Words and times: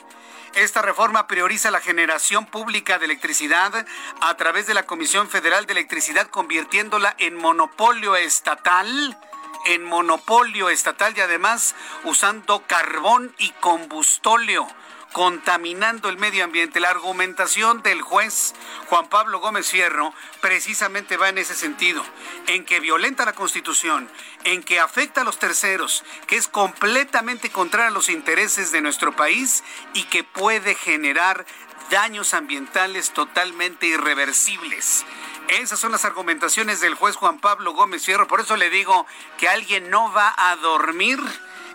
Esta 0.55 0.81
reforma 0.81 1.25
prioriza 1.25 1.71
la 1.71 1.79
generación 1.79 2.47
pública 2.47 2.99
de 2.99 3.05
electricidad 3.05 3.85
a 4.19 4.37
través 4.37 4.67
de 4.67 4.73
la 4.73 4.83
Comisión 4.83 5.29
Federal 5.29 5.65
de 5.65 5.71
Electricidad, 5.71 6.27
convirtiéndola 6.27 7.15
en 7.17 7.35
monopolio 7.35 8.15
estatal 8.15 9.17
en 9.65 9.83
monopolio 9.83 10.69
estatal 10.69 11.13
y 11.15 11.21
además 11.21 11.75
usando 12.03 12.63
carbón 12.67 13.33
y 13.37 13.49
combustóleo 13.61 14.67
contaminando 15.13 16.09
el 16.09 16.17
medio 16.17 16.43
ambiente. 16.43 16.81
La 16.81 16.89
argumentación 16.89 17.81
del 17.81 18.01
juez 18.01 18.53
Juan 18.87 19.07
Pablo 19.07 19.39
Gómez 19.39 19.69
Fierro 19.69 20.13
precisamente 20.41 21.15
va 21.15 21.29
en 21.29 21.37
ese 21.37 21.55
sentido, 21.55 22.03
en 22.47 22.65
que 22.65 22.81
violenta 22.81 23.23
la 23.23 23.33
Constitución, 23.33 24.09
en 24.43 24.61
que 24.63 24.81
afecta 24.81 25.21
a 25.21 25.23
los 25.23 25.39
terceros, 25.39 26.03
que 26.27 26.35
es 26.35 26.49
completamente 26.49 27.49
contraria 27.49 27.87
a 27.87 27.91
los 27.91 28.09
intereses 28.09 28.71
de 28.71 28.81
nuestro 28.81 29.15
país 29.15 29.63
y 29.93 30.03
que 30.05 30.25
puede 30.25 30.75
generar 30.75 31.45
daños 31.89 32.33
ambientales 32.33 33.11
totalmente 33.11 33.85
irreversibles. 33.85 35.05
Esas 35.47 35.79
son 35.79 35.91
las 35.91 36.05
argumentaciones 36.05 36.81
del 36.81 36.95
juez 36.95 37.15
Juan 37.15 37.39
Pablo 37.39 37.73
Gómez 37.73 38.03
Fierro. 38.05 38.27
Por 38.27 38.39
eso 38.41 38.57
le 38.57 38.69
digo 38.69 39.05
que 39.37 39.47
alguien 39.47 39.89
no 39.89 40.11
va 40.11 40.33
a 40.35 40.55
dormir 40.55 41.19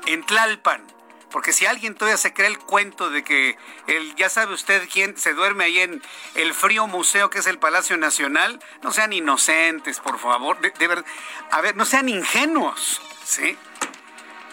en 0.07 0.25
Tlalpan. 0.25 0.98
Porque 1.31 1.53
si 1.53 1.67
alguien 1.67 1.95
todavía 1.95 2.17
se 2.17 2.33
cree 2.33 2.49
el 2.49 2.59
cuento 2.59 3.11
de 3.11 3.23
que 3.23 3.59
el, 3.87 4.15
ya 4.17 4.29
sabe 4.29 4.55
usted 4.55 4.89
quién 4.91 5.17
se 5.17 5.35
duerme 5.35 5.65
ahí 5.65 5.79
en 5.81 6.03
el 6.35 6.55
frío 6.55 6.87
museo 6.87 7.29
que 7.31 7.39
es 7.39 7.47
el 7.47 7.59
Palacio 7.59 7.97
Nacional, 7.97 8.61
no 8.83 8.93
sean 8.93 9.13
inocentes, 9.13 10.01
por 10.01 10.19
favor. 10.19 10.59
A 11.51 11.61
ver, 11.61 11.77
no 11.77 11.85
sean 11.85 12.09
ingenuos, 12.09 13.01
¿sí? 13.25 13.57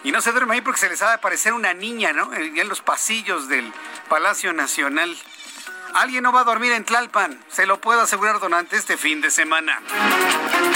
Y 0.04 0.12
no 0.12 0.20
se 0.20 0.32
duerme 0.32 0.54
ahí 0.54 0.60
porque 0.60 0.80
se 0.80 0.88
les 0.88 1.02
ha 1.02 1.08
de 1.08 1.14
aparecer 1.14 1.52
una 1.52 1.74
niña, 1.74 2.12
¿no? 2.12 2.32
En 2.34 2.68
los 2.68 2.80
pasillos 2.80 3.48
del 3.48 3.72
Palacio 4.08 4.52
Nacional. 4.52 5.16
Alguien 5.94 6.22
no 6.22 6.32
va 6.32 6.40
a 6.40 6.44
dormir 6.44 6.72
en 6.72 6.84
Tlalpan, 6.84 7.42
se 7.48 7.66
lo 7.66 7.80
puedo 7.80 8.00
asegurar 8.00 8.38
durante 8.38 8.76
este 8.76 8.96
fin 8.96 9.20
de 9.20 9.30
semana. 9.30 9.80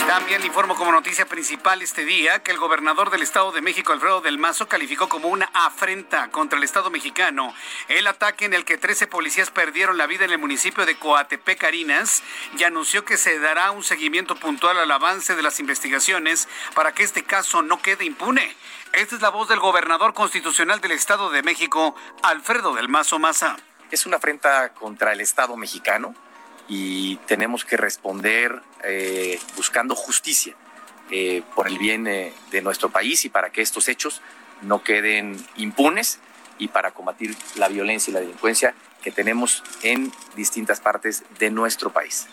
También 0.07 0.45
informo 0.45 0.75
como 0.77 0.93
noticia 0.93 1.27
principal 1.27 1.83
este 1.83 2.05
día 2.05 2.43
que 2.43 2.51
el 2.51 2.59
gobernador 2.59 3.11
del 3.11 3.23
Estado 3.23 3.53
de 3.53 3.61
México, 3.61 3.93
Alfredo 3.93 4.21
del 4.21 4.39
Mazo, 4.39 4.69
calificó 4.69 5.09
como 5.09 5.29
una 5.29 5.51
afrenta 5.53 6.31
contra 6.31 6.59
el 6.59 6.65
Estado 6.65 6.91
mexicano 6.91 7.55
el 7.89 8.07
ataque 8.07 8.45
en 8.45 8.55
el 8.55 8.65
que 8.65 8.79
13 8.79 9.07
policías 9.07 9.51
perdieron 9.51 9.99
la 9.99 10.07
vida 10.07 10.25
en 10.25 10.33
el 10.33 10.39
municipio 10.39 10.87
de 10.87 10.97
Coatepec, 10.97 11.59
Carinas, 11.59 12.23
y 12.57 12.65
anunció 12.65 13.05
que 13.05 13.17
se 13.17 13.39
dará 13.39 13.71
un 13.71 13.83
seguimiento 13.83 14.37
puntual 14.37 14.79
al 14.79 14.91
avance 14.91 15.37
de 15.37 15.43
las 15.43 15.61
investigaciones 15.61 16.49
para 16.75 16.93
que 16.93 17.03
este 17.03 17.25
caso 17.25 17.63
no 17.63 17.83
quede 17.83 18.05
impune. 18.05 18.57
Esta 18.93 19.17
es 19.17 19.23
la 19.23 19.31
voz 19.31 19.49
del 19.49 19.61
gobernador 19.61 20.15
constitucional 20.15 20.81
del 20.81 20.93
Estado 20.93 21.31
de 21.31 21.43
México, 21.43 21.95
Alfredo 22.23 22.75
del 22.75 22.89
Mazo 22.89 23.19
Maza 23.19 23.57
es 23.91 24.07
una 24.07 24.17
afrenta 24.17 24.71
contra 24.71 25.13
el 25.13 25.21
Estado 25.21 25.57
mexicano 25.57 26.15
y 26.69 27.17
tenemos 27.27 27.65
que 27.65 27.77
responder 27.77 28.63
eh, 28.85 29.41
buscando 29.57 29.95
justicia 29.95 30.55
eh, 31.11 31.43
por 31.55 31.67
el 31.67 31.79
bien 31.79 32.07
eh, 32.07 32.33
de 32.53 32.63
nuestro 32.63 32.91
país 32.91 33.25
y 33.25 33.29
para 33.29 33.51
que 33.51 33.63
estos 33.63 33.89
hechos 33.89 34.23
no 34.63 34.83
queden 34.85 35.45
impunes 35.57 36.21
y 36.59 36.69
para 36.69 36.93
combatir 36.93 37.37
la 37.57 37.69
violencia 37.69 38.11
y 38.11 38.15
la 38.15 38.21
delincuencia 38.21 38.75
que 39.03 39.11
tenemos 39.11 39.65
en 39.83 40.13
distintas 40.37 40.79
partes 40.81 41.25
de 41.39 41.51
nuestro 41.51 41.91
país. 41.91 42.29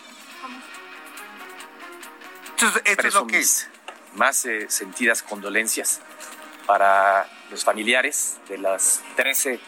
Esto, 2.83 3.07
es 3.07 3.13
lo 3.13 3.27
que 3.27 3.39
es. 3.39 3.69
Más 4.15 4.48
sentidas 4.68 5.24
condolencias 5.24 6.01
para 6.65 7.30
los 7.50 7.63
familiares 7.63 8.38
de 8.50 8.57
las 8.57 9.01
13 9.15 9.59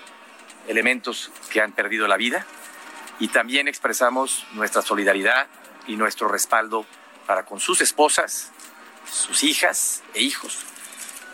elementos 0.69 1.31
que 1.49 1.61
han 1.61 1.73
perdido 1.73 2.07
la 2.07 2.15
vida 2.15 2.45
y 3.19 3.27
también 3.27 3.67
expresamos 3.67 4.45
nuestra 4.53 4.81
solidaridad 4.81 5.47
y 5.87 5.97
nuestro 5.97 6.29
respaldo 6.29 6.85
para 7.25 7.43
con 7.43 7.59
sus 7.59 7.81
esposas, 7.81 8.51
sus 9.11 9.43
hijas 9.43 10.03
e 10.13 10.21
hijos 10.21 10.59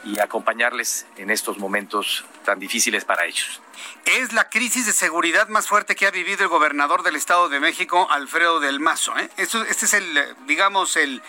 y 0.05 0.19
acompañarles 0.19 1.05
en 1.17 1.29
estos 1.29 1.57
momentos 1.57 2.25
tan 2.45 2.59
difíciles 2.59 3.05
para 3.05 3.25
ellos. 3.25 3.61
Es 4.05 4.33
la 4.33 4.49
crisis 4.49 4.85
de 4.85 4.93
seguridad 4.93 5.49
más 5.49 5.67
fuerte 5.67 5.95
que 5.95 6.07
ha 6.07 6.11
vivido 6.11 6.43
el 6.43 6.49
gobernador 6.49 7.03
del 7.03 7.15
Estado 7.15 7.49
de 7.49 7.59
México, 7.59 8.07
Alfredo 8.09 8.59
del 8.59 8.79
Mazo. 8.79 9.17
¿eh? 9.17 9.29
este 9.37 9.85
es 9.85 9.93
el, 9.93 10.35
digamos, 10.47 10.95
el 10.95 11.21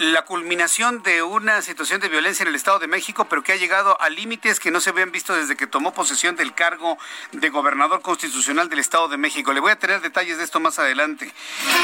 la 0.00 0.22
culminación 0.22 1.02
de 1.02 1.22
una 1.22 1.60
situación 1.60 2.00
de 2.00 2.08
violencia 2.08 2.42
en 2.42 2.48
el 2.48 2.54
Estado 2.54 2.78
de 2.78 2.86
México, 2.86 3.26
pero 3.28 3.42
que 3.42 3.52
ha 3.52 3.56
llegado 3.56 4.00
a 4.00 4.08
límites 4.08 4.58
que 4.58 4.70
no 4.70 4.80
se 4.80 4.88
habían 4.88 5.12
visto 5.12 5.34
desde 5.34 5.56
que 5.56 5.66
tomó 5.66 5.92
posesión 5.92 6.36
del 6.36 6.54
cargo 6.54 6.96
de 7.32 7.50
gobernador 7.50 8.00
constitucional 8.00 8.70
del 8.70 8.78
Estado 8.78 9.08
de 9.08 9.18
México. 9.18 9.52
Le 9.52 9.60
voy 9.60 9.72
a 9.72 9.78
tener 9.78 10.00
detalles 10.00 10.38
de 10.38 10.44
esto 10.44 10.58
más 10.58 10.78
adelante. 10.78 11.30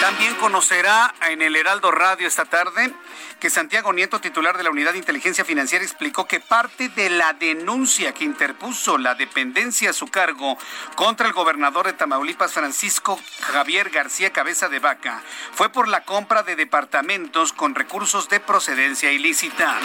También 0.01 0.35
conocerá 0.37 1.15
en 1.29 1.43
el 1.43 1.57
Heraldo 1.57 1.91
Radio 1.91 2.27
esta 2.27 2.47
tarde 2.47 2.91
que 3.39 3.51
Santiago 3.51 3.93
Nieto, 3.93 4.19
titular 4.19 4.57
de 4.57 4.65
la 4.65 4.71
Unidad 4.71 4.93
de 4.93 4.99
Inteligencia 4.99 5.45
Financiera, 5.45 5.85
explicó 5.85 6.27
que 6.27 6.41
parte 6.41 6.89
de 6.89 7.11
la 7.11 7.35
denuncia 7.35 8.15
que 8.15 8.25
interpuso 8.25 8.97
la 8.97 9.15
dependencia 9.15 9.91
a 9.91 9.93
su 9.93 10.07
cargo 10.07 10.57
contra 10.95 11.27
el 11.27 11.35
gobernador 11.35 11.85
de 11.85 11.93
Tamaulipas, 11.93 12.55
Francisco 12.55 13.21
Javier 13.43 13.91
García 13.91 14.33
Cabeza 14.33 14.71
de 14.71 14.79
Vaca, 14.79 15.23
fue 15.53 15.69
por 15.69 15.87
la 15.87 16.05
compra 16.05 16.43
de 16.45 16.57
departamentos 16.57 17.53
con 17.53 17.75
recursos 17.75 18.06
de 18.07 18.39
procedencia 18.39 19.11
ilícita. 19.11 19.81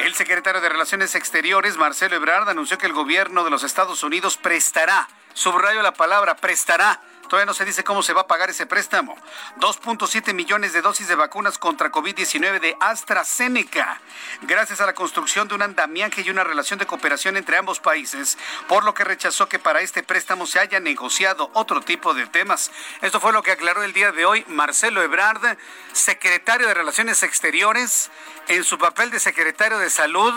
El 0.00 0.12
secretario 0.14 0.60
de 0.60 0.68
Relaciones 0.68 1.14
Exteriores, 1.14 1.76
Marcelo 1.76 2.16
Ebrard, 2.16 2.48
anunció 2.48 2.78
que 2.78 2.86
el 2.86 2.92
gobierno 2.92 3.44
de 3.44 3.50
los 3.50 3.62
Estados 3.62 4.02
Unidos 4.02 4.36
prestará, 4.36 5.08
subrayo 5.34 5.80
la 5.80 5.94
palabra, 5.94 6.34
prestará 6.34 7.00
Todavía 7.34 7.46
no 7.46 7.54
se 7.54 7.64
dice 7.64 7.82
cómo 7.82 8.04
se 8.04 8.12
va 8.12 8.20
a 8.20 8.26
pagar 8.28 8.50
ese 8.50 8.64
préstamo. 8.64 9.16
2.7 9.58 10.32
millones 10.34 10.72
de 10.72 10.82
dosis 10.82 11.08
de 11.08 11.16
vacunas 11.16 11.58
contra 11.58 11.90
COVID-19 11.90 12.60
de 12.60 12.76
AstraZeneca, 12.78 14.00
gracias 14.42 14.80
a 14.80 14.86
la 14.86 14.94
construcción 14.94 15.48
de 15.48 15.56
un 15.56 15.62
andamiaje 15.62 16.22
y 16.22 16.30
una 16.30 16.44
relación 16.44 16.78
de 16.78 16.86
cooperación 16.86 17.36
entre 17.36 17.56
ambos 17.56 17.80
países, 17.80 18.38
por 18.68 18.84
lo 18.84 18.94
que 18.94 19.02
rechazó 19.02 19.48
que 19.48 19.58
para 19.58 19.80
este 19.80 20.04
préstamo 20.04 20.46
se 20.46 20.60
haya 20.60 20.78
negociado 20.78 21.50
otro 21.54 21.80
tipo 21.80 22.14
de 22.14 22.28
temas. 22.28 22.70
Esto 23.02 23.18
fue 23.18 23.32
lo 23.32 23.42
que 23.42 23.50
aclaró 23.50 23.82
el 23.82 23.92
día 23.92 24.12
de 24.12 24.26
hoy 24.26 24.44
Marcelo 24.46 25.02
Ebrard, 25.02 25.58
secretario 25.92 26.68
de 26.68 26.74
Relaciones 26.74 27.24
Exteriores, 27.24 28.12
en 28.46 28.62
su 28.62 28.78
papel 28.78 29.10
de 29.10 29.18
secretario 29.18 29.78
de 29.78 29.90
Salud 29.90 30.34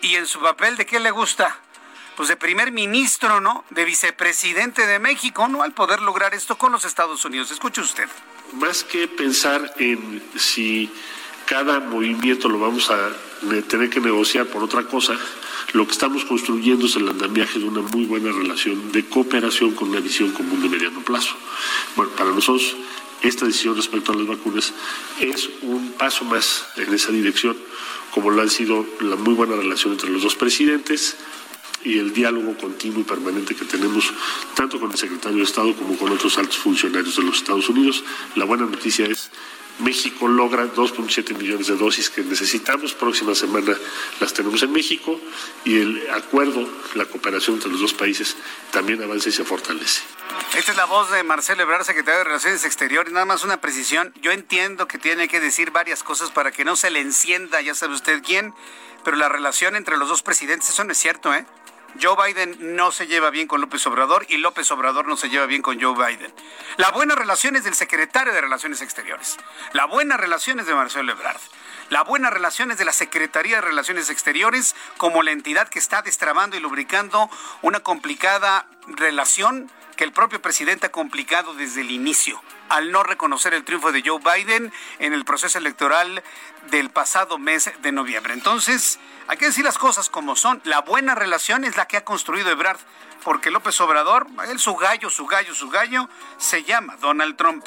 y 0.00 0.16
en 0.16 0.26
su 0.26 0.40
papel 0.40 0.78
de 0.78 0.86
qué 0.86 0.98
le 0.98 1.10
gusta 1.10 1.60
pues 2.16 2.28
de 2.28 2.36
primer 2.36 2.72
ministro, 2.72 3.40
¿no? 3.40 3.64
De 3.70 3.84
vicepresidente 3.84 4.86
de 4.86 4.98
México, 4.98 5.48
¿no? 5.48 5.62
Al 5.62 5.72
poder 5.72 6.00
lograr 6.00 6.34
esto 6.34 6.56
con 6.56 6.72
los 6.72 6.84
Estados 6.84 7.24
Unidos. 7.24 7.50
Escuche 7.50 7.80
usted. 7.80 8.08
Más 8.52 8.84
que 8.84 9.08
pensar 9.08 9.72
en 9.78 10.22
si 10.36 10.90
cada 11.46 11.80
movimiento 11.80 12.48
lo 12.48 12.58
vamos 12.58 12.90
a 12.90 13.10
tener 13.68 13.90
que 13.90 14.00
negociar 14.00 14.46
por 14.46 14.62
otra 14.62 14.84
cosa, 14.84 15.16
lo 15.72 15.86
que 15.86 15.92
estamos 15.92 16.24
construyendo 16.24 16.86
es 16.86 16.96
el 16.96 17.08
andamiaje 17.08 17.58
de 17.58 17.64
una 17.64 17.80
muy 17.80 18.04
buena 18.04 18.30
relación 18.30 18.92
de 18.92 19.06
cooperación 19.06 19.74
con 19.74 19.88
una 19.88 20.00
visión 20.00 20.32
común 20.32 20.62
de 20.62 20.68
mediano 20.68 21.00
plazo. 21.00 21.34
Bueno, 21.96 22.12
para 22.12 22.30
nosotros 22.30 22.76
esta 23.22 23.46
decisión 23.46 23.76
respecto 23.76 24.12
a 24.12 24.16
las 24.16 24.26
vacunas 24.26 24.72
es 25.20 25.48
un 25.62 25.92
paso 25.92 26.24
más 26.24 26.66
en 26.76 26.92
esa 26.92 27.12
dirección, 27.12 27.56
como 28.10 28.30
lo 28.30 28.42
han 28.42 28.50
sido 28.50 28.84
la 29.00 29.16
muy 29.16 29.34
buena 29.34 29.56
relación 29.56 29.92
entre 29.92 30.10
los 30.10 30.22
dos 30.22 30.34
presidentes, 30.34 31.16
y 31.84 31.98
el 31.98 32.12
diálogo 32.12 32.56
continuo 32.56 33.00
y 33.00 33.04
permanente 33.04 33.54
que 33.54 33.64
tenemos 33.64 34.12
tanto 34.54 34.78
con 34.78 34.90
el 34.90 34.98
secretario 34.98 35.38
de 35.38 35.44
Estado 35.44 35.74
como 35.74 35.96
con 35.96 36.12
otros 36.12 36.38
altos 36.38 36.58
funcionarios 36.58 37.16
de 37.16 37.22
los 37.22 37.36
Estados 37.36 37.68
Unidos. 37.68 38.04
La 38.36 38.44
buena 38.44 38.66
noticia 38.66 39.06
es 39.06 39.30
México 39.78 40.28
logra 40.28 40.66
2.7 40.66 41.36
millones 41.36 41.66
de 41.66 41.76
dosis 41.76 42.10
que 42.10 42.22
necesitamos. 42.22 42.94
Próxima 42.94 43.34
semana 43.34 43.76
las 44.20 44.32
tenemos 44.32 44.62
en 44.62 44.72
México 44.72 45.18
y 45.64 45.80
el 45.80 46.10
acuerdo, 46.10 46.68
la 46.94 47.06
cooperación 47.06 47.56
entre 47.56 47.70
los 47.70 47.80
dos 47.80 47.94
países 47.94 48.36
también 48.70 49.02
avanza 49.02 49.30
y 49.30 49.32
se 49.32 49.44
fortalece. 49.44 50.02
Esta 50.56 50.72
es 50.72 50.76
la 50.76 50.84
voz 50.84 51.10
de 51.10 51.22
Marcelo 51.24 51.62
Ebrard, 51.62 51.84
secretario 51.84 52.18
de 52.18 52.24
Relaciones 52.24 52.64
Exteriores. 52.64 53.12
Nada 53.12 53.24
más 53.24 53.44
una 53.44 53.60
precisión. 53.60 54.12
Yo 54.20 54.30
entiendo 54.30 54.86
que 54.86 54.98
tiene 54.98 55.28
que 55.28 55.40
decir 55.40 55.70
varias 55.70 56.02
cosas 56.02 56.30
para 56.30 56.52
que 56.52 56.64
no 56.64 56.76
se 56.76 56.90
le 56.90 57.00
encienda, 57.00 57.60
ya 57.60 57.74
sabe 57.74 57.94
usted 57.94 58.22
quién, 58.22 58.54
pero 59.04 59.16
la 59.16 59.28
relación 59.28 59.74
entre 59.76 59.96
los 59.96 60.08
dos 60.08 60.22
presidentes, 60.22 60.68
eso 60.68 60.84
no 60.84 60.92
es 60.92 60.98
cierto, 60.98 61.34
¿eh? 61.34 61.44
Joe 62.00 62.16
Biden 62.16 62.76
no 62.76 62.90
se 62.90 63.06
lleva 63.06 63.30
bien 63.30 63.46
con 63.46 63.60
López 63.60 63.86
Obrador 63.86 64.24
y 64.28 64.38
López 64.38 64.70
Obrador 64.70 65.06
no 65.06 65.16
se 65.16 65.28
lleva 65.28 65.46
bien 65.46 65.62
con 65.62 65.80
Joe 65.80 65.94
Biden. 65.94 66.32
La 66.76 66.90
buena 66.90 67.14
relación 67.14 67.56
es 67.56 67.64
del 67.64 67.74
secretario 67.74 68.32
de 68.32 68.40
Relaciones 68.40 68.80
Exteriores. 68.80 69.36
La 69.72 69.86
buena 69.86 70.16
relación 70.16 70.60
es 70.60 70.66
de 70.66 70.74
Marcelo 70.74 71.12
Ebrard. 71.12 71.40
La 71.90 72.04
buena 72.04 72.30
relación 72.30 72.70
es 72.70 72.78
de 72.78 72.86
la 72.86 72.92
Secretaría 72.92 73.56
de 73.56 73.62
Relaciones 73.62 74.08
Exteriores 74.08 74.74
como 74.96 75.22
la 75.22 75.32
entidad 75.32 75.68
que 75.68 75.78
está 75.78 76.00
destrabando 76.00 76.56
y 76.56 76.60
lubricando 76.60 77.28
una 77.60 77.80
complicada 77.80 78.66
relación 78.86 79.70
que 79.96 80.04
el 80.04 80.12
propio 80.12 80.40
presidente 80.40 80.86
ha 80.86 80.92
complicado 80.92 81.52
desde 81.54 81.82
el 81.82 81.90
inicio 81.90 82.40
al 82.70 82.90
no 82.90 83.02
reconocer 83.02 83.52
el 83.52 83.64
triunfo 83.64 83.92
de 83.92 84.02
Joe 84.02 84.18
Biden 84.18 84.72
en 84.98 85.12
el 85.12 85.26
proceso 85.26 85.58
electoral 85.58 86.22
del 86.70 86.88
pasado 86.88 87.38
mes 87.38 87.70
de 87.82 87.92
noviembre. 87.92 88.32
Entonces, 88.32 88.98
hay 89.32 89.38
que 89.38 89.46
decir 89.46 89.64
las 89.64 89.78
cosas 89.78 90.10
como 90.10 90.36
son. 90.36 90.60
La 90.64 90.82
buena 90.82 91.14
relación 91.14 91.64
es 91.64 91.78
la 91.78 91.88
que 91.88 91.96
ha 91.96 92.04
construido 92.04 92.50
Ebrard, 92.50 92.78
porque 93.24 93.50
López 93.50 93.80
Obrador, 93.80 94.26
él 94.48 94.58
su 94.58 94.74
gallo, 94.76 95.10
su 95.10 95.26
gallo, 95.26 95.54
su 95.54 95.70
gallo, 95.70 96.08
se 96.38 96.64
llama 96.64 96.96
Donald 97.00 97.36
Trump. 97.36 97.64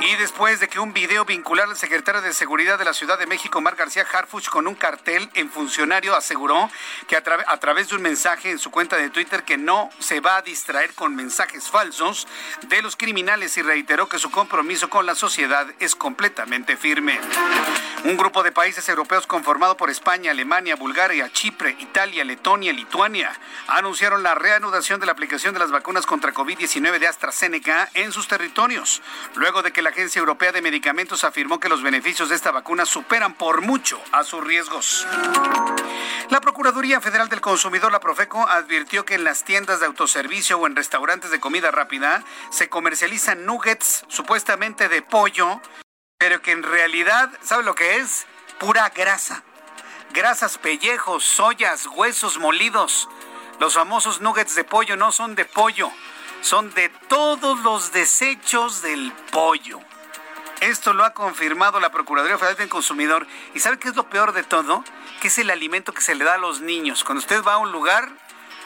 Y 0.00 0.16
después 0.16 0.60
de 0.60 0.68
que 0.68 0.80
un 0.80 0.94
video 0.94 1.26
vincular 1.26 1.68
al 1.68 1.76
secretario 1.76 2.22
de 2.22 2.32
Seguridad 2.32 2.78
de 2.78 2.86
la 2.86 2.94
Ciudad 2.94 3.18
de 3.18 3.26
México, 3.26 3.60
Mar 3.60 3.76
García 3.76 4.06
Harfuch, 4.10 4.48
con 4.48 4.66
un 4.66 4.74
cartel 4.74 5.28
en 5.34 5.50
funcionario, 5.50 6.16
aseguró 6.16 6.70
que 7.06 7.16
a, 7.16 7.22
a, 7.46 7.56
través 7.58 7.90
de 7.90 7.96
un 7.96 8.02
mensaje 8.02 8.50
en 8.50 8.58
su 8.58 8.70
cuenta 8.70 8.96
de 8.96 9.10
Twitter 9.10 9.44
que 9.44 9.58
no 9.58 9.90
se 9.98 10.20
va 10.20 10.36
a 10.36 10.42
distraer 10.42 10.94
con 10.94 11.14
mensajes 11.14 11.68
falsos 11.68 12.26
de 12.68 12.80
los 12.80 12.96
criminales 12.96 13.56
y 13.58 13.62
reiteró 13.62 14.08
que 14.08 14.18
su 14.18 14.30
compromiso 14.30 14.88
con 14.88 15.04
la 15.04 15.14
sociedad 15.14 15.66
es 15.80 15.94
completamente 15.94 16.78
firme. 16.78 17.20
Un 18.04 18.16
grupo 18.16 18.42
de 18.42 18.52
países 18.52 18.88
europeos 18.88 19.26
conformado 19.26 19.76
por 19.76 19.90
España, 19.90 20.30
Alemania, 20.30 20.76
Bulgaria, 20.76 21.30
Chipre, 21.30 21.76
Italia, 21.78 22.24
Letonia, 22.24 22.72
Lituania 22.72 23.38
anunciaron 23.68 24.22
la 24.22 24.34
reanudación 24.60 25.00
de 25.00 25.06
la 25.06 25.12
aplicación 25.12 25.54
de 25.54 25.60
las 25.60 25.70
vacunas 25.70 26.04
contra 26.04 26.34
COVID-19 26.34 26.98
de 26.98 27.06
AstraZeneca 27.06 27.88
en 27.94 28.12
sus 28.12 28.28
territorios, 28.28 29.00
luego 29.34 29.62
de 29.62 29.72
que 29.72 29.80
la 29.80 29.88
Agencia 29.88 30.18
Europea 30.18 30.52
de 30.52 30.60
Medicamentos 30.60 31.24
afirmó 31.24 31.58
que 31.58 31.70
los 31.70 31.82
beneficios 31.82 32.28
de 32.28 32.34
esta 32.34 32.50
vacuna 32.50 32.84
superan 32.84 33.32
por 33.32 33.62
mucho 33.62 33.98
a 34.12 34.22
sus 34.22 34.44
riesgos. 34.44 35.06
La 36.28 36.42
Procuraduría 36.42 37.00
Federal 37.00 37.30
del 37.30 37.40
Consumidor, 37.40 37.90
la 37.90 38.00
Profeco, 38.00 38.46
advirtió 38.46 39.06
que 39.06 39.14
en 39.14 39.24
las 39.24 39.44
tiendas 39.44 39.80
de 39.80 39.86
autoservicio 39.86 40.58
o 40.58 40.66
en 40.66 40.76
restaurantes 40.76 41.30
de 41.30 41.40
comida 41.40 41.70
rápida 41.70 42.22
se 42.50 42.68
comercializan 42.68 43.46
nuggets 43.46 44.04
supuestamente 44.08 44.90
de 44.90 45.00
pollo, 45.00 45.62
pero 46.18 46.42
que 46.42 46.52
en 46.52 46.64
realidad, 46.64 47.30
¿sabe 47.42 47.62
lo 47.62 47.74
que 47.74 47.96
es? 47.96 48.26
Pura 48.58 48.90
grasa. 48.90 49.42
Grasas, 50.12 50.58
pellejos, 50.58 51.24
soyas, 51.24 51.86
huesos 51.86 52.36
molidos. 52.38 53.08
Los 53.60 53.74
famosos 53.74 54.22
nuggets 54.22 54.54
de 54.54 54.64
pollo 54.64 54.96
no 54.96 55.12
son 55.12 55.34
de 55.34 55.44
pollo 55.44 55.92
son 56.40 56.72
de 56.72 56.88
todos 57.08 57.60
los 57.60 57.92
desechos 57.92 58.80
del 58.80 59.12
pollo. 59.30 59.78
Esto 60.62 60.94
lo 60.94 61.04
ha 61.04 61.12
confirmado 61.12 61.78
la 61.78 61.90
Procuraduría 61.90 62.38
Federal 62.38 62.56
del 62.56 62.70
Consumidor. 62.70 63.26
¿Y 63.54 63.60
sabe 63.60 63.78
qué 63.78 63.88
es 63.88 63.96
lo 63.96 64.08
peor 64.08 64.32
de 64.32 64.44
todo? 64.44 64.82
Que 65.20 65.28
es 65.28 65.38
el 65.38 65.50
alimento 65.50 65.92
que 65.92 66.00
se 66.00 66.14
le 66.14 66.24
da 66.24 66.34
a 66.34 66.38
los 66.38 66.62
niños. 66.62 67.04
Cuando 67.04 67.20
usted 67.20 67.44
va 67.44 67.54
a 67.54 67.58
un 67.58 67.70
lugar, 67.70 68.08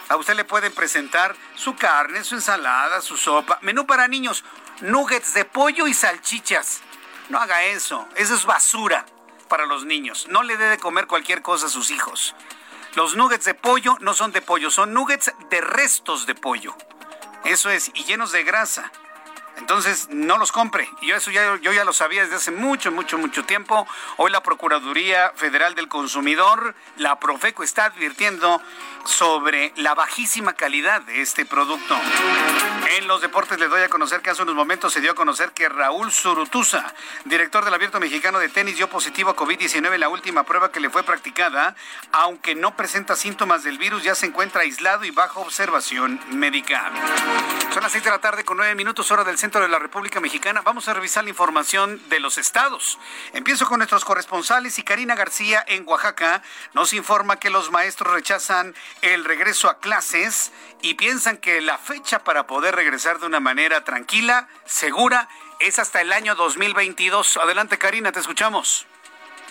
a 0.09 0.15
usted 0.15 0.37
le 0.37 0.45
pueden 0.45 0.73
presentar 0.73 1.35
su 1.57 1.75
carne, 1.75 2.23
su 2.23 2.37
ensalada, 2.37 3.01
su 3.01 3.17
sopa. 3.17 3.59
Menú 3.63 3.87
para 3.87 4.07
niños, 4.07 4.45
nuggets 4.81 5.35
de 5.35 5.45
pollo 5.45 5.89
y 5.89 5.95
salchichas. 5.95 6.83
No 7.31 7.41
haga 7.41 7.65
eso. 7.65 8.07
Eso 8.15 8.37
es 8.37 8.45
basura 8.45 9.07
para 9.49 9.67
los 9.67 9.85
niños. 9.85 10.29
No 10.29 10.45
le 10.45 10.57
dé 10.57 10.69
de 10.69 10.79
comer 10.79 11.09
cualquier 11.09 11.43
cosa 11.43 11.67
a 11.67 11.71
sus 11.71 11.91
hijos. 11.91 12.37
Los 12.97 13.17
nuggets 13.17 13.45
de 13.45 13.55
pollo 13.55 13.97
no 14.01 14.15
son 14.15 14.31
de 14.31 14.41
pollo, 14.41 14.71
son 14.71 14.95
nuggets 14.95 15.33
de 15.51 15.61
restos 15.61 16.27
de 16.27 16.37
pollo. 16.37 16.77
Eso 17.45 17.69
es, 17.71 17.91
y 17.93 18.05
llenos 18.05 18.31
de 18.31 18.45
grasa. 18.45 18.93
Entonces, 19.57 20.09
no 20.11 20.39
los 20.39 20.53
compre. 20.53 20.89
Y 21.01 21.13
eso 21.13 21.31
ya, 21.31 21.57
yo 21.61 21.73
ya 21.73 21.85
lo 21.85 21.93
sabía 21.93 22.23
desde 22.23 22.37
hace 22.37 22.51
mucho, 22.51 22.91
mucho, 22.91 23.19
mucho 23.19 23.45
tiempo. 23.45 23.87
Hoy 24.17 24.31
la 24.31 24.43
Procuraduría 24.43 25.33
Federal 25.37 25.75
del 25.75 25.89
Consumidor, 25.89 26.75
la 26.97 27.19
Profeco, 27.21 27.63
está 27.63 27.87
advirtiendo 27.87 28.61
sobre 29.05 29.73
la 29.77 29.95
bajísima 29.95 30.55
calidad 30.55 31.03
de 31.03 31.21
este 31.21 31.45
producto. 31.45 31.97
En 32.97 33.07
los 33.07 33.21
deportes 33.21 33.59
les 33.59 33.71
doy 33.71 33.83
a 33.83 33.89
conocer 33.89 34.21
que 34.23 34.31
hace 34.31 34.43
unos 34.43 34.55
momentos 34.55 34.93
se 34.93 35.01
dio 35.01 35.13
a 35.13 35.15
conocer 35.15 35.53
que 35.53 35.69
Raúl 35.69 36.11
Zurutuza, 36.11 36.93
director 37.25 37.65
del 37.65 37.75
Abierto 37.75 38.01
Mexicano 38.01 38.39
de 38.39 38.49
Tenis, 38.49 38.77
dio 38.77 38.89
positivo 38.89 39.31
a 39.31 39.37
COVID-19 39.37 39.95
en 39.95 40.01
la 40.01 40.09
última 40.09 40.45
prueba 40.45 40.71
que 40.71 40.81
le 40.81 40.91
fue 40.91 41.03
practicada. 41.03 41.77
Aunque 42.13 42.55
no 42.55 42.77
presenta 42.77 43.17
síntomas 43.17 43.63
del 43.63 43.79
virus, 43.79 44.03
ya 44.03 44.15
se 44.15 44.27
encuentra 44.27 44.63
aislado 44.63 45.05
y 45.05 45.11
bajo 45.11 45.41
observación 45.41 46.21
médica. 46.31 46.91
Son 47.73 47.83
las 47.83 47.93
6 47.93 48.05
de 48.05 48.11
la 48.11 48.21
tarde 48.21 48.45
con 48.45 48.57
9 48.57 48.75
minutos 48.75 49.11
hora 49.11 49.25
del 49.25 49.39
centro 49.45 49.61
de 49.61 49.69
la 49.69 49.79
República 49.79 50.21
Mexicana. 50.21 50.63
Vamos 50.65 50.89
a 50.89 50.95
revisar 50.95 51.23
la 51.23 51.29
información 51.29 52.01
de 52.09 52.19
los 52.19 52.39
estados. 52.39 52.99
Empiezo 53.35 53.67
con 53.67 53.77
nuestros 53.77 54.03
corresponsales 54.03 54.79
y 54.79 54.85
Karina 54.85 55.15
García 55.15 55.63
en 55.69 55.87
Oaxaca 55.87 56.41
nos 56.73 56.95
informa 56.95 57.37
que 57.37 57.51
los 57.51 57.71
maestros 57.71 58.15
rechazan 58.15 58.75
el 59.03 59.23
regreso 59.23 59.69
a 59.69 59.81
clases 59.81 60.51
y 60.81 60.95
piensan 60.95 61.37
que 61.37 61.61
la 61.61 61.77
fecha 61.77 62.21
para 62.21 62.47
poder 62.47 62.75
regresar 62.75 63.19
de 63.19 63.27
una 63.27 63.39
manera 63.39 63.85
tranquila, 63.85 64.49
segura, 64.65 65.29
es 65.61 65.79
hasta 65.79 66.01
el 66.01 66.15
año 66.15 66.35
2022. 66.37 67.37
Adelante 67.37 67.77
Karina, 67.77 68.13
te 68.13 68.21
escuchamos. 68.21 68.87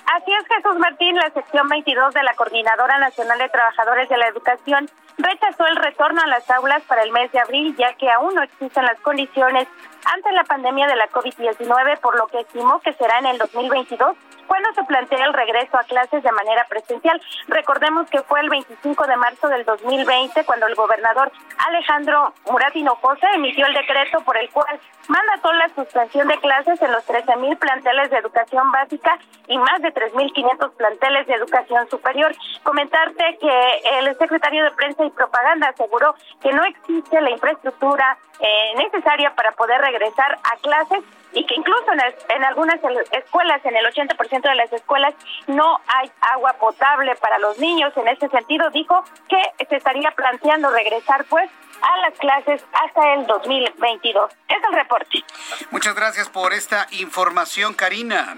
Así 0.07 0.31
es, 0.31 0.47
Jesús 0.47 0.79
Martín, 0.79 1.15
la 1.17 1.29
sección 1.35 1.67
22 1.67 2.15
de 2.15 2.23
la 2.23 2.33
Coordinadora 2.33 2.97
Nacional 2.97 3.37
de 3.37 3.47
Trabajadores 3.49 4.09
de 4.09 4.17
la 4.17 4.27
Educación 4.27 4.89
rechazó 5.17 5.65
el 5.67 5.75
retorno 5.75 6.21
a 6.21 6.27
las 6.27 6.49
aulas 6.49 6.81
para 6.83 7.03
el 7.03 7.11
mes 7.11 7.31
de 7.31 7.39
abril, 7.39 7.75
ya 7.77 7.93
que 7.93 8.09
aún 8.09 8.33
no 8.35 8.43
existen 8.43 8.83
las 8.85 8.99
condiciones 9.01 9.67
ante 10.05 10.31
la 10.31 10.43
pandemia 10.43 10.87
de 10.87 10.95
la 10.95 11.09
COVID-19, 11.09 11.99
por 11.99 12.17
lo 12.17 12.27
que 12.27 12.41
estimó 12.41 12.79
que 12.81 12.93
será 12.93 13.19
en 13.19 13.27
el 13.27 13.37
2022 13.37 14.15
cuando 14.47 14.73
se 14.73 14.83
plantea 14.83 15.25
el 15.25 15.33
regreso 15.33 15.77
a 15.77 15.83
clases 15.83 16.23
de 16.23 16.31
manera 16.31 16.65
presencial. 16.69 17.21
Recordemos 17.47 18.09
que 18.09 18.21
fue 18.23 18.39
el 18.41 18.49
25 18.49 19.07
de 19.07 19.17
marzo 19.17 19.47
del 19.47 19.65
2020 19.65 20.43
cuando 20.45 20.67
el 20.67 20.75
gobernador 20.75 21.31
Alejandro 21.67 22.33
Murat 22.49 22.75
Hinojosa 22.75 23.31
emitió 23.33 23.65
el 23.65 23.73
decreto 23.73 24.21
por 24.21 24.37
el 24.37 24.49
cual 24.49 24.79
mandató 25.07 25.51
la 25.53 25.69
suspensión 25.69 26.27
de 26.27 26.37
clases 26.39 26.81
en 26.81 26.91
los 26.91 27.05
13.000 27.07 27.57
planteles 27.57 28.09
de 28.09 28.17
educación 28.17 28.71
básica 28.71 29.17
y 29.47 29.57
más 29.57 29.81
de 29.81 29.93
3.500 29.93 30.71
planteles 30.73 31.27
de 31.27 31.33
educación 31.33 31.89
superior. 31.89 32.33
Comentarte 32.63 33.37
que 33.39 33.81
el 33.99 34.17
secretario 34.17 34.63
de 34.63 34.71
Prensa 34.71 35.05
y 35.05 35.09
Propaganda 35.11 35.69
aseguró 35.69 36.15
que 36.41 36.51
no 36.53 36.63
existe 36.63 37.19
la 37.21 37.31
infraestructura 37.31 38.17
eh, 38.39 38.73
necesaria 38.77 39.33
para 39.35 39.51
poder 39.51 39.81
regresar 39.81 40.37
a 40.43 40.57
clases 40.57 41.03
y 41.33 41.45
que 41.45 41.55
incluso 41.55 41.85
en, 42.29 42.43
algunas 42.43 42.79
escuelas, 43.11 43.63
en 43.65 43.75
el 43.75 43.85
80% 43.85 44.41
de 44.41 44.55
las 44.55 44.71
escuelas, 44.71 45.13
no 45.47 45.79
hay 45.87 46.11
agua 46.21 46.53
potable 46.53 47.15
para 47.15 47.39
los 47.39 47.57
niños. 47.59 47.93
En 47.97 48.07
ese 48.07 48.29
sentido, 48.29 48.69
dijo 48.69 49.03
que 49.27 49.65
se 49.67 49.75
estaría 49.75 50.11
planteando 50.11 50.69
regresar 50.69 51.25
pues 51.25 51.49
a 51.81 51.97
las 51.97 52.17
clases 52.19 52.63
hasta 52.73 53.13
el 53.13 53.25
2022. 53.25 54.31
Es 54.47 54.57
el 54.69 54.75
reporte. 54.75 55.23
Muchas 55.71 55.95
gracias 55.95 56.29
por 56.29 56.53
esta 56.53 56.87
información, 56.91 57.73
Karina. 57.73 58.37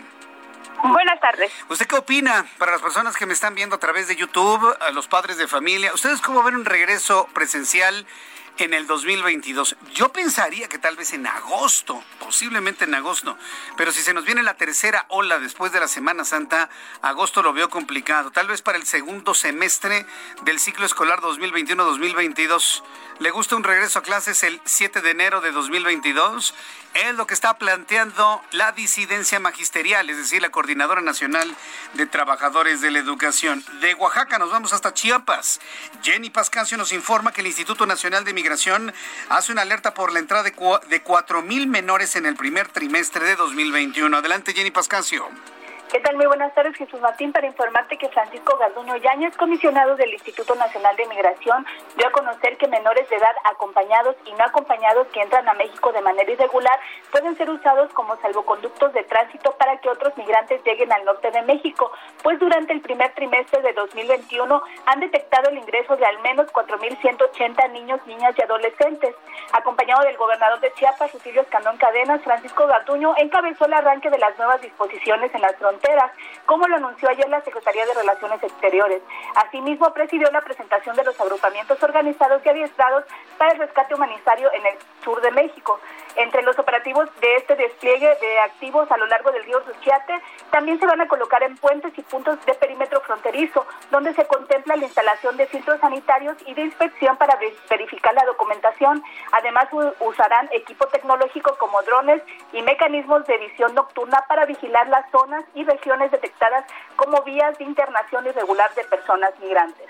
Buenas 0.83 1.19
tardes. 1.19 1.51
¿Usted 1.69 1.87
qué 1.87 1.95
opina 1.95 2.45
para 2.57 2.73
las 2.73 2.81
personas 2.81 3.15
que 3.15 3.25
me 3.25 3.33
están 3.33 3.55
viendo 3.55 3.75
a 3.75 3.79
través 3.79 4.07
de 4.07 4.15
YouTube, 4.15 4.75
a 4.79 4.91
los 4.91 5.07
padres 5.07 5.37
de 5.37 5.47
familia? 5.47 5.93
¿Ustedes 5.93 6.21
cómo 6.21 6.43
ven 6.43 6.55
un 6.55 6.65
regreso 6.65 7.27
presencial 7.33 8.05
en 8.57 8.73
el 8.73 8.87
2022. 8.87 9.75
Yo 9.93 10.09
pensaría 10.09 10.67
que 10.67 10.79
tal 10.79 10.95
vez 10.95 11.13
en 11.13 11.27
agosto, 11.27 12.03
posiblemente 12.19 12.85
en 12.85 12.95
agosto, 12.95 13.37
pero 13.77 13.91
si 13.91 14.01
se 14.01 14.13
nos 14.13 14.25
viene 14.25 14.43
la 14.43 14.55
tercera 14.55 15.05
ola 15.09 15.39
después 15.39 15.71
de 15.71 15.79
la 15.79 15.87
Semana 15.87 16.23
Santa, 16.23 16.69
agosto 17.01 17.41
lo 17.41 17.53
veo 17.53 17.69
complicado. 17.69 18.31
Tal 18.31 18.47
vez 18.47 18.61
para 18.61 18.77
el 18.77 18.85
segundo 18.85 19.33
semestre 19.33 20.05
del 20.43 20.59
ciclo 20.59 20.85
escolar 20.85 21.19
2021-2022. 21.21 22.83
¿Le 23.19 23.31
gusta 23.31 23.55
un 23.55 23.63
regreso 23.63 23.99
a 23.99 24.03
clases 24.03 24.43
el 24.43 24.61
7 24.65 25.01
de 25.01 25.11
enero 25.11 25.41
de 25.41 25.51
2022? 25.51 26.53
Es 26.95 27.13
lo 27.13 27.27
que 27.27 27.33
está 27.33 27.57
planteando 27.57 28.41
la 28.53 28.71
disidencia 28.71 29.37
magisterial, 29.41 30.09
es 30.09 30.15
decir, 30.15 30.41
la 30.41 30.49
Coordinadora 30.49 31.01
Nacional 31.01 31.53
de 31.93 32.05
Trabajadores 32.05 32.79
de 32.79 32.89
la 32.89 32.99
Educación. 32.99 33.65
De 33.81 33.93
Oaxaca 33.95 34.39
nos 34.39 34.49
vamos 34.49 34.71
hasta 34.71 34.93
Chiapas. 34.93 35.59
Jenny 36.03 36.29
Pascasio 36.29 36.77
nos 36.77 36.93
informa 36.93 37.33
que 37.33 37.41
el 37.41 37.47
Instituto 37.47 37.85
Nacional 37.85 38.23
de 38.23 38.33
Migración 38.33 38.93
hace 39.27 39.51
una 39.51 39.63
alerta 39.63 39.93
por 39.93 40.13
la 40.13 40.19
entrada 40.19 40.43
de 40.43 41.01
cuatro 41.01 41.41
mil 41.41 41.67
menores 41.67 42.15
en 42.15 42.25
el 42.25 42.37
primer 42.37 42.69
trimestre 42.69 43.25
de 43.25 43.35
2021. 43.35 44.15
Adelante, 44.15 44.53
Jenny 44.53 44.71
Pascasio. 44.71 45.29
¿Qué 45.95 46.01
tal? 46.01 46.17
Muy 46.17 46.25
buenas 46.25 46.53
tardes, 46.53 46.75
Jesús 46.75 46.99
Martín, 46.99 47.31
para 47.31 47.47
informarte 47.47 47.97
que 47.97 48.09
Francisco 48.09 48.57
Garduño 48.57 48.97
Yáñez, 48.97 49.37
comisionado 49.37 49.95
del 49.95 50.11
Instituto 50.11 50.53
Nacional 50.55 50.93
de 50.97 51.05
Migración, 51.05 51.65
dio 51.95 52.05
a 52.05 52.11
conocer 52.11 52.57
que 52.57 52.67
menores 52.67 53.09
de 53.09 53.15
edad 53.15 53.31
acompañados 53.45 54.17
y 54.25 54.33
no 54.33 54.43
acompañados 54.43 55.07
que 55.13 55.21
entran 55.21 55.47
a 55.47 55.53
México 55.53 55.93
de 55.93 56.01
manera 56.01 56.29
irregular 56.29 56.77
pueden 57.11 57.37
ser 57.37 57.49
usados 57.49 57.93
como 57.93 58.17
salvoconductos 58.17 58.91
de 58.91 59.03
tránsito 59.03 59.53
para 59.53 59.77
que 59.77 59.87
otros 59.87 60.17
migrantes 60.17 60.61
lleguen 60.65 60.91
al 60.91 61.05
norte 61.05 61.31
de 61.31 61.41
México, 61.43 61.89
pues 62.21 62.39
durante 62.39 62.73
el 62.73 62.81
primer 62.81 63.13
trimestre 63.13 63.61
de 63.61 63.71
2021 63.71 64.61
han 64.87 64.99
detectado 64.99 65.49
el 65.49 65.59
ingreso 65.59 65.95
de 65.95 66.05
al 66.05 66.19
menos 66.19 66.51
4.180 66.51 67.71
niños, 67.71 68.05
niñas 68.05 68.35
y 68.37 68.41
adolescentes. 68.41 69.15
Acompañado 69.53 70.03
del 70.03 70.17
gobernador 70.17 70.59
de 70.59 70.73
Chiapas, 70.73 71.13
Rutilio 71.13 71.41
Escandón 71.41 71.77
Cadenas, 71.77 72.21
Francisco 72.21 72.67
Garduño 72.67 73.13
encabezó 73.17 73.65
el 73.65 73.73
arranque 73.75 74.09
de 74.09 74.19
las 74.19 74.37
nuevas 74.37 74.59
disposiciones 74.59 75.33
en 75.33 75.39
las 75.39 75.55
fronteras 75.55 75.84
como 76.45 76.67
lo 76.67 76.75
anunció 76.75 77.09
ayer 77.09 77.27
la 77.29 77.41
Secretaría 77.41 77.85
de 77.85 77.93
Relaciones 77.93 78.41
Exteriores. 78.43 79.01
Asimismo, 79.35 79.93
presidió 79.93 80.29
la 80.31 80.41
presentación 80.41 80.95
de 80.95 81.03
los 81.03 81.19
agrupamientos 81.19 81.81
organizados 81.81 82.41
y 82.45 82.49
adiestrados 82.49 83.03
para 83.37 83.53
el 83.53 83.59
rescate 83.59 83.95
humanitario 83.95 84.51
en 84.53 84.65
el 84.65 84.77
sur 85.03 85.21
de 85.21 85.31
México. 85.31 85.79
Entre 86.17 86.41
los 86.43 86.57
operativos 86.57 87.09
de 87.19 87.35
este 87.35 87.55
despliegue 87.55 88.07
de 88.07 88.39
activos 88.39 88.89
a 88.89 88.97
lo 88.97 89.05
largo 89.07 89.31
del 89.31 89.43
río 89.43 89.61
Suchiate, 89.65 90.21
también 90.49 90.79
se 90.79 90.85
van 90.85 91.01
a 91.01 91.07
colocar 91.07 91.43
en 91.43 91.57
puentes 91.57 91.91
y 91.97 92.01
puntos 92.03 92.43
de 92.45 92.53
perímetro 92.53 93.01
fronterizo, 93.01 93.65
donde 93.91 94.13
se 94.13 94.25
contempla 94.25 94.75
la 94.77 94.85
instalación 94.85 95.35
de 95.35 95.47
filtros 95.47 95.79
sanitarios 95.81 96.37
y 96.45 96.53
de 96.53 96.61
inspección 96.61 97.17
para 97.17 97.37
verificar 97.69 98.13
la 98.13 98.25
documentación. 98.25 99.03
Además, 99.33 99.67
usarán 99.99 100.49
equipo 100.53 100.87
tecnológico 100.87 101.57
como 101.57 101.81
drones 101.83 102.21
y 102.53 102.61
mecanismos 102.61 103.25
de 103.27 103.37
visión 103.37 103.75
nocturna 103.75 104.23
para 104.27 104.45
vigilar 104.45 104.87
las 104.87 105.09
zonas 105.11 105.43
y 105.53 105.63
regiones 105.65 106.11
detectadas 106.11 106.65
como 106.95 107.21
vías 107.23 107.57
de 107.57 107.65
internación 107.65 108.25
irregular 108.25 108.73
de 108.75 108.83
personas 108.85 109.37
migrantes. 109.39 109.87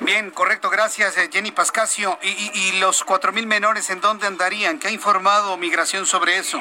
Bien, 0.00 0.30
correcto, 0.30 0.70
gracias 0.70 1.16
eh, 1.18 1.28
Jenny 1.32 1.50
Pascasio. 1.50 2.18
¿Y, 2.22 2.50
y, 2.54 2.78
los 2.80 3.02
cuatro 3.04 3.32
mil 3.32 3.46
menores 3.46 3.90
en 3.90 4.00
dónde 4.00 4.26
andarían? 4.26 4.78
¿Qué 4.78 4.88
ha 4.88 4.90
informado 4.90 5.56
Migración 5.56 6.06
sobre 6.06 6.36
eso? 6.38 6.60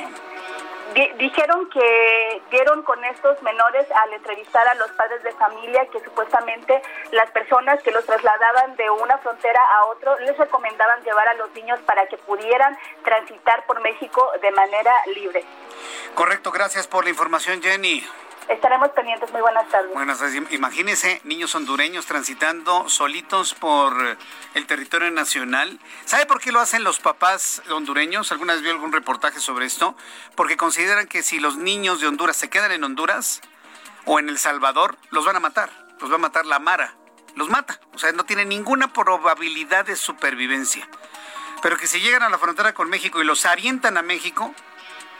dijeron 1.20 1.70
que 1.70 2.41
dieron 2.50 2.82
con 2.82 3.03
estos 3.06 3.41
menores 3.44 3.86
al 3.91 4.13
entrevistar 4.13 4.67
a 4.67 4.74
los 4.75 4.89
padres 4.91 5.22
de 5.24 5.32
familia 5.34 5.86
que 5.91 6.00
supuestamente 6.03 6.82
las 7.12 7.29
personas 7.32 7.82
que 7.84 7.91
los 7.91 8.06
trasladaban 8.06 8.75
de 8.75 8.89
una 8.89 9.17
frontera 9.20 9.60
a 9.75 9.86
otro 9.86 10.17
les 10.20 10.36
recomendaban 10.38 11.03
llevar 11.03 11.27
a 11.29 11.34
los 11.36 11.53
niños 11.53 11.79
para 11.86 12.08
que 12.08 12.17
pudieran 12.17 12.77
transitar 13.03 13.65
por 13.65 13.79
México 13.82 14.32
de 14.41 14.51
manera 14.51 14.94
libre. 15.13 15.44
Correcto, 16.15 16.51
gracias 16.51 16.88
por 16.88 17.03
la 17.03 17.12
información, 17.12 17.62
Jenny. 17.62 18.03
Estaremos 18.50 18.89
pendientes. 18.89 19.32
Muy 19.32 19.42
buenas 19.42 19.68
tardes. 19.70 19.94
Buenas 19.94 20.20
tardes. 20.20 20.42
Imagínese 20.51 21.22
niños 21.25 21.54
hondureños 21.54 22.06
transitando 22.06 22.88
solitos 22.88 23.54
por 23.54 24.18
el 24.54 24.68
territorio 24.68 25.12
nacional. 25.12 25.80
¿Sabe 26.06 26.25
por 26.25 26.39
qué 26.39 26.51
lo 26.51 26.62
hacen 26.62 26.84
los 26.84 27.00
papás 27.00 27.62
hondureños? 27.70 28.32
¿Alguna 28.32 28.54
vez 28.54 28.62
vio 28.62 28.72
algún 28.72 28.94
reportaje 28.94 29.39
sobre 29.39 29.66
esto? 29.66 29.98
Porque 30.36 30.56
consideran 30.56 31.08
que 31.08 31.24
si 31.24 31.39
los 31.39 31.58
niños 31.58 32.00
de 32.00 32.08
Honduras 32.08 32.38
se 32.38 32.50
quedan 32.50 32.72
en 32.72 32.84
Honduras 32.86 33.42
o 34.06 34.18
en 34.20 34.30
El 34.30 34.38
Salvador, 34.38 34.98
los 35.10 35.25
van 35.25 35.36
a 35.36 35.42
matar. 35.42 35.70
Los 36.00 36.10
va 36.10 36.16
a 36.16 36.20
matar 36.20 36.46
la 36.46 36.60
Mara. 36.60 36.96
Los 37.36 37.50
mata. 37.50 37.80
O 37.94 38.00
sea, 38.00 38.12
no 38.13 38.24
tienen 38.24 38.50
ninguna 38.50 38.94
probabilidad 38.94 39.86
de 39.86 39.96
supervivencia. 39.96 40.88
Pero 41.62 41.77
que 41.77 41.88
si 41.88 42.00
llegan 42.00 42.24
a 42.24 42.30
la 42.30 42.38
frontera 42.38 42.74
con 42.74 42.89
México 42.89 43.22
y 43.22 43.25
los 43.25 43.46
avientan 43.46 43.98
a 43.98 44.01
México, 44.01 44.54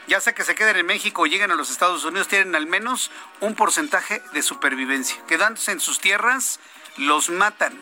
ya 0.08 0.20
sea 0.20 0.34
que 0.34 0.44
se 0.44 0.54
queden 0.54 0.76
en 0.76 0.86
México 0.86 1.22
o 1.22 1.26
lleguen 1.26 1.52
a 1.52 1.54
los 1.54 1.70
Estados 1.70 2.04
Unidos, 2.04 2.28
tienen 2.28 2.56
al 2.56 2.66
menos 2.66 3.10
un 3.40 3.54
porcentaje 3.54 4.22
de 4.32 4.42
supervivencia. 4.42 5.16
Quedándose 5.28 5.70
en 5.70 5.80
sus 5.80 6.00
tierras, 6.00 6.58
los 6.96 7.30
matan. 7.30 7.80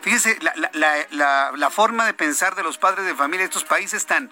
Fíjese 0.00 0.38
la, 0.40 1.70
forma 1.70 2.06
de 2.06 2.14
pensar 2.14 2.54
de 2.54 2.62
los 2.62 2.78
padres 2.78 3.06
de 3.06 3.14
familia 3.14 3.40
de 3.40 3.50
estos 3.50 3.64
países 3.64 4.06
tan, 4.06 4.30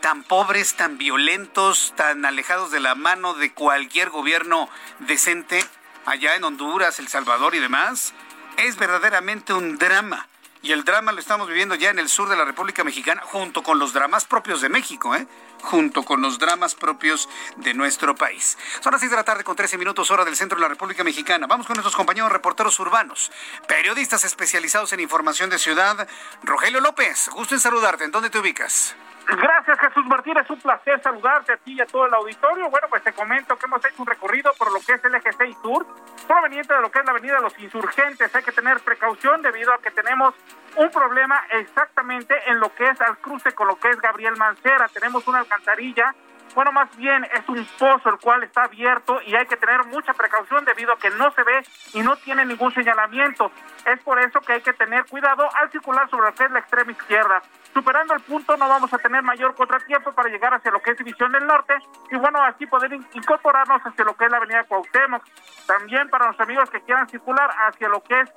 tan 0.00 0.22
pobres, 0.22 0.74
tan 0.74 0.96
violentos, 0.98 1.92
tan 1.96 2.24
alejados 2.24 2.70
de 2.70 2.80
la 2.80 2.94
mano 2.94 3.34
de 3.34 3.52
cualquier 3.52 4.10
gobierno 4.10 4.68
decente 5.00 5.64
allá 6.06 6.36
en 6.36 6.44
Honduras, 6.44 6.98
El 6.98 7.08
Salvador 7.08 7.54
y 7.54 7.60
demás, 7.60 8.14
es 8.56 8.76
verdaderamente 8.76 9.52
un 9.52 9.78
drama. 9.78 10.28
Y 10.62 10.70
el 10.70 10.84
drama 10.84 11.12
lo 11.12 11.18
estamos 11.18 11.48
viviendo 11.48 11.74
ya 11.74 11.90
en 11.90 11.98
el 11.98 12.08
sur 12.08 12.28
de 12.28 12.36
la 12.36 12.44
República 12.44 12.84
Mexicana, 12.84 13.22
junto 13.24 13.62
con 13.62 13.78
los 13.78 13.92
dramas 13.92 14.24
propios 14.24 14.60
de 14.60 14.68
México, 14.68 15.14
¿eh? 15.16 15.26
Junto 15.62 16.02
con 16.02 16.20
los 16.20 16.38
dramas 16.38 16.74
propios 16.74 17.28
de 17.56 17.74
nuestro 17.74 18.14
país. 18.14 18.58
Son 18.80 18.92
las 18.92 19.00
6 19.00 19.10
de 19.10 19.16
la 19.16 19.24
tarde 19.24 19.44
con 19.44 19.56
13 19.56 19.78
minutos 19.78 20.10
hora 20.10 20.24
del 20.24 20.36
centro 20.36 20.56
de 20.56 20.62
la 20.62 20.68
República 20.68 21.04
Mexicana. 21.04 21.46
Vamos 21.46 21.66
con 21.66 21.74
nuestros 21.74 21.96
compañeros 21.96 22.30
reporteros 22.30 22.78
urbanos, 22.80 23.30
periodistas 23.66 24.24
especializados 24.24 24.92
en 24.92 25.00
información 25.00 25.50
de 25.50 25.58
ciudad. 25.58 26.06
Rogelio 26.42 26.80
López, 26.80 27.30
gusto 27.32 27.54
en 27.54 27.60
saludarte. 27.60 28.04
¿En 28.04 28.10
dónde 28.10 28.30
te 28.30 28.38
ubicas? 28.38 28.94
Gracias 29.26 29.78
Jesús 29.78 30.04
Martín, 30.06 30.36
es 30.36 30.50
un 30.50 30.60
placer 30.60 31.00
saludarte 31.00 31.52
a 31.52 31.56
ti 31.56 31.74
y 31.74 31.80
a 31.80 31.86
todo 31.86 32.06
el 32.06 32.14
auditorio. 32.14 32.68
Bueno, 32.70 32.88
pues 32.90 33.02
te 33.02 33.12
comento 33.12 33.56
que 33.56 33.66
hemos 33.66 33.84
hecho 33.84 34.02
un 34.02 34.06
recorrido 34.06 34.52
por 34.58 34.72
lo 34.72 34.80
que 34.80 34.94
es 34.94 35.04
el 35.04 35.14
eje 35.14 35.32
6 35.32 35.56
Sur, 35.62 35.86
proveniente 36.26 36.74
de 36.74 36.80
lo 36.80 36.90
que 36.90 36.98
es 36.98 37.04
la 37.04 37.12
avenida 37.12 37.40
los 37.40 37.58
insurgentes. 37.58 38.34
Hay 38.34 38.42
que 38.42 38.52
tener 38.52 38.80
precaución 38.80 39.40
debido 39.42 39.72
a 39.72 39.78
que 39.78 39.90
tenemos 39.90 40.34
un 40.76 40.90
problema 40.90 41.40
exactamente 41.50 42.34
en 42.46 42.58
lo 42.58 42.74
que 42.74 42.88
es 42.88 43.00
al 43.00 43.18
cruce 43.18 43.52
con 43.52 43.68
lo 43.68 43.76
que 43.76 43.90
es 43.90 44.00
Gabriel 44.00 44.36
Mancera. 44.36 44.88
Tenemos 44.88 45.26
una 45.28 45.38
alcantarilla 45.38 46.14
bueno, 46.54 46.72
más 46.72 46.94
bien 46.96 47.24
es 47.24 47.48
un 47.48 47.66
pozo 47.78 48.10
el 48.10 48.18
cual 48.18 48.42
está 48.42 48.64
abierto 48.64 49.20
y 49.26 49.34
hay 49.34 49.46
que 49.46 49.56
tener 49.56 49.84
mucha 49.86 50.12
precaución 50.12 50.64
debido 50.64 50.92
a 50.92 50.98
que 50.98 51.10
no 51.10 51.30
se 51.32 51.42
ve 51.42 51.62
y 51.94 52.00
no 52.02 52.16
tiene 52.16 52.44
ningún 52.44 52.72
señalamiento. 52.74 53.50
Es 53.86 54.00
por 54.02 54.18
eso 54.20 54.40
que 54.40 54.54
hay 54.54 54.60
que 54.60 54.72
tener 54.72 55.04
cuidado 55.06 55.48
al 55.56 55.70
circular 55.70 56.08
sobre 56.10 56.26
lo 56.26 56.34
que 56.34 56.44
es 56.44 56.50
la 56.50 56.58
extrema 56.58 56.92
izquierda. 56.92 57.42
Superando 57.72 58.14
el 58.14 58.20
punto 58.20 58.56
no 58.56 58.68
vamos 58.68 58.92
a 58.92 58.98
tener 58.98 59.22
mayor 59.22 59.54
contratiempo 59.54 60.12
para 60.12 60.28
llegar 60.28 60.52
hacia 60.52 60.70
lo 60.70 60.80
que 60.80 60.90
es 60.90 60.98
División 60.98 61.32
del 61.32 61.46
Norte 61.46 61.74
y 62.10 62.16
bueno, 62.16 62.42
así 62.42 62.66
poder 62.66 62.92
incorporarnos 62.92 63.80
hacia 63.82 64.04
lo 64.04 64.14
que 64.14 64.26
es 64.26 64.30
la 64.30 64.36
avenida 64.36 64.64
Cuauhtémoc. 64.64 65.24
También 65.66 66.08
para 66.10 66.26
los 66.26 66.40
amigos 66.40 66.68
que 66.70 66.82
quieran 66.82 67.08
circular 67.08 67.50
hacia 67.66 67.88
lo 67.88 68.02
que 68.02 68.20
es 68.20 68.30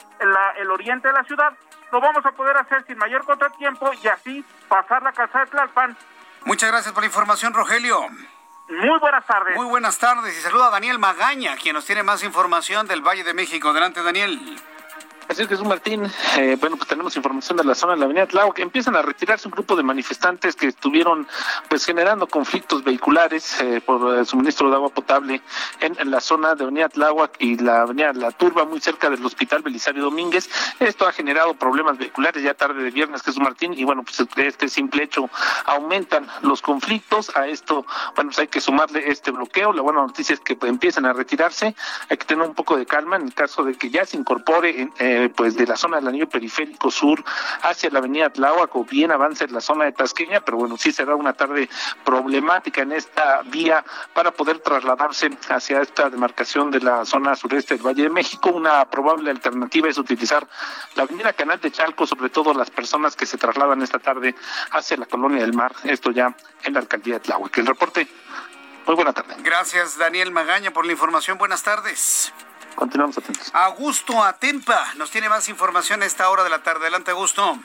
el 0.57 0.71
oriente 0.71 1.09
de 1.09 1.13
la 1.13 1.23
ciudad, 1.23 1.53
lo 1.91 1.99
vamos 1.99 2.25
a 2.25 2.31
poder 2.31 2.55
hacer 2.57 2.83
sin 2.85 2.97
mayor 2.97 3.25
contratiempo 3.25 3.91
y 4.01 4.07
así 4.07 4.45
pasar 4.67 5.03
la 5.03 5.11
calzada 5.11 5.45
de 5.45 5.51
Tlalpan 5.51 5.97
Muchas 6.45 6.71
gracias 6.71 6.93
por 6.93 7.03
la 7.03 7.07
información, 7.07 7.53
Rogelio. 7.53 8.07
Muy 8.69 8.99
buenas 8.99 9.25
tardes. 9.25 9.55
Muy 9.55 9.65
buenas 9.65 9.97
tardes 9.97 10.37
y 10.37 10.41
saluda 10.41 10.67
a 10.67 10.71
Daniel 10.71 10.99
Magaña, 10.99 11.55
quien 11.55 11.73
nos 11.73 11.85
tiene 11.85 12.03
más 12.03 12.23
información 12.23 12.87
del 12.87 13.01
Valle 13.01 13.23
de 13.23 13.33
México. 13.33 13.69
Adelante, 13.69 14.01
Daniel. 14.01 14.59
Así 15.27 15.41
es, 15.41 15.47
Jesús 15.47 15.65
Martín. 15.65 16.03
Eh, 16.37 16.55
bueno, 16.59 16.77
pues 16.77 16.87
tenemos 16.87 17.15
información 17.15 17.57
de 17.57 17.63
la 17.63 17.73
zona 17.73 17.93
de 17.93 17.99
la 17.99 18.05
avenida 18.05 18.27
Tláhuac. 18.27 18.59
Empiezan 18.59 18.95
a 18.95 19.01
retirarse 19.01 19.47
un 19.47 19.53
grupo 19.53 19.75
de 19.75 19.81
manifestantes 19.81 20.55
que 20.55 20.67
estuvieron 20.67 21.27
pues 21.67 21.83
generando 21.83 22.27
conflictos 22.27 22.83
vehiculares 22.83 23.59
eh, 23.59 23.81
por 23.83 24.19
el 24.19 24.25
suministro 24.27 24.69
de 24.69 24.75
agua 24.75 24.89
potable 24.89 25.41
en, 25.79 26.11
la 26.11 26.19
zona 26.19 26.53
de 26.53 26.63
avenida 26.63 26.89
Tláhuac 26.89 27.37
y 27.39 27.57
la 27.57 27.81
avenida 27.81 28.13
La 28.13 28.31
Turba, 28.31 28.65
muy 28.65 28.79
cerca 28.79 29.09
del 29.09 29.25
hospital 29.25 29.63
Belisario 29.63 30.03
Domínguez. 30.03 30.47
Esto 30.79 31.07
ha 31.07 31.11
generado 31.11 31.55
problemas 31.55 31.97
vehiculares 31.97 32.43
ya 32.43 32.53
tarde 32.53 32.83
de 32.83 32.91
viernes, 32.91 33.23
Jesús 33.23 33.41
Martín, 33.41 33.73
y 33.73 33.83
bueno, 33.83 34.03
pues 34.03 34.23
este 34.37 34.69
simple 34.69 35.03
hecho 35.03 35.29
aumentan 35.65 36.27
los 36.43 36.61
conflictos. 36.61 37.35
A 37.35 37.47
esto, 37.47 37.85
bueno, 38.15 38.29
pues 38.29 38.39
hay 38.39 38.47
que 38.47 38.61
sumarle 38.61 39.09
este 39.09 39.31
bloqueo. 39.31 39.73
La 39.73 39.81
buena 39.81 40.01
noticia 40.01 40.33
es 40.33 40.39
que 40.39 40.55
empiezan 40.67 41.07
a 41.07 41.13
retirarse. 41.13 41.75
Hay 42.09 42.17
que 42.17 42.25
tener 42.25 42.47
un 42.47 42.53
poco 42.53 42.77
de 42.77 42.85
calma 42.85 43.15
en 43.15 43.23
el 43.23 43.33
caso 43.33 43.63
de 43.63 43.73
que 43.73 43.89
ya 43.89 44.05
se 44.05 44.17
incorpore 44.17 44.81
en, 44.81 44.93
eh, 44.99 45.14
eh, 45.15 45.29
pues 45.29 45.55
de 45.55 45.65
la 45.65 45.77
zona 45.77 45.97
del 45.97 46.07
anillo 46.09 46.27
periférico 46.27 46.91
sur 46.91 47.23
hacia 47.61 47.89
la 47.89 47.99
avenida 47.99 48.29
Tláhuac 48.29 48.71
bien 48.89 49.11
avance 49.11 49.45
en 49.45 49.53
la 49.53 49.61
zona 49.61 49.85
de 49.85 49.93
Tasqueña, 49.93 50.41
pero 50.41 50.57
bueno, 50.57 50.77
sí 50.77 50.91
será 50.91 51.15
una 51.15 51.33
tarde 51.33 51.69
problemática 52.03 52.81
en 52.81 52.91
esta 52.91 53.41
vía 53.43 53.83
para 54.13 54.31
poder 54.31 54.59
trasladarse 54.59 55.29
hacia 55.49 55.81
esta 55.81 56.09
demarcación 56.09 56.71
de 56.71 56.81
la 56.81 57.05
zona 57.05 57.35
sureste 57.35 57.75
del 57.75 57.85
Valle 57.85 58.03
de 58.03 58.09
México. 58.09 58.49
Una 58.49 58.85
probable 58.85 59.31
alternativa 59.31 59.89
es 59.89 59.97
utilizar 59.97 60.47
la 60.95 61.03
avenida 61.03 61.33
Canal 61.33 61.59
de 61.61 61.71
Chalco, 61.71 62.05
sobre 62.05 62.29
todo 62.29 62.53
las 62.53 62.69
personas 62.69 63.15
que 63.15 63.25
se 63.25 63.37
trasladan 63.37 63.81
esta 63.81 63.99
tarde 63.99 64.35
hacia 64.71 64.97
la 64.97 65.05
colonia 65.05 65.41
del 65.41 65.53
mar, 65.53 65.73
esto 65.83 66.11
ya 66.11 66.35
en 66.63 66.73
la 66.73 66.79
alcaldía 66.79 67.15
de 67.15 67.19
Tláhuac. 67.21 67.57
El 67.57 67.67
reporte 67.67 68.07
muy 68.85 68.95
buena 68.95 69.13
tarde. 69.13 69.35
Gracias, 69.39 69.97
Daniel 69.97 70.31
Magaña, 70.31 70.71
por 70.71 70.85
la 70.85 70.91
información. 70.91 71.37
Buenas 71.37 71.63
tardes. 71.63 72.31
Continuamos 72.75 73.17
atentos. 73.17 73.49
Augusto 73.53 74.23
Atempa 74.23 74.93
nos 74.97 75.09
tiene 75.11 75.29
más 75.29 75.47
información 75.49 76.03
a 76.03 76.05
esta 76.05 76.29
hora 76.29 76.43
de 76.43 76.49
la 76.49 76.61
tarde. 76.63 76.81
Adelante, 76.81 77.11
Augusto. 77.11 77.57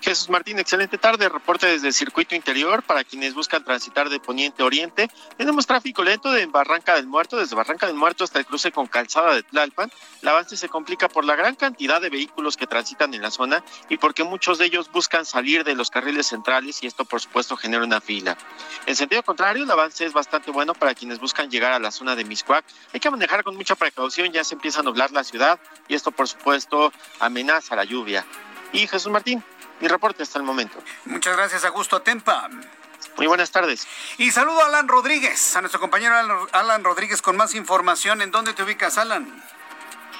Jesús 0.00 0.28
Martín, 0.30 0.58
excelente 0.58 0.98
tarde. 0.98 1.28
Reporte 1.28 1.66
desde 1.66 1.88
el 1.88 1.94
circuito 1.94 2.34
interior 2.34 2.82
para 2.82 3.04
quienes 3.04 3.34
buscan 3.34 3.64
transitar 3.64 4.08
de 4.08 4.20
poniente 4.20 4.62
a 4.62 4.66
oriente. 4.66 5.08
Tenemos 5.36 5.66
tráfico 5.66 6.02
lento 6.02 6.30
de 6.30 6.46
Barranca 6.46 6.94
del 6.94 7.06
Muerto, 7.06 7.36
desde 7.36 7.56
Barranca 7.56 7.86
del 7.86 7.96
Muerto 7.96 8.24
hasta 8.24 8.38
el 8.38 8.46
cruce 8.46 8.72
con 8.72 8.86
Calzada 8.86 9.34
de 9.34 9.42
Tlalpan. 9.42 9.90
El 10.22 10.28
avance 10.28 10.56
se 10.56 10.68
complica 10.68 11.08
por 11.08 11.24
la 11.24 11.36
gran 11.36 11.54
cantidad 11.54 12.00
de 12.00 12.10
vehículos 12.10 12.56
que 12.56 12.66
transitan 12.66 13.14
en 13.14 13.22
la 13.22 13.30
zona 13.30 13.64
y 13.88 13.96
porque 13.96 14.24
muchos 14.24 14.58
de 14.58 14.66
ellos 14.66 14.90
buscan 14.90 15.24
salir 15.24 15.64
de 15.64 15.74
los 15.74 15.90
carriles 15.90 16.26
centrales 16.26 16.82
y 16.82 16.86
esto, 16.86 17.04
por 17.04 17.20
supuesto, 17.20 17.56
genera 17.56 17.84
una 17.84 18.00
fila. 18.00 18.36
En 18.86 18.96
sentido 18.96 19.22
contrario, 19.22 19.64
el 19.64 19.70
avance 19.70 20.04
es 20.04 20.12
bastante 20.12 20.50
bueno 20.50 20.74
para 20.74 20.94
quienes 20.94 21.18
buscan 21.18 21.50
llegar 21.50 21.72
a 21.72 21.78
la 21.78 21.90
zona 21.90 22.16
de 22.16 22.24
Miscuac. 22.24 22.64
Hay 22.92 23.00
que 23.00 23.10
manejar 23.10 23.44
con 23.44 23.56
mucha 23.56 23.74
precaución, 23.74 24.32
ya 24.32 24.44
se 24.44 24.54
empieza 24.54 24.80
a 24.80 24.82
nublar 24.82 25.10
la 25.12 25.24
ciudad 25.24 25.58
y 25.88 25.94
esto, 25.94 26.10
por 26.10 26.28
supuesto, 26.28 26.92
amenaza 27.18 27.76
la 27.76 27.84
lluvia. 27.84 28.26
Y 28.72 28.86
Jesús 28.86 29.10
Martín, 29.10 29.42
mi 29.80 29.88
reporte 29.88 30.22
hasta 30.22 30.38
el 30.38 30.44
momento. 30.44 30.82
Muchas 31.06 31.36
gracias, 31.36 31.64
Augusto 31.64 31.96
Atempa. 31.96 32.48
Muy 33.16 33.26
buenas 33.26 33.50
tardes. 33.50 33.86
Y 34.18 34.30
saludo 34.30 34.62
a 34.62 34.66
Alan 34.66 34.88
Rodríguez, 34.88 35.56
a 35.56 35.60
nuestro 35.60 35.80
compañero 35.80 36.14
Alan 36.52 36.84
Rodríguez 36.84 37.22
con 37.22 37.36
más 37.36 37.54
información. 37.54 38.22
¿En 38.22 38.30
dónde 38.30 38.52
te 38.52 38.62
ubicas, 38.62 38.98
Alan? 38.98 39.42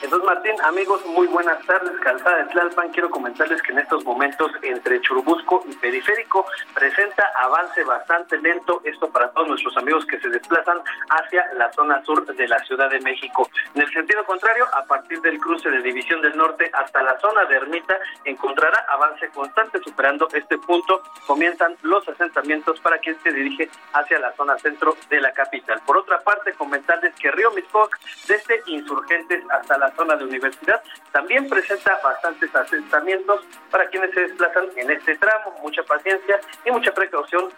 Jesús 0.00 0.24
Martín, 0.24 0.54
amigos, 0.62 1.04
muy 1.04 1.26
buenas 1.26 1.62
tardes. 1.66 1.92
Calzada 2.00 2.38
de 2.38 2.44
Tlalpan, 2.46 2.88
quiero 2.88 3.10
comentarles 3.10 3.60
que 3.60 3.72
en 3.72 3.80
estos 3.80 4.02
momentos 4.02 4.50
entre 4.62 4.98
Churubusco 5.02 5.62
y 5.68 5.74
Periférico 5.74 6.46
presenta 6.72 7.22
avance 7.36 7.84
bastante 7.84 8.38
lento, 8.38 8.80
esto 8.84 9.10
para 9.10 9.30
todos 9.32 9.48
nuestros 9.48 9.76
amigos 9.76 10.06
que 10.06 10.18
se 10.18 10.30
desplazan 10.30 10.78
hacia 11.10 11.52
la 11.52 11.70
zona 11.74 12.02
sur 12.06 12.24
de 12.24 12.48
la 12.48 12.58
Ciudad 12.60 12.88
de 12.88 12.98
México. 13.00 13.46
En 13.74 13.82
el 13.82 13.92
sentido 13.92 14.24
contrario, 14.24 14.64
a 14.72 14.86
partir 14.86 15.20
del 15.20 15.38
cruce 15.38 15.68
de 15.68 15.82
División 15.82 16.22
del 16.22 16.34
Norte 16.34 16.70
hasta 16.72 17.02
la 17.02 17.20
zona 17.20 17.44
de 17.44 17.56
Ermita, 17.56 17.98
encontrará 18.24 18.86
avance 18.88 19.28
constante 19.28 19.80
superando 19.84 20.28
este 20.32 20.56
punto. 20.56 21.02
Comienzan 21.26 21.76
los 21.82 22.08
asentamientos 22.08 22.80
para 22.80 22.96
quien 22.98 23.20
se 23.22 23.32
dirige 23.32 23.68
hacia 23.92 24.18
la 24.18 24.32
zona 24.32 24.56
centro 24.60 24.96
de 25.10 25.20
la 25.20 25.32
capital. 25.32 25.78
Por 25.84 25.98
otra 25.98 26.20
parte, 26.20 26.54
comentarles 26.54 27.14
que 27.16 27.30
Río 27.30 27.50
Miscoc, 27.50 27.98
desde 28.26 28.62
Insurgentes 28.64 29.44
hasta 29.50 29.76
la 29.76 29.89
zona 29.94 30.16
de 30.16 30.24
universidad, 30.24 30.82
también 31.12 31.48
presenta 31.48 31.98
bastantes 32.02 32.54
asentamientos 32.54 33.44
para 33.70 33.88
quienes 33.88 34.12
se 34.14 34.20
desplazan 34.20 34.66
en 34.76 34.90
este 34.90 35.16
tramo. 35.16 35.58
Mucha 35.62 35.82
paciencia 35.82 36.40
y 36.64 36.70
mucha 36.70 36.92
precaución 36.92 37.48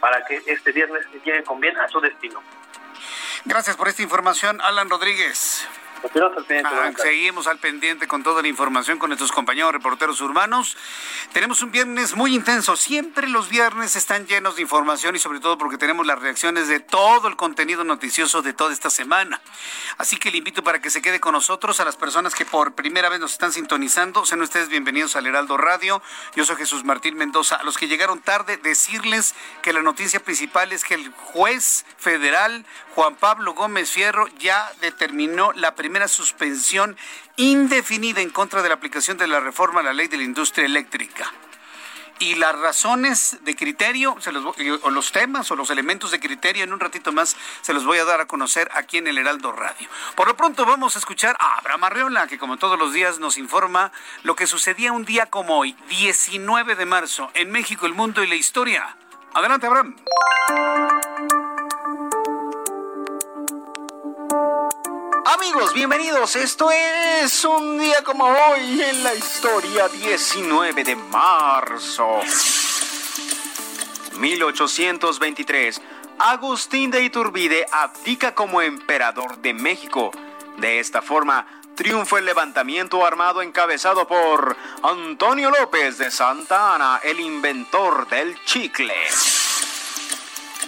para 0.00 0.24
que 0.24 0.42
este 0.46 0.72
viernes 0.72 1.06
lleguen 1.24 1.44
con 1.44 1.60
bien 1.60 1.76
a 1.78 1.88
su 1.88 2.00
destino. 2.00 2.42
Gracias 3.44 3.76
por 3.76 3.88
esta 3.88 4.02
información, 4.02 4.60
Alan 4.60 4.88
Rodríguez. 4.88 5.68
Ah, 6.64 6.92
seguimos 6.96 7.46
al 7.46 7.58
pendiente 7.58 8.08
con 8.08 8.22
toda 8.22 8.42
la 8.42 8.48
información 8.48 8.98
con 8.98 9.10
nuestros 9.10 9.30
compañeros 9.30 9.72
reporteros 9.72 10.20
urbanos. 10.20 10.76
Tenemos 11.32 11.62
un 11.62 11.70
viernes 11.70 12.16
muy 12.16 12.34
intenso. 12.34 12.76
Siempre 12.76 13.28
los 13.28 13.48
viernes 13.48 13.94
están 13.94 14.26
llenos 14.26 14.56
de 14.56 14.62
información 14.62 15.14
y 15.14 15.20
sobre 15.20 15.38
todo 15.38 15.56
porque 15.58 15.78
tenemos 15.78 16.06
las 16.06 16.18
reacciones 16.18 16.66
de 16.66 16.80
todo 16.80 17.28
el 17.28 17.36
contenido 17.36 17.84
noticioso 17.84 18.42
de 18.42 18.52
toda 18.52 18.72
esta 18.72 18.90
semana. 18.90 19.40
Así 19.96 20.16
que 20.16 20.30
le 20.30 20.38
invito 20.38 20.64
para 20.64 20.80
que 20.80 20.90
se 20.90 21.02
quede 21.02 21.20
con 21.20 21.32
nosotros 21.32 21.78
a 21.78 21.84
las 21.84 21.96
personas 21.96 22.34
que 22.34 22.44
por 22.44 22.74
primera 22.74 23.08
vez 23.08 23.20
nos 23.20 23.32
están 23.32 23.52
sintonizando. 23.52 24.26
Sean 24.26 24.42
ustedes 24.42 24.68
bienvenidos 24.68 25.14
al 25.14 25.26
Heraldo 25.26 25.56
Radio. 25.56 26.02
Yo 26.34 26.44
soy 26.44 26.56
Jesús 26.56 26.84
Martín 26.84 27.16
Mendoza. 27.16 27.56
A 27.56 27.62
los 27.62 27.78
que 27.78 27.86
llegaron 27.86 28.20
tarde, 28.20 28.56
decirles 28.56 29.34
que 29.62 29.72
la 29.72 29.82
noticia 29.82 30.20
principal 30.20 30.72
es 30.72 30.84
que 30.84 30.94
el 30.94 31.10
juez 31.12 31.84
federal 31.96 32.66
Juan 32.94 33.14
Pablo 33.14 33.54
Gómez 33.54 33.90
Fierro 33.90 34.26
ya 34.38 34.70
determinó 34.80 35.52
la 35.52 35.74
primera 35.74 35.91
primera 35.92 36.08
suspensión 36.08 36.96
indefinida 37.36 38.22
en 38.22 38.30
contra 38.30 38.62
de 38.62 38.70
la 38.70 38.76
aplicación 38.76 39.18
de 39.18 39.26
la 39.26 39.40
reforma 39.40 39.80
a 39.80 39.82
la 39.82 39.92
ley 39.92 40.08
de 40.08 40.16
la 40.16 40.22
industria 40.22 40.64
eléctrica. 40.64 41.30
Y 42.18 42.36
las 42.36 42.58
razones 42.58 43.36
de 43.42 43.54
criterio, 43.54 44.16
los, 44.32 44.56
o 44.84 44.90
los 44.90 45.12
temas 45.12 45.50
o 45.50 45.56
los 45.56 45.68
elementos 45.68 46.10
de 46.10 46.18
criterio, 46.18 46.64
en 46.64 46.72
un 46.72 46.80
ratito 46.80 47.12
más 47.12 47.36
se 47.60 47.74
los 47.74 47.84
voy 47.84 47.98
a 47.98 48.06
dar 48.06 48.22
a 48.22 48.26
conocer 48.26 48.70
aquí 48.72 48.96
en 48.96 49.06
el 49.06 49.18
Heraldo 49.18 49.52
Radio. 49.52 49.86
Por 50.14 50.28
lo 50.28 50.34
pronto 50.34 50.64
vamos 50.64 50.96
a 50.96 50.98
escuchar 50.98 51.36
a 51.38 51.58
Abraham 51.58 51.84
Arreola, 51.84 52.26
que 52.26 52.38
como 52.38 52.56
todos 52.56 52.78
los 52.78 52.94
días 52.94 53.18
nos 53.18 53.36
informa 53.36 53.92
lo 54.22 54.34
que 54.34 54.46
sucedía 54.46 54.92
un 54.92 55.04
día 55.04 55.26
como 55.26 55.58
hoy, 55.58 55.76
19 55.90 56.74
de 56.74 56.86
marzo, 56.86 57.30
en 57.34 57.50
México, 57.50 57.84
el 57.84 57.92
mundo 57.92 58.22
y 58.22 58.28
la 58.28 58.36
historia. 58.36 58.96
Adelante, 59.34 59.66
Abraham. 59.66 59.96
Amigos, 65.34 65.72
bienvenidos. 65.72 66.36
Esto 66.36 66.70
es 66.70 67.42
un 67.46 67.78
día 67.78 68.04
como 68.04 68.24
hoy 68.24 68.82
en 68.82 69.02
la 69.02 69.14
historia 69.14 69.88
19 69.88 70.84
de 70.84 70.94
marzo. 70.94 72.20
1823. 74.18 75.80
Agustín 76.18 76.90
de 76.90 77.02
Iturbide 77.02 77.66
abdica 77.72 78.34
como 78.34 78.60
emperador 78.60 79.38
de 79.38 79.54
México. 79.54 80.10
De 80.58 80.80
esta 80.80 81.00
forma, 81.00 81.46
triunfó 81.76 82.18
el 82.18 82.26
levantamiento 82.26 83.02
armado 83.06 83.40
encabezado 83.40 84.06
por 84.06 84.54
Antonio 84.82 85.50
López 85.50 85.96
de 85.96 86.10
Santa 86.10 86.74
Ana, 86.74 87.00
el 87.02 87.20
inventor 87.20 88.06
del 88.10 88.38
chicle. 88.44 88.94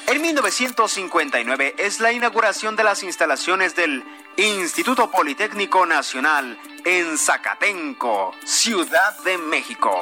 En 0.07 0.23
1959 0.23 1.75
es 1.79 2.01
la 2.01 2.13
inauguración 2.13 2.77
de 2.77 2.85
las 2.85 3.03
instalaciones 3.03 3.75
del 3.75 4.05
Instituto 4.37 5.13
Politécnico 5.13 5.87
Nacional 5.87 6.59
en 6.85 7.17
Zacatenco, 7.17 8.35
Ciudad 8.45 9.17
de 9.23 9.39
México. 9.39 9.97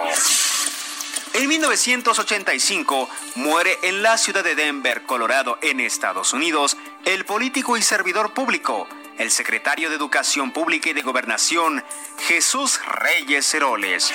En 1.34 1.48
1985 1.48 3.10
muere 3.34 3.78
en 3.82 4.02
la 4.02 4.16
ciudad 4.16 4.42
de 4.42 4.54
Denver, 4.54 5.02
Colorado, 5.02 5.58
en 5.60 5.80
Estados 5.80 6.32
Unidos, 6.32 6.78
el 7.04 7.26
político 7.26 7.76
y 7.76 7.82
servidor 7.82 8.32
público, 8.32 8.88
el 9.18 9.30
secretario 9.30 9.90
de 9.90 9.96
Educación 9.96 10.50
Pública 10.50 10.88
y 10.88 10.94
de 10.94 11.02
Gobernación, 11.02 11.84
Jesús 12.26 12.80
Reyes 12.86 13.52
Heroles. 13.52 14.12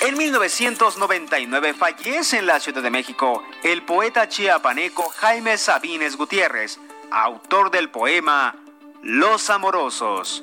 En 0.00 0.16
1999 0.16 1.72
fallece 1.74 2.38
en 2.38 2.46
la 2.46 2.58
Ciudad 2.58 2.82
de 2.82 2.90
México 2.90 3.44
el 3.62 3.82
poeta 3.82 4.28
chiapaneco 4.28 5.08
Jaime 5.10 5.56
Sabines 5.56 6.16
Gutiérrez, 6.16 6.80
autor 7.10 7.70
del 7.70 7.90
poema 7.90 8.54
Los 9.02 9.50
Amorosos. 9.50 10.42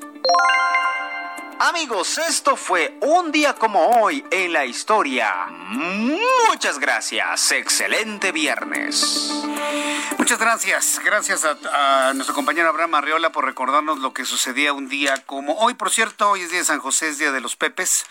Amigos, 1.59 2.17
esto 2.17 2.57
fue 2.57 2.97
un 2.99 3.31
día 3.31 3.55
como 3.55 4.01
hoy 4.01 4.25
en 4.31 4.51
la 4.51 4.65
historia. 4.65 5.47
Muchas 5.49 6.77
gracias. 6.77 7.51
Excelente 7.53 8.31
viernes. 8.31 9.31
Muchas 10.17 10.39
gracias. 10.39 10.99
Gracias 11.03 11.45
a, 11.45 12.11
nuestro 12.15 12.35
compañero 12.35 12.67
Abraham 12.67 12.95
Arriola 12.95 13.31
por 13.31 13.45
recordarnos 13.45 13.99
lo 13.99 14.13
que 14.13 14.25
sucedía 14.25 14.73
un 14.73 14.89
día 14.89 15.23
como 15.25 15.53
hoy. 15.53 15.73
Por 15.73 15.89
cierto, 15.89 16.31
hoy 16.31 16.41
es 16.41 16.49
día 16.49 16.59
de 16.59 16.65
San 16.65 16.79
José, 16.79 17.09
es 17.09 17.17
día 17.17 17.31
de 17.31 17.39
los 17.39 17.55
Pepes. 17.55 18.05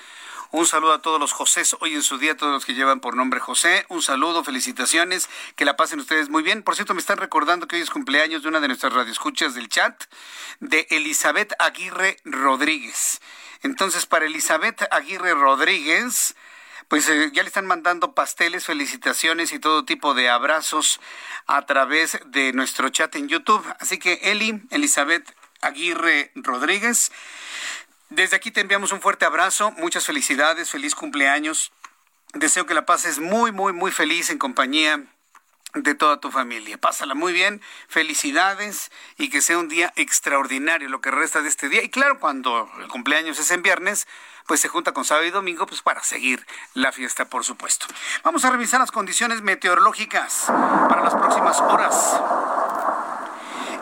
Un 0.54 0.66
saludo 0.66 0.92
a 0.92 1.00
todos 1.00 1.18
los 1.18 1.32
José, 1.32 1.62
hoy 1.80 1.94
en 1.94 2.02
su 2.02 2.18
día, 2.18 2.36
todos 2.36 2.52
los 2.52 2.66
que 2.66 2.74
llevan 2.74 3.00
por 3.00 3.16
nombre 3.16 3.40
José. 3.40 3.86
Un 3.88 4.02
saludo, 4.02 4.44
felicitaciones, 4.44 5.30
que 5.56 5.64
la 5.64 5.76
pasen 5.76 5.98
ustedes 5.98 6.28
muy 6.28 6.42
bien. 6.42 6.62
Por 6.62 6.74
cierto, 6.74 6.92
me 6.92 7.00
están 7.00 7.16
recordando 7.16 7.66
que 7.66 7.76
hoy 7.76 7.82
es 7.82 7.88
cumpleaños 7.88 8.42
de 8.42 8.50
una 8.50 8.60
de 8.60 8.68
nuestras 8.68 8.92
radioescuchas 8.92 9.54
del 9.54 9.70
chat, 9.70 10.04
de 10.60 10.86
Elizabeth 10.90 11.54
Aguirre 11.58 12.18
Rodríguez. 12.26 13.22
Entonces, 13.62 14.04
para 14.04 14.26
Elizabeth 14.26 14.86
Aguirre 14.90 15.32
Rodríguez, 15.32 16.36
pues 16.88 17.08
eh, 17.08 17.30
ya 17.32 17.42
le 17.42 17.48
están 17.48 17.66
mandando 17.66 18.12
pasteles, 18.12 18.66
felicitaciones 18.66 19.54
y 19.54 19.58
todo 19.58 19.86
tipo 19.86 20.12
de 20.12 20.28
abrazos 20.28 21.00
a 21.46 21.64
través 21.64 22.18
de 22.26 22.52
nuestro 22.52 22.90
chat 22.90 23.16
en 23.16 23.28
YouTube. 23.28 23.64
Así 23.80 23.98
que 23.98 24.20
Eli, 24.24 24.60
Elizabeth 24.68 25.34
Aguirre 25.62 26.30
Rodríguez, 26.34 27.10
desde 28.14 28.36
aquí 28.36 28.50
te 28.50 28.60
enviamos 28.60 28.92
un 28.92 29.00
fuerte 29.00 29.24
abrazo, 29.24 29.70
muchas 29.72 30.04
felicidades, 30.04 30.70
feliz 30.70 30.94
cumpleaños. 30.94 31.72
Deseo 32.34 32.66
que 32.66 32.74
la 32.74 32.86
pases 32.86 33.18
muy, 33.18 33.52
muy, 33.52 33.72
muy 33.72 33.90
feliz 33.90 34.30
en 34.30 34.38
compañía 34.38 35.02
de 35.74 35.94
toda 35.94 36.20
tu 36.20 36.30
familia. 36.30 36.78
Pásala 36.78 37.14
muy 37.14 37.32
bien, 37.32 37.62
felicidades 37.88 38.90
y 39.16 39.30
que 39.30 39.40
sea 39.40 39.58
un 39.58 39.68
día 39.68 39.92
extraordinario 39.96 40.88
lo 40.88 41.00
que 41.00 41.10
resta 41.10 41.40
de 41.40 41.48
este 41.48 41.68
día. 41.68 41.82
Y 41.82 41.88
claro, 41.88 42.20
cuando 42.20 42.70
el 42.80 42.88
cumpleaños 42.88 43.38
es 43.38 43.50
en 43.50 43.62
viernes, 43.62 44.06
pues 44.46 44.60
se 44.60 44.68
junta 44.68 44.92
con 44.92 45.04
sábado 45.04 45.26
y 45.26 45.30
domingo 45.30 45.66
pues 45.66 45.80
para 45.82 46.02
seguir 46.02 46.46
la 46.74 46.92
fiesta, 46.92 47.24
por 47.24 47.44
supuesto. 47.44 47.86
Vamos 48.22 48.44
a 48.44 48.50
revisar 48.50 48.80
las 48.80 48.90
condiciones 48.90 49.40
meteorológicas 49.40 50.44
para 50.46 51.02
las 51.02 51.14
próximas 51.14 51.60
horas. 51.60 52.51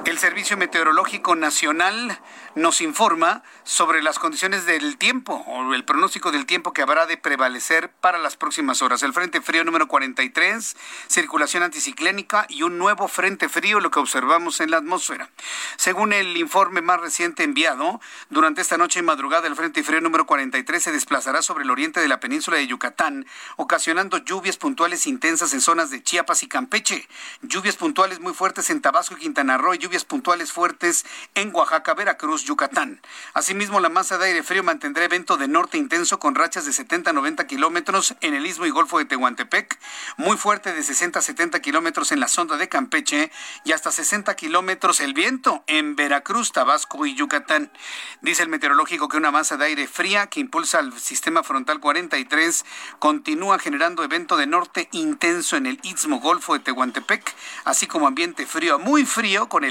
El 0.06 0.18
Servicio 0.18 0.56
Meteorológico 0.56 1.36
Nacional 1.36 2.18
nos 2.54 2.80
informa 2.80 3.42
sobre 3.64 4.02
las 4.02 4.18
condiciones 4.18 4.64
del 4.64 4.96
tiempo 4.96 5.34
o 5.46 5.74
el 5.74 5.84
pronóstico 5.84 6.32
del 6.32 6.46
tiempo 6.46 6.72
que 6.72 6.82
habrá 6.82 7.06
de 7.06 7.16
prevalecer 7.16 7.90
para 7.90 8.18
las 8.18 8.36
próximas 8.36 8.82
horas. 8.82 9.02
El 9.02 9.12
Frente 9.12 9.40
Frío 9.40 9.62
número 9.62 9.88
43, 9.88 10.76
circulación 11.06 11.62
anticiclénica 11.62 12.46
y 12.48 12.62
un 12.62 12.78
nuevo 12.78 13.08
Frente 13.08 13.48
Frío, 13.48 13.78
lo 13.78 13.90
que 13.90 13.98
observamos 13.98 14.60
en 14.60 14.70
la 14.70 14.78
atmósfera. 14.78 15.30
Según 15.76 16.12
el 16.12 16.36
informe 16.38 16.80
más 16.80 17.00
reciente 17.00 17.44
enviado, 17.44 18.00
durante 18.30 18.62
esta 18.62 18.78
noche 18.78 19.00
y 19.00 19.02
madrugada 19.02 19.46
el 19.46 19.54
Frente 19.54 19.82
Frío 19.84 20.00
número 20.00 20.26
43 20.26 20.82
se 20.82 20.92
desplazará 20.92 21.42
sobre 21.42 21.64
el 21.64 21.70
oriente 21.70 22.00
de 22.00 22.08
la 22.08 22.20
península 22.20 22.56
de 22.56 22.66
Yucatán, 22.66 23.26
ocasionando 23.56 24.16
lluvias 24.18 24.56
puntuales 24.56 25.06
intensas 25.06 25.52
en 25.52 25.60
zonas 25.60 25.90
de 25.90 26.02
Chiapas 26.02 26.42
y 26.42 26.48
Campeche, 26.48 27.06
lluvias 27.42 27.76
puntuales 27.76 28.18
muy 28.18 28.32
fuertes 28.32 28.70
en 28.70 28.80
Tabasco 28.80 29.14
y 29.14 29.20
Quintana 29.20 29.58
Roo 29.58 29.74
puntuales 29.98 30.52
fuertes 30.52 31.04
en 31.34 31.54
Oaxaca, 31.54 31.94
Veracruz, 31.94 32.44
Yucatán. 32.44 33.00
Asimismo, 33.34 33.80
la 33.80 33.88
masa 33.88 34.18
de 34.18 34.26
aire 34.26 34.42
frío 34.42 34.62
mantendrá 34.62 35.04
evento 35.04 35.36
de 35.36 35.48
norte 35.48 35.78
intenso 35.78 36.18
con 36.20 36.34
rachas 36.34 36.64
de 36.64 36.72
70 36.72 37.10
a 37.10 37.12
90 37.12 37.46
kilómetros 37.46 38.14
en 38.20 38.34
el 38.34 38.46
istmo 38.46 38.66
y 38.66 38.70
golfo 38.70 38.98
de 38.98 39.04
Tehuantepec, 39.04 39.78
muy 40.16 40.36
fuerte 40.36 40.72
de 40.72 40.82
60 40.82 41.18
a 41.18 41.22
70 41.22 41.60
kilómetros 41.60 42.12
en 42.12 42.20
la 42.20 42.28
sonda 42.28 42.56
de 42.56 42.68
Campeche 42.68 43.32
y 43.64 43.72
hasta 43.72 43.90
60 43.90 44.34
kilómetros 44.36 45.00
el 45.00 45.12
viento 45.12 45.64
en 45.66 45.96
Veracruz, 45.96 46.52
Tabasco 46.52 47.04
y 47.06 47.14
Yucatán. 47.14 47.72
Dice 48.22 48.44
el 48.44 48.48
meteorológico 48.48 49.08
que 49.08 49.16
una 49.16 49.30
masa 49.30 49.56
de 49.56 49.66
aire 49.66 49.86
fría 49.88 50.28
que 50.28 50.40
impulsa 50.40 50.78
al 50.78 50.98
sistema 50.98 51.42
frontal 51.42 51.80
43 51.80 52.64
continúa 52.98 53.58
generando 53.58 54.04
evento 54.04 54.36
de 54.36 54.46
norte 54.46 54.88
intenso 54.92 55.56
en 55.56 55.66
el 55.66 55.80
istmo 55.82 56.20
golfo 56.20 56.52
de 56.52 56.60
Tehuantepec, 56.60 57.34
así 57.64 57.86
como 57.86 58.06
ambiente 58.06 58.46
frío 58.46 58.78
muy 58.78 59.04
frío 59.04 59.48
con 59.48 59.64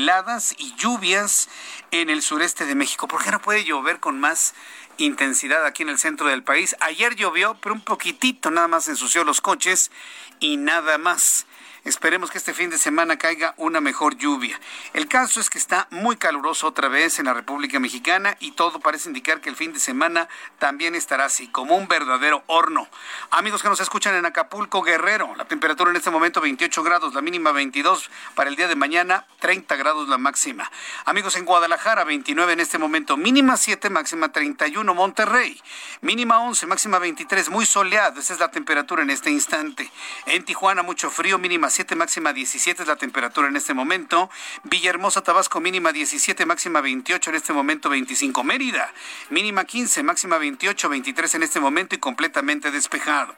y 0.58 0.74
lluvias 0.76 1.50
en 1.91 2.10
el 2.10 2.24
sureste 2.24 2.65
de 2.65 2.74
México. 2.74 3.08
¿Por 3.08 3.24
qué 3.24 3.30
no 3.30 3.39
puede 3.39 3.63
llover 3.63 4.00
con 4.00 4.19
más 4.19 4.56
intensidad 4.98 5.63
aquí 5.67 5.84
en 5.84 5.89
el 5.89 6.00
centro 6.00 6.28
del 6.30 6.41
país? 6.41 6.76
Ayer 6.80 7.15
llovió, 7.15 7.56
pero 7.62 7.76
un 7.76 7.82
poquitito, 7.82 8.50
nada 8.50 8.67
más 8.67 8.88
ensució 8.88 9.24
los 9.24 9.39
coches 9.39 9.91
y 10.39 10.58
nada 10.58 10.98
más. 10.98 11.45
Esperemos 11.89 12.30
que 12.30 12.38
este 12.38 12.54
fin 12.54 12.69
de 12.69 12.78
semana 12.78 13.17
caiga 13.17 13.56
una 13.58 13.82
mejor 13.82 14.15
lluvia. 14.15 14.60
El 14.93 15.08
caso 15.08 15.39
es 15.39 15.49
que 15.49 15.58
está 15.58 15.88
muy 15.89 16.17
caluroso 16.17 16.67
otra 16.67 16.88
vez 16.88 17.17
en 17.17 17.25
la 17.25 17.34
República 17.34 17.80
Mexicana 17.80 18.38
y 18.39 18.52
todo 18.52 18.80
parece 18.80 19.10
indicar 19.10 19.41
que 19.41 19.49
el 19.49 19.56
fin 19.56 19.73
de 19.73 19.80
semana 19.80 20.30
también 20.60 20.93
estará 20.93 21.25
así, 21.25 21.47
como 21.47 21.75
un 21.75 21.88
verdadero 21.88 22.43
horno. 22.45 22.88
Amigos 23.32 23.63
que 23.63 23.69
nos 23.69 23.80
escuchan 23.80 24.13
en 24.13 24.28
Acapulco, 24.28 24.84
Guerrero, 24.84 25.34
la 25.36 25.45
temperatura 25.45 25.89
en 25.89 25.97
este 25.97 26.12
momento 26.12 26.41
28 26.41 26.84
grados, 26.84 27.15
la 27.15 27.21
mínima 27.21 27.52
22 27.54 28.12
para 28.36 28.52
el 28.52 28.56
día 28.56 28.67
de 28.67 28.75
mañana, 28.75 29.25
30 29.39 29.75
grados 29.75 30.08
la 30.08 30.19
máxima. 30.19 30.71
Amigos 31.06 31.38
en 31.38 31.45
Guadalajara, 31.45 32.04
29 32.04 32.54
en 32.54 32.60
este 32.60 32.78
momento, 32.78 33.17
mínima 33.17 33.58
7, 33.58 33.89
máxima 33.89 34.32
31, 34.32 34.93
Monterrey, 34.93 35.60
mínima 36.02 36.39
11, 36.41 36.67
máxima 36.67 36.99
23, 36.99 37.49
muy 37.49 37.65
soleado, 37.65 38.19
esa 38.19 38.34
es 38.34 38.39
la 38.39 38.52
temperatura 38.52 39.02
en 39.02 39.10
este 39.10 39.32
instante. 39.32 39.91
En 40.28 40.45
Tijuana, 40.45 40.84
mucho 40.84 41.10
frío, 41.10 41.39
mínima 41.39 41.71
7, 41.71 41.78
máxima 41.95 42.33
17 42.33 42.83
es 42.83 42.87
la 42.87 42.95
temperatura 42.95 43.47
en 43.47 43.55
este 43.55 43.73
momento. 43.73 44.29
Villahermosa, 44.63 45.21
Tabasco, 45.21 45.59
mínima 45.59 45.91
17, 45.91 46.45
máxima 46.45 46.81
28, 46.81 47.29
en 47.29 47.35
este 47.35 47.53
momento 47.53 47.89
25. 47.89 48.43
Mérida, 48.43 48.93
mínima 49.29 49.65
15, 49.65 50.03
máxima 50.03 50.37
28, 50.37 50.89
23 50.89 51.35
en 51.35 51.43
este 51.43 51.59
momento 51.59 51.95
y 51.95 51.99
completamente 51.99 52.71
despejado. 52.71 53.35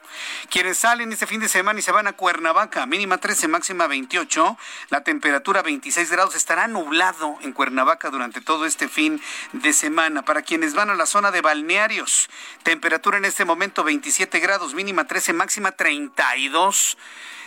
Quienes 0.50 0.78
salen 0.78 1.12
este 1.12 1.26
fin 1.26 1.40
de 1.40 1.48
semana 1.48 1.78
y 1.78 1.82
se 1.82 1.92
van 1.92 2.06
a 2.06 2.12
Cuernavaca, 2.12 2.86
mínima 2.86 3.18
13, 3.18 3.48
máxima 3.48 3.86
28, 3.86 4.56
la 4.90 5.02
temperatura 5.02 5.62
26 5.62 6.10
grados, 6.10 6.34
estará 6.34 6.66
nublado 6.68 7.38
en 7.42 7.52
Cuernavaca 7.52 8.10
durante 8.10 8.40
todo 8.40 8.66
este 8.66 8.88
fin 8.88 9.20
de 9.52 9.72
semana. 9.72 10.22
Para 10.24 10.42
quienes 10.42 10.74
van 10.74 10.90
a 10.90 10.94
la 10.94 11.06
zona 11.06 11.30
de 11.30 11.40
balnearios, 11.40 12.28
temperatura 12.62 13.18
en 13.18 13.24
este 13.24 13.44
momento 13.44 13.84
27 13.84 14.40
grados, 14.40 14.74
mínima 14.74 15.06
13, 15.06 15.32
máxima 15.32 15.72
32 15.72 16.96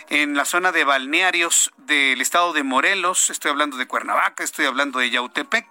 en 0.08 0.36
la 0.36 0.44
zona 0.44 0.72
de 0.72 0.84
balnearios 0.84 1.72
del 1.78 2.20
estado 2.20 2.52
de 2.52 2.62
Morelos, 2.62 3.30
estoy 3.30 3.50
hablando 3.50 3.76
de 3.76 3.86
Cuernavaca, 3.86 4.44
estoy 4.44 4.66
hablando 4.66 4.98
de 4.98 5.10
Yautepec, 5.10 5.66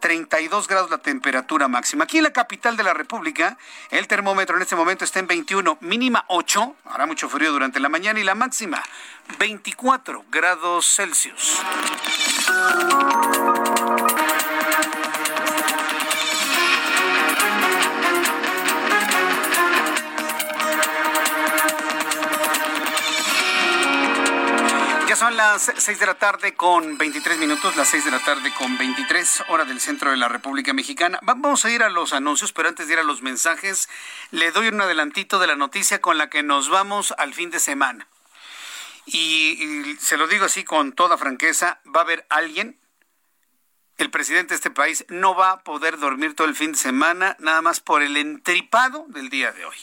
32 0.00 0.68
grados 0.68 0.90
la 0.90 0.98
temperatura 0.98 1.68
máxima. 1.68 2.04
Aquí 2.04 2.18
en 2.18 2.24
la 2.24 2.32
capital 2.32 2.76
de 2.76 2.82
la 2.82 2.94
República, 2.94 3.58
el 3.90 4.06
termómetro 4.06 4.56
en 4.56 4.62
este 4.62 4.76
momento 4.76 5.04
está 5.04 5.18
en 5.20 5.26
21, 5.26 5.78
mínima 5.80 6.24
8, 6.28 6.76
hará 6.86 7.06
mucho 7.06 7.28
frío 7.28 7.52
durante 7.52 7.80
la 7.80 7.88
mañana 7.88 8.20
y 8.20 8.24
la 8.24 8.34
máxima 8.34 8.82
24 9.38 10.24
grados 10.30 10.86
Celsius. 10.86 11.60
Son 25.20 25.36
las 25.36 25.70
6 25.76 25.98
de 25.98 26.06
la 26.06 26.14
tarde 26.14 26.54
con 26.54 26.96
23 26.96 27.36
minutos, 27.36 27.76
las 27.76 27.88
6 27.88 28.06
de 28.06 28.10
la 28.10 28.20
tarde 28.20 28.54
con 28.54 28.78
23 28.78 29.44
hora 29.48 29.66
del 29.66 29.78
centro 29.78 30.10
de 30.10 30.16
la 30.16 30.28
República 30.28 30.72
Mexicana. 30.72 31.18
Vamos 31.20 31.66
a 31.66 31.70
ir 31.70 31.82
a 31.82 31.90
los 31.90 32.14
anuncios, 32.14 32.54
pero 32.54 32.70
antes 32.70 32.86
de 32.86 32.94
ir 32.94 33.00
a 33.00 33.02
los 33.02 33.20
mensajes, 33.20 33.90
le 34.30 34.50
doy 34.50 34.68
un 34.68 34.80
adelantito 34.80 35.38
de 35.38 35.46
la 35.46 35.56
noticia 35.56 36.00
con 36.00 36.16
la 36.16 36.30
que 36.30 36.42
nos 36.42 36.70
vamos 36.70 37.12
al 37.18 37.34
fin 37.34 37.50
de 37.50 37.60
semana. 37.60 38.08
Y, 39.04 39.62
y 39.62 39.96
se 39.96 40.16
lo 40.16 40.26
digo 40.26 40.46
así 40.46 40.64
con 40.64 40.92
toda 40.92 41.18
franqueza, 41.18 41.82
va 41.94 42.00
a 42.00 42.04
haber 42.04 42.24
alguien, 42.30 42.80
el 43.98 44.10
presidente 44.10 44.54
de 44.54 44.56
este 44.56 44.70
país 44.70 45.04
no 45.10 45.34
va 45.34 45.50
a 45.50 45.64
poder 45.64 45.98
dormir 45.98 46.34
todo 46.34 46.46
el 46.46 46.56
fin 46.56 46.72
de 46.72 46.78
semana, 46.78 47.36
nada 47.40 47.60
más 47.60 47.80
por 47.80 48.02
el 48.02 48.16
entripado 48.16 49.04
del 49.08 49.28
día 49.28 49.52
de 49.52 49.66
hoy. 49.66 49.76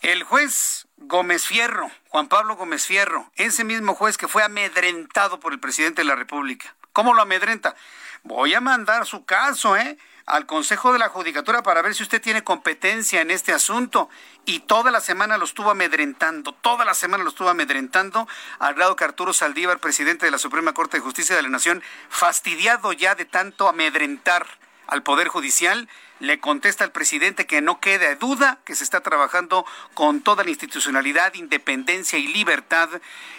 El 0.00 0.22
juez 0.22 0.88
Gómez 1.04 1.46
Fierro, 1.46 1.90
Juan 2.08 2.28
Pablo 2.28 2.56
Gómez 2.56 2.86
Fierro, 2.86 3.30
ese 3.36 3.64
mismo 3.64 3.94
juez 3.94 4.16
que 4.16 4.28
fue 4.28 4.42
amedrentado 4.42 5.40
por 5.40 5.52
el 5.52 5.60
presidente 5.60 6.02
de 6.02 6.08
la 6.08 6.16
República, 6.16 6.74
¿Cómo 6.92 7.14
lo 7.14 7.22
amedrenta? 7.22 7.74
Voy 8.22 8.52
a 8.54 8.60
mandar 8.60 9.06
su 9.06 9.24
caso, 9.24 9.76
¿eh? 9.76 9.96
al 10.26 10.46
Consejo 10.46 10.92
de 10.92 10.98
la 10.98 11.08
Judicatura 11.08 11.62
para 11.62 11.82
ver 11.82 11.94
si 11.94 12.02
usted 12.02 12.20
tiene 12.20 12.44
competencia 12.44 13.20
en 13.20 13.30
este 13.30 13.52
asunto. 13.52 14.08
Y 14.44 14.60
toda 14.60 14.90
la 14.90 15.00
semana 15.00 15.38
lo 15.38 15.44
estuvo 15.44 15.70
amedrentando, 15.70 16.52
toda 16.52 16.84
la 16.84 16.94
semana 16.94 17.24
lo 17.24 17.30
estuvo 17.30 17.48
amedrentando 17.48 18.28
al 18.58 18.74
grado 18.74 18.94
que 18.94 19.04
Arturo 19.04 19.32
Saldívar, 19.32 19.78
presidente 19.78 20.26
de 20.26 20.32
la 20.32 20.38
Suprema 20.38 20.74
Corte 20.74 20.98
de 20.98 21.02
Justicia 21.02 21.34
de 21.34 21.42
la 21.42 21.48
Nación, 21.48 21.82
fastidiado 22.08 22.92
ya 22.92 23.14
de 23.14 23.24
tanto 23.24 23.68
amedrentar 23.68 24.46
al 24.86 25.02
Poder 25.02 25.28
Judicial, 25.28 25.88
le 26.20 26.38
contesta 26.38 26.84
al 26.84 26.92
presidente 26.92 27.46
que 27.46 27.60
no 27.60 27.80
queda 27.80 28.14
duda 28.14 28.58
que 28.64 28.74
se 28.74 28.84
está 28.84 29.00
trabajando 29.00 29.66
con 29.94 30.20
toda 30.20 30.44
la 30.44 30.50
institucionalidad, 30.50 31.34
independencia 31.34 32.18
y 32.18 32.28
libertad 32.28 32.88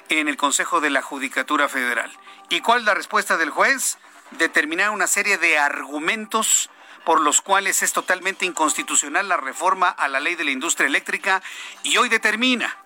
en 0.09 0.27
el 0.27 0.37
Consejo 0.37 0.81
de 0.81 0.89
la 0.89 1.01
Judicatura 1.01 1.69
Federal. 1.69 2.11
¿Y 2.49 2.61
cuál 2.61 2.79
es 2.79 2.85
la 2.85 2.93
respuesta 2.93 3.37
del 3.37 3.51
juez? 3.51 3.97
Determinar 4.31 4.89
una 4.89 5.07
serie 5.07 5.37
de 5.37 5.57
argumentos 5.57 6.69
por 7.05 7.21
los 7.21 7.41
cuales 7.41 7.83
es 7.83 7.93
totalmente 7.93 8.45
inconstitucional 8.45 9.27
la 9.27 9.37
reforma 9.37 9.89
a 9.89 10.07
la 10.07 10.19
ley 10.19 10.35
de 10.35 10.45
la 10.45 10.51
industria 10.51 10.87
eléctrica 10.87 11.41
y 11.83 11.97
hoy 11.97 12.09
determina, 12.09 12.77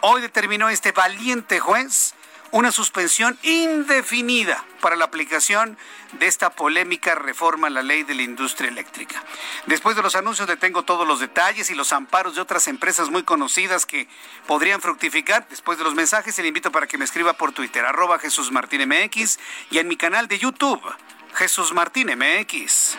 hoy 0.00 0.20
determinó 0.20 0.68
este 0.68 0.92
valiente 0.92 1.60
juez 1.60 2.14
una 2.52 2.70
suspensión 2.70 3.36
indefinida 3.42 4.64
para 4.80 4.94
la 4.94 5.06
aplicación 5.06 5.76
de 6.18 6.26
esta 6.26 6.50
polémica 6.50 7.14
reforma 7.14 7.66
a 7.66 7.70
la 7.70 7.82
ley 7.82 8.02
de 8.02 8.14
la 8.14 8.22
industria 8.22 8.68
eléctrica. 8.68 9.24
Después 9.66 9.96
de 9.96 10.02
los 10.02 10.14
anuncios 10.14 10.48
le 10.48 10.56
tengo 10.56 10.82
todos 10.84 11.08
los 11.08 11.18
detalles 11.18 11.70
y 11.70 11.74
los 11.74 11.92
amparos 11.92 12.34
de 12.34 12.42
otras 12.42 12.68
empresas 12.68 13.08
muy 13.08 13.22
conocidas 13.22 13.86
que 13.86 14.06
podrían 14.46 14.82
fructificar. 14.82 15.48
Después 15.48 15.78
de 15.78 15.84
los 15.84 15.94
mensajes, 15.94 16.38
le 16.38 16.46
invito 16.46 16.70
para 16.70 16.86
que 16.86 16.98
me 16.98 17.06
escriba 17.06 17.32
por 17.32 17.52
Twitter, 17.52 17.84
arroba 17.84 18.18
Jesús 18.18 18.52
Martín 18.52 18.86
MX 18.86 19.38
y 19.70 19.78
en 19.78 19.88
mi 19.88 19.96
canal 19.96 20.28
de 20.28 20.38
YouTube, 20.38 20.82
Jesús 21.34 21.72
Martín 21.72 22.08
MX. 22.08 22.98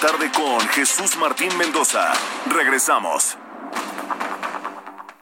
Tarde 0.00 0.30
con 0.32 0.60
Jesús 0.68 1.16
Martín 1.18 1.54
Mendoza. 1.58 2.12
Regresamos. 2.46 3.36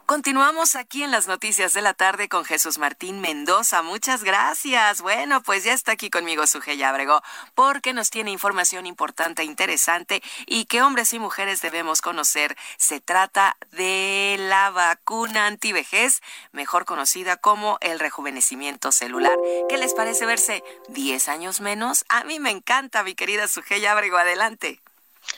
Continuamos 0.08 0.74
aquí 0.74 1.02
en 1.02 1.10
las 1.10 1.28
noticias 1.28 1.74
de 1.74 1.82
la 1.82 1.92
tarde 1.92 2.30
con 2.30 2.46
Jesús 2.46 2.78
Martín 2.78 3.20
Mendoza. 3.20 3.82
Muchas 3.82 4.24
gracias. 4.24 5.02
Bueno, 5.02 5.42
pues 5.42 5.64
ya 5.64 5.74
está 5.74 5.92
aquí 5.92 6.08
conmigo 6.08 6.46
Sujei 6.46 6.82
Abrego 6.82 7.20
porque 7.54 7.92
nos 7.92 8.08
tiene 8.08 8.30
información 8.30 8.86
importante 8.86 9.42
e 9.42 9.44
interesante 9.44 10.22
y 10.46 10.64
que 10.64 10.80
hombres 10.80 11.12
y 11.12 11.18
mujeres 11.18 11.60
debemos 11.60 12.00
conocer. 12.00 12.56
Se 12.78 13.02
trata 13.02 13.58
de 13.72 14.36
la 14.38 14.70
vacuna 14.70 15.46
antivejez, 15.46 16.22
mejor 16.52 16.86
conocida 16.86 17.36
como 17.36 17.76
el 17.82 17.98
rejuvenecimiento 17.98 18.92
celular. 18.92 19.36
¿Qué 19.68 19.76
les 19.76 19.92
parece 19.92 20.24
verse 20.24 20.64
10 20.88 21.28
años 21.28 21.60
menos? 21.60 22.06
A 22.08 22.24
mí 22.24 22.40
me 22.40 22.50
encanta, 22.50 23.02
mi 23.02 23.14
querida 23.14 23.46
Sujei 23.46 23.84
Abrego. 23.84 24.16
Adelante. 24.16 24.80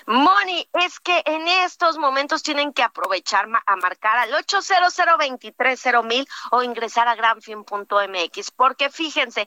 Moni, 0.07 0.69
es 0.73 0.99
que 1.01 1.23
en 1.25 1.47
estos 1.47 1.99
momentos 1.99 2.43
tienen 2.43 2.73
que 2.73 2.83
aprovechar 2.83 3.47
a 3.67 3.77
marcar 3.77 4.19
al 4.19 4.35
800 4.35 4.95
mil 6.05 6.27
o 6.51 6.63
ingresar 6.63 7.09
a 7.09 7.15
granfin.mx, 7.15 8.51
porque 8.53 8.91
fíjense, 8.91 9.47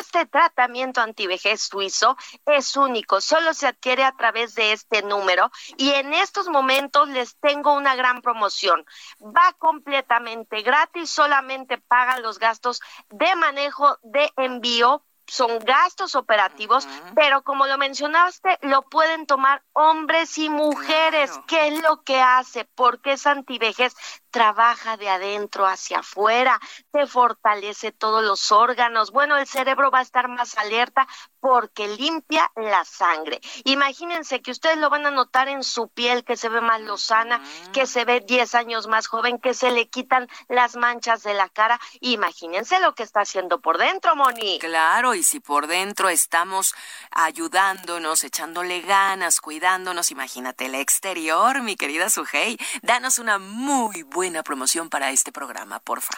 este 0.00 0.26
tratamiento 0.26 1.00
antivejez 1.00 1.62
suizo 1.62 2.16
es 2.46 2.76
único, 2.76 3.20
solo 3.20 3.54
se 3.54 3.66
adquiere 3.66 4.04
a 4.04 4.12
través 4.12 4.54
de 4.54 4.72
este 4.72 5.02
número 5.02 5.50
y 5.76 5.90
en 5.90 6.12
estos 6.12 6.48
momentos 6.48 7.08
les 7.08 7.36
tengo 7.36 7.74
una 7.74 7.96
gran 7.96 8.22
promoción. 8.22 8.84
Va 9.20 9.54
completamente 9.58 10.62
gratis, 10.62 11.10
solamente 11.10 11.78
pagan 11.78 12.22
los 12.22 12.38
gastos 12.38 12.80
de 13.10 13.34
manejo 13.36 13.98
de 14.02 14.30
envío 14.36 15.02
son 15.26 15.58
gastos 15.60 16.14
operativos, 16.14 16.86
pero 17.14 17.42
como 17.42 17.66
lo 17.66 17.78
mencionaste, 17.78 18.58
lo 18.62 18.82
pueden 18.82 19.26
tomar 19.26 19.62
hombres 19.72 20.38
y 20.38 20.48
mujeres. 20.48 21.30
¿Qué 21.46 21.68
es 21.68 21.82
lo 21.82 22.02
que 22.02 22.20
hace? 22.20 22.68
Porque 22.74 23.12
es 23.12 23.26
antivejez 23.26 23.94
trabaja 24.34 24.96
de 24.96 25.08
adentro 25.08 25.64
hacia 25.64 26.00
afuera, 26.00 26.58
te 26.90 27.06
fortalece 27.06 27.92
todos 27.92 28.24
los 28.24 28.50
órganos. 28.50 29.12
Bueno, 29.12 29.36
el 29.36 29.46
cerebro 29.46 29.92
va 29.92 30.00
a 30.00 30.02
estar 30.02 30.26
más 30.26 30.58
alerta 30.58 31.06
porque 31.38 31.86
limpia 31.86 32.50
la 32.56 32.84
sangre. 32.84 33.40
Imagínense 33.62 34.42
que 34.42 34.50
ustedes 34.50 34.78
lo 34.78 34.90
van 34.90 35.06
a 35.06 35.12
notar 35.12 35.46
en 35.46 35.62
su 35.62 35.88
piel, 35.88 36.24
que 36.24 36.36
se 36.36 36.48
ve 36.48 36.60
más 36.60 36.80
lozana, 36.80 37.40
que 37.72 37.86
se 37.86 38.04
ve 38.04 38.22
10 38.26 38.56
años 38.56 38.88
más 38.88 39.06
joven, 39.06 39.38
que 39.38 39.54
se 39.54 39.70
le 39.70 39.88
quitan 39.88 40.26
las 40.48 40.74
manchas 40.74 41.22
de 41.22 41.34
la 41.34 41.48
cara. 41.48 41.78
Imagínense 42.00 42.80
lo 42.80 42.96
que 42.96 43.04
está 43.04 43.20
haciendo 43.20 43.60
por 43.60 43.78
dentro, 43.78 44.16
Moni. 44.16 44.58
Claro, 44.58 45.14
y 45.14 45.22
si 45.22 45.38
por 45.38 45.68
dentro 45.68 46.08
estamos 46.08 46.74
ayudándonos, 47.12 48.24
echándole 48.24 48.80
ganas, 48.80 49.40
cuidándonos, 49.40 50.10
imagínate 50.10 50.66
el 50.66 50.74
exterior, 50.74 51.62
mi 51.62 51.76
querida 51.76 52.10
Sujei. 52.10 52.58
Danos 52.82 53.20
una 53.20 53.38
muy 53.38 54.02
buena 54.02 54.23
buena 54.24 54.42
promoción 54.42 54.88
para 54.88 55.10
este 55.10 55.32
programa, 55.32 55.80
porfa. 55.80 56.16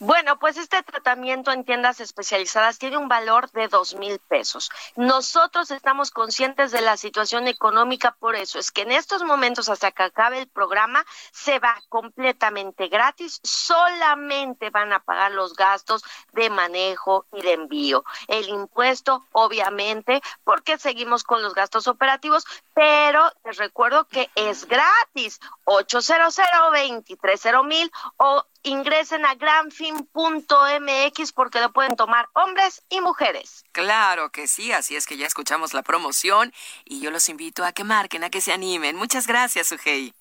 Bueno, 0.00 0.38
pues 0.38 0.56
este 0.56 0.82
tratamiento 0.82 1.50
en 1.50 1.64
tiendas 1.64 2.00
especializadas 2.00 2.78
tiene 2.78 2.96
un 2.96 3.08
valor 3.08 3.50
de 3.50 3.66
dos 3.66 3.94
mil 3.96 4.20
pesos. 4.20 4.70
Nosotros 4.94 5.70
estamos 5.72 6.10
conscientes 6.10 6.70
de 6.70 6.80
la 6.80 6.96
situación 6.96 7.48
económica, 7.48 8.16
por 8.20 8.36
eso 8.36 8.58
es 8.58 8.70
que 8.70 8.82
en 8.82 8.92
estos 8.92 9.24
momentos, 9.24 9.68
hasta 9.68 9.90
que 9.90 10.04
acabe 10.04 10.38
el 10.38 10.48
programa, 10.48 11.04
se 11.32 11.58
va 11.58 11.82
completamente 11.88 12.88
gratis. 12.88 13.40
Solamente 13.42 14.70
van 14.70 14.92
a 14.92 15.00
pagar 15.00 15.32
los 15.32 15.54
gastos 15.54 16.04
de 16.32 16.48
manejo 16.48 17.26
y 17.32 17.42
de 17.42 17.54
envío. 17.54 18.04
El 18.28 18.48
impuesto, 18.48 19.26
obviamente, 19.32 20.22
porque 20.44 20.78
seguimos 20.78 21.24
con 21.24 21.42
los 21.42 21.54
gastos 21.54 21.88
operativos, 21.88 22.44
pero 22.72 23.32
les 23.44 23.56
recuerdo 23.56 24.06
que 24.06 24.30
es 24.36 24.66
gratis. 24.66 25.40
800 25.64 26.36
230 26.36 27.62
mil 27.64 27.90
o 28.16 28.44
ingresen 28.62 29.24
a 29.24 29.34
granfin.mx 29.34 31.32
porque 31.32 31.60
lo 31.60 31.72
pueden 31.72 31.96
tomar 31.96 32.28
hombres 32.34 32.82
y 32.88 33.00
mujeres. 33.00 33.64
Claro 33.72 34.30
que 34.30 34.48
sí, 34.48 34.72
así 34.72 34.96
es 34.96 35.06
que 35.06 35.16
ya 35.16 35.26
escuchamos 35.26 35.74
la 35.74 35.82
promoción 35.82 36.52
y 36.84 37.00
yo 37.00 37.10
los 37.10 37.28
invito 37.28 37.64
a 37.64 37.72
que 37.72 37.84
marquen, 37.84 38.24
a 38.24 38.30
que 38.30 38.40
se 38.40 38.52
animen. 38.52 38.96
Muchas 38.96 39.26
gracias, 39.26 39.68
Sujei. 39.68 40.14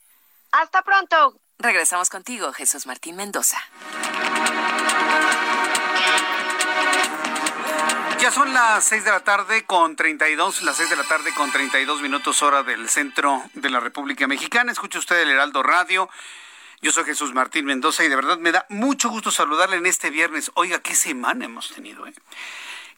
Hasta 0.52 0.82
pronto. 0.82 1.39
Regresamos 1.60 2.10
contigo, 2.10 2.54
Jesús 2.54 2.86
Martín 2.86 3.15
Mendoza. 3.15 3.58
Ya 8.19 8.32
son 8.32 8.54
las 8.54 8.84
seis 8.84 9.04
de 9.06 9.12
la 9.12 9.19
tarde 9.19 9.63
con 9.65 9.95
32, 9.95 10.63
las 10.63 10.78
seis 10.78 10.89
de 10.89 10.95
la 10.95 11.04
tarde 11.04 11.34
con 11.36 11.52
32 11.52 12.02
minutos 12.02 12.41
hora 12.41 12.63
del 12.63 12.89
centro 12.89 13.43
de 13.54 13.69
la 13.69 13.80
República 13.80 14.28
Mexicana. 14.28 14.71
Escucha 14.71 15.00
usted 15.00 15.19
el 15.21 15.30
Heraldo 15.30 15.62
Radio. 15.62 16.10
Yo 16.81 16.91
soy 16.91 17.05
Jesús 17.05 17.33
Martín 17.33 17.65
Mendoza 17.65 18.03
y 18.03 18.09
de 18.09 18.15
verdad 18.15 18.37
me 18.37 18.51
da 18.51 18.65
mucho 18.69 19.09
gusto 19.09 19.31
saludarle 19.31 19.77
en 19.77 19.87
este 19.87 20.11
viernes. 20.11 20.51
Oiga, 20.53 20.79
qué 20.79 20.93
semana 20.93 21.45
hemos 21.45 21.69
tenido, 21.73 22.05
¿eh? 22.05 22.13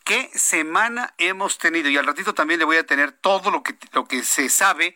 ¿Qué 0.04 0.30
semana 0.34 1.14
hemos 1.18 1.58
tenido? 1.58 1.90
Y 1.90 1.98
al 1.98 2.06
ratito 2.06 2.34
también 2.34 2.60
le 2.60 2.66
voy 2.66 2.78
a 2.78 2.86
tener 2.86 3.12
todo 3.12 3.52
lo 3.52 3.64
que, 3.64 3.78
lo 3.94 4.06
que 4.06 4.24
se 4.24 4.50
sabe, 4.50 4.96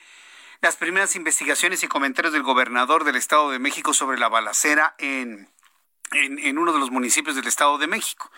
las 0.61 0.75
primeras 0.75 1.15
investigaciones 1.15 1.83
y 1.83 1.87
comentarios 1.87 2.33
del 2.33 2.43
gobernador 2.43 3.03
del 3.03 3.15
Estado 3.15 3.51
de 3.51 3.59
México 3.59 3.93
sobre 3.93 4.17
la 4.17 4.27
balacera 4.27 4.95
en, 4.97 5.49
en, 6.11 6.57
uno 6.57 6.73
de 6.73 6.79
los 6.79 6.89
municipios 6.89 7.35
del 7.35 7.47
Estado 7.47 7.77
de 7.77 7.87
México. 7.87 8.31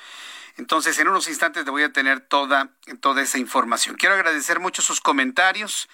Entonces, 0.58 0.99
en 0.99 1.08
unos 1.08 1.27
instantes 1.27 1.65
le 1.65 1.71
voy 1.71 1.84
a 1.84 1.93
tener 1.93 2.19
toda, 2.19 2.71
toda 2.99 3.21
esa 3.21 3.38
información. 3.38 3.95
Quiero 3.95 4.15
agradecer 4.15 4.60
mucho 4.60 4.81
sus 4.81 5.01
comentarios 5.01 5.88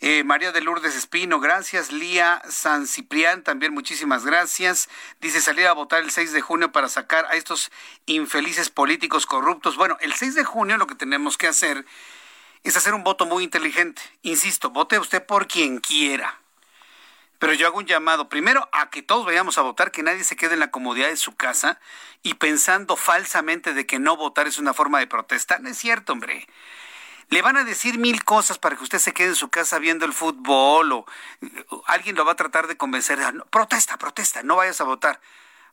eh, 0.00 0.22
María 0.22 0.52
de 0.52 0.60
Lourdes 0.60 0.94
Espino, 0.94 1.40
gracias. 1.40 1.90
Lía 1.90 2.40
San 2.48 2.86
Ciprián, 2.86 3.42
también 3.42 3.74
muchísimas 3.74 4.24
gracias. 4.24 4.88
Dice 5.20 5.40
salir 5.40 5.66
a 5.66 5.72
votar 5.72 6.04
el 6.04 6.12
6 6.12 6.32
de 6.32 6.40
junio 6.40 6.70
para 6.70 6.88
sacar 6.88 7.26
a 7.26 7.34
estos 7.34 7.72
infelices 8.06 8.70
políticos 8.70 9.26
corruptos. 9.26 9.76
Bueno, 9.76 9.96
el 10.00 10.14
6 10.14 10.36
de 10.36 10.44
junio 10.44 10.76
lo 10.76 10.86
que 10.86 10.94
tenemos 10.94 11.36
que 11.36 11.48
hacer 11.48 11.84
es 12.62 12.76
hacer 12.76 12.94
un 12.94 13.02
voto 13.02 13.26
muy 13.26 13.42
inteligente. 13.42 14.00
Insisto, 14.22 14.70
vote 14.70 15.00
usted 15.00 15.24
por 15.26 15.48
quien 15.48 15.78
quiera. 15.78 16.38
Pero 17.40 17.52
yo 17.52 17.66
hago 17.66 17.78
un 17.78 17.86
llamado, 17.86 18.28
primero, 18.28 18.68
a 18.72 18.90
que 18.90 19.02
todos 19.02 19.24
vayamos 19.24 19.58
a 19.58 19.62
votar, 19.62 19.90
que 19.90 20.02
nadie 20.02 20.24
se 20.24 20.36
quede 20.36 20.54
en 20.54 20.60
la 20.60 20.70
comodidad 20.70 21.08
de 21.08 21.16
su 21.16 21.36
casa 21.36 21.80
y 22.22 22.34
pensando 22.34 22.96
falsamente 22.96 23.74
de 23.74 23.86
que 23.86 23.98
no 23.98 24.16
votar 24.16 24.46
es 24.46 24.58
una 24.58 24.74
forma 24.74 24.98
de 24.98 25.06
protesta. 25.06 25.58
No 25.58 25.68
es 25.68 25.78
cierto, 25.78 26.12
hombre. 26.12 26.48
Le 27.30 27.42
van 27.42 27.58
a 27.58 27.64
decir 27.64 27.98
mil 27.98 28.24
cosas 28.24 28.58
para 28.58 28.76
que 28.76 28.84
usted 28.84 28.98
se 28.98 29.12
quede 29.12 29.28
en 29.28 29.34
su 29.34 29.50
casa 29.50 29.78
viendo 29.78 30.06
el 30.06 30.14
fútbol 30.14 30.92
o, 30.92 31.06
alguien 31.86 32.16
lo 32.16 32.24
va 32.24 32.32
a 32.32 32.36
tratar 32.36 32.66
de 32.66 32.76
convencer. 32.76 33.18
protesta, 33.50 33.98
protesta, 33.98 34.42
no 34.42 34.56
vayas 34.56 34.80
a 34.80 34.84
votar. 34.84 35.20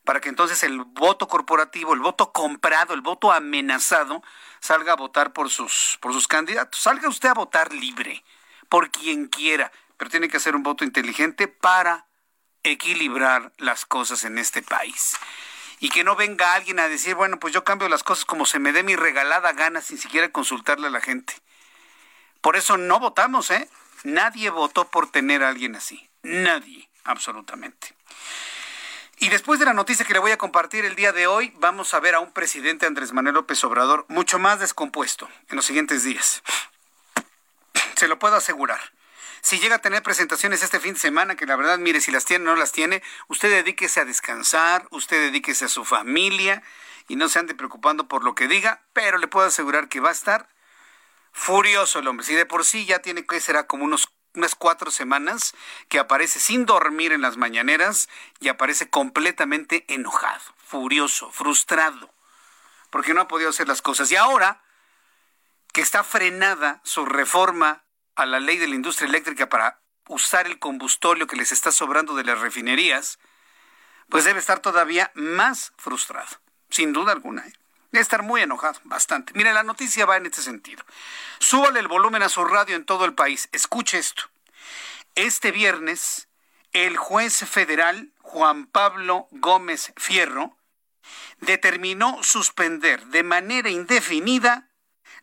Para 0.04 0.20
que 0.20 0.30
entonces 0.30 0.62
el 0.64 0.84
voto 0.84 1.28
corporativo, 1.28 1.94
el 1.94 2.02
voto 2.02 2.32
comprado, 2.32 2.94
el 2.94 3.02
voto 3.02 3.32
amenazado, 3.32 4.22
salga 4.60 4.94
a 4.94 4.96
votar 4.96 5.34
por 5.34 5.50
sus, 5.50 5.98
por 6.02 6.14
sus 6.14 6.28
candidatos. 6.28 6.80
Salga 6.80 7.08
usted 7.08 7.30
a 7.30 7.34
votar 7.34 7.74
libre, 7.74 8.24
por 8.70 8.92
quien 8.92 9.28
quiera, 9.28 9.72
pero 9.98 10.12
tiene 10.12 10.28
que 10.28 10.38
hacer 10.38 10.56
un 10.56 10.64
voto 10.64 10.84
inteligente 10.84 11.48
para 11.48 12.06
equilibrar 12.64 13.54
las 13.58 13.86
cosas 13.86 14.26
en 14.26 14.38
este 14.38 14.62
país 14.62 15.18
y 15.80 15.90
que 15.90 16.04
no 16.04 16.16
venga 16.16 16.54
alguien 16.54 16.80
a 16.80 16.88
decir, 16.88 17.16
bueno, 17.16 17.40
pues 17.40 17.54
yo 17.54 17.64
cambio 17.64 17.90
las 17.90 18.04
cosas 18.04 18.26
como 18.26 18.46
se 18.46 18.60
me 18.60 18.72
dé 18.72 18.84
mi 18.84 18.96
regalada 18.96 19.54
gana 19.54 19.82
sin 19.82 19.98
siquiera 19.98 20.32
consultarle 20.32 20.88
a 20.88 20.92
la 20.92 21.02
gente. 21.02 21.34
Por 22.46 22.58
eso 22.58 22.78
no 22.78 23.00
votamos, 23.00 23.50
¿eh? 23.50 23.68
Nadie 24.04 24.52
votó 24.52 24.88
por 24.92 25.10
tener 25.10 25.42
a 25.42 25.50
alguien 25.50 25.76
así. 25.76 26.08
Nadie, 26.22 26.88
absolutamente. 27.04 27.96
Y 29.18 29.30
después 29.30 29.58
de 29.58 29.66
la 29.66 29.74
noticia 29.74 30.06
que 30.06 30.14
le 30.14 30.20
voy 30.20 30.30
a 30.30 30.38
compartir 30.38 30.86
el 30.86 30.96
día 30.96 31.12
de 31.12 31.26
hoy, 31.26 31.52
vamos 31.56 31.96
a 31.96 32.00
ver 32.00 32.14
a 32.14 32.20
un 32.20 32.32
presidente 32.32 32.86
Andrés 32.86 33.14
Manuel 33.14 33.34
López 33.34 33.64
Obrador 33.64 34.06
mucho 34.10 34.38
más 34.38 34.60
descompuesto 34.60 35.28
en 35.50 35.56
los 35.56 35.66
siguientes 35.66 36.04
días. 36.04 36.44
Se 37.96 38.08
lo 38.08 38.20
puedo 38.20 38.36
asegurar 38.36 38.80
si 39.42 39.58
llega 39.58 39.78
a 39.78 39.80
tener 39.82 40.04
presentaciones 40.04 40.62
este 40.62 40.80
fin 40.80 40.94
de 40.94 41.00
semana, 41.00 41.36
que 41.36 41.48
la 41.48 41.56
verdad, 41.56 41.80
mire, 41.80 42.00
si 42.00 42.12
las 42.12 42.26
tiene 42.26 42.46
o 42.46 42.54
no 42.54 42.56
las 42.58 42.72
tiene, 42.72 43.02
usted 43.28 43.50
dedíquese 43.50 44.02
a 44.02 44.06
descansar, 44.06 44.88
usted 44.92 45.20
dedíquese 45.20 45.66
a 45.66 45.70
su 45.70 45.84
familia 45.84 46.62
y 47.08 47.16
no 47.16 47.28
se 47.28 47.40
ande 47.40 47.56
preocupando 47.56 48.08
por 48.08 48.24
lo 48.24 48.36
que 48.36 48.48
diga, 48.48 48.84
pero 48.94 49.18
le 49.18 49.28
puedo 49.28 49.48
asegurar 49.48 49.90
que 49.90 50.00
va 50.00 50.10
a 50.10 50.14
estar 50.14 50.48
furioso 51.36 52.00
el 52.00 52.08
hombre. 52.08 52.26
Si 52.26 52.34
de 52.34 52.46
por 52.46 52.64
sí 52.64 52.86
ya 52.86 53.00
tiene 53.00 53.26
que 53.26 53.42
será 53.42 53.68
como 53.68 53.84
unos 53.84 54.10
unas 54.36 54.56
cuatro 54.56 54.92
semanas 54.92 55.54
que 55.88 56.00
aparece 56.00 56.40
sin 56.40 56.66
dormir 56.66 57.14
en 57.14 57.22
las 57.22 57.38
mañaneras 57.38 58.10
y 58.42 58.50
aparece 58.50 58.90
completamente 58.90 59.86
enojado, 59.88 60.42
furioso, 60.58 61.32
frustrado, 61.32 62.14
porque 62.90 63.14
no 63.14 63.22
ha 63.22 63.28
podido 63.30 63.50
hacer 63.50 63.68
las 63.68 63.82
cosas. 63.82 64.12
Y 64.12 64.18
ahora 64.18 64.62
que 65.72 65.82
está 65.82 66.04
frenada 66.04 66.82
su 66.84 67.06
reforma 67.06 67.84
a 68.16 68.26
la 68.26 68.42
ley 68.42 68.58
de 68.58 68.68
la 68.68 68.76
industria 68.76 69.08
eléctrica 69.08 69.48
para 69.48 69.80
usar 70.08 70.48
el 70.48 70.60
combustorio 70.60 71.28
que 71.28 71.38
les 71.38 71.54
está 71.54 71.72
sobrando 71.72 72.16
de 72.16 72.26
las 72.26 72.40
refinerías, 72.40 73.20
pues 74.10 74.26
debe 74.26 74.40
estar 74.40 74.60
todavía 74.60 75.12
más 75.16 75.74
frustrado, 75.78 76.42
sin 76.70 76.94
duda 76.94 77.14
alguna. 77.14 77.48
¿eh? 77.48 77.54
Estar 78.00 78.24
muy 78.24 78.42
enojado, 78.42 78.80
bastante. 78.84 79.34
Mire, 79.36 79.54
la 79.54 79.64
noticia 79.64 80.06
va 80.06 80.18
en 80.18 80.26
este 80.26 80.42
sentido. 80.42 80.84
Súbale 81.40 81.80
el 81.80 81.88
volumen 81.88 82.24
a 82.24 82.30
su 82.30 82.44
radio 82.44 82.76
en 82.76 82.86
todo 82.86 83.06
el 83.06 83.14
país. 83.14 83.50
Escuche 83.52 83.98
esto. 83.98 84.24
Este 85.16 85.52
viernes, 85.52 86.28
el 86.74 86.98
juez 86.98 87.46
federal 87.50 88.12
Juan 88.22 88.66
Pablo 88.66 89.28
Gómez 89.32 89.94
Fierro 89.96 90.58
determinó 91.40 92.22
suspender 92.24 93.06
de 93.08 93.24
manera 93.24 93.70
indefinida 93.70 94.68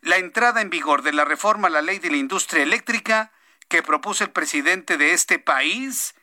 la 0.01 0.17
entrada 0.17 0.61
en 0.61 0.69
vigor 0.69 1.01
de 1.01 1.13
la 1.13 1.25
reforma 1.25 1.67
a 1.67 1.71
la 1.71 1.81
ley 1.81 1.99
de 1.99 2.09
la 2.09 2.17
industria 2.17 2.63
eléctrica 2.63 3.31
que 3.67 3.83
propuso 3.83 4.23
el 4.23 4.31
presidente 4.31 4.97
de 4.97 5.13
este 5.13 5.39
país, 5.39 6.15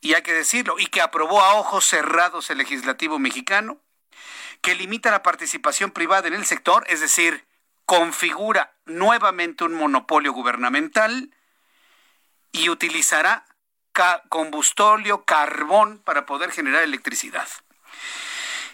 y 0.00 0.14
hay 0.14 0.22
que 0.22 0.32
decirlo, 0.32 0.78
y 0.78 0.86
que 0.86 1.00
aprobó 1.00 1.40
a 1.42 1.54
ojos 1.54 1.84
cerrados 1.84 2.50
el 2.50 2.58
legislativo 2.58 3.18
mexicano, 3.18 3.80
que 4.62 4.74
limita 4.74 5.10
la 5.10 5.22
participación 5.22 5.90
privada 5.90 6.28
en 6.28 6.34
el 6.34 6.46
sector, 6.46 6.84
es 6.88 7.00
decir, 7.00 7.44
configura 7.84 8.72
nuevamente 8.86 9.64
un 9.64 9.74
monopolio 9.74 10.32
gubernamental 10.32 11.34
y 12.52 12.68
utilizará 12.70 13.44
combustorio, 14.28 15.24
carbón 15.24 15.98
para 15.98 16.24
poder 16.24 16.50
generar 16.50 16.82
electricidad. 16.82 17.48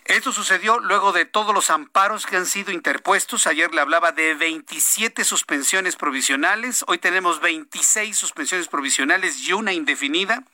Esto 0.05 0.33
sucedió 0.33 0.79
luego 0.79 1.12
de 1.12 1.27
todos 1.27 1.55
los 1.55 1.68
amparos 1.70 2.24
que 2.24 2.37
han 2.37 2.46
sido 2.46 2.72
interpuestos. 2.72 3.46
Ayer 3.46 3.74
le 3.74 3.81
hablaba 3.81 4.12
de 4.12 4.35
27 4.35 5.22
suspensiones 5.24 5.96
provisionales. 5.96 6.85
Hoy 6.87 6.98
tenemos 6.98 7.40
26 7.40 8.16
suspensiones 8.16 8.68
provisionales 8.68 9.38
y 9.40 9.53
una 9.53 9.74
indefinida. 9.74 10.44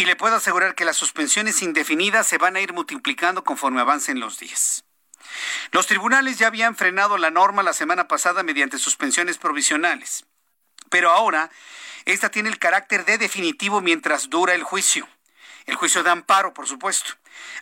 Y 0.00 0.06
le 0.06 0.16
puedo 0.16 0.36
asegurar 0.36 0.74
que 0.74 0.86
las 0.86 0.96
suspensiones 0.96 1.60
indefinidas 1.60 2.26
se 2.26 2.38
van 2.38 2.56
a 2.56 2.60
ir 2.62 2.72
multiplicando 2.72 3.44
conforme 3.44 3.82
avancen 3.82 4.18
los 4.18 4.38
días. 4.38 4.82
Los 5.72 5.86
tribunales 5.86 6.38
ya 6.38 6.46
habían 6.46 6.74
frenado 6.74 7.18
la 7.18 7.30
norma 7.30 7.62
la 7.62 7.74
semana 7.74 8.08
pasada 8.08 8.42
mediante 8.42 8.78
suspensiones 8.78 9.36
provisionales. 9.36 10.24
Pero 10.88 11.10
ahora, 11.10 11.50
esta 12.06 12.30
tiene 12.30 12.48
el 12.48 12.58
carácter 12.58 13.04
de 13.04 13.18
definitivo 13.18 13.82
mientras 13.82 14.30
dura 14.30 14.54
el 14.54 14.62
juicio. 14.62 15.06
El 15.66 15.74
juicio 15.74 16.02
de 16.02 16.08
amparo, 16.08 16.54
por 16.54 16.66
supuesto. 16.66 17.12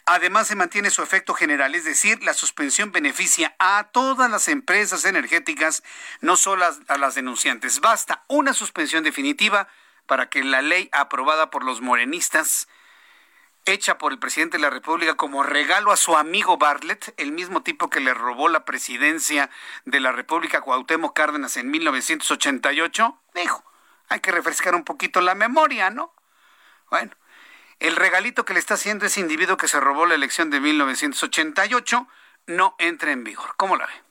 Además, 0.06 0.46
se 0.46 0.54
mantiene 0.54 0.90
su 0.90 1.02
efecto 1.02 1.34
general, 1.34 1.74
es 1.74 1.82
decir, 1.82 2.22
la 2.22 2.34
suspensión 2.34 2.92
beneficia 2.92 3.56
a 3.58 3.88
todas 3.92 4.30
las 4.30 4.46
empresas 4.46 5.04
energéticas, 5.04 5.82
no 6.20 6.36
solo 6.36 6.64
a 6.86 6.98
las 6.98 7.16
denunciantes. 7.16 7.80
Basta 7.80 8.22
una 8.28 8.54
suspensión 8.54 9.02
definitiva 9.02 9.66
para 10.08 10.28
que 10.30 10.42
la 10.42 10.62
ley 10.62 10.88
aprobada 10.90 11.50
por 11.50 11.62
los 11.62 11.80
morenistas, 11.80 12.66
hecha 13.66 13.98
por 13.98 14.10
el 14.12 14.18
presidente 14.18 14.56
de 14.56 14.62
la 14.62 14.70
República 14.70 15.14
como 15.14 15.42
regalo 15.42 15.92
a 15.92 15.96
su 15.96 16.16
amigo 16.16 16.56
Bartlett, 16.56 17.14
el 17.18 17.30
mismo 17.30 17.62
tipo 17.62 17.90
que 17.90 18.00
le 18.00 18.14
robó 18.14 18.48
la 18.48 18.64
presidencia 18.64 19.50
de 19.84 20.00
la 20.00 20.10
República 20.10 20.62
Cuauhtémoc 20.62 21.14
Cárdenas 21.14 21.58
en 21.58 21.70
1988, 21.70 23.20
dijo, 23.34 23.62
hay 24.08 24.20
que 24.20 24.32
refrescar 24.32 24.74
un 24.74 24.84
poquito 24.84 25.20
la 25.20 25.34
memoria, 25.34 25.90
¿no? 25.90 26.14
Bueno, 26.88 27.12
el 27.78 27.94
regalito 27.94 28.46
que 28.46 28.54
le 28.54 28.60
está 28.60 28.74
haciendo 28.74 29.04
ese 29.04 29.20
individuo 29.20 29.58
que 29.58 29.68
se 29.68 29.78
robó 29.78 30.06
la 30.06 30.14
elección 30.14 30.48
de 30.48 30.60
1988 30.60 32.08
no 32.46 32.74
entra 32.78 33.12
en 33.12 33.24
vigor. 33.24 33.54
¿Cómo 33.58 33.76
la 33.76 33.84
ve? 33.84 34.07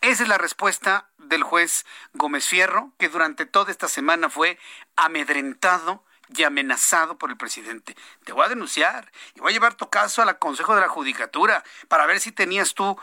Esa 0.00 0.22
es 0.22 0.28
la 0.28 0.38
respuesta 0.38 1.08
del 1.18 1.42
juez 1.42 1.84
Gómez 2.12 2.46
Fierro, 2.46 2.92
que 2.98 3.08
durante 3.08 3.46
toda 3.46 3.72
esta 3.72 3.88
semana 3.88 4.30
fue 4.30 4.58
amedrentado 4.94 6.04
y 6.28 6.44
amenazado 6.44 7.18
por 7.18 7.30
el 7.30 7.36
presidente. 7.36 7.96
Te 8.24 8.32
voy 8.32 8.44
a 8.44 8.48
denunciar 8.48 9.10
y 9.34 9.40
voy 9.40 9.50
a 9.50 9.54
llevar 9.54 9.74
tu 9.74 9.90
caso 9.90 10.22
al 10.22 10.38
Consejo 10.38 10.74
de 10.74 10.82
la 10.82 10.88
Judicatura 10.88 11.64
para 11.88 12.06
ver 12.06 12.20
si 12.20 12.30
tenías 12.30 12.74
tú 12.74 12.96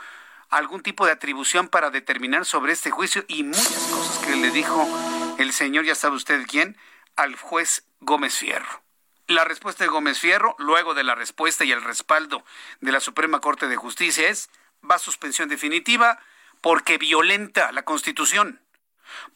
algún 0.48 0.82
tipo 0.82 1.04
de 1.04 1.12
atribución 1.12 1.68
para 1.68 1.90
determinar 1.90 2.46
sobre 2.46 2.72
este 2.72 2.90
juicio 2.90 3.24
y 3.28 3.42
muchas 3.42 3.88
cosas 3.90 4.24
que 4.24 4.36
le 4.36 4.50
dijo 4.50 4.86
el 5.38 5.52
señor, 5.52 5.84
ya 5.84 5.94
sabe 5.94 6.16
usted 6.16 6.46
quién, 6.46 6.78
al 7.16 7.36
juez 7.36 7.84
Gómez 8.00 8.36
Fierro. 8.36 8.82
La 9.26 9.44
respuesta 9.44 9.84
de 9.84 9.90
Gómez 9.90 10.18
Fierro, 10.18 10.54
luego 10.58 10.94
de 10.94 11.04
la 11.04 11.14
respuesta 11.14 11.64
y 11.64 11.72
el 11.72 11.82
respaldo 11.82 12.44
de 12.80 12.92
la 12.92 13.00
Suprema 13.00 13.40
Corte 13.40 13.66
de 13.66 13.76
Justicia, 13.76 14.28
es 14.28 14.48
va 14.88 14.98
suspensión 14.98 15.48
definitiva 15.48 16.20
porque 16.60 16.98
violenta 16.98 17.72
la 17.72 17.84
Constitución, 17.84 18.60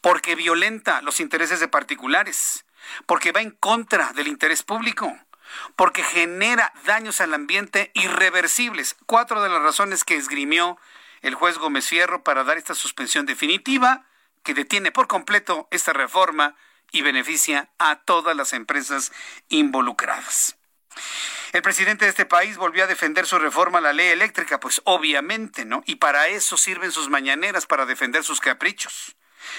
porque 0.01 0.35
violenta 0.35 1.01
los 1.01 1.19
intereses 1.19 1.59
de 1.59 1.67
particulares, 1.67 2.65
porque 3.05 3.31
va 3.31 3.41
en 3.41 3.51
contra 3.51 4.13
del 4.13 4.27
interés 4.27 4.63
público, 4.63 5.17
porque 5.75 6.03
genera 6.03 6.73
daños 6.85 7.21
al 7.21 7.33
ambiente 7.33 7.91
irreversibles. 7.93 8.95
Cuatro 9.05 9.41
de 9.41 9.49
las 9.49 9.61
razones 9.61 10.03
que 10.03 10.15
esgrimió 10.15 10.77
el 11.21 11.35
juez 11.35 11.57
Gómez 11.57 11.87
Fierro 11.87 12.23
para 12.23 12.43
dar 12.43 12.57
esta 12.57 12.75
suspensión 12.75 13.25
definitiva 13.25 14.05
que 14.43 14.53
detiene 14.53 14.91
por 14.91 15.07
completo 15.07 15.67
esta 15.71 15.93
reforma 15.93 16.55
y 16.91 17.01
beneficia 17.01 17.69
a 17.77 17.97
todas 17.97 18.35
las 18.35 18.53
empresas 18.53 19.11
involucradas. 19.49 20.57
El 21.51 21.61
presidente 21.61 22.05
de 22.05 22.09
este 22.09 22.25
país 22.25 22.55
volvió 22.55 22.85
a 22.85 22.87
defender 22.87 23.25
su 23.25 23.37
reforma 23.37 23.79
a 23.79 23.81
la 23.81 23.91
ley 23.91 24.07
eléctrica, 24.07 24.59
pues 24.59 24.81
obviamente, 24.85 25.65
¿no? 25.65 25.83
Y 25.85 25.95
para 25.95 26.29
eso 26.29 26.55
sirven 26.55 26.93
sus 26.93 27.09
mañaneras, 27.09 27.65
para 27.65 27.85
defender 27.85 28.23
sus 28.23 28.39
caprichos. 28.39 29.17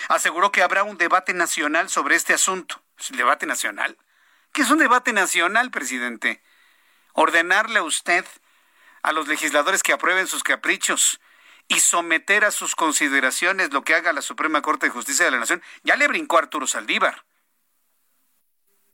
Aseguró 0.09 0.53
que 0.53 0.63
habrá 0.63 0.85
un 0.85 0.97
debate 0.97 1.35
nacional 1.35 1.91
sobre 1.91 2.17
este 2.17 2.33
asunto. 2.33 2.83
¿Es 2.99 3.13
debate 3.13 3.45
nacional? 3.45 3.99
¿Qué 4.53 4.63
es 4.63 4.71
un 4.71 4.79
debate 4.79 5.13
nacional, 5.13 5.71
presidente? 5.71 6.43
Ordenarle 7.13 7.81
a 7.81 7.83
usted, 7.83 8.25
a 9.03 9.13
los 9.13 9.29
legisladores 9.29 9.83
que 9.83 9.93
aprueben 9.93 10.27
sus 10.27 10.43
caprichos 10.43 11.21
y 11.69 11.81
someter 11.81 12.47
a 12.47 12.53
sus 12.53 12.75
consideraciones 12.75 13.71
lo 13.73 13.85
que 13.85 13.95
haga 13.95 14.15
la 14.15 14.23
Suprema 14.23 14.63
Corte 14.63 14.87
de 14.87 14.93
Justicia 14.93 15.27
de 15.27 15.31
la 15.31 15.41
Nación. 15.41 15.63
Ya 15.83 15.97
le 15.97 16.09
brincó 16.09 16.39
Arturo 16.39 16.67
Saldívar. 16.67 17.27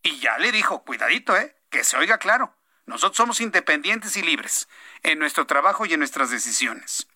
Y 0.02 0.18
ya 0.18 0.36
le 0.38 0.50
dijo, 0.50 0.84
cuidadito, 0.84 1.36
¿eh? 1.36 1.54
Que 1.70 1.84
se 1.84 1.96
oiga 1.96 2.18
claro. 2.18 2.57
Nosotros 2.88 3.18
somos 3.18 3.42
independientes 3.42 4.16
y 4.16 4.22
libres 4.22 4.66
en 5.02 5.18
nuestro 5.18 5.46
trabajo 5.46 5.84
y 5.84 5.92
en 5.92 6.00
nuestras 6.00 6.30
decisiones. 6.30 7.06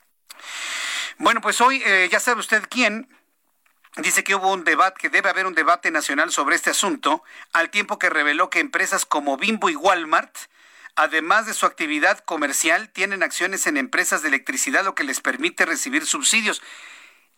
Bueno, 1.16 1.40
pues 1.40 1.62
hoy 1.62 1.82
eh, 1.84 2.08
ya 2.12 2.20
sabe 2.20 2.40
usted 2.40 2.62
quién. 2.68 3.08
Dice 3.96 4.22
que 4.22 4.34
hubo 4.34 4.52
un 4.52 4.64
debate, 4.64 5.00
que 5.00 5.08
debe 5.08 5.30
haber 5.30 5.46
un 5.46 5.54
debate 5.54 5.90
nacional 5.90 6.30
sobre 6.30 6.56
este 6.56 6.70
asunto, 6.70 7.24
al 7.52 7.70
tiempo 7.70 7.98
que 7.98 8.10
reveló 8.10 8.50
que 8.50 8.60
empresas 8.60 9.06
como 9.06 9.38
Bimbo 9.38 9.70
y 9.70 9.76
Walmart, 9.76 10.36
además 10.94 11.46
de 11.46 11.54
su 11.54 11.64
actividad 11.64 12.18
comercial, 12.20 12.90
tienen 12.90 13.22
acciones 13.22 13.66
en 13.66 13.78
empresas 13.78 14.20
de 14.20 14.28
electricidad, 14.28 14.84
lo 14.84 14.94
que 14.94 15.04
les 15.04 15.20
permite 15.20 15.64
recibir 15.64 16.06
subsidios. 16.06 16.62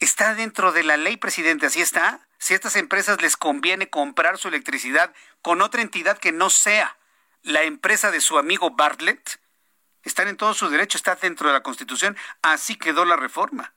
Está 0.00 0.34
dentro 0.34 0.72
de 0.72 0.82
la 0.82 0.96
ley, 0.96 1.16
presidente, 1.16 1.66
así 1.66 1.80
está. 1.80 2.26
Si 2.38 2.52
a 2.52 2.56
estas 2.56 2.74
empresas 2.74 3.22
les 3.22 3.36
conviene 3.36 3.90
comprar 3.90 4.38
su 4.38 4.48
electricidad 4.48 5.12
con 5.40 5.62
otra 5.62 5.82
entidad 5.82 6.18
que 6.18 6.32
no 6.32 6.50
sea 6.50 6.96
la 7.44 7.62
empresa 7.62 8.10
de 8.10 8.20
su 8.20 8.38
amigo 8.38 8.70
Bartlett, 8.70 9.38
están 10.02 10.28
en 10.28 10.36
todo 10.36 10.52
su 10.54 10.68
derecho, 10.68 10.98
está 10.98 11.14
dentro 11.14 11.48
de 11.48 11.54
la 11.54 11.62
Constitución, 11.62 12.16
así 12.42 12.76
quedó 12.76 13.04
la 13.04 13.16
reforma. 13.16 13.72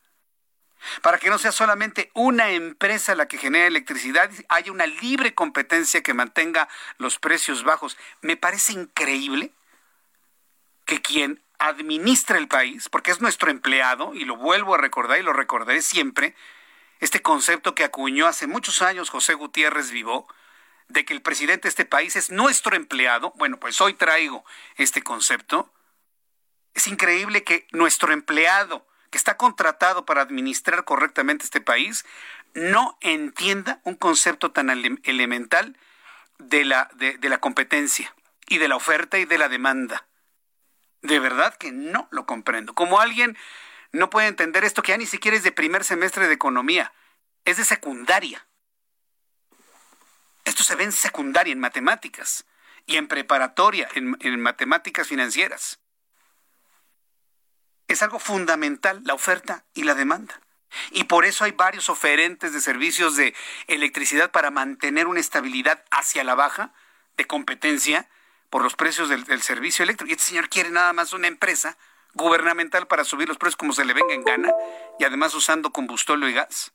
Para 1.01 1.17
que 1.17 1.29
no 1.29 1.37
sea 1.37 1.51
solamente 1.51 2.11
una 2.13 2.49
empresa 2.49 3.15
la 3.15 3.27
que 3.27 3.37
genera 3.37 3.67
electricidad, 3.67 4.29
haya 4.49 4.71
una 4.71 4.85
libre 4.87 5.33
competencia 5.33 6.01
que 6.01 6.13
mantenga 6.13 6.67
los 6.97 7.19
precios 7.19 7.63
bajos. 7.63 7.97
Me 8.21 8.37
parece 8.37 8.73
increíble 8.73 9.53
que 10.85 11.01
quien 11.01 11.43
administra 11.59 12.37
el 12.37 12.47
país, 12.47 12.89
porque 12.89 13.11
es 13.11 13.19
nuestro 13.19 13.49
empleado, 13.49 14.13
y 14.13 14.23
lo 14.23 14.37
vuelvo 14.37 14.75
a 14.75 14.77
recordar 14.77 15.19
y 15.19 15.23
lo 15.23 15.33
recordaré 15.33 15.81
siempre, 15.81 16.35
este 16.99 17.21
concepto 17.21 17.75
que 17.75 17.83
acuñó 17.83 18.27
hace 18.27 18.47
muchos 18.47 18.81
años 18.81 19.09
José 19.09 19.33
Gutiérrez 19.33 19.91
Vivó, 19.91 20.27
de 20.87 21.05
que 21.05 21.13
el 21.13 21.21
presidente 21.21 21.63
de 21.63 21.69
este 21.69 21.85
país 21.85 22.15
es 22.15 22.31
nuestro 22.31 22.75
empleado, 22.75 23.33
bueno, 23.35 23.59
pues 23.59 23.81
hoy 23.81 23.93
traigo 23.93 24.45
este 24.75 25.01
concepto, 25.01 25.71
es 26.73 26.87
increíble 26.87 27.43
que 27.43 27.67
nuestro 27.71 28.13
empleado, 28.13 28.87
que 29.09 29.17
está 29.17 29.35
contratado 29.37 30.05
para 30.05 30.21
administrar 30.21 30.85
correctamente 30.85 31.45
este 31.45 31.61
país, 31.61 32.05
no 32.53 32.97
entienda 33.01 33.81
un 33.83 33.95
concepto 33.95 34.51
tan 34.51 34.69
elemental 35.03 35.77
de 36.39 36.65
la, 36.65 36.89
de, 36.95 37.17
la 37.29 37.39
competencia 37.39 38.13
y 38.47 38.57
de 38.57 38.67
la 38.67 38.75
oferta 38.75 39.17
y 39.17 39.25
de 39.25 39.37
la 39.37 39.49
demanda. 39.49 40.07
De 41.01 41.19
verdad 41.19 41.55
que 41.55 41.71
no 41.71 42.07
lo 42.11 42.25
comprendo. 42.25 42.73
Como 42.73 42.99
alguien 42.99 43.37
no 43.91 44.09
puede 44.09 44.27
entender 44.27 44.63
esto 44.63 44.81
que 44.81 44.91
ya 44.91 44.97
ni 44.97 45.05
siquiera 45.05 45.37
es 45.37 45.43
de 45.43 45.51
primer 45.51 45.83
semestre 45.83 46.27
de 46.27 46.33
economía, 46.33 46.93
es 47.45 47.57
de 47.57 47.65
secundaria. 47.65 48.45
Esto 50.47 50.63
se 50.63 50.75
ve 50.75 50.85
en 50.85 50.91
secundaria, 50.91 51.51
en 51.51 51.59
matemáticas, 51.59 52.45
y 52.85 52.95
en 52.95 53.07
preparatoria, 53.07 53.89
en 53.93 54.41
matemáticas 54.41 55.07
financieras. 55.07 55.79
Es 57.87 58.01
algo 58.01 58.17
fundamental 58.17 59.01
la 59.03 59.13
oferta 59.13 59.65
y 59.73 59.83
la 59.83 59.93
demanda. 59.93 60.41
Y 60.91 61.03
por 61.03 61.25
eso 61.25 61.43
hay 61.43 61.51
varios 61.51 61.89
oferentes 61.89 62.53
de 62.53 62.61
servicios 62.61 63.15
de 63.15 63.35
electricidad 63.67 64.31
para 64.31 64.51
mantener 64.51 65.07
una 65.07 65.19
estabilidad 65.19 65.83
hacia 65.91 66.23
la 66.23 66.35
baja 66.35 66.73
de 67.17 67.25
competencia 67.25 68.09
por 68.49 68.63
los 68.63 68.75
precios 68.75 69.09
del, 69.09 69.41
servicio 69.41 69.83
eléctrico. 69.83 70.09
Y 70.09 70.13
este 70.13 70.25
señor 70.25 70.49
quiere 70.49 70.69
nada 70.69 70.93
más 70.93 71.13
una 71.13 71.27
empresa 71.27 71.77
gubernamental 72.13 72.87
para 72.87 73.03
subir 73.03 73.27
los 73.27 73.37
precios 73.37 73.57
como 73.57 73.73
se 73.73 73.85
le 73.85 73.93
venga 73.93 74.13
en 74.13 74.23
gana 74.23 74.51
y 74.97 75.03
además 75.03 75.33
usando 75.35 75.71
combustible 75.71 76.29
y 76.29 76.33
gas. 76.33 76.71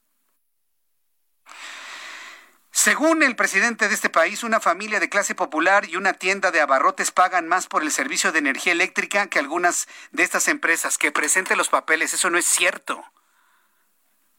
Según 2.74 3.22
el 3.22 3.36
presidente 3.36 3.86
de 3.86 3.94
este 3.94 4.08
país, 4.08 4.42
una 4.42 4.58
familia 4.58 4.98
de 4.98 5.10
clase 5.10 5.34
popular 5.34 5.84
y 5.84 5.96
una 5.96 6.14
tienda 6.14 6.50
de 6.50 6.62
abarrotes 6.62 7.10
pagan 7.10 7.46
más 7.46 7.66
por 7.66 7.82
el 7.82 7.92
servicio 7.92 8.32
de 8.32 8.38
energía 8.38 8.72
eléctrica 8.72 9.26
que 9.26 9.38
algunas 9.38 9.88
de 10.10 10.22
estas 10.22 10.48
empresas. 10.48 10.96
Que 10.96 11.12
presente 11.12 11.54
los 11.54 11.68
papeles, 11.68 12.14
eso 12.14 12.30
no 12.30 12.38
es 12.38 12.46
cierto. 12.46 13.04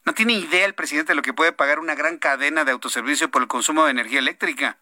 No 0.04 0.14
tiene 0.14 0.32
idea 0.32 0.66
el 0.66 0.74
presidente 0.74 1.12
de 1.12 1.14
lo 1.14 1.22
que 1.22 1.32
puede 1.32 1.52
pagar 1.52 1.78
una 1.78 1.94
gran 1.94 2.18
cadena 2.18 2.64
de 2.64 2.72
autoservicio 2.72 3.30
por 3.30 3.40
el 3.40 3.48
consumo 3.48 3.84
de 3.84 3.92
energía 3.92 4.18
eléctrica. 4.18 4.78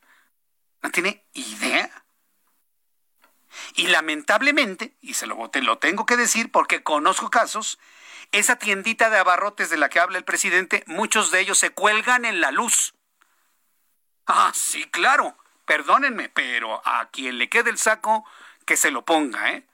No 0.80 0.90
tiene 0.90 1.22
idea. 1.34 1.90
Y 3.74 3.88
lamentablemente, 3.88 4.96
y 5.02 5.12
se 5.12 5.26
lo, 5.26 5.50
lo 5.52 5.78
tengo 5.78 6.06
que 6.06 6.16
decir 6.16 6.50
porque 6.50 6.82
conozco 6.82 7.28
casos, 7.28 7.78
esa 8.32 8.56
tiendita 8.56 9.10
de 9.10 9.18
abarrotes 9.18 9.68
de 9.68 9.76
la 9.76 9.90
que 9.90 10.00
habla 10.00 10.16
el 10.16 10.24
presidente, 10.24 10.84
muchos 10.86 11.30
de 11.30 11.40
ellos 11.40 11.58
se 11.58 11.68
cuelgan 11.68 12.24
en 12.24 12.40
la 12.40 12.50
luz 12.50 12.94
Ah, 14.26 14.52
sí, 14.54 14.84
claro. 14.90 15.36
Perdónenme, 15.64 16.28
pero 16.28 16.82
a 16.84 17.08
quien 17.10 17.38
le 17.38 17.48
quede 17.48 17.70
el 17.70 17.78
saco, 17.78 18.24
que 18.66 18.76
se 18.76 18.90
lo 18.90 19.04
ponga, 19.04 19.52
¿eh? 19.52 19.66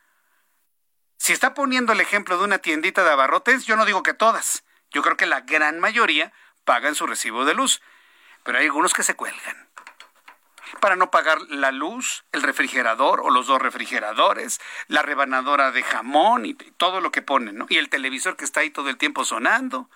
Si 1.17 1.33
está 1.33 1.53
poniendo 1.53 1.93
el 1.93 2.01
ejemplo 2.01 2.39
de 2.39 2.45
una 2.45 2.59
tiendita 2.59 3.03
de 3.05 3.11
abarrotes, 3.11 3.67
yo 3.67 3.77
no 3.77 3.85
digo 3.85 4.03
que 4.03 4.15
todas. 4.15 4.65
Yo 4.91 5.03
creo 5.03 5.17
que 5.17 5.27
la 5.27 5.41
gran 5.41 5.81
mayoría 5.81 6.33
pagan 6.65 6.95
su 6.95 7.07
recibo 7.07 7.45
de 7.45 7.55
luz. 7.55 7.83
Pero 8.45 8.59
hay 8.59 8.67
algunos 8.67 8.95
que 8.95 9.03
se 9.03 9.15
cuelgan. 9.15 9.69
Para 10.81 10.97
no 10.97 11.11
pagar 11.11 11.41
la 11.49 11.73
luz, 11.73 12.25
el 12.33 12.43
refrigerador 12.43 13.21
o 13.21 13.31
los 13.31 13.47
dos 13.47 13.61
refrigeradores, 13.61 14.61
la 14.87 15.03
rebanadora 15.03 15.73
de 15.73 15.83
jamón 15.83 16.47
y 16.47 16.55
todo 16.55 17.01
lo 17.01 17.11
que 17.11 17.23
ponen, 17.23 17.57
¿no? 17.57 17.67
Y 17.69 17.79
el 17.79 17.89
televisor 17.89 18.37
que 18.37 18.45
está 18.45 18.61
ahí 18.61 18.71
todo 18.71 18.89
el 18.89 18.97
tiempo 18.97 19.25
sonando. 19.25 19.91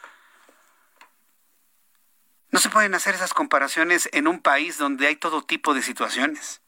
No 2.52 2.60
se 2.60 2.68
pueden 2.68 2.94
hacer 2.94 3.14
esas 3.14 3.34
comparaciones 3.34 4.08
en 4.12 4.28
un 4.28 4.40
país 4.40 4.78
donde 4.78 5.06
hay 5.06 5.16
todo 5.16 5.42
tipo 5.42 5.72
de 5.74 5.82
situaciones. 5.82 6.60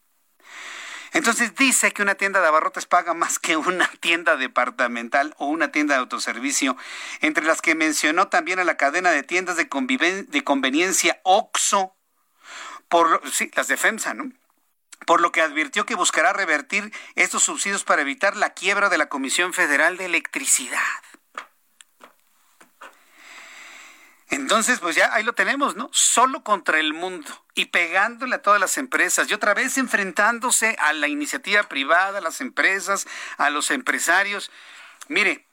Entonces 1.12 1.54
dice 1.54 1.92
que 1.92 2.02
una 2.02 2.16
tienda 2.16 2.40
de 2.40 2.48
abarrotes 2.48 2.86
paga 2.86 3.14
más 3.14 3.38
que 3.38 3.56
una 3.56 3.88
tienda 4.00 4.36
departamental 4.36 5.34
o 5.38 5.46
una 5.46 5.70
tienda 5.70 5.94
de 5.94 6.00
autoservicio, 6.00 6.76
entre 7.20 7.44
las 7.44 7.62
que 7.62 7.74
mencionó 7.76 8.28
también 8.28 8.58
a 8.58 8.64
la 8.64 8.76
cadena 8.76 9.12
de 9.12 9.22
tiendas 9.22 9.56
de, 9.56 9.68
conveniencia 9.68 11.20
OXO, 11.22 11.94
por 12.88 13.22
las 13.54 13.68
de 13.68 13.76
FEMSA, 13.76 14.14
¿no? 14.14 14.32
Por 15.06 15.20
lo 15.20 15.32
que 15.32 15.42
advirtió 15.42 15.84
que 15.84 15.94
buscará 15.94 16.32
revertir 16.32 16.92
estos 17.14 17.42
subsidios 17.42 17.84
para 17.84 18.02
evitar 18.02 18.36
la 18.36 18.54
quiebra 18.54 18.88
de 18.88 18.98
la 18.98 19.10
Comisión 19.10 19.52
Federal 19.52 19.98
de 19.98 20.06
Electricidad. 20.06 20.80
Entonces, 24.34 24.80
pues 24.80 24.96
ya 24.96 25.14
ahí 25.14 25.22
lo 25.22 25.32
tenemos, 25.32 25.76
¿no? 25.76 25.88
Solo 25.92 26.42
contra 26.42 26.80
el 26.80 26.92
mundo 26.92 27.30
y 27.54 27.66
pegándole 27.66 28.34
a 28.34 28.42
todas 28.42 28.58
las 28.58 28.78
empresas 28.78 29.30
y 29.30 29.34
otra 29.34 29.54
vez 29.54 29.78
enfrentándose 29.78 30.76
a 30.80 30.92
la 30.92 31.06
iniciativa 31.06 31.62
privada, 31.64 32.18
a 32.18 32.20
las 32.20 32.40
empresas, 32.40 33.06
a 33.36 33.50
los 33.50 33.70
empresarios. 33.70 34.50
Mire, 35.06 35.46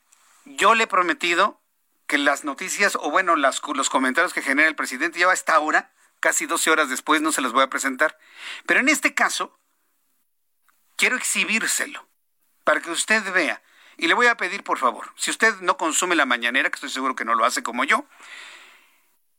yo 0.46 0.74
le 0.74 0.86
he 0.86 0.88
prometido 0.88 1.62
que 2.08 2.18
las 2.18 2.44
noticias, 2.44 2.98
o 3.00 3.12
bueno, 3.12 3.36
los 3.36 3.90
comentarios 3.90 4.34
que 4.34 4.42
genera 4.42 4.68
el 4.68 4.76
presidente 4.76 5.20
ya 5.20 5.30
a 5.30 5.34
esta 5.34 5.60
hora, 5.60 5.92
casi 6.20 6.48
12 6.48 6.72
horas 6.72 6.90
después, 6.90 7.22
no 7.22 7.32
se 7.32 7.42
los 7.42 7.54
voy 7.54 7.62
a 7.62 7.70
presentar. 7.70 8.18
Pero 8.66 8.80
en 8.80 8.90
este 8.90 9.14
caso, 9.14 9.60
quiero 10.96 11.18
exhibírselo 11.18 12.08
para 12.64 12.82
que 12.82 12.90
usted 12.90 13.32
vea. 13.32 13.62
Y 13.98 14.08
le 14.08 14.16
voy 14.16 14.26
a 14.26 14.38
pedir, 14.38 14.64
por 14.64 14.80
favor, 14.80 15.14
si 15.18 15.30
usted 15.30 15.54
no 15.62 15.78
consume 15.78 16.16
la 16.16 16.26
mañanera, 16.26 16.72
que 16.72 16.76
estoy 16.76 16.90
seguro 16.90 17.16
que 17.16 17.26
no 17.26 17.36
lo 17.36 17.46
hace 17.46 17.62
como 17.62 17.84
yo, 17.84 18.06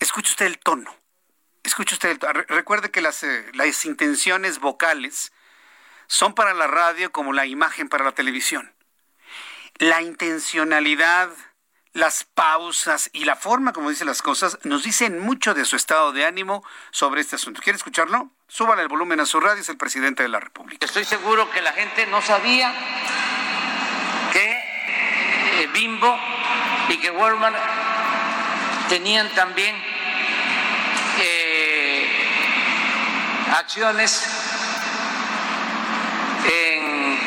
Escuche 0.03 0.31
usted 0.31 0.47
el 0.47 0.59
tono. 0.59 0.93
Escuche 1.63 1.95
usted 1.95 2.11
el 2.11 2.19
tono. 2.19 2.43
Recuerde 2.49 2.91
que 2.91 3.01
las, 3.01 3.23
eh, 3.23 3.47
las 3.55 3.85
intenciones 3.85 4.59
vocales 4.59 5.33
son 6.09 6.35
para 6.35 6.55
la 6.55 6.67
radio 6.67 7.13
como 7.13 7.33
la 7.33 7.47
imagen 7.47 7.89
para 7.89 8.05
la 8.05 8.11
televisión. 8.11 8.75
La 9.77 10.03
intencionalidad, 10.03 11.31
las 11.93 12.25
pausas 12.25 13.11
y 13.13 13.27
la 13.27 13.37
forma 13.37 13.73
como 13.73 13.91
dice 13.91 14.05
las 14.05 14.23
cosas 14.23 14.59
nos 14.65 14.83
dicen 14.83 15.21
mucho 15.21 15.55
de 15.55 15.65
su 15.65 15.77
estado 15.77 16.11
de 16.11 16.27
ánimo 16.27 16.65
sobre 16.91 17.21
este 17.21 17.37
asunto. 17.37 17.63
¿Quiere 17.63 17.77
escucharlo? 17.77 18.29
Súbale 18.49 18.83
el 18.83 18.89
volumen 18.89 19.21
a 19.21 19.27
su 19.27 19.39
radio, 19.39 19.63
es 19.63 19.69
el 19.69 19.77
presidente 19.77 20.25
de 20.25 20.31
la 20.31 20.41
República. 20.41 20.85
Estoy 20.85 21.05
seguro 21.05 21.49
que 21.53 21.63
la 21.63 21.73
gente 21.75 22.09
no 22.09 22.21
sabía 22.23 22.75
que 24.33 24.51
eh, 25.63 25.69
Bimbo 25.73 26.19
y 26.89 26.99
que 26.99 27.13
Walmart 27.13 27.57
tenían 28.89 29.33
también 29.35 29.92
acciones 33.53 34.25
en 36.45 37.19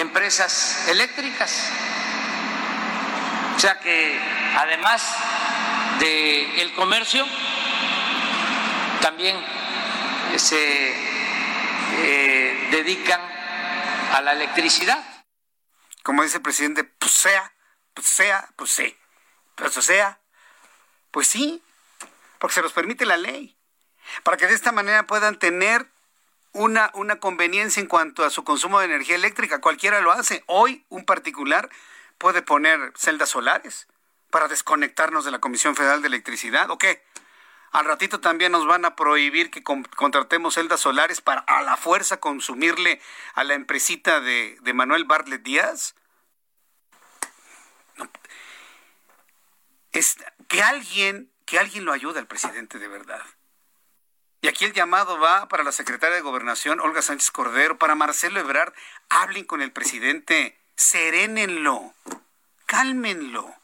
empresas 0.00 0.88
eléctricas. 0.88 1.70
O 3.56 3.58
sea 3.60 3.78
que 3.78 4.18
además 4.56 5.02
del 5.98 6.60
el 6.60 6.72
comercio, 6.74 7.26
también 9.00 9.36
se 10.36 10.94
eh, 11.98 12.68
dedican 12.70 13.20
a 14.12 14.20
la 14.22 14.32
electricidad. 14.32 15.04
Como 16.02 16.22
dice 16.22 16.38
el 16.38 16.42
presidente, 16.42 16.84
pues 16.84 17.12
sea, 17.12 17.52
pues 17.94 18.06
sea, 18.06 18.48
pues 18.56 18.70
sí, 18.70 18.96
pues 19.54 19.72
sea, 19.74 20.18
pues 21.10 21.26
sí, 21.26 21.62
porque 22.38 22.54
se 22.54 22.62
los 22.62 22.72
permite 22.72 23.04
la 23.04 23.16
ley 23.16 23.59
para 24.22 24.36
que 24.36 24.46
de 24.46 24.54
esta 24.54 24.72
manera 24.72 25.06
puedan 25.06 25.38
tener 25.38 25.86
una, 26.52 26.90
una 26.94 27.20
conveniencia 27.20 27.80
en 27.80 27.86
cuanto 27.86 28.24
a 28.24 28.30
su 28.30 28.44
consumo 28.44 28.80
de 28.80 28.86
energía 28.86 29.16
eléctrica. 29.16 29.60
Cualquiera 29.60 30.00
lo 30.00 30.12
hace. 30.12 30.42
Hoy 30.46 30.84
un 30.88 31.04
particular 31.04 31.70
puede 32.18 32.42
poner 32.42 32.92
celdas 32.96 33.30
solares 33.30 33.86
para 34.30 34.48
desconectarnos 34.48 35.24
de 35.24 35.30
la 35.30 35.38
Comisión 35.38 35.74
Federal 35.74 36.02
de 36.02 36.08
Electricidad 36.08 36.70
o 36.70 36.78
qué? 36.78 37.02
Al 37.72 37.84
ratito 37.84 38.20
también 38.20 38.50
nos 38.50 38.66
van 38.66 38.84
a 38.84 38.96
prohibir 38.96 39.50
que 39.50 39.62
contratemos 39.62 40.54
celdas 40.54 40.80
solares 40.80 41.20
para 41.20 41.40
a 41.42 41.62
la 41.62 41.76
fuerza 41.76 42.18
consumirle 42.18 43.00
a 43.34 43.44
la 43.44 43.54
empresita 43.54 44.20
de, 44.20 44.58
de 44.60 44.72
Manuel 44.74 45.04
Bartlett 45.04 45.42
Díaz. 45.42 45.94
Es 49.92 50.16
que 50.48 50.62
alguien, 50.62 51.30
que 51.46 51.60
alguien 51.60 51.84
lo 51.84 51.92
ayude 51.92 52.18
al 52.18 52.26
presidente 52.26 52.80
de 52.80 52.88
verdad. 52.88 53.22
Y 54.42 54.48
aquí 54.48 54.64
el 54.64 54.72
llamado 54.72 55.18
va 55.18 55.48
para 55.48 55.64
la 55.64 55.72
secretaria 55.72 56.16
de 56.16 56.22
Gobernación, 56.22 56.80
Olga 56.80 57.02
Sánchez 57.02 57.30
Cordero, 57.30 57.78
para 57.78 57.94
Marcelo 57.94 58.40
Ebrard. 58.40 58.72
Hablen 59.10 59.44
con 59.44 59.60
el 59.60 59.70
presidente, 59.70 60.58
serénenlo, 60.76 61.92
cálmenlo. 62.64 63.54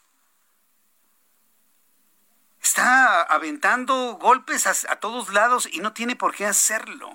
Está 2.60 3.22
aventando 3.22 4.18
golpes 4.20 4.66
a, 4.66 4.96
todos 4.96 5.32
lados 5.32 5.66
y 5.70 5.78
no 5.78 5.94
tiene 5.94 6.14
por 6.14 6.34
qué 6.34 6.44
hacerlo. 6.44 7.10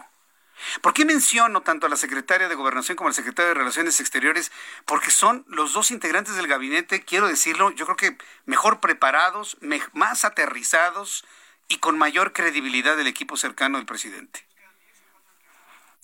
¿Por 0.81 0.93
qué 0.93 1.05
menciono 1.05 1.61
tanto 1.61 1.85
a 1.85 1.89
la 1.89 1.97
secretaria 1.97 2.47
de 2.47 2.55
Gobernación 2.55 2.95
como 2.95 3.09
al 3.09 3.13
secretario 3.13 3.49
de 3.49 3.55
Relaciones 3.55 3.99
Exteriores? 3.99 4.51
Porque 4.85 5.11
son 5.11 5.43
los 5.47 5.73
dos 5.73 5.91
integrantes 5.91 6.35
del 6.35 6.47
gabinete, 6.47 7.03
quiero 7.03 7.27
decirlo, 7.27 7.69
yo 7.71 7.85
creo 7.85 7.97
que 7.97 8.17
mejor 8.45 8.79
preparados, 8.79 9.57
más 9.93 10.25
aterrizados, 10.25 11.25
y 11.71 11.77
con 11.77 11.97
mayor 11.97 12.33
credibilidad 12.33 12.97
del 12.97 13.07
equipo 13.07 13.37
cercano 13.37 13.77
del 13.77 13.85
presidente. 13.85 14.45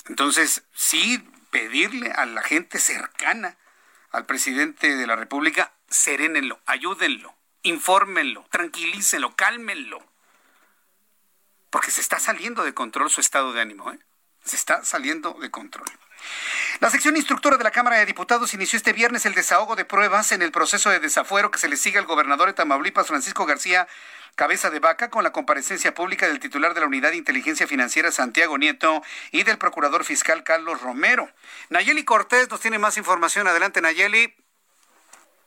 Entonces, 0.06 0.64
sí, 0.74 1.30
pedirle 1.52 2.12
a 2.12 2.26
la 2.26 2.42
gente 2.42 2.80
cercana 2.80 3.58
al 4.12 4.26
presidente 4.26 4.96
de 4.96 5.06
la 5.06 5.18
República, 5.18 5.74
serénenlo, 5.90 6.62
ayúdenlo, 6.66 7.36
infórmenlo, 7.64 8.46
tranquilícenlo, 8.50 9.36
cálmenlo. 9.36 10.02
Porque 11.70 11.92
se 11.92 12.00
está 12.00 12.18
saliendo 12.18 12.64
de 12.64 12.74
control 12.74 13.10
su 13.10 13.20
estado 13.20 13.52
de 13.52 13.60
ánimo, 13.60 13.92
¿eh? 13.92 14.00
Se 14.46 14.56
está 14.56 14.86
saliendo 14.86 15.34
de 15.34 15.52
control. 15.52 15.92
La 16.80 16.90
sección 16.90 17.18
instructora 17.18 17.58
de 17.58 17.66
la 17.66 17.72
Cámara 17.72 17.98
de 17.98 18.06
Diputados 18.06 18.54
inició 18.54 18.78
este 18.78 18.94
viernes 18.94 19.26
el 19.26 19.34
desahogo 19.34 19.76
de 19.76 19.84
pruebas 19.84 20.32
en 20.32 20.42
el 20.42 20.54
proceso 20.54 20.90
de 20.90 21.02
desafuero 21.02 21.52
que 21.52 21.60
se 21.60 21.68
le 21.68 21.76
sigue 21.76 22.00
al 22.00 22.06
gobernador 22.06 22.48
de 22.48 22.54
Tamaulipas, 22.54 23.08
Francisco 23.08 23.46
García 23.46 23.90
cabeza 24.38 24.70
de 24.70 24.80
vaca 24.80 25.10
con 25.10 25.24
la 25.24 25.32
comparecencia 25.32 25.94
pública 25.94 26.28
del 26.28 26.40
titular 26.40 26.76
de 26.76 26.80
la 26.80 26.88
Unidad 26.88 27.10
de 27.10 27.18
Inteligencia 27.18 27.68
Financiera, 27.68 28.12
Santiago 28.12 28.58
Nieto, 28.58 29.02
y 29.32 29.44
del 29.44 29.58
procurador 29.58 30.06
fiscal, 30.06 30.44
Carlos 30.44 30.80
Romero. 30.80 31.30
Nayeli 31.70 32.06
Cortés 32.06 32.50
nos 32.50 32.62
tiene 32.62 32.78
más 32.78 32.98
información. 32.98 33.48
Adelante, 33.48 33.82
Nayeli. 33.82 34.34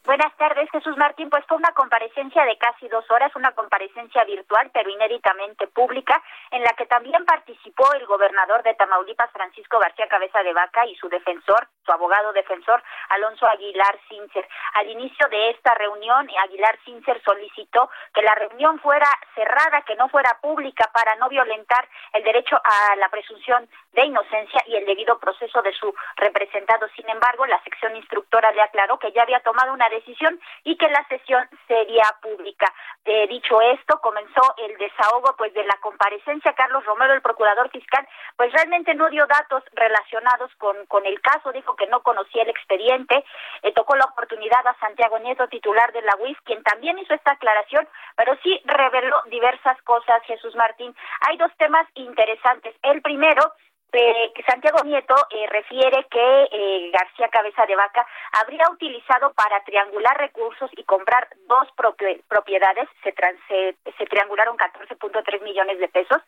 Buenas 0.03 0.35
tardes, 0.39 0.69
Jesús 0.71 0.97
Martín. 0.97 1.29
Pues 1.29 1.45
fue 1.47 1.59
una 1.59 1.73
comparecencia 1.73 2.45
de 2.47 2.57
casi 2.57 2.89
dos 2.89 3.09
horas, 3.11 3.37
una 3.37 3.53
comparecencia 3.53 4.25
virtual, 4.25 4.71
pero 4.73 4.89
inéditamente 4.89 5.67
pública, 5.67 6.23
en 6.51 6.63
la 6.63 6.71
que 6.71 6.87
también 6.87 7.23
participó 7.27 7.93
el 7.93 8.07
gobernador 8.07 8.63
de 8.63 8.75
Tamaulipas, 8.75 9.31
Francisco 9.31 9.79
García 9.79 10.09
Cabeza 10.09 10.43
de 10.43 10.55
Vaca, 10.55 10.87
y 10.87 10.95
su 10.97 11.09
defensor, 11.11 11.69
su 11.85 11.93
abogado 11.93 12.33
defensor, 12.33 12.83
Alonso 13.11 13.47
Aguilar 13.47 13.99
Cincer. 14.09 14.49
Al 14.75 14.89
inicio 14.89 15.29
de 15.29 15.51
esta 15.51 15.75
reunión, 15.75 16.29
Aguilar 16.45 16.79
Cincer 16.85 17.21
solicitó 17.23 17.91
que 18.15 18.23
la 18.23 18.35
reunión 18.35 18.81
fuera 18.81 19.07
cerrada, 19.35 19.83
que 19.83 19.97
no 19.97 20.09
fuera 20.09 20.39
pública, 20.41 20.91
para 20.95 21.15
no 21.17 21.29
violentar 21.29 21.87
el 22.15 22.25
derecho 22.25 22.57
a 22.57 22.97
la 22.97 23.11
presunción 23.11 23.69
de 23.93 24.07
inocencia 24.07 24.63
y 24.67 24.77
el 24.77 24.87
debido 24.87 25.19
proceso 25.19 25.61
de 25.61 25.75
su 25.75 25.95
representado. 26.17 26.89
Sin 26.97 27.09
embargo, 27.11 27.45
la 27.45 27.63
sección 27.65 27.95
instructora 27.97 28.51
le 28.53 28.63
aclaró 28.63 28.99
que 28.99 29.13
ya 29.13 29.23
había 29.23 29.41
tomado 29.41 29.75
una 29.75 29.90
decisión 29.91 30.41
y 30.65 30.77
que 30.77 30.89
la 30.89 31.07
sesión 31.09 31.47
sería 31.69 32.05
pública. 32.23 32.73
Eh, 33.05 33.27
dicho 33.29 33.61
esto, 33.61 34.01
comenzó 34.01 34.55
el 34.59 34.77
desahogo 34.79 35.35
pues 35.37 35.53
de 35.55 35.65
la 35.65 35.77
comparecencia. 35.83 36.55
Carlos 36.55 36.85
Romero, 36.85 37.15
el 37.15 37.23
procurador 37.23 37.71
fiscal, 37.71 38.07
pues 38.37 38.53
realmente 38.53 38.95
no 38.95 39.09
dio 39.11 39.27
datos 39.27 39.63
relacionados 39.73 40.51
con, 40.57 40.87
con 40.87 41.05
el 41.07 41.21
caso, 41.21 41.53
dijo 41.53 41.77
que 41.77 41.87
no 41.89 42.03
conocía 42.03 42.43
el 42.43 42.51
expediente, 42.51 43.25
eh, 43.63 43.73
tocó 43.73 43.97
la 43.97 44.07
oportunidad 44.07 44.67
a 44.67 44.79
Santiago 44.79 45.19
Nieto, 45.19 45.49
titular 45.49 45.93
de 45.93 46.03
la 46.03 46.17
UIF, 46.17 46.39
quien 46.45 46.63
también 46.63 46.99
hizo 46.99 47.15
esta 47.15 47.33
aclaración, 47.33 47.89
pero 48.17 48.37
sí 48.43 48.61
reveló 48.65 49.21
diversas 49.27 49.81
cosas, 49.83 50.23
Jesús 50.25 50.55
Martín. 50.57 50.95
Hay 51.29 51.37
dos 51.37 51.51
temas 51.59 51.87
interesantes. 51.95 52.75
El 52.83 53.03
primero 53.03 53.53
Santiago 54.47 54.83
Nieto 54.85 55.15
eh, 55.31 55.47
refiere 55.49 56.07
que 56.11 56.49
eh, 56.53 56.91
García 56.93 57.29
Cabeza 57.29 57.67
de 57.67 57.77
Vaca 57.77 58.07
habría 58.41 58.71
utilizado 58.71 59.33
para 59.33 59.63
triangular 59.65 60.17
recursos 60.17 60.71
y 60.77 60.85
comprar 60.85 61.29
dos 61.47 61.69
propiedades, 62.29 62.89
se, 63.03 63.13
se, 63.49 63.77
se 63.99 64.07
triangularon 64.07 64.57
14.3 64.57 65.43
millones 65.43 65.79
de 65.79 65.89
pesos, 65.89 66.23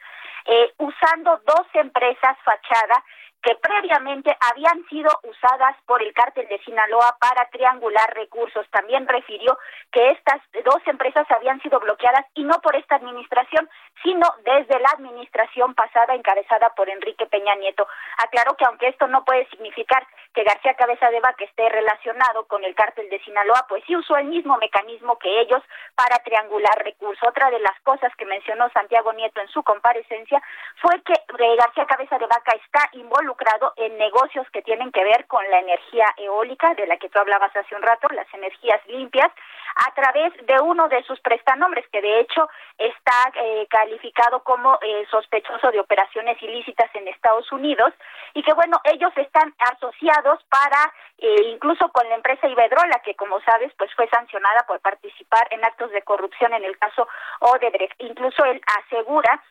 eh, 0.46 0.72
usando 0.78 1.40
dos 1.46 1.66
empresas 1.74 2.36
fachada 2.44 3.04
que 3.42 3.56
previamente 3.56 4.36
habían 4.52 4.84
sido 4.88 5.10
usadas 5.24 5.76
por 5.86 6.00
el 6.00 6.14
cártel 6.14 6.46
de 6.46 6.60
Sinaloa 6.60 7.16
para 7.18 7.48
triangular 7.50 8.14
recursos. 8.14 8.64
También 8.70 9.06
refirió 9.08 9.58
que 9.90 10.10
estas 10.10 10.40
dos 10.64 10.80
empresas 10.86 11.28
habían 11.30 11.60
sido 11.60 11.80
bloqueadas 11.80 12.24
y 12.34 12.44
no 12.44 12.60
por 12.60 12.76
esta 12.76 12.96
administración, 12.96 13.68
sino 14.04 14.26
desde 14.44 14.78
la 14.78 14.90
administración 14.90 15.74
pasada 15.74 16.14
encabezada 16.14 16.70
por 16.76 16.88
Enrique 16.88 17.26
Peña 17.26 17.56
Nieto. 17.56 17.86
Aclaró 18.18 18.54
que 18.56 18.64
aunque 18.64 18.88
esto 18.88 19.08
no 19.08 19.24
puede 19.24 19.48
significar 19.48 20.06
que 20.34 20.44
García 20.44 20.74
Cabeza 20.74 21.10
de 21.10 21.20
Vaca 21.20 21.44
esté 21.44 21.68
relacionado 21.68 22.46
con 22.46 22.64
el 22.64 22.74
cártel 22.74 23.10
de 23.10 23.20
Sinaloa, 23.20 23.66
pues 23.68 23.82
sí 23.86 23.96
usó 23.96 24.16
el 24.16 24.26
mismo 24.26 24.56
mecanismo 24.58 25.18
que 25.18 25.40
ellos 25.40 25.62
para 25.96 26.22
triangular 26.22 26.78
recursos. 26.84 27.28
Otra 27.28 27.50
de 27.50 27.58
las 27.58 27.78
cosas 27.82 28.14
que 28.16 28.24
mencionó 28.24 28.70
Santiago 28.70 29.12
Nieto 29.12 29.40
en 29.40 29.48
su 29.48 29.62
comparecencia 29.62 30.40
fue 30.80 31.02
que 31.02 31.12
eh, 31.12 31.56
García 31.56 31.86
Cabeza 31.86 32.18
de 32.18 32.26
Vaca 32.26 32.52
está 32.64 32.88
involucrado 32.92 33.31
en 33.76 33.96
negocios 33.98 34.46
que 34.52 34.62
tienen 34.62 34.92
que 34.92 35.04
ver 35.04 35.26
con 35.26 35.48
la 35.50 35.58
energía 35.60 36.06
eólica, 36.16 36.74
de 36.74 36.86
la 36.86 36.96
que 36.96 37.08
tú 37.08 37.18
hablabas 37.18 37.54
hace 37.56 37.74
un 37.74 37.82
rato, 37.82 38.08
las 38.12 38.26
energías 38.34 38.80
limpias, 38.86 39.30
a 39.74 39.94
través 39.94 40.32
de 40.46 40.60
uno 40.60 40.88
de 40.88 41.02
sus 41.04 41.18
prestanombres, 41.20 41.86
que 41.88 42.02
de 42.02 42.20
hecho 42.20 42.48
está 42.78 43.32
eh, 43.34 43.66
calificado 43.70 44.42
como 44.42 44.78
eh, 44.82 45.06
sospechoso 45.10 45.70
de 45.70 45.80
operaciones 45.80 46.40
ilícitas 46.42 46.90
en 46.94 47.08
Estados 47.08 47.50
Unidos, 47.52 47.92
y 48.34 48.42
que 48.42 48.52
bueno, 48.52 48.80
ellos 48.84 49.12
están 49.16 49.54
asociados 49.58 50.42
para, 50.50 50.92
eh, 51.18 51.42
incluso 51.52 51.88
con 51.90 52.08
la 52.08 52.16
empresa 52.16 52.48
Iberdrola, 52.48 53.00
que 53.04 53.14
como 53.14 53.40
sabes, 53.40 53.72
pues 53.78 53.92
fue 53.94 54.08
sancionada 54.08 54.64
por 54.66 54.80
participar 54.80 55.46
en 55.50 55.64
actos 55.64 55.90
de 55.90 56.02
corrupción 56.02 56.52
en 56.52 56.64
el 56.64 56.78
caso 56.78 57.08
Odebrecht. 57.40 57.94
Incluso 57.98 58.44
él 58.44 58.60
asegura 58.84 59.42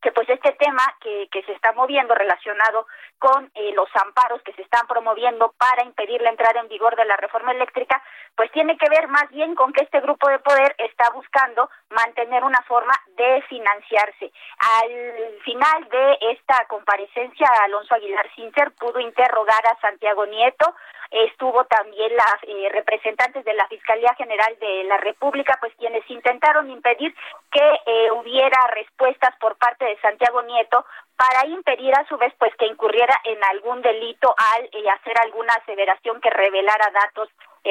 que 0.00 0.12
pues 0.12 0.28
este 0.28 0.52
tema 0.52 0.82
que, 1.00 1.28
que 1.30 1.42
se 1.42 1.52
está 1.52 1.72
moviendo 1.72 2.14
relacionado 2.14 2.86
con 3.18 3.50
eh, 3.54 3.72
los 3.74 3.88
amparos 3.96 4.42
que 4.42 4.52
se 4.52 4.62
están 4.62 4.86
promoviendo 4.86 5.52
para 5.58 5.84
impedir 5.84 6.20
la 6.22 6.30
entrada 6.30 6.60
en 6.60 6.68
vigor 6.68 6.96
de 6.96 7.04
la 7.04 7.16
reforma 7.16 7.52
eléctrica, 7.52 8.02
pues 8.36 8.50
tiene 8.52 8.76
que 8.76 8.88
ver 8.88 9.08
más 9.08 9.28
bien 9.30 9.54
con 9.54 9.72
que 9.72 9.82
este 9.82 10.00
grupo 10.00 10.28
de 10.28 10.38
poder 10.38 10.74
está 10.78 11.10
buscando 11.10 11.68
mantener 11.90 12.44
una 12.44 12.62
forma 12.62 12.94
de 13.16 13.42
financiarse. 13.48 14.30
Al 14.58 15.40
final 15.44 15.88
de 15.88 16.18
esta 16.32 16.64
comparecencia, 16.68 17.46
Alonso 17.64 17.94
Aguilar 17.94 18.28
Cincer 18.36 18.72
pudo 18.72 19.00
interrogar 19.00 19.66
a 19.66 19.80
Santiago 19.80 20.26
Nieto 20.26 20.74
estuvo 21.10 21.64
también 21.64 22.14
las 22.14 22.36
eh, 22.42 22.68
representantes 22.72 23.44
de 23.44 23.54
la 23.54 23.66
Fiscalía 23.68 24.14
General 24.16 24.56
de 24.60 24.84
la 24.84 24.98
República, 24.98 25.56
pues 25.60 25.72
quienes 25.78 26.08
intentaron 26.10 26.70
impedir 26.70 27.14
que 27.50 27.80
eh, 27.86 28.10
hubiera 28.12 28.58
respuestas 28.74 29.34
por 29.40 29.56
parte 29.56 29.84
de 29.88 30.00
Santiago 30.00 30.42
Nieto 30.42 30.84
para 31.16 31.46
impedir 31.46 31.94
a 31.94 32.06
su 32.08 32.16
vez 32.16 32.32
pues 32.38 32.54
que 32.56 32.66
incurriera 32.66 33.14
en 33.24 33.42
algún 33.44 33.82
delito 33.82 34.34
al 34.36 34.64
eh, 34.64 34.90
hacer 34.90 35.18
alguna 35.20 35.52
aseveración 35.54 36.20
que 36.20 36.30
revelara 36.30 36.90
datos 36.92 37.28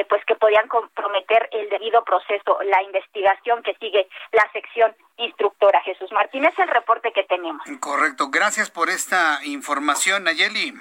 pues 0.09 0.24
que 0.26 0.36
podían 0.36 0.68
comprometer 0.68 1.49
el 1.51 1.70
debido 1.70 2.03
proceso, 2.03 2.59
la 2.63 2.84
investigación 2.84 3.63
que 3.63 3.74
sigue 3.76 4.07
la 4.32 4.47
sección 4.51 4.95
instructora. 5.18 5.82
Jesús 5.82 6.11
Martínez, 6.11 6.53
el 6.57 6.68
reporte 6.68 7.11
que 7.11 7.24
tenemos. 7.24 7.63
Correcto. 7.80 8.30
Gracias 8.30 8.70
por 8.70 8.89
esta 8.89 9.39
información, 9.43 10.26
Nayeli. 10.26 10.74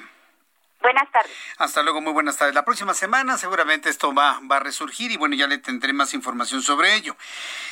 Buenas 0.81 1.11
tardes. 1.11 1.33
Hasta 1.59 1.83
luego, 1.83 2.01
muy 2.01 2.13
buenas 2.13 2.37
tardes. 2.37 2.55
La 2.55 2.65
próxima 2.65 2.95
semana 2.95 3.39
seguramente 3.39 3.89
esto 3.89 4.15
va, 4.15 4.39
va 4.51 4.57
a 4.57 4.61
resurgir 4.61 5.11
y 5.11 5.17
bueno, 5.17 5.35
ya 5.35 5.47
le 5.47 5.59
tendré 5.59 5.93
más 5.93 6.15
información 6.15 6.63
sobre 6.63 6.95
ello. 6.95 7.17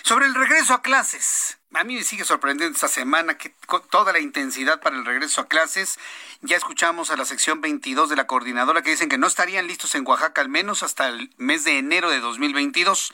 Sobre 0.02 0.26
el 0.26 0.34
regreso 0.34 0.74
a 0.74 0.82
clases, 0.82 1.60
a 1.74 1.84
mí 1.84 1.96
me 1.96 2.04
sigue 2.04 2.24
sorprendiendo 2.24 2.74
esta 2.74 2.88
semana 2.88 3.36
que 3.36 3.52
con 3.66 3.82
toda 3.88 4.12
la 4.12 4.20
intensidad 4.20 4.80
para 4.80 4.96
el 4.96 5.04
regreso 5.04 5.40
a 5.40 5.48
clases. 5.48 5.98
Ya 6.40 6.56
escuchamos 6.56 7.10
a 7.10 7.16
la 7.16 7.24
sección 7.24 7.60
22 7.60 8.08
de 8.08 8.16
la 8.16 8.26
coordinadora 8.26 8.82
que 8.82 8.90
dicen 8.90 9.08
que 9.08 9.18
no 9.18 9.26
estarían 9.26 9.66
listos 9.66 9.94
en 9.94 10.06
Oaxaca 10.06 10.40
al 10.40 10.48
menos 10.48 10.82
hasta 10.82 11.08
el 11.08 11.30
mes 11.36 11.64
de 11.64 11.78
enero 11.78 12.10
de 12.10 12.20
2022. 12.20 13.12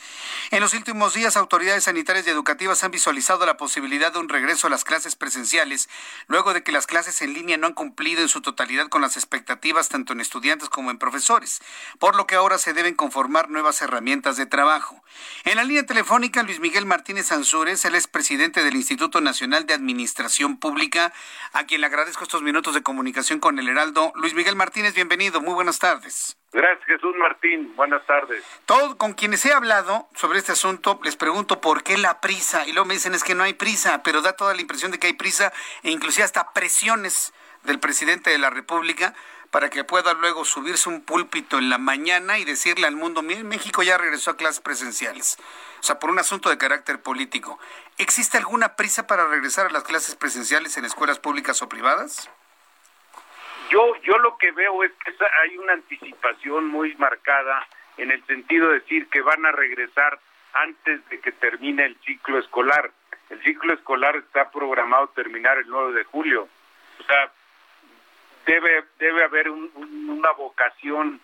En 0.51 0.61
los 0.61 0.75
últimos 0.75 1.15
días, 1.15 1.37
autoridades 1.37 1.85
sanitarias 1.85 2.27
y 2.27 2.31
educativas 2.31 2.85
han 2.85 2.91
visualizado 2.91 3.47
la 3.47 3.57
posibilidad 3.57 4.13
de 4.13 4.19
un 4.19 4.29
regreso 4.29 4.67
a 4.67 4.71
las 4.71 4.85
clases 4.85 5.17
presenciales, 5.17 5.89
luego 6.27 6.53
de 6.53 6.63
que 6.63 6.73
las 6.73 6.87
clases 6.87 7.23
en 7.23 7.33
línea 7.33 7.57
no 7.57 7.69
han 7.69 7.75
cumplido 7.75 8.21
en 8.21 8.29
su 8.29 8.43
totalidad 8.43 8.89
con 8.89 9.01
las 9.01 9.17
expectativas 9.17 9.89
tanto 9.89 10.13
en 10.13 10.21
estudiantes 10.21 10.69
como 10.69 10.91
en 10.91 10.99
profesores, 10.99 11.63
por 11.99 12.17
lo 12.17 12.27
que 12.27 12.35
ahora 12.35 12.59
se 12.59 12.73
deben 12.73 12.95
conformar 12.95 13.49
nuevas 13.49 13.81
herramientas 13.81 14.37
de 14.37 14.47
trabajo. 14.47 15.03
En 15.45 15.57
la 15.57 15.65
línea 15.65 15.87
telefónica, 15.87 16.43
Luis 16.43 16.61
Miguel 16.61 16.87
Martínez 16.87 17.33
Ansúrez, 17.33 17.85
él 17.85 17.95
es 17.95 18.07
presidente 18.51 18.65
del 18.65 18.77
Instituto 18.77 19.21
Nacional 19.21 19.65
de 19.65 19.75
Administración 19.75 20.59
Pública, 20.59 21.13
a 21.53 21.65
quien 21.67 21.81
le 21.81 21.87
agradezco 21.87 22.25
estos 22.25 22.43
minutos 22.43 22.75
de 22.75 22.83
comunicación 22.83 23.39
con 23.39 23.59
el 23.59 23.69
Heraldo. 23.69 24.13
Luis 24.17 24.35
Miguel 24.35 24.57
Martínez, 24.57 24.95
bienvenido, 24.95 25.41
muy 25.41 25.55
buenas 25.55 25.79
tardes. 25.79 26.37
Gracias, 26.53 26.85
Jesús 26.87 27.15
Martín. 27.17 27.77
Buenas 27.77 28.05
tardes. 28.07 28.45
Todo, 28.67 28.99
con 28.99 29.13
quienes 29.13 29.45
he 29.47 29.53
hablado 29.53 30.09
sobre 30.17 30.39
este 30.41 30.53
asunto, 30.53 30.99
les 31.05 31.15
pregunto 31.15 31.61
por 31.61 31.85
qué 31.85 31.97
la 31.97 32.21
prisa. 32.21 32.67
Y 32.67 32.73
luego 32.73 32.87
me 32.87 32.95
dicen 32.95 33.15
es 33.15 33.23
que 33.23 33.37
no 33.37 33.45
hay 33.45 33.55
prisa, 33.55 34.03
pero 34.03 34.21
da 34.21 34.33
toda 34.33 34.55
la 34.55 34.61
impresión 34.61 34.91
de 34.91 34.99
que 34.99 35.07
hay 35.07 35.13
prisa 35.13 35.53
e 35.85 35.91
inclusive 35.93 36.25
hasta 36.25 36.53
presiones 36.53 37.33
del 37.65 37.79
presidente 37.79 38.31
de 38.31 38.39
la 38.39 38.51
República 38.51 39.15
para 39.51 39.69
que 39.69 39.83
pueda 39.85 40.15
luego 40.15 40.45
subirse 40.45 40.89
un 40.89 41.05
púlpito 41.05 41.59
en 41.59 41.71
la 41.71 41.79
mañana 41.79 42.39
y 42.39 42.45
decirle 42.45 42.87
al 42.87 42.95
mundo, 42.95 43.23
miren, 43.23 43.49
México 43.49 43.83
ya 43.83 43.99
regresó 43.99 44.31
a 44.31 44.37
clases 44.37 44.61
presenciales. 44.61 45.39
O 45.81 45.83
sea, 45.83 45.99
por 45.99 46.11
un 46.11 46.19
asunto 46.19 46.51
de 46.51 46.59
carácter 46.59 47.03
político. 47.03 47.59
¿Existe 47.99 48.39
alguna 48.39 48.77
prisa 48.77 49.07
para 49.07 49.27
regresar 49.27 49.67
a 49.67 49.71
las 49.71 49.83
clases 49.83 50.15
presenciales 50.15 50.77
en 50.77 50.85
escuelas 50.85 51.19
públicas 51.19 51.61
o 51.63 51.69
privadas? 51.69 52.31
Yo, 53.71 53.95
yo 54.03 54.19
lo 54.19 54.37
que 54.37 54.53
veo 54.53 54.85
es 54.85 54.93
que 55.05 55.13
hay 55.43 55.57
una 55.59 55.75
anticipación 55.75 56.67
muy 56.69 56.95
marcada 56.97 57.67
en 57.97 58.11
el 58.11 58.25
sentido 58.27 58.69
de 58.69 58.81
decir 58.81 59.09
que 59.09 59.21
van 59.21 59.45
a 59.47 59.53
regresar 59.53 60.19
antes 60.53 61.09
de 61.09 61.21
que 61.21 61.33
termine 61.33 61.85
el 61.87 61.97
ciclo 62.05 62.39
escolar. 62.39 62.91
El 63.31 63.43
ciclo 63.43 63.75
escolar 63.75 64.17
está 64.17 64.51
programado 64.51 65.09
terminar 65.09 65.59
el 65.59 65.69
9 65.69 65.93
de 65.93 66.05
julio. 66.05 66.49
O 66.99 67.03
sea, 67.05 67.33
debe, 68.47 68.85
debe 68.99 69.25
haber 69.25 69.51
una 69.51 70.31
vocación 70.33 71.21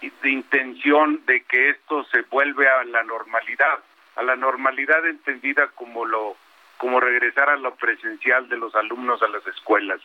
de 0.00 0.30
intención 0.30 1.24
de 1.26 1.42
que 1.42 1.70
esto 1.70 2.04
se 2.04 2.22
vuelve 2.22 2.68
a 2.68 2.84
la 2.84 3.02
normalidad, 3.02 3.80
a 4.16 4.22
la 4.22 4.36
normalidad 4.36 5.06
entendida 5.06 5.68
como 5.68 6.04
lo 6.04 6.36
como 6.76 7.00
regresar 7.00 7.50
a 7.50 7.56
lo 7.56 7.74
presencial 7.74 8.48
de 8.48 8.56
los 8.56 8.72
alumnos 8.76 9.20
a 9.20 9.28
las 9.28 9.44
escuelas. 9.48 10.00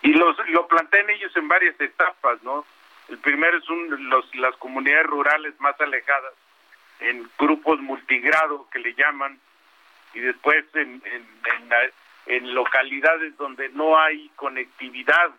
Y 0.00 0.14
los, 0.14 0.36
lo 0.48 0.66
plantean 0.66 1.10
ellos 1.10 1.36
en 1.36 1.48
varias 1.48 1.78
etapas, 1.78 2.42
¿no? 2.42 2.64
El 3.10 3.18
primero 3.18 3.58
es 3.58 3.68
un, 3.68 4.08
los, 4.08 4.34
las 4.36 4.56
comunidades 4.56 5.06
rurales 5.06 5.52
más 5.60 5.78
alejadas, 5.78 6.32
en 7.00 7.28
grupos 7.38 7.78
multigrado 7.80 8.66
que 8.70 8.78
le 8.78 8.94
llaman, 8.94 9.38
y 10.14 10.20
después 10.20 10.64
en, 10.74 11.02
en, 11.04 11.26
en 12.26 12.54
localidades 12.54 13.36
donde 13.36 13.68
no 13.70 13.98
hay 13.98 14.30
conectividad 14.36 15.30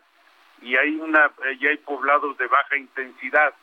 y 0.62 0.76
hay 0.76 0.96
una 0.96 1.32
y 1.60 1.68
hay 1.68 1.78
poblados 1.78 2.38
de 2.38 2.48
baja 2.48 2.78
intensidad. 2.78 3.54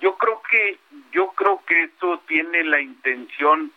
Yo 0.00 0.16
creo 0.16 0.42
que 0.48 0.78
yo 1.12 1.28
creo 1.32 1.62
que 1.66 1.84
esto 1.84 2.20
tiene 2.26 2.64
la 2.64 2.80
intención 2.80 3.72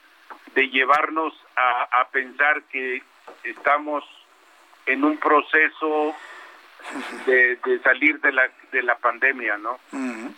de 0.56 0.70
llevarnos 0.70 1.34
a, 1.56 2.02
a 2.02 2.10
pensar 2.10 2.64
que 2.64 3.02
estamos 3.44 4.04
en 4.86 5.04
un 5.04 5.18
proceso 5.18 6.16
de, 7.26 7.56
de, 7.58 7.80
salir 7.84 8.20
de 8.22 8.32
la 8.32 8.50
de 8.72 8.84
la 8.84 8.96
pandemia, 8.96 9.58
¿no? 9.58 9.80
Eh, 9.94 10.30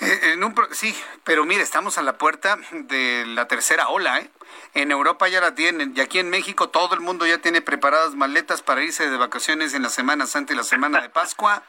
en 0.00 0.42
un, 0.44 0.54
sí, 0.72 0.94
pero 1.24 1.44
mire, 1.44 1.62
estamos 1.62 1.98
a 1.98 2.02
la 2.02 2.16
puerta 2.18 2.58
de 2.72 3.24
la 3.26 3.48
tercera 3.48 3.88
ola, 3.88 4.20
¿eh? 4.20 4.30
En 4.74 4.90
Europa 4.90 5.28
ya 5.28 5.40
la 5.40 5.54
tienen, 5.54 5.92
y 5.96 6.00
aquí 6.00 6.18
en 6.18 6.30
México 6.30 6.68
todo 6.68 6.94
el 6.94 7.00
mundo 7.00 7.26
ya 7.26 7.38
tiene 7.38 7.60
preparadas 7.60 8.14
maletas 8.14 8.62
para 8.62 8.82
irse 8.82 9.08
de 9.08 9.16
vacaciones 9.16 9.74
en 9.74 9.82
la 9.82 9.90
Semana 9.90 10.26
Santa 10.26 10.52
y 10.52 10.56
la 10.56 10.64
Semana 10.64 11.00
de 11.00 11.08
Pascua. 11.08 11.62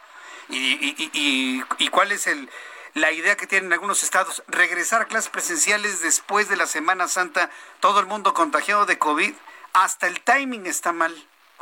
¿Y, 0.49 0.57
y, 0.57 1.63
y, 1.77 1.87
cuál 1.89 2.11
es 2.11 2.27
el, 2.27 2.49
la 2.93 3.11
idea 3.11 3.37
que 3.37 3.47
tienen 3.47 3.71
algunos 3.71 4.03
estados? 4.03 4.43
Regresar 4.47 5.01
a 5.01 5.05
clases 5.05 5.29
presenciales 5.29 6.01
después 6.01 6.49
de 6.49 6.57
la 6.57 6.65
Semana 6.65 7.07
Santa, 7.07 7.49
todo 7.79 7.99
el 7.99 8.05
mundo 8.05 8.33
contagiado 8.33 8.85
de 8.85 8.97
COVID, 8.97 9.33
hasta 9.73 10.07
el 10.07 10.19
timing 10.21 10.65
está 10.65 10.91
mal. 10.91 11.15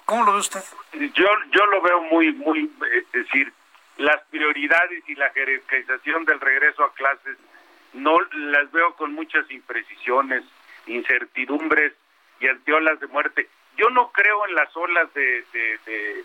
¿Cómo 0.06 0.24
lo 0.24 0.34
ve 0.34 0.40
usted? 0.40 0.64
Yo, 0.94 1.28
yo 1.52 1.66
lo 1.68 1.82
veo 1.82 2.02
muy, 2.02 2.34
muy, 2.34 2.72
es 2.92 3.12
decir, 3.12 3.54
las 4.00 4.22
prioridades 4.30 5.04
y 5.08 5.16
la 5.16 5.30
jerarquización 5.30 6.26
del 6.26 6.40
regreso 6.40 6.84
a 6.84 6.94
clases 6.94 7.38
no 7.94 8.18
las 8.34 8.72
veo 8.72 8.96
con 8.96 9.14
muchas 9.14 9.50
imprecisiones, 9.52 10.44
incertidumbres 10.88 11.94
y 12.40 12.48
anteolas 12.48 13.00
de 13.00 13.08
muerte. 13.08 13.48
Yo 13.78 13.90
no 13.90 14.12
creo 14.12 14.46
en 14.48 14.56
las 14.56 14.76
olas 14.76 15.14
de, 15.14 15.44
de 15.54 16.24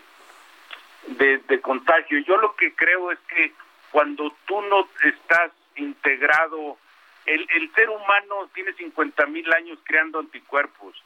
de, 1.07 1.61
contagio. 1.61 2.19
Yo 2.19 2.37
lo 2.37 2.55
que 2.55 2.73
creo 2.73 3.11
es 3.11 3.19
que 3.27 3.53
cuando 3.91 4.33
tú 4.45 4.61
no 4.61 4.87
estás 5.03 5.51
integrado, 5.75 6.77
el, 7.25 7.47
el 7.55 7.71
ser 7.73 7.89
humano 7.89 8.49
tiene 8.53 8.73
50 8.73 9.25
mil 9.27 9.51
años 9.53 9.79
creando 9.83 10.19
anticuerpos 10.19 11.01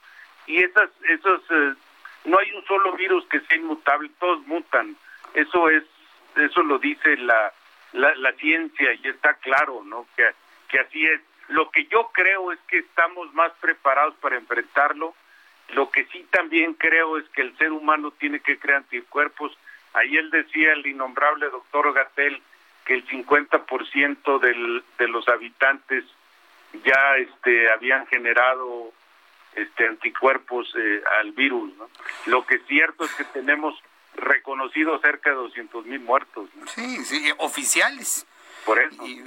y 0.48 0.64
esas, 0.64 0.90
esos, 1.08 1.42
eh, 1.50 1.74
no 2.26 2.40
hay 2.40 2.52
un 2.52 2.66
solo 2.66 2.94
virus 2.94 3.26
que 3.28 3.40
sea 3.42 3.58
inmutable, 3.58 4.10
todos 4.20 4.46
mutan. 4.48 4.96
Eso 5.34 5.70
es, 5.70 5.84
eso 6.36 6.64
lo 6.64 6.80
dice 6.80 7.18
la, 7.18 7.54
la, 7.94 8.16
la 8.16 8.32
ciencia 8.34 8.94
y 8.94 9.08
está 9.08 9.36
claro, 9.36 9.84
¿no? 9.84 10.08
Que, 10.16 10.30
que 10.68 10.80
así 10.80 11.06
es. 11.06 11.22
Lo 11.50 11.72
que 11.72 11.86
yo 11.86 12.12
creo 12.14 12.52
es 12.52 12.60
que 12.68 12.80
estamos 12.80 13.34
más 13.34 13.52
preparados 13.60 14.16
para 14.16 14.38
enfrentarlo. 14.38 15.16
Lo 15.70 15.90
que 15.90 16.06
sí 16.06 16.26
también 16.32 16.74
creo 16.74 17.18
es 17.18 17.28
que 17.30 17.42
el 17.42 17.58
ser 17.58 17.72
humano 17.72 18.12
tiene 18.12 18.40
que 18.40 18.58
crear 18.60 18.80
anticuerpos 18.80 19.58
Ahí 19.94 20.18
él 20.18 20.30
decía, 20.30 20.74
el 20.74 20.86
innombrable 20.86 21.50
doctor 21.50 21.94
Gatel, 21.94 22.42
que 22.86 22.96
el 22.96 23.08
50% 23.08 24.40
del, 24.40 24.84
de 24.98 25.08
los 25.08 25.28
habitantes 25.28 26.06
ya 26.84 27.18
este, 27.18 27.72
habían 27.72 28.06
generado 28.08 28.92
este, 29.56 29.88
anticuerpos 29.88 30.72
eh, 30.78 31.02
al 31.20 31.32
virus. 31.32 31.76
¿no? 31.78 31.90
Lo 32.28 32.46
que 32.46 32.56
es 32.56 32.66
cierto 32.68 33.04
es 33.04 33.14
que 33.16 33.24
tenemos 33.26 33.76
reconocido 34.16 35.00
cerca 35.00 35.30
de 35.30 35.36
200 35.36 35.86
mil 35.86 36.00
muertos. 36.00 36.50
Sí, 36.76 37.04
sí, 37.06 37.32
oficiales. 37.38 38.26
Por 38.66 38.80
eso. 38.80 39.06
Y, 39.06 39.24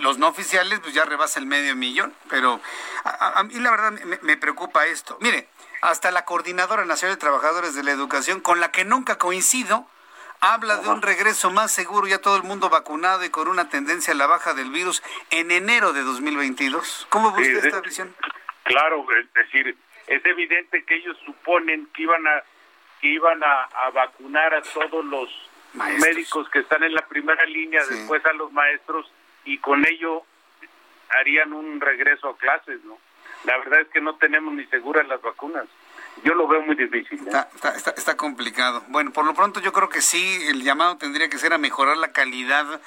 los 0.00 0.18
no 0.18 0.28
oficiales 0.28 0.80
pues 0.80 0.92
ya 0.92 1.04
rebasa 1.04 1.38
el 1.38 1.46
medio 1.46 1.74
millón, 1.76 2.12
pero 2.28 2.60
a, 3.04 3.42
mí 3.44 3.54
la 3.54 3.70
verdad 3.70 3.92
me, 3.92 4.18
me, 4.20 4.36
preocupa 4.36 4.86
esto. 4.86 5.16
Mire, 5.20 5.48
hasta 5.80 6.10
la 6.10 6.24
Coordinadora 6.24 6.84
Nacional 6.84 7.16
de 7.16 7.20
Trabajadores 7.20 7.74
de 7.74 7.84
la 7.84 7.92
Educación, 7.92 8.40
con 8.40 8.60
la 8.60 8.70
que 8.70 8.84
nunca 8.84 9.18
coincido, 9.18 9.86
habla 10.42 10.78
de 10.78 10.88
un 10.88 11.00
regreso 11.00 11.50
más 11.50 11.70
seguro, 11.70 12.08
ya 12.08 12.18
todo 12.18 12.36
el 12.36 12.42
mundo 12.42 12.68
vacunado 12.68 13.24
y 13.24 13.30
con 13.30 13.46
una 13.46 13.68
tendencia 13.68 14.12
a 14.12 14.16
la 14.16 14.26
baja 14.26 14.54
del 14.54 14.70
virus 14.70 15.02
en 15.30 15.52
enero 15.52 15.92
de 15.92 16.02
2022. 16.02 17.06
¿Cómo 17.08 17.28
usted 17.28 17.64
esta 17.64 17.80
visión? 17.80 18.14
Claro, 18.64 19.06
es 19.18 19.32
decir, 19.32 19.76
es 20.08 20.24
evidente 20.26 20.84
que 20.84 20.96
ellos 20.96 21.16
suponen 21.24 21.86
que 21.94 22.02
iban 22.02 22.26
a 22.26 22.42
que 23.02 23.08
iban 23.08 23.42
a, 23.44 23.90
vacunar 23.90 24.54
a 24.54 24.62
todos 24.62 25.04
los 25.04 25.28
médicos 25.74 26.48
que 26.48 26.60
están 26.60 26.82
en 26.84 26.94
la 26.94 27.06
primera 27.06 27.44
línea, 27.44 27.84
después 27.84 28.24
a 28.24 28.32
los 28.32 28.50
maestros 28.52 29.10
y 29.44 29.58
con 29.58 29.86
ello 29.86 30.22
harían 31.10 31.52
un 31.52 31.80
regreso 31.80 32.30
a 32.30 32.38
clases, 32.38 32.82
¿no? 32.84 32.96
La 33.44 33.58
verdad 33.58 33.80
es 33.80 33.88
que 33.88 34.00
no 34.00 34.14
tenemos 34.16 34.54
ni 34.54 34.64
seguras 34.66 35.06
las 35.08 35.20
vacunas 35.20 35.66
yo 36.24 36.34
lo 36.34 36.46
veo 36.46 36.62
muy 36.62 36.76
difícil. 36.76 37.20
¿eh? 37.26 37.44
Está, 37.54 37.90
está, 37.90 38.16
complicado. 38.16 38.84
Bueno, 38.88 39.12
por 39.12 39.24
lo 39.24 39.34
pronto 39.34 39.60
yo 39.60 39.72
creo 39.72 39.88
que 39.88 40.02
sí, 40.02 40.42
el 40.48 40.62
llamado 40.62 40.96
tendría 40.96 41.28
que 41.28 41.38
ser 41.38 41.52
a 41.52 41.58
mejorar 41.58 41.96
la 41.96 42.12
calidad 42.12 42.80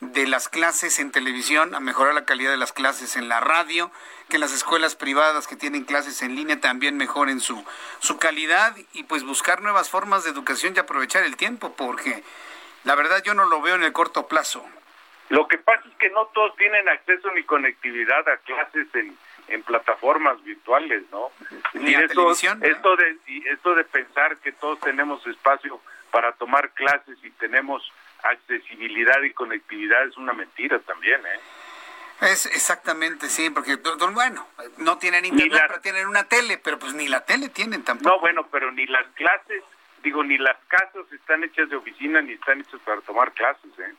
de 0.00 0.26
las 0.26 0.48
clases 0.48 0.98
en 0.98 1.10
televisión, 1.10 1.74
a 1.74 1.80
mejorar 1.80 2.14
la 2.14 2.26
calidad 2.26 2.50
de 2.50 2.56
las 2.56 2.72
clases 2.72 3.16
en 3.16 3.28
la 3.28 3.40
radio, 3.40 3.90
que 4.28 4.38
las 4.38 4.52
escuelas 4.52 4.94
privadas 4.94 5.46
que 5.46 5.56
tienen 5.56 5.84
clases 5.84 6.20
en 6.22 6.34
línea 6.34 6.60
también 6.60 6.96
mejoren 6.96 7.40
su, 7.40 7.64
su 8.00 8.18
calidad 8.18 8.76
y 8.92 9.04
pues 9.04 9.24
buscar 9.24 9.62
nuevas 9.62 9.88
formas 9.88 10.24
de 10.24 10.30
educación 10.30 10.74
y 10.76 10.80
aprovechar 10.80 11.22
el 11.22 11.36
tiempo, 11.36 11.74
porque 11.76 12.22
la 12.84 12.94
verdad 12.94 13.22
yo 13.24 13.34
no 13.34 13.46
lo 13.46 13.62
veo 13.62 13.74
en 13.74 13.84
el 13.84 13.92
corto 13.92 14.26
plazo. 14.26 14.64
Lo 15.28 15.48
que 15.48 15.58
pasa 15.58 15.82
es 15.88 15.96
que 15.96 16.10
no 16.10 16.26
todos 16.26 16.54
tienen 16.56 16.88
acceso 16.88 17.30
ni 17.32 17.42
conectividad 17.42 18.28
a 18.28 18.36
clases 18.38 18.86
en, 18.94 19.16
en 19.48 19.62
plataformas 19.62 20.42
virtuales, 20.44 21.02
¿no? 21.10 21.30
Y 21.74 21.94
esto, 21.94 22.30
esto 22.30 22.96
de 22.96 23.18
esto 23.46 23.74
de 23.74 23.84
pensar 23.84 24.36
que 24.38 24.52
todos 24.52 24.78
tenemos 24.80 25.26
espacio 25.26 25.80
para 26.10 26.32
tomar 26.32 26.70
clases 26.70 27.18
y 27.22 27.30
tenemos 27.30 27.90
accesibilidad 28.30 29.22
y 29.22 29.32
conectividad 29.32 30.06
es 30.06 30.16
una 30.16 30.32
mentira 30.32 30.78
también, 30.80 31.20
¿eh? 31.26 31.40
Es 32.22 32.46
exactamente, 32.46 33.28
sí, 33.28 33.50
porque, 33.50 33.76
bueno, 34.12 34.46
no 34.78 34.96
tienen 34.96 35.26
internet, 35.26 35.64
pero 35.68 35.80
tienen 35.80 36.06
una 36.06 36.24
tele, 36.24 36.56
pero 36.56 36.78
pues 36.78 36.94
ni 36.94 37.08
la 37.08 37.26
tele 37.26 37.50
tienen 37.50 37.84
tampoco. 37.84 38.08
No, 38.08 38.20
bueno, 38.20 38.46
pero 38.50 38.72
ni 38.72 38.86
las 38.86 39.06
clases, 39.08 39.62
digo, 40.02 40.24
ni 40.24 40.38
las 40.38 40.56
casas 40.68 41.12
están 41.12 41.44
hechas 41.44 41.68
de 41.68 41.76
oficina 41.76 42.22
ni 42.22 42.32
están 42.32 42.60
hechas 42.60 42.80
para 42.86 43.02
tomar 43.02 43.32
clases, 43.32 43.70
¿eh? 43.78 43.94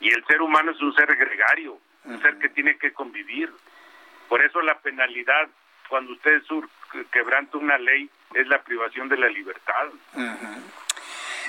Y 0.00 0.08
el 0.10 0.24
ser 0.26 0.40
humano 0.40 0.70
es 0.70 0.80
un 0.80 0.94
ser 0.94 1.14
gregario, 1.16 1.80
un 2.04 2.22
ser 2.22 2.38
que 2.38 2.48
tiene 2.48 2.78
que 2.78 2.92
convivir. 2.92 3.52
Por 4.28 4.40
eso 4.44 4.62
la 4.62 4.78
penalidad, 4.78 5.48
cuando 5.88 6.12
usted 6.12 6.42
sur 6.44 6.68
quebranta 7.10 7.58
una 7.58 7.76
ley, 7.78 8.08
es 8.34 8.46
la 8.46 8.62
privación 8.62 9.08
de 9.08 9.16
la 9.16 9.28
libertad. 9.28 9.88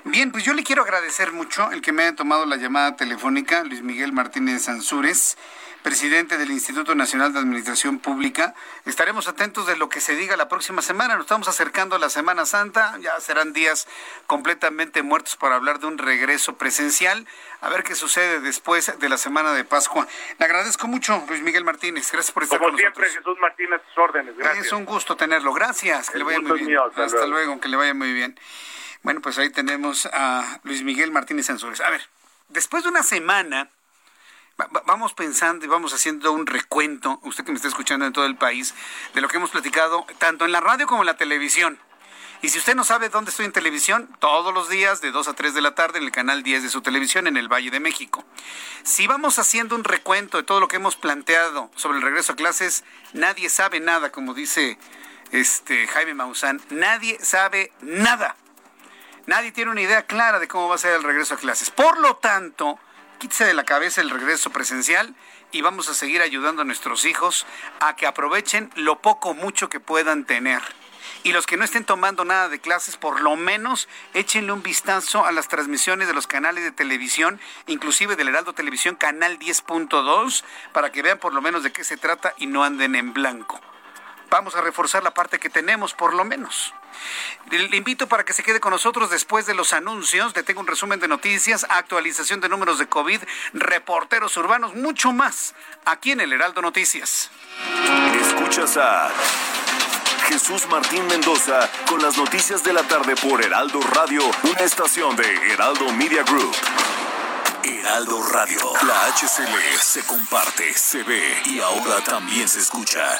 Bien, 0.05 0.31
pues 0.31 0.43
yo 0.43 0.53
le 0.53 0.63
quiero 0.63 0.83
agradecer 0.83 1.31
mucho 1.31 1.71
el 1.71 1.81
que 1.81 1.91
me 1.91 2.03
haya 2.03 2.15
tomado 2.15 2.45
la 2.45 2.55
llamada 2.55 2.95
telefónica, 2.95 3.63
Luis 3.63 3.81
Miguel 3.81 4.13
Martínez 4.13 4.69
Ansúrez 4.69 5.37
presidente 5.81 6.37
del 6.37 6.51
Instituto 6.51 6.93
Nacional 6.95 7.33
de 7.33 7.39
Administración 7.39 7.99
Pública. 7.99 8.53
Estaremos 8.85 9.27
atentos 9.27 9.65
de 9.65 9.77
lo 9.77 9.89
que 9.89 10.01
se 10.01 10.15
diga 10.15 10.35
la 10.35 10.47
próxima 10.47 10.81
semana. 10.81 11.15
Nos 11.15 11.23
estamos 11.23 11.47
acercando 11.47 11.95
a 11.95 11.99
la 11.99 12.09
Semana 12.09 12.45
Santa. 12.45 12.97
Ya 12.99 13.19
serán 13.19 13.53
días 13.53 13.87
completamente 14.27 15.03
muertos 15.03 15.35
para 15.35 15.55
hablar 15.55 15.79
de 15.79 15.87
un 15.87 15.97
regreso 15.97 16.57
presencial. 16.57 17.25
A 17.61 17.69
ver 17.69 17.83
qué 17.83 17.95
sucede 17.95 18.39
después 18.41 18.99
de 18.99 19.09
la 19.09 19.17
Semana 19.17 19.53
de 19.53 19.63
Pascua. 19.63 20.07
Le 20.37 20.45
agradezco 20.45 20.87
mucho, 20.87 21.23
Luis 21.27 21.41
Miguel 21.41 21.63
Martínez. 21.63 22.11
Gracias 22.11 22.33
por 22.33 22.43
estar 22.43 22.59
Como 22.59 22.77
siempre, 22.77 23.09
Jesús 23.09 23.37
Martínez, 23.39 23.81
tus 23.87 23.97
órdenes. 23.97 24.37
Gracias. 24.37 24.67
Es 24.67 24.71
un 24.73 24.85
gusto 24.85 25.15
tenerlo. 25.15 25.53
Gracias. 25.53 26.09
Que 26.09 26.17
le 26.17 26.23
vaya 26.23 26.41
muy 26.41 26.59
bien. 26.59 26.79
hasta, 26.95 27.25
luego. 27.25 27.59
Que 27.59 27.69
le 27.69 27.77
vaya 27.77 27.93
muy 27.93 28.13
bien. 28.13 28.37
Bueno, 29.03 29.21
pues 29.21 29.37
ahí 29.37 29.49
tenemos 29.49 30.07
a 30.07 30.59
Luis 30.63 30.83
Miguel 30.83 31.11
Martínez 31.11 31.45
Sanzores. 31.45 31.81
A 31.81 31.89
ver, 31.89 32.01
después 32.49 32.83
de 32.83 32.89
una 32.89 33.03
semana 33.03 33.69
vamos 34.85 35.13
pensando 35.13 35.65
y 35.65 35.69
vamos 35.69 35.93
haciendo 35.93 36.33
un 36.33 36.45
recuento, 36.45 37.19
usted 37.23 37.45
que 37.45 37.51
me 37.51 37.55
está 37.55 37.69
escuchando 37.69 38.05
en 38.05 38.13
todo 38.13 38.25
el 38.25 38.35
país, 38.35 38.75
de 39.13 39.21
lo 39.21 39.29
que 39.29 39.37
hemos 39.37 39.51
platicado 39.51 40.05
tanto 40.17 40.43
en 40.43 40.51
la 40.51 40.59
radio 40.59 40.85
como 40.85 41.03
en 41.03 41.05
la 41.05 41.17
televisión. 41.17 41.79
Y 42.41 42.49
si 42.49 42.57
usted 42.57 42.75
no 42.75 42.85
sabe 42.85 43.09
dónde 43.09 43.31
estoy 43.31 43.45
en 43.45 43.51
televisión, 43.51 44.09
todos 44.19 44.53
los 44.53 44.69
días 44.69 45.01
de 45.01 45.11
2 45.11 45.27
a 45.27 45.33
3 45.33 45.53
de 45.53 45.61
la 45.61 45.75
tarde 45.75 45.99
en 45.99 46.05
el 46.05 46.11
canal 46.11 46.41
10 46.41 46.63
de 46.63 46.69
su 46.69 46.81
televisión 46.81 47.27
en 47.27 47.35
el 47.35 47.49
Valle 47.49 47.69
de 47.69 47.81
México. 47.81 48.23
Si 48.83 49.07
vamos 49.07 49.39
haciendo 49.39 49.75
un 49.75 49.83
recuento 49.83 50.37
de 50.37 50.43
todo 50.43 50.61
lo 50.61 50.69
que 50.69 50.77
hemos 50.77 50.95
planteado 50.95 51.69
sobre 51.75 51.97
el 51.97 52.03
regreso 52.03 52.33
a 52.33 52.35
clases, 52.37 52.85
nadie 53.11 53.49
sabe 53.49 53.81
nada, 53.81 54.11
como 54.11 54.33
dice 54.33 54.77
este 55.31 55.87
Jaime 55.87 56.13
Maussan, 56.13 56.61
nadie 56.69 57.17
sabe 57.21 57.73
nada. 57.81 58.37
Nadie 59.29 59.51
tiene 59.51 59.69
una 59.69 59.81
idea 59.81 60.07
clara 60.07 60.39
de 60.39 60.47
cómo 60.47 60.69
va 60.69 60.73
a 60.73 60.79
ser 60.79 60.95
el 60.95 61.03
regreso 61.03 61.35
a 61.35 61.37
clases. 61.37 61.69
Por 61.69 61.99
lo 61.99 62.15
tanto, 62.15 62.79
quítese 63.19 63.45
de 63.45 63.53
la 63.53 63.63
cabeza 63.63 64.01
el 64.01 64.09
regreso 64.09 64.49
presencial 64.49 65.13
y 65.51 65.61
vamos 65.61 65.87
a 65.87 65.93
seguir 65.93 66.23
ayudando 66.23 66.63
a 66.63 66.65
nuestros 66.65 67.05
hijos 67.05 67.45
a 67.79 67.95
que 67.95 68.07
aprovechen 68.07 68.71
lo 68.73 69.03
poco 69.03 69.35
mucho 69.35 69.69
que 69.69 69.79
puedan 69.79 70.25
tener. 70.25 70.63
Y 71.21 71.31
los 71.31 71.45
que 71.45 71.57
no 71.57 71.63
estén 71.63 71.85
tomando 71.85 72.25
nada 72.25 72.49
de 72.49 72.59
clases, 72.59 72.97
por 72.97 73.21
lo 73.21 73.35
menos 73.35 73.87
échenle 74.15 74.51
un 74.51 74.63
vistazo 74.63 75.23
a 75.23 75.31
las 75.31 75.47
transmisiones 75.47 76.07
de 76.07 76.15
los 76.15 76.25
canales 76.25 76.63
de 76.63 76.71
televisión, 76.71 77.39
inclusive 77.67 78.15
del 78.15 78.29
Heraldo 78.29 78.53
Televisión 78.53 78.95
Canal 78.95 79.37
10.2, 79.37 80.43
para 80.73 80.91
que 80.91 81.03
vean 81.03 81.19
por 81.19 81.35
lo 81.35 81.41
menos 81.43 81.61
de 81.61 81.71
qué 81.71 81.83
se 81.83 81.97
trata 81.97 82.33
y 82.39 82.47
no 82.47 82.63
anden 82.63 82.95
en 82.95 83.13
blanco. 83.13 83.61
Vamos 84.31 84.55
a 84.55 84.61
reforzar 84.61 85.03
la 85.03 85.13
parte 85.13 85.37
que 85.37 85.51
tenemos, 85.51 85.93
por 85.93 86.15
lo 86.15 86.25
menos. 86.25 86.73
Le 87.51 87.77
invito 87.77 88.07
para 88.07 88.23
que 88.23 88.33
se 88.33 88.43
quede 88.43 88.59
con 88.59 88.71
nosotros 88.71 89.09
después 89.09 89.45
de 89.45 89.53
los 89.53 89.73
anuncios. 89.73 90.35
Le 90.35 90.43
tengo 90.43 90.61
un 90.61 90.67
resumen 90.67 90.99
de 90.99 91.07
noticias, 91.07 91.65
actualización 91.69 92.41
de 92.41 92.49
números 92.49 92.77
de 92.77 92.87
COVID, 92.87 93.21
reporteros 93.53 94.37
urbanos, 94.37 94.75
mucho 94.75 95.11
más 95.11 95.55
aquí 95.85 96.11
en 96.11 96.21
el 96.21 96.33
Heraldo 96.33 96.61
Noticias. 96.61 97.31
Escuchas 98.21 98.77
a 98.77 99.09
Jesús 100.27 100.67
Martín 100.67 101.07
Mendoza 101.07 101.67
con 101.87 102.01
las 102.01 102.15
noticias 102.17 102.63
de 102.63 102.71
la 102.71 102.83
tarde 102.83 103.15
por 103.15 103.43
Heraldo 103.43 103.81
Radio, 103.81 104.21
una 104.43 104.59
estación 104.59 105.15
de 105.15 105.51
Heraldo 105.51 105.91
Media 105.93 106.23
Group. 106.23 106.55
Heraldo 107.63 108.21
Radio, 108.31 108.59
la 108.85 109.07
HCL 109.07 109.79
se 109.79 110.05
comparte, 110.05 110.73
se 110.73 111.03
ve 111.03 111.41
y 111.45 111.59
ahora 111.59 112.03
también 112.03 112.47
se 112.47 112.59
escucha. 112.59 113.19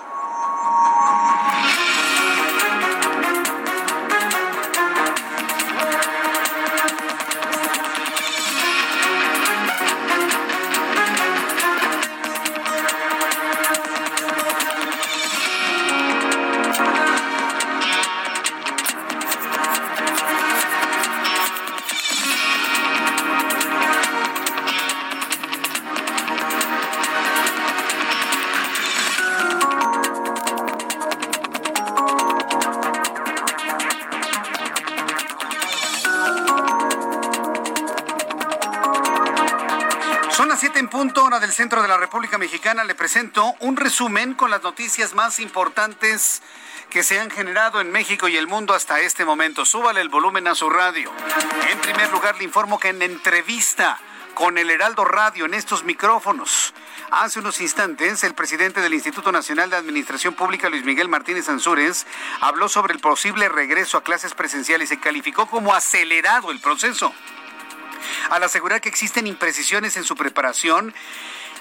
Del 41.51 41.57
centro 41.57 41.81
de 41.81 41.89
la 41.89 41.97
República 41.97 42.37
Mexicana 42.37 42.85
le 42.85 42.95
presento 42.95 43.55
un 43.59 43.75
resumen 43.75 44.35
con 44.35 44.49
las 44.51 44.63
noticias 44.63 45.13
más 45.13 45.37
importantes 45.37 46.41
que 46.89 47.03
se 47.03 47.19
han 47.19 47.29
generado 47.29 47.81
en 47.81 47.91
México 47.91 48.29
y 48.29 48.37
el 48.37 48.47
mundo 48.47 48.73
hasta 48.73 49.01
este 49.01 49.25
momento. 49.25 49.65
Súbale 49.65 49.99
el 49.99 50.07
volumen 50.07 50.47
a 50.47 50.55
su 50.55 50.69
radio. 50.69 51.11
En 51.69 51.77
primer 51.79 52.09
lugar, 52.09 52.37
le 52.37 52.45
informo 52.45 52.79
que 52.79 52.87
en 52.87 53.01
entrevista 53.01 53.99
con 54.33 54.57
el 54.57 54.69
Heraldo 54.69 55.03
Radio 55.03 55.43
en 55.43 55.53
estos 55.53 55.83
micrófonos. 55.83 56.73
Hace 57.09 57.39
unos 57.39 57.59
instantes, 57.59 58.23
el 58.23 58.33
presidente 58.33 58.79
del 58.79 58.93
Instituto 58.93 59.33
Nacional 59.33 59.69
de 59.69 59.75
Administración 59.75 60.35
Pública, 60.35 60.69
Luis 60.69 60.85
Miguel 60.85 61.09
Martínez 61.09 61.49
Ansúrez, 61.49 62.07
habló 62.39 62.69
sobre 62.69 62.93
el 62.93 63.01
posible 63.01 63.49
regreso 63.49 63.97
a 63.97 64.05
clases 64.05 64.33
presenciales 64.35 64.89
y 64.93 64.97
calificó 64.97 65.47
como 65.47 65.73
acelerado 65.73 66.49
el 66.49 66.61
proceso 66.61 67.13
al 68.29 68.43
asegurar 68.43 68.81
que 68.81 68.89
existen 68.89 69.27
imprecisiones 69.27 69.97
en 69.97 70.03
su 70.03 70.15
preparación 70.15 70.93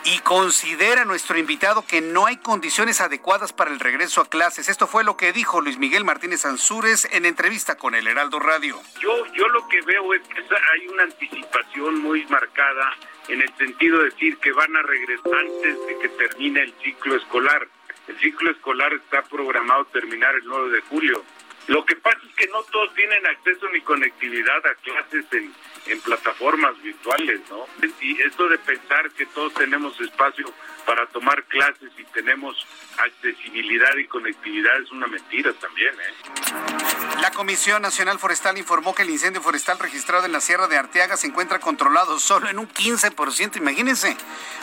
y 0.04 0.18
considera 0.20 1.04
nuestro 1.04 1.38
invitado 1.38 1.84
que 1.86 2.00
no 2.00 2.26
hay 2.26 2.38
condiciones 2.38 3.00
adecuadas 3.00 3.52
para 3.52 3.70
el 3.70 3.80
regreso 3.80 4.20
a 4.20 4.28
clases. 4.28 4.68
Esto 4.68 4.86
fue 4.86 5.04
lo 5.04 5.16
que 5.16 5.32
dijo 5.32 5.60
Luis 5.60 5.78
Miguel 5.78 6.04
Martínez 6.04 6.44
Ansúrez 6.44 7.06
en 7.10 7.26
entrevista 7.26 7.76
con 7.76 7.94
el 7.94 8.06
Heraldo 8.06 8.38
Radio. 8.38 8.80
Yo, 9.00 9.26
yo 9.34 9.48
lo 9.48 9.68
que 9.68 9.80
veo 9.82 10.14
es 10.14 10.22
que 10.22 10.40
hay 10.40 10.88
una 10.88 11.04
anticipación 11.04 12.00
muy 12.00 12.24
marcada 12.26 12.94
en 13.28 13.42
el 13.42 13.56
sentido 13.56 13.98
de 13.98 14.04
decir 14.06 14.38
que 14.38 14.52
van 14.52 14.74
a 14.74 14.82
regresar 14.82 15.34
antes 15.34 15.86
de 15.86 15.98
que 15.98 16.08
termine 16.08 16.62
el 16.62 16.74
ciclo 16.82 17.16
escolar. 17.16 17.68
El 18.08 18.18
ciclo 18.18 18.50
escolar 18.50 18.92
está 18.94 19.22
programado 19.22 19.84
terminar 19.86 20.34
el 20.34 20.44
9 20.44 20.70
de 20.70 20.80
julio. 20.82 21.22
Lo 21.66 21.84
que 21.84 21.94
pasa 21.96 22.18
es 22.26 22.34
que 22.34 22.48
no 22.48 22.62
todos 22.64 22.92
tienen 22.94 23.24
acceso 23.26 23.68
ni 23.72 23.80
conectividad 23.82 24.66
a 24.66 24.74
clases 24.76 25.24
en, 25.32 25.54
en 25.86 26.00
plataformas 26.00 26.80
virtuales, 26.82 27.40
¿no? 27.50 27.66
Y 28.00 28.20
esto 28.20 28.48
de 28.48 28.58
pensar 28.58 29.10
que 29.12 29.26
todos 29.26 29.54
tenemos 29.54 29.98
espacio 30.00 30.46
para 30.80 31.06
tomar 31.08 31.44
clases 31.44 31.90
y 31.98 32.04
tenemos 32.04 32.66
accesibilidad 32.98 33.96
y 33.96 34.06
conectividad 34.06 34.80
es 34.82 34.90
una 34.90 35.06
mentira 35.06 35.52
también, 35.54 35.94
¿eh? 35.94 37.20
La 37.20 37.30
Comisión 37.30 37.82
Nacional 37.82 38.18
Forestal 38.18 38.58
informó 38.58 38.94
que 38.94 39.02
el 39.02 39.10
incendio 39.10 39.42
forestal 39.42 39.78
registrado 39.78 40.24
en 40.24 40.32
la 40.32 40.40
Sierra 40.40 40.68
de 40.68 40.78
Arteaga 40.78 41.16
se 41.16 41.26
encuentra 41.26 41.58
controlado 41.58 42.18
solo 42.18 42.48
en 42.48 42.58
un 42.58 42.68
15%, 42.68 43.56
imagínense, 43.56 44.16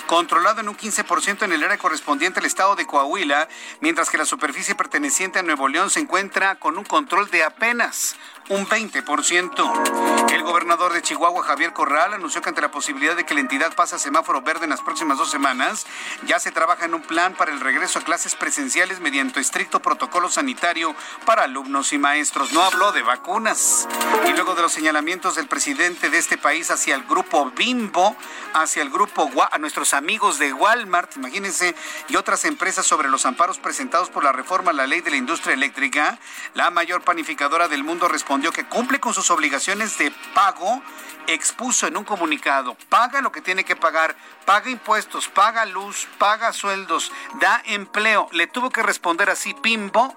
controlado 0.08 0.62
en 0.62 0.70
un 0.70 0.78
15% 0.78 1.44
en 1.44 1.52
el 1.52 1.64
área 1.64 1.78
correspondiente 1.78 2.40
al 2.40 2.46
estado 2.46 2.76
de 2.76 2.88
Coahuila, 2.88 3.48
mientras 3.80 4.10
que 4.10 4.18
la 4.18 4.26
superficie 4.26 4.76
perteneciente 4.76 5.40
a 5.40 5.44
Nuevo 5.44 5.68
León 5.68 5.90
se 5.90 6.00
encuentra 6.00 6.56
con 6.56 6.78
un 6.78 6.84
control 6.84 7.30
de 7.30 7.44
apenas 7.44 8.16
un 8.50 8.66
20%. 8.66 10.32
El 10.32 10.44
gobernador 10.44 10.94
de 10.94 11.02
Chihuahua, 11.02 11.44
Javier 11.44 11.74
Corral, 11.74 12.14
anunció 12.14 12.42
que 12.42 12.50
ante 12.50 12.62
la 12.62 12.72
posibilidad 12.72 13.16
de 13.16 13.26
que 13.26 13.34
la 13.34 13.42
entidad 13.42 13.76
pase 13.76 13.96
a 13.96 14.00
semáforo 14.00 14.42
verde 14.42 14.64
en 14.64 14.70
las 14.70 14.82
próximas 14.82 15.18
dos 15.18 15.30
semanas, 15.30 15.86
ya 16.26 16.40
se 16.40 16.52
trabaja 16.52 16.86
en 16.86 16.94
un 16.94 17.02
plan 17.02 17.34
para 17.34 17.52
el 17.52 17.60
regreso 17.60 18.00
a 18.00 18.04
clases 18.04 18.36
presenciales 18.36 19.00
mediante 19.00 19.40
estricto 19.40 19.82
protocolo 19.82 20.30
sanitario 20.30 20.96
para 21.26 21.44
alumnos 21.44 21.94
y 21.94 21.98
maestros. 21.98 22.52
No 22.54 22.62
habló 22.62 22.92
de 22.92 23.02
vacunas. 23.02 23.88
Y 24.28 24.34
luego 24.34 24.56
de 24.56 24.62
los 24.62 24.72
señalamientos 24.72 25.36
del 25.36 25.48
presidente 25.48 26.10
de 26.10 26.18
este 26.18 26.38
país 26.38 26.72
hacia 26.72 26.96
el 26.96 27.04
grupo 27.04 27.52
Bimbo, 27.52 28.16
hacia 28.54 28.82
el 28.82 28.90
grupo 28.90 29.30
a 29.52 29.58
nuestros 29.58 29.94
amigos 29.94 30.40
de 30.40 30.54
Walmart, 30.54 31.16
imagínense, 31.16 31.76
y 32.08 32.16
otras 32.16 32.46
empresas 32.46 32.86
sobre 32.86 33.10
los 33.10 33.26
amparos 33.26 33.60
presentados 33.60 34.10
por 34.10 34.24
la 34.24 34.32
reforma 34.32 34.72
a 34.72 34.74
la 34.74 34.88
ley 34.88 35.02
de 35.02 35.12
la 35.12 35.18
industria 35.18 35.54
eléctrica, 35.54 36.20
la 36.54 36.70
mayor 36.70 37.02
panificadora 37.02 37.68
del 37.68 37.84
mundo 37.84 38.08
respondió 38.08 38.52
que 38.52 38.66
cumple 38.66 39.00
con 39.00 39.14
sus 39.14 39.30
obligaciones 39.30 39.98
de 39.98 40.12
pago 40.34 40.82
expuso 41.28 41.88
en 41.88 41.98
un 41.98 42.06
comunicado, 42.06 42.78
paga 42.90 43.22
lo 43.22 43.32
que 43.32 43.42
tiene 43.42 43.64
que 43.64 43.76
pagar, 43.76 44.16
paga 44.48 44.70
impuestos, 44.70 45.28
paga 45.28 45.66
luz, 45.66 46.08
paga 46.18 46.54
sueldos, 46.54 47.12
da 47.42 47.62
empleo. 47.66 48.30
Le 48.32 48.48
tuvo 48.48 48.70
que 48.70 48.82
responder 48.82 49.30
así, 49.30 49.54
Pimbo, 49.54 50.16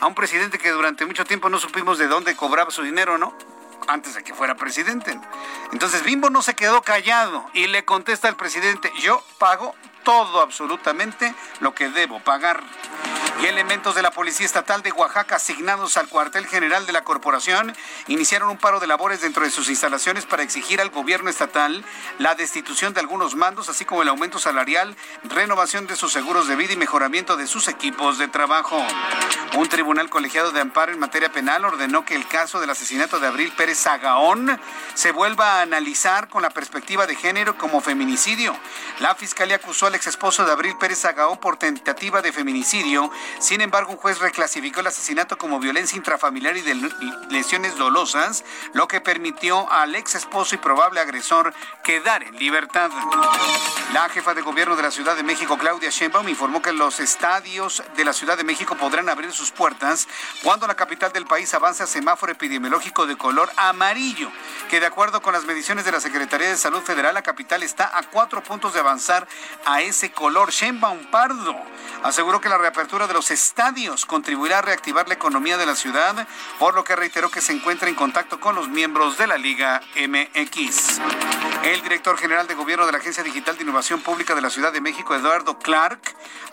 a 0.00 0.06
un 0.06 0.14
presidente 0.14 0.58
que 0.58 0.70
durante 0.70 1.06
mucho 1.06 1.24
tiempo 1.24 1.48
no 1.48 1.58
supimos 1.58 1.96
de 1.96 2.08
dónde 2.08 2.36
cobraba 2.36 2.70
su 2.70 2.82
dinero, 2.82 3.16
¿no? 3.16 3.32
Antes 3.86 4.14
de 4.14 4.22
que 4.22 4.34
fuera 4.34 4.54
presidente. 4.54 5.18
Entonces 5.72 6.04
Bimbo 6.04 6.28
no 6.28 6.42
se 6.42 6.54
quedó 6.54 6.82
callado 6.82 7.46
y 7.54 7.68
le 7.68 7.86
contesta 7.86 8.28
al 8.28 8.36
presidente, 8.36 8.92
yo 9.00 9.24
pago 9.38 9.74
todo 10.04 10.42
absolutamente 10.42 11.34
lo 11.60 11.74
que 11.74 11.88
debo 11.88 12.20
pagar 12.20 12.62
y 13.40 13.46
elementos 13.46 13.94
de 13.94 14.02
la 14.02 14.10
Policía 14.10 14.46
Estatal 14.46 14.82
de 14.82 14.90
Oaxaca 14.90 15.36
asignados 15.36 15.96
al 15.96 16.08
cuartel 16.08 16.46
general 16.46 16.86
de 16.86 16.92
la 16.92 17.04
corporación 17.04 17.74
iniciaron 18.08 18.48
un 18.48 18.56
paro 18.56 18.80
de 18.80 18.86
labores 18.86 19.20
dentro 19.20 19.44
de 19.44 19.50
sus 19.50 19.68
instalaciones 19.68 20.26
para 20.26 20.42
exigir 20.42 20.80
al 20.80 20.90
gobierno 20.90 21.30
estatal 21.30 21.84
la 22.18 22.34
destitución 22.34 22.94
de 22.94 23.00
algunos 23.00 23.36
mandos, 23.36 23.68
así 23.68 23.84
como 23.84 24.02
el 24.02 24.08
aumento 24.08 24.38
salarial, 24.38 24.96
renovación 25.24 25.86
de 25.86 25.96
sus 25.96 26.12
seguros 26.12 26.48
de 26.48 26.56
vida 26.56 26.72
y 26.72 26.76
mejoramiento 26.76 27.36
de 27.36 27.46
sus 27.46 27.68
equipos 27.68 28.18
de 28.18 28.28
trabajo. 28.28 28.84
Un 29.56 29.68
tribunal 29.68 30.10
colegiado 30.10 30.50
de 30.52 30.60
amparo 30.60 30.92
en 30.92 30.98
materia 30.98 31.30
penal 31.30 31.64
ordenó 31.64 32.04
que 32.04 32.14
el 32.14 32.26
caso 32.26 32.60
del 32.60 32.70
asesinato 32.70 33.20
de 33.20 33.28
Abril 33.28 33.52
Pérez 33.56 33.78
Sagaón 33.78 34.60
se 34.94 35.12
vuelva 35.12 35.58
a 35.58 35.62
analizar 35.62 36.28
con 36.28 36.42
la 36.42 36.50
perspectiva 36.50 37.06
de 37.06 37.14
género 37.14 37.56
como 37.56 37.80
feminicidio. 37.80 38.56
La 39.00 39.14
fiscalía 39.14 39.56
acusó 39.56 39.86
al 39.86 39.94
ex 39.94 40.08
esposo 40.08 40.44
de 40.44 40.52
Abril 40.52 40.76
Pérez 40.78 40.98
Sagaón 40.98 41.38
por 41.38 41.56
tentativa 41.56 42.20
de 42.22 42.32
feminicidio 42.32 43.10
sin 43.38 43.60
embargo, 43.60 43.92
un 43.92 43.98
juez 43.98 44.18
reclasificó 44.18 44.80
el 44.80 44.88
asesinato 44.88 45.38
como 45.38 45.60
violencia 45.60 45.96
intrafamiliar 45.96 46.56
y 46.56 46.62
de 46.62 46.74
lesiones 47.30 47.76
dolosas, 47.76 48.44
lo 48.72 48.88
que 48.88 49.00
permitió 49.00 49.70
al 49.70 49.94
ex 49.94 50.14
esposo 50.14 50.54
y 50.54 50.58
probable 50.58 51.00
agresor 51.00 51.54
quedar 51.82 52.22
en 52.22 52.36
libertad. 52.38 52.90
La 53.92 54.08
jefa 54.08 54.34
de 54.34 54.42
gobierno 54.42 54.76
de 54.76 54.82
la 54.82 54.90
Ciudad 54.90 55.16
de 55.16 55.22
México, 55.22 55.56
Claudia 55.56 55.90
Sheinbaum, 55.90 56.28
informó 56.28 56.60
que 56.60 56.72
los 56.72 57.00
estadios 57.00 57.82
de 57.96 58.04
la 58.04 58.12
Ciudad 58.12 58.36
de 58.36 58.44
México 58.44 58.76
podrán 58.76 59.08
abrir 59.08 59.32
sus 59.32 59.50
puertas 59.50 60.08
cuando 60.42 60.66
la 60.66 60.74
capital 60.74 61.12
del 61.12 61.26
país 61.26 61.52
avance 61.54 61.82
a 61.82 61.86
semáforo 61.86 62.32
epidemiológico 62.32 63.06
de 63.06 63.16
color 63.16 63.50
amarillo, 63.56 64.30
que 64.68 64.80
de 64.80 64.86
acuerdo 64.86 65.22
con 65.22 65.32
las 65.32 65.44
mediciones 65.44 65.84
de 65.84 65.92
la 65.92 66.00
Secretaría 66.00 66.48
de 66.48 66.56
Salud 66.56 66.82
Federal, 66.82 67.14
la 67.14 67.22
capital 67.22 67.62
está 67.62 67.96
a 67.96 68.02
cuatro 68.02 68.42
puntos 68.42 68.74
de 68.74 68.80
avanzar 68.80 69.26
a 69.64 69.80
ese 69.80 70.12
color. 70.12 70.50
Sheinbaum 70.50 71.06
Pardo 71.10 71.56
aseguró 72.02 72.40
que 72.40 72.48
la 72.48 72.58
reapertura 72.58 73.06
de 73.06 73.14
los 73.18 73.32
estadios 73.32 74.06
contribuirá 74.06 74.58
a 74.58 74.62
reactivar 74.62 75.08
la 75.08 75.14
economía 75.14 75.58
de 75.58 75.66
la 75.66 75.74
ciudad, 75.74 76.28
por 76.60 76.76
lo 76.76 76.84
que 76.84 76.94
reiteró 76.94 77.32
que 77.32 77.40
se 77.40 77.52
encuentra 77.52 77.88
en 77.88 77.96
contacto 77.96 78.38
con 78.38 78.54
los 78.54 78.68
miembros 78.68 79.18
de 79.18 79.26
la 79.26 79.36
Liga 79.36 79.80
MX. 79.96 81.00
El 81.64 81.82
director 81.82 82.16
general 82.16 82.46
de 82.46 82.54
gobierno 82.54 82.86
de 82.86 82.92
la 82.92 82.98
Agencia 82.98 83.24
Digital 83.24 83.56
de 83.56 83.64
Innovación 83.64 84.02
Pública 84.02 84.36
de 84.36 84.40
la 84.40 84.50
Ciudad 84.50 84.72
de 84.72 84.80
México, 84.80 85.16
Eduardo 85.16 85.58
Clark, 85.58 85.98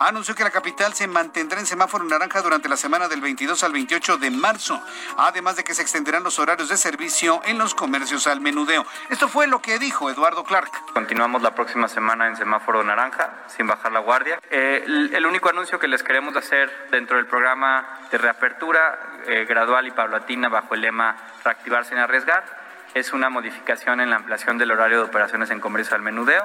anunció 0.00 0.34
que 0.34 0.42
la 0.42 0.50
capital 0.50 0.92
se 0.92 1.06
mantendrá 1.06 1.60
en 1.60 1.66
semáforo 1.66 2.02
naranja 2.02 2.42
durante 2.42 2.68
la 2.68 2.76
semana 2.76 3.06
del 3.06 3.20
22 3.20 3.62
al 3.62 3.70
28 3.70 4.16
de 4.16 4.30
marzo, 4.32 4.82
además 5.18 5.54
de 5.54 5.62
que 5.62 5.72
se 5.72 5.82
extenderán 5.82 6.24
los 6.24 6.40
horarios 6.40 6.68
de 6.68 6.76
servicio 6.76 7.42
en 7.44 7.58
los 7.58 7.76
comercios 7.76 8.26
al 8.26 8.40
menudeo. 8.40 8.84
Esto 9.08 9.28
fue 9.28 9.46
lo 9.46 9.62
que 9.62 9.78
dijo 9.78 10.10
Eduardo 10.10 10.42
Clark. 10.42 10.72
Continuamos 10.94 11.42
la 11.42 11.54
próxima 11.54 11.86
semana 11.86 12.26
en 12.26 12.34
semáforo 12.34 12.82
naranja, 12.82 13.44
sin 13.46 13.68
bajar 13.68 13.92
la 13.92 14.00
guardia. 14.00 14.40
Eh, 14.50 14.82
el, 14.84 15.14
el 15.14 15.26
único 15.26 15.48
anuncio 15.48 15.78
que 15.78 15.86
les 15.86 16.02
queremos 16.02 16.34
hacer 16.36 16.55
dentro 16.90 17.16
del 17.16 17.26
programa 17.26 18.00
de 18.10 18.18
reapertura 18.18 18.98
eh, 19.26 19.44
gradual 19.44 19.86
y 19.86 19.90
paulatina 19.90 20.48
bajo 20.48 20.74
el 20.74 20.82
lema 20.82 21.16
reactivarse 21.44 21.90
sin 21.90 21.98
arriesgar 21.98 22.66
es 22.96 23.12
una 23.12 23.28
modificación 23.28 24.00
en 24.00 24.08
la 24.08 24.16
ampliación 24.16 24.56
del 24.56 24.70
horario 24.70 24.98
de 24.98 25.04
operaciones 25.04 25.50
en 25.50 25.60
comercio 25.60 25.94
al 25.94 26.02
menudeo, 26.02 26.42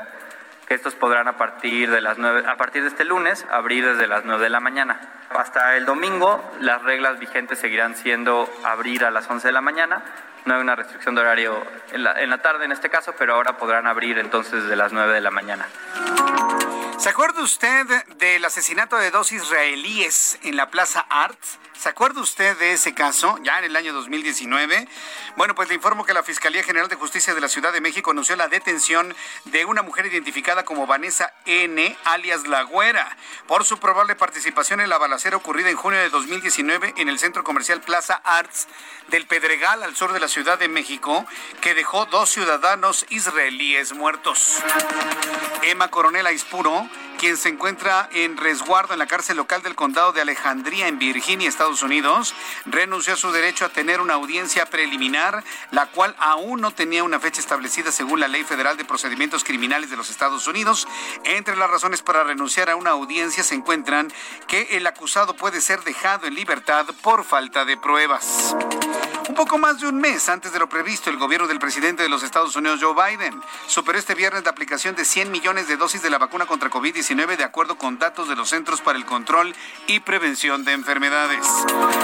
que 0.67 0.73
estos 0.73 0.95
podrán 0.95 1.29
a 1.29 1.37
partir 1.37 1.89
de 1.89 2.01
las 2.01 2.17
9, 2.17 2.43
a 2.45 2.57
partir 2.57 2.81
de 2.81 2.89
este 2.89 3.05
lunes 3.05 3.45
abrir 3.49 3.85
desde 3.85 4.05
las 4.05 4.25
9 4.25 4.43
de 4.43 4.49
la 4.49 4.59
mañana. 4.59 4.99
Hasta 5.29 5.77
el 5.77 5.85
domingo 5.85 6.43
las 6.59 6.81
reglas 6.81 7.19
vigentes 7.19 7.59
seguirán 7.59 7.95
siendo 7.95 8.49
abrir 8.65 9.05
a 9.05 9.11
las 9.11 9.29
11 9.29 9.47
de 9.47 9.53
la 9.53 9.61
mañana. 9.61 10.03
No 10.43 10.55
hay 10.55 10.61
una 10.61 10.75
restricción 10.75 11.15
de 11.15 11.21
horario 11.21 11.63
en 11.93 12.03
la, 12.03 12.21
en 12.21 12.29
la 12.29 12.39
tarde 12.39 12.65
en 12.65 12.73
este 12.73 12.89
caso, 12.89 13.13
pero 13.17 13.35
ahora 13.35 13.55
podrán 13.55 13.87
abrir 13.87 14.17
entonces 14.17 14.63
desde 14.63 14.75
las 14.75 14.91
9 14.91 15.13
de 15.13 15.21
la 15.21 15.31
mañana. 15.31 15.65
¿Se 17.01 17.09
acuerda 17.09 17.41
usted 17.41 17.87
del 18.19 18.45
asesinato 18.45 18.95
de 18.95 19.09
dos 19.09 19.31
israelíes 19.31 20.37
en 20.43 20.55
la 20.55 20.69
Plaza 20.69 20.99
Arts? 21.09 21.57
¿Se 21.81 21.89
acuerda 21.89 22.21
usted 22.21 22.55
de 22.59 22.73
ese 22.73 22.93
caso, 22.93 23.39
ya 23.41 23.57
en 23.57 23.65
el 23.65 23.75
año 23.75 23.91
2019? 23.91 24.87
Bueno, 25.35 25.55
pues 25.55 25.67
le 25.67 25.73
informo 25.73 26.05
que 26.05 26.13
la 26.13 26.21
Fiscalía 26.21 26.61
General 26.61 26.87
de 26.87 26.95
Justicia 26.95 27.33
de 27.33 27.41
la 27.41 27.49
Ciudad 27.49 27.73
de 27.73 27.81
México 27.81 28.11
anunció 28.11 28.35
la 28.35 28.47
detención 28.47 29.15
de 29.45 29.65
una 29.65 29.81
mujer 29.81 30.05
identificada 30.05 30.63
como 30.63 30.85
Vanessa 30.85 31.33
N., 31.47 31.97
alias 32.03 32.45
La 32.47 32.61
Güera, 32.61 33.17
por 33.47 33.65
su 33.65 33.79
probable 33.79 34.15
participación 34.15 34.79
en 34.79 34.89
la 34.89 34.99
balacera 34.99 35.37
ocurrida 35.37 35.71
en 35.71 35.75
junio 35.75 35.99
de 35.99 36.11
2019 36.11 36.93
en 36.97 37.09
el 37.09 37.17
centro 37.17 37.43
comercial 37.43 37.81
Plaza 37.81 38.21
Arts 38.25 38.67
del 39.07 39.25
Pedregal, 39.25 39.81
al 39.81 39.95
sur 39.95 40.13
de 40.13 40.19
la 40.19 40.27
Ciudad 40.27 40.59
de 40.59 40.67
México, 40.67 41.25
que 41.61 41.73
dejó 41.73 42.05
dos 42.05 42.29
ciudadanos 42.29 43.07
israelíes 43.09 43.93
muertos. 43.93 44.59
Emma 45.63 45.87
Coronel 45.87 46.27
Aispuro 46.27 46.87
quien 47.21 47.37
se 47.37 47.49
encuentra 47.49 48.09
en 48.13 48.35
resguardo 48.35 48.93
en 48.93 48.99
la 48.99 49.05
cárcel 49.05 49.37
local 49.37 49.61
del 49.61 49.75
condado 49.75 50.11
de 50.11 50.21
Alejandría 50.21 50.87
en 50.87 50.97
Virginia, 50.97 51.47
Estados 51.47 51.83
Unidos, 51.83 52.33
renunció 52.65 53.13
a 53.13 53.15
su 53.15 53.31
derecho 53.31 53.63
a 53.63 53.69
tener 53.69 54.01
una 54.01 54.15
audiencia 54.15 54.65
preliminar, 54.65 55.43
la 55.69 55.85
cual 55.91 56.15
aún 56.17 56.61
no 56.61 56.71
tenía 56.71 57.03
una 57.03 57.19
fecha 57.19 57.39
establecida 57.39 57.91
según 57.91 58.21
la 58.21 58.27
Ley 58.27 58.43
Federal 58.43 58.75
de 58.75 58.85
Procedimientos 58.85 59.43
Criminales 59.43 59.91
de 59.91 59.97
los 59.97 60.09
Estados 60.09 60.47
Unidos. 60.47 60.87
Entre 61.23 61.55
las 61.55 61.69
razones 61.69 62.01
para 62.01 62.23
renunciar 62.23 62.71
a 62.71 62.75
una 62.75 62.89
audiencia 62.89 63.43
se 63.43 63.53
encuentran 63.53 64.11
que 64.47 64.69
el 64.71 64.87
acusado 64.87 65.35
puede 65.35 65.61
ser 65.61 65.83
dejado 65.83 66.25
en 66.25 66.33
libertad 66.33 66.87
por 67.03 67.23
falta 67.23 67.65
de 67.65 67.77
pruebas. 67.77 68.55
Un 69.29 69.35
poco 69.35 69.57
más 69.57 69.79
de 69.79 69.87
un 69.87 69.95
mes 69.95 70.27
antes 70.27 70.51
de 70.51 70.59
lo 70.59 70.67
previsto, 70.67 71.09
el 71.09 71.17
gobierno 71.17 71.47
del 71.47 71.59
presidente 71.59 72.03
de 72.03 72.09
los 72.09 72.21
Estados 72.23 72.55
Unidos, 72.55 72.79
Joe 72.81 72.93
Biden, 72.93 73.39
superó 73.67 73.97
este 73.97 74.15
viernes 74.15 74.43
la 74.43 74.49
aplicación 74.49 74.95
de 74.95 75.05
100 75.05 75.31
millones 75.31 75.67
de 75.67 75.77
dosis 75.77 76.01
de 76.01 76.09
la 76.09 76.17
vacuna 76.17 76.45
contra 76.45 76.69
COVID-19 76.69 77.10
de 77.11 77.43
acuerdo 77.43 77.77
con 77.77 77.99
datos 77.99 78.29
de 78.29 78.37
los 78.37 78.49
Centros 78.49 78.79
para 78.79 78.97
el 78.97 79.05
Control 79.05 79.53
y 79.85 79.99
Prevención 79.99 80.63
de 80.63 80.71
Enfermedades. 80.71 81.45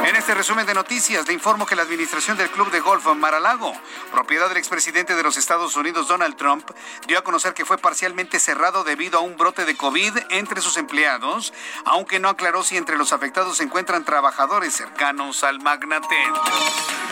En 0.06 0.18
este 0.18 0.36
resumen 0.36 0.66
de 0.66 0.74
noticias 0.74 1.26
le 1.28 1.34
informo 1.34 1.66
que 1.66 1.78
la 1.78 1.84
administración 1.84 2.36
del 2.36 2.50
Club 2.50 2.70
de 2.72 2.82
Golf 2.82 3.06
Maralago, 3.16 3.74
propiedad 4.12 4.50
del 4.50 4.58
expresidente 4.58 5.16
de 5.16 5.24
los 5.24 5.38
Estados 5.38 5.78
Unidos 5.78 6.10
Donald 6.10 6.36
Trump, 6.36 6.70
dio 7.08 7.18
a 7.18 7.24
conocer 7.24 7.54
que 7.54 7.64
fue 7.64 7.78
parcialmente 7.78 8.38
cerrado 8.38 8.84
debido 8.84 9.18
a 9.18 9.22
un 9.22 9.38
brote 9.38 9.64
de 9.64 9.78
COVID 9.78 10.18
entre 10.32 10.60
sus 10.60 10.76
empleados, 10.76 11.54
aunque 11.86 12.20
no 12.20 12.28
aclaró 12.28 12.62
si 12.62 12.76
entre 12.76 12.98
los 12.98 13.14
afectados 13.14 13.58
se 13.58 13.64
encuentran 13.64 14.04
trabajadores 14.04 14.74
cercanos 14.74 15.46
al 15.46 15.62
magnate. 15.62 16.18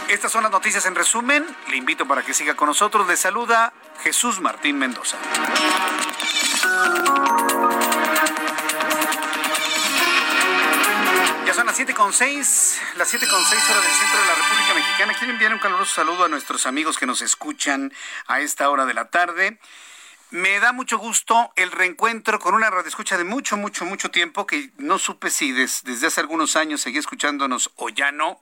Estas 0.09 0.33
son 0.33 0.43
las 0.43 0.51
noticias 0.51 0.85
en 0.85 0.95
resumen. 0.95 1.45
Le 1.69 1.77
invito 1.77 2.05
para 2.05 2.23
que 2.23 2.33
siga 2.33 2.55
con 2.55 2.67
nosotros. 2.67 3.07
Le 3.07 3.15
saluda 3.15 3.73
Jesús 4.03 4.41
Martín 4.41 4.77
Mendoza. 4.77 5.17
Las 11.77 11.89
7.6, 11.89 12.95
las 12.95 13.13
7.6 13.13 13.27
horas 13.27 13.83
del 13.83 13.93
centro 13.93 14.19
de 14.21 14.27
la 14.27 14.35
República 14.35 14.73
Mexicana. 14.75 15.13
Quiero 15.17 15.33
enviar 15.33 15.53
un 15.53 15.59
caluroso 15.59 15.93
saludo 15.93 16.23
a 16.23 16.29
nuestros 16.29 16.65
amigos 16.67 16.97
que 16.97 17.05
nos 17.05 17.21
escuchan 17.21 17.91
a 18.27 18.39
esta 18.39 18.69
hora 18.69 18.85
de 18.85 18.93
la 18.93 19.09
tarde. 19.09 19.59
Me 20.31 20.61
da 20.61 20.71
mucho 20.71 20.97
gusto 20.97 21.51
el 21.57 21.73
reencuentro 21.73 22.39
con 22.39 22.55
una 22.55 22.69
radioescucha 22.69 23.17
de 23.17 23.25
mucho, 23.25 23.57
mucho, 23.57 23.83
mucho 23.83 24.09
tiempo 24.09 24.47
que 24.47 24.71
no 24.77 24.97
supe 24.99 25.29
si 25.29 25.51
desde 25.51 26.07
hace 26.07 26.21
algunos 26.21 26.55
años 26.55 26.79
seguía 26.79 27.01
escuchándonos 27.01 27.69
o 27.75 27.89
ya 27.89 28.13
no. 28.13 28.41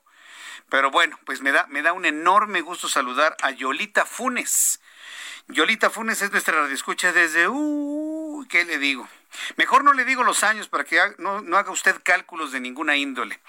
Pero 0.70 0.92
bueno, 0.92 1.20
pues 1.26 1.42
me 1.42 1.52
da, 1.52 1.66
me 1.72 1.82
da 1.82 1.94
un 1.94 2.06
enorme 2.06 2.62
gusto 2.62 2.88
saludar 2.88 3.36
a 3.42 3.50
Yolita 3.50 4.06
Funes. 4.06 4.80
Yolita 5.48 5.90
Funes 5.90 6.22
es 6.22 6.32
nuestra 6.32 6.62
radioescucha 6.62 7.12
desde, 7.12 7.48
uh, 7.48 8.12
¿qué 8.48 8.66
le 8.66 8.78
digo? 8.78 9.08
Mejor 9.58 9.84
no 9.84 9.94
le 9.94 10.06
digo 10.06 10.24
los 10.24 10.44
años 10.44 10.68
para 10.68 10.84
que 10.84 11.00
no, 11.18 11.38
haga 11.58 11.72
usted 11.72 11.96
cálculos 12.04 12.52
de 12.52 12.60
ninguna 12.60 12.96
índole. 12.96 13.39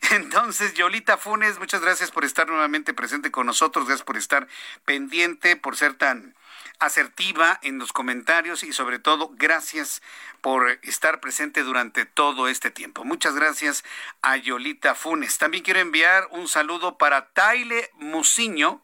Entonces, 0.10 0.74
Yolita 0.74 1.16
Funes, 1.18 1.58
muchas 1.58 1.80
gracias 1.80 2.10
por 2.10 2.24
estar 2.24 2.48
nuevamente 2.48 2.94
presente 2.94 3.30
con 3.30 3.46
nosotros, 3.46 3.86
gracias 3.86 4.04
por 4.04 4.16
estar 4.16 4.46
pendiente, 4.84 5.56
por 5.56 5.76
ser 5.76 5.94
tan 5.94 6.34
asertiva 6.78 7.60
en 7.62 7.78
los 7.78 7.92
comentarios 7.92 8.64
y 8.64 8.72
sobre 8.72 8.98
todo 8.98 9.30
gracias 9.34 10.02
por 10.40 10.80
estar 10.82 11.20
presente 11.20 11.62
durante 11.62 12.06
todo 12.06 12.48
este 12.48 12.70
tiempo. 12.70 13.04
Muchas 13.04 13.34
gracias 13.34 13.84
a 14.20 14.36
Yolita 14.36 14.94
Funes. 14.94 15.38
También 15.38 15.62
quiero 15.62 15.80
enviar 15.80 16.26
un 16.32 16.48
saludo 16.48 16.98
para 16.98 17.28
Taile 17.28 17.90
Musiño 17.94 18.82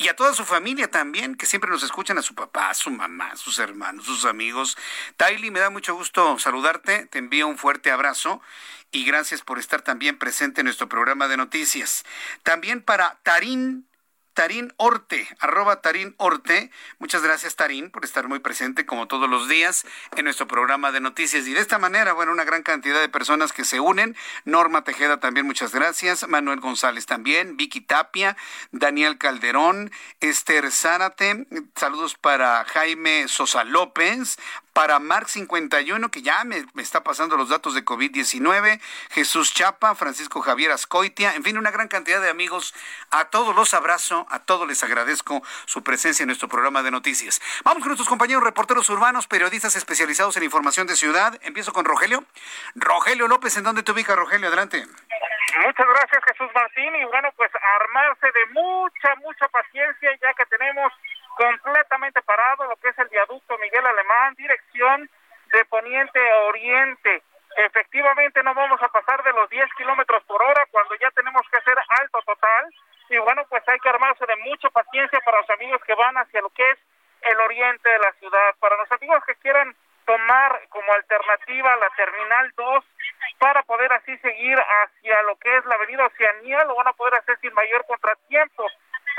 y 0.00 0.08
a 0.08 0.16
toda 0.16 0.32
su 0.32 0.46
familia 0.46 0.90
también, 0.90 1.34
que 1.34 1.44
siempre 1.44 1.70
nos 1.70 1.82
escuchan, 1.82 2.16
a 2.16 2.22
su 2.22 2.34
papá, 2.34 2.70
a 2.70 2.74
su 2.74 2.90
mamá, 2.90 3.32
a 3.32 3.36
sus 3.36 3.58
hermanos, 3.58 4.06
sus 4.06 4.24
amigos. 4.24 4.78
Taile, 5.18 5.50
me 5.50 5.60
da 5.60 5.68
mucho 5.68 5.94
gusto 5.94 6.38
saludarte, 6.38 7.04
te 7.04 7.18
envío 7.18 7.46
un 7.46 7.58
fuerte 7.58 7.90
abrazo 7.90 8.40
y 8.92 9.04
gracias 9.04 9.42
por 9.42 9.58
estar 9.58 9.82
también 9.82 10.16
presente 10.16 10.62
en 10.62 10.64
nuestro 10.64 10.88
programa 10.88 11.28
de 11.28 11.36
noticias. 11.36 12.06
También 12.42 12.80
para 12.80 13.18
Tarín 13.24 13.89
Tarín 14.34 14.72
Orte, 14.76 15.28
arroba 15.38 15.80
Tarín 15.80 16.14
Orte. 16.18 16.70
Muchas 16.98 17.22
gracias, 17.22 17.56
Tarín, 17.56 17.90
por 17.90 18.04
estar 18.04 18.28
muy 18.28 18.38
presente, 18.38 18.86
como 18.86 19.08
todos 19.08 19.28
los 19.28 19.48
días, 19.48 19.84
en 20.16 20.24
nuestro 20.24 20.46
programa 20.46 20.92
de 20.92 21.00
noticias. 21.00 21.46
Y 21.46 21.52
de 21.52 21.60
esta 21.60 21.78
manera, 21.78 22.12
bueno, 22.12 22.32
una 22.32 22.44
gran 22.44 22.62
cantidad 22.62 23.00
de 23.00 23.08
personas 23.08 23.52
que 23.52 23.64
se 23.64 23.80
unen. 23.80 24.16
Norma 24.44 24.84
Tejeda 24.84 25.20
también, 25.20 25.46
muchas 25.46 25.72
gracias. 25.72 26.28
Manuel 26.28 26.60
González 26.60 27.06
también. 27.06 27.56
Vicky 27.56 27.80
Tapia, 27.80 28.36
Daniel 28.72 29.18
Calderón, 29.18 29.90
Esther 30.20 30.70
Zárate. 30.70 31.46
Saludos 31.74 32.14
para 32.14 32.64
Jaime 32.64 33.26
Sosa 33.28 33.64
López, 33.64 34.38
para 34.72 34.98
Mark 34.98 35.28
51, 35.28 36.10
que 36.10 36.22
ya 36.22 36.44
me, 36.44 36.64
está 36.76 37.02
pasando 37.02 37.36
los 37.36 37.48
datos 37.48 37.74
de 37.74 37.84
COVID-19, 37.84 38.80
Jesús 39.10 39.52
Chapa, 39.52 39.94
Francisco 39.94 40.40
Javier 40.40 40.70
Ascoitia, 40.70 41.34
en 41.34 41.42
fin, 41.42 41.58
una 41.58 41.70
gran 41.70 41.88
cantidad 41.88 42.20
de 42.20 42.30
amigos. 42.30 42.74
A 43.10 43.26
todos 43.26 43.54
los 43.54 43.74
abrazo, 43.74 44.26
a 44.30 44.40
todos 44.40 44.66
les 44.68 44.82
agradezco 44.82 45.42
su 45.66 45.82
presencia 45.82 46.22
en 46.22 46.28
nuestro 46.28 46.48
programa 46.48 46.82
de 46.82 46.90
noticias. 46.90 47.40
Vamos 47.64 47.80
con 47.82 47.88
nuestros 47.88 48.08
compañeros 48.08 48.42
reporteros 48.42 48.88
urbanos, 48.90 49.26
periodistas 49.26 49.76
especializados 49.76 50.36
en 50.36 50.44
información 50.44 50.86
de 50.86 50.96
ciudad. 50.96 51.38
Empiezo 51.42 51.72
con 51.72 51.84
Rogelio. 51.84 52.24
Rogelio 52.74 53.28
López, 53.28 53.56
¿en 53.56 53.64
dónde 53.64 53.82
te 53.82 53.92
ubica, 53.92 54.14
Rogelio? 54.16 54.48
Adelante. 54.48 54.86
Muchas 55.64 55.86
gracias, 55.86 56.22
Jesús 56.28 56.50
Martín. 56.54 56.94
Y 56.96 57.04
bueno, 57.06 57.28
pues 57.36 57.50
armarse 57.54 58.26
de 58.26 58.46
mucha, 58.52 59.14
mucha 59.16 59.48
paciencia, 59.48 60.10
ya 60.22 60.32
que 60.34 60.46
tenemos 60.46 60.92
completamente 61.36 62.22
parado 62.22 62.66
lo 62.66 62.76
que 62.76 62.88
es 62.88 62.98
el 62.98 63.08
viaducto 63.08 63.58
Miguel 63.58 63.86
Alemán, 63.86 64.34
dirección 64.34 65.08
de 65.52 65.64
poniente 65.66 66.20
a 66.30 66.36
oriente. 66.48 67.22
Efectivamente 67.56 68.42
no 68.42 68.54
vamos 68.54 68.80
a 68.82 68.88
pasar 68.88 69.22
de 69.22 69.32
los 69.32 69.48
10 69.50 69.68
kilómetros 69.76 70.22
por 70.24 70.42
hora 70.42 70.66
cuando 70.70 70.94
ya 70.96 71.10
tenemos 71.10 71.42
que 71.50 71.58
hacer 71.58 71.76
alto 72.00 72.20
total. 72.22 72.64
Y 73.08 73.18
bueno, 73.18 73.44
pues 73.48 73.62
hay 73.68 73.78
que 73.80 73.88
armarse 73.88 74.24
de 74.24 74.36
mucha 74.36 74.70
paciencia 74.70 75.20
para 75.24 75.40
los 75.40 75.50
amigos 75.50 75.80
que 75.84 75.94
van 75.94 76.16
hacia 76.16 76.40
lo 76.40 76.50
que 76.50 76.70
es 76.70 76.78
el 77.22 77.40
oriente 77.40 77.88
de 77.90 77.98
la 77.98 78.12
ciudad. 78.12 78.54
Para 78.60 78.76
los 78.76 78.90
amigos 78.92 79.24
que 79.26 79.34
quieran 79.36 79.74
tomar 80.06 80.60
como 80.68 80.92
alternativa 80.92 81.76
la 81.76 81.90
Terminal 81.90 82.52
2 82.56 82.84
para 83.38 83.62
poder 83.62 83.92
así 83.92 84.16
seguir 84.18 84.58
hacia 84.58 85.22
lo 85.22 85.36
que 85.36 85.56
es 85.56 85.64
la 85.66 85.74
Avenida 85.74 86.06
Oceanía, 86.06 86.64
lo 86.64 86.76
van 86.76 86.88
a 86.88 86.92
poder 86.92 87.14
hacer 87.14 87.38
sin 87.40 87.52
mayor 87.54 87.84
contratiempo 87.86 88.66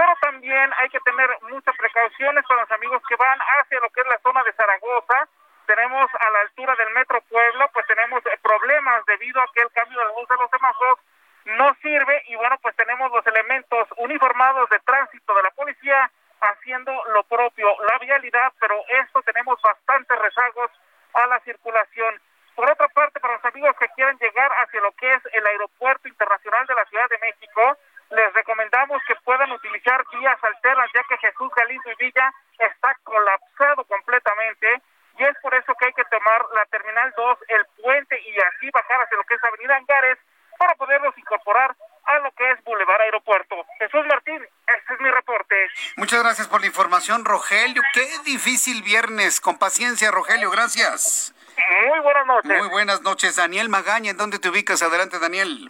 pero 0.01 0.15
también 0.19 0.73
hay 0.79 0.89
que 0.89 0.99
tener 1.01 1.29
muchas 1.43 1.77
precauciones 1.77 2.43
para 2.47 2.61
los 2.61 2.71
amigos 2.71 3.03
que 3.07 3.15
van 3.17 3.37
hacia 3.37 3.79
lo 3.81 3.89
que 3.91 4.01
es 4.01 4.07
la 4.07 4.17
zona 4.23 4.41
de 4.41 4.51
Zaragoza. 4.53 5.27
Tenemos 5.67 6.09
a 6.19 6.29
la 6.31 6.39
altura 6.39 6.73
del 6.75 6.89
Metro 6.89 7.21
Pueblo, 7.29 7.69
pues 7.71 7.85
tenemos 7.85 8.23
problemas 8.41 9.05
debido 9.05 9.39
a 9.39 9.45
que 9.53 9.61
el 9.61 9.69
cambio 9.69 9.99
de 9.99 10.05
luz 10.17 10.27
de 10.27 10.37
los 10.37 10.49
semáforos 10.49 10.97
no 11.45 11.75
sirve 11.83 12.23
y 12.29 12.35
bueno, 12.35 12.57
pues 12.63 12.75
tenemos 12.77 13.11
los 13.11 13.27
elementos 13.27 13.89
uniformados 13.97 14.67
de 14.71 14.79
tránsito 14.79 15.35
de 15.35 15.43
la 15.43 15.51
policía 15.51 16.09
haciendo 16.41 16.91
lo 17.13 17.21
propio, 17.25 17.69
la 17.85 17.99
vialidad, 17.99 18.53
pero 18.59 18.81
esto 19.05 19.21
tenemos 19.21 19.61
bastantes 19.61 20.17
rezagos 20.17 20.71
a 21.13 21.27
la 21.27 21.39
circulación. 21.41 22.19
Por 22.55 22.71
otra 22.71 22.87
parte, 22.87 23.19
para 23.19 23.35
los 23.35 23.45
amigos 23.45 23.75
que 23.77 23.87
quieran 23.89 24.17
llegar 24.17 24.51
hacia 24.63 24.81
lo 24.81 24.93
que 24.93 25.13
es 25.13 25.21
el 25.31 25.45
Aeropuerto 25.45 26.07
Internacional 26.07 26.65
de 26.65 26.73
la 26.73 26.85
Ciudad 26.85 27.07
de 27.07 27.19
México, 27.19 27.77
les 28.11 28.33
recomendamos 28.33 29.01
que 29.07 29.15
puedan 29.23 29.51
utilizar 29.51 30.03
vías 30.11 30.37
alternas, 30.43 30.89
ya 30.93 31.03
que 31.03 31.17
Jesús 31.17 31.49
Galindo 31.55 31.91
y 31.91 32.05
Villa 32.05 32.31
está 32.59 32.95
colapsado 33.03 33.83
completamente 33.85 34.81
y 35.17 35.23
es 35.23 35.37
por 35.41 35.53
eso 35.53 35.73
que 35.79 35.85
hay 35.85 35.93
que 35.93 36.05
tomar 36.05 36.45
la 36.53 36.65
Terminal 36.65 37.13
2, 37.15 37.37
el 37.47 37.65
puente 37.81 38.19
y 38.19 38.37
así 38.39 38.69
bajar 38.71 39.01
hacia 39.01 39.17
lo 39.17 39.23
que 39.23 39.35
es 39.35 39.43
Avenida 39.43 39.75
Angares 39.75 40.17
para 40.57 40.75
poderlos 40.75 41.17
incorporar 41.17 41.75
a 42.05 42.19
lo 42.19 42.31
que 42.31 42.51
es 42.51 42.63
Boulevard 42.63 43.01
Aeropuerto. 43.01 43.55
Jesús 43.79 44.05
Martín, 44.07 44.41
este 44.67 44.93
es 44.93 44.99
mi 44.99 45.09
reporte. 45.09 45.55
Muchas 45.97 46.21
gracias 46.21 46.47
por 46.47 46.61
la 46.61 46.67
información, 46.67 47.25
Rogelio. 47.25 47.81
Qué 47.93 48.07
difícil 48.25 48.83
viernes. 48.83 49.41
Con 49.41 49.57
paciencia, 49.57 50.11
Rogelio. 50.11 50.51
Gracias. 50.51 51.33
Muy 51.87 51.99
buenas 51.99 52.25
noches. 52.25 52.57
Muy 52.57 52.69
buenas 52.69 53.01
noches. 53.01 53.35
Daniel 53.35 53.69
Magaña, 53.69 54.11
¿en 54.11 54.17
dónde 54.17 54.39
te 54.39 54.49
ubicas? 54.49 54.81
Adelante, 54.81 55.19
Daniel. 55.19 55.69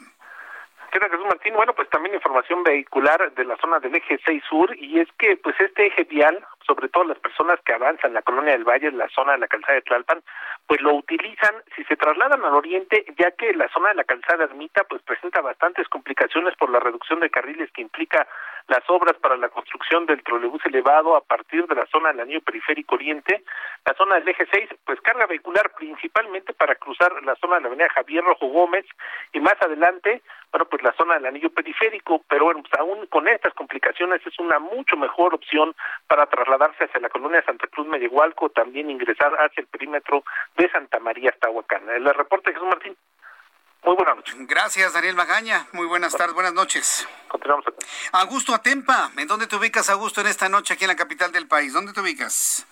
¿Qué 0.91 0.99
tal, 0.99 1.09
Jesús 1.09 1.25
Martín? 1.25 1.53
Bueno, 1.53 1.73
pues 1.73 1.89
también 1.89 2.15
información 2.15 2.63
vehicular 2.65 3.31
de 3.33 3.45
la 3.45 3.55
zona 3.57 3.79
del 3.79 3.95
eje 3.95 4.19
6 4.25 4.43
sur 4.43 4.75
y 4.75 4.99
es 4.99 5.07
que 5.17 5.37
pues 5.37 5.55
este 5.57 5.85
eje 5.85 6.03
vial, 6.03 6.45
sobre 6.67 6.89
todo 6.89 7.05
las 7.05 7.19
personas 7.19 7.61
que 7.61 7.71
avanzan 7.71 8.13
la 8.13 8.21
colonia 8.21 8.51
del 8.51 8.65
Valle, 8.65 8.91
la 8.91 9.07
zona 9.07 9.31
de 9.31 9.37
la 9.37 9.47
calzada 9.47 9.75
de 9.75 9.83
Tlalpan, 9.83 10.21
pues 10.67 10.81
lo 10.81 10.93
utilizan 10.95 11.55
si 11.77 11.85
se 11.85 11.95
trasladan 11.95 12.43
al 12.43 12.55
oriente, 12.55 13.05
ya 13.17 13.31
que 13.31 13.53
la 13.53 13.69
zona 13.69 13.89
de 13.89 13.95
la 13.95 14.03
calzada 14.03 14.43
ermita 14.43 14.83
pues 14.83 15.01
presenta 15.03 15.39
bastantes 15.39 15.87
complicaciones 15.87 16.57
por 16.57 16.69
la 16.69 16.81
reducción 16.81 17.21
de 17.21 17.29
carriles 17.29 17.71
que 17.71 17.83
implica 17.83 18.27
las 18.71 18.89
obras 18.89 19.17
para 19.17 19.35
la 19.35 19.49
construcción 19.49 20.05
del 20.05 20.23
trolebús 20.23 20.65
elevado 20.65 21.17
a 21.17 21.21
partir 21.21 21.67
de 21.67 21.75
la 21.75 21.85
zona 21.87 22.09
del 22.09 22.21
anillo 22.21 22.41
periférico 22.41 22.95
oriente, 22.95 23.43
la 23.85 23.93
zona 23.95 24.15
del 24.15 24.29
eje 24.29 24.47
6, 24.49 24.69
pues 24.85 25.01
carga 25.01 25.25
vehicular 25.25 25.73
principalmente 25.77 26.53
para 26.53 26.75
cruzar 26.75 27.11
la 27.23 27.35
zona 27.35 27.55
de 27.55 27.61
la 27.63 27.67
avenida 27.67 27.89
Javier 27.89 28.23
Rojo 28.23 28.47
Gómez 28.47 28.85
y 29.33 29.41
más 29.41 29.61
adelante 29.61 30.21
bueno, 30.51 30.65
pues 30.69 30.83
la 30.83 30.93
zona 30.93 31.15
del 31.15 31.25
anillo 31.25 31.49
periférico, 31.49 32.23
pero 32.29 32.45
bueno, 32.45 32.61
pues 32.61 32.73
aún 32.79 33.05
con 33.07 33.27
estas 33.27 33.53
complicaciones 33.53 34.25
es 34.25 34.37
una 34.39 34.59
mucho 34.59 34.95
mejor 34.97 35.33
opción 35.33 35.73
para 36.07 36.25
trasladarse 36.27 36.85
hacia 36.85 36.99
la 36.99 37.09
colonia 37.09 37.43
Santa 37.45 37.67
Cruz 37.67 37.87
Mellehualco, 37.87 38.49
también 38.49 38.89
ingresar 38.89 39.33
hacia 39.33 39.61
el 39.61 39.67
perímetro 39.67 40.23
de 40.55 40.69
Santa 40.69 40.99
María 40.99 41.29
hasta 41.29 41.49
Huacán. 41.49 41.89
El 41.89 42.05
reporte 42.05 42.53
Jesús 42.53 42.67
Martín. 42.67 42.95
Muy 43.83 43.95
buenas 43.95 44.15
noches. 44.15 44.35
Gracias, 44.47 44.93
Daniel 44.93 45.15
Magaña. 45.15 45.65
Muy 45.73 45.87
buenas 45.87 46.15
tardes, 46.15 46.35
buenas 46.35 46.53
noches. 46.53 47.07
Continuamos. 47.27 47.65
Augusto 48.13 48.53
Atempa, 48.53 49.11
¿en 49.17 49.27
dónde 49.27 49.47
te 49.47 49.55
ubicas, 49.55 49.89
Augusto, 49.89 50.21
en 50.21 50.27
esta 50.27 50.49
noche 50.49 50.73
aquí 50.73 50.83
en 50.83 50.89
la 50.89 50.95
capital 50.95 51.31
del 51.31 51.47
país? 51.47 51.73
¿Dónde 51.73 51.91
te 51.91 51.99
ubicas? 51.99 52.67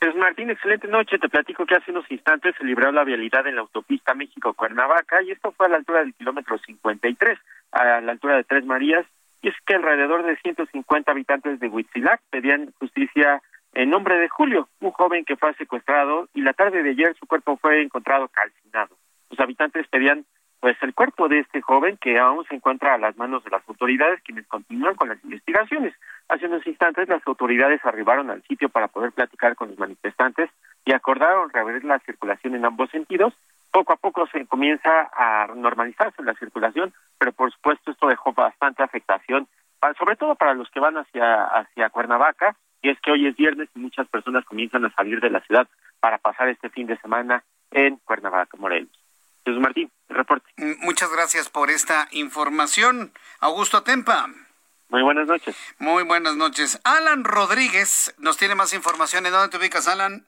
Pues 0.00 0.14
Martín, 0.16 0.50
excelente 0.50 0.88
noche. 0.88 1.18
Te 1.18 1.28
platico 1.28 1.66
que 1.66 1.76
hace 1.76 1.90
unos 1.90 2.10
instantes 2.10 2.54
se 2.56 2.64
libró 2.64 2.90
la 2.90 3.04
vialidad 3.04 3.46
en 3.46 3.56
la 3.56 3.60
autopista 3.60 4.14
México-Cuernavaca 4.14 5.22
y 5.22 5.30
esto 5.30 5.52
fue 5.52 5.66
a 5.66 5.68
la 5.68 5.76
altura 5.76 6.00
del 6.00 6.14
kilómetro 6.14 6.58
53, 6.58 7.38
a 7.72 8.00
la 8.00 8.12
altura 8.12 8.36
de 8.36 8.44
Tres 8.44 8.64
Marías. 8.64 9.06
Y 9.42 9.48
es 9.48 9.54
que 9.66 9.74
alrededor 9.74 10.24
de 10.24 10.36
150 10.36 11.12
habitantes 11.12 11.60
de 11.60 11.68
Huitzilac 11.68 12.20
pedían 12.30 12.72
justicia 12.78 13.40
en 13.72 13.90
nombre 13.90 14.18
de 14.18 14.28
Julio, 14.28 14.68
un 14.80 14.90
joven 14.90 15.24
que 15.24 15.36
fue 15.36 15.54
secuestrado 15.54 16.28
y 16.34 16.40
la 16.40 16.54
tarde 16.54 16.82
de 16.82 16.90
ayer 16.90 17.14
su 17.18 17.26
cuerpo 17.26 17.56
fue 17.56 17.82
encontrado 17.82 18.28
calcinado. 18.28 18.96
Los 19.30 19.38
habitantes 19.38 19.86
pedían 19.88 20.26
pues 20.60 20.76
el 20.82 20.94
cuerpo 20.94 21.28
de 21.28 21.40
este 21.40 21.62
joven 21.62 21.96
que 21.96 22.18
aún 22.18 22.44
se 22.44 22.54
encuentra 22.54 22.94
a 22.94 22.98
las 22.98 23.16
manos 23.16 23.42
de 23.44 23.50
las 23.50 23.66
autoridades 23.66 24.20
quienes 24.22 24.46
continúan 24.46 24.94
con 24.94 25.08
las 25.08 25.22
investigaciones. 25.24 25.94
Hace 26.28 26.46
unos 26.46 26.66
instantes 26.66 27.08
las 27.08 27.26
autoridades 27.26 27.80
arribaron 27.84 28.30
al 28.30 28.42
sitio 28.42 28.68
para 28.68 28.88
poder 28.88 29.12
platicar 29.12 29.56
con 29.56 29.70
los 29.70 29.78
manifestantes 29.78 30.50
y 30.84 30.92
acordaron 30.92 31.50
reabrir 31.50 31.84
la 31.84 31.98
circulación 32.00 32.54
en 32.54 32.66
ambos 32.66 32.90
sentidos. 32.90 33.32
Poco 33.72 33.94
a 33.94 33.96
poco 33.96 34.26
se 34.26 34.46
comienza 34.46 35.10
a 35.14 35.46
normalizarse 35.54 36.22
la 36.22 36.34
circulación, 36.34 36.92
pero 37.18 37.32
por 37.32 37.50
supuesto 37.52 37.90
esto 37.90 38.08
dejó 38.08 38.32
bastante 38.32 38.82
afectación, 38.82 39.48
sobre 39.98 40.16
todo 40.16 40.34
para 40.34 40.54
los 40.54 40.68
que 40.70 40.80
van 40.80 40.98
hacia, 40.98 41.44
hacia 41.44 41.88
Cuernavaca, 41.88 42.54
y 42.82 42.90
es 42.90 43.00
que 43.00 43.12
hoy 43.12 43.26
es 43.26 43.36
viernes 43.36 43.68
y 43.74 43.78
muchas 43.78 44.08
personas 44.08 44.44
comienzan 44.44 44.84
a 44.84 44.94
salir 44.94 45.20
de 45.20 45.30
la 45.30 45.40
ciudad 45.40 45.68
para 46.00 46.18
pasar 46.18 46.48
este 46.48 46.68
fin 46.68 46.86
de 46.86 46.98
semana 46.98 47.44
en 47.70 47.96
Cuernavaca, 48.04 48.56
Morelos. 48.58 48.99
Jesús 49.44 49.60
Martín, 49.60 49.90
el 50.08 50.16
reporte. 50.16 50.48
Muchas 50.80 51.10
gracias 51.12 51.48
por 51.48 51.70
esta 51.70 52.08
información. 52.12 53.12
Augusto 53.40 53.82
Tempa. 53.82 54.28
Muy 54.88 55.02
buenas 55.02 55.28
noches. 55.28 55.56
Muy 55.78 56.02
buenas 56.02 56.36
noches. 56.36 56.80
Alan 56.84 57.24
Rodríguez 57.24 58.14
nos 58.18 58.36
tiene 58.36 58.54
más 58.54 58.74
información. 58.74 59.24
¿En 59.24 59.32
dónde 59.32 59.48
te 59.48 59.56
ubicas, 59.56 59.86
Alan? 59.86 60.24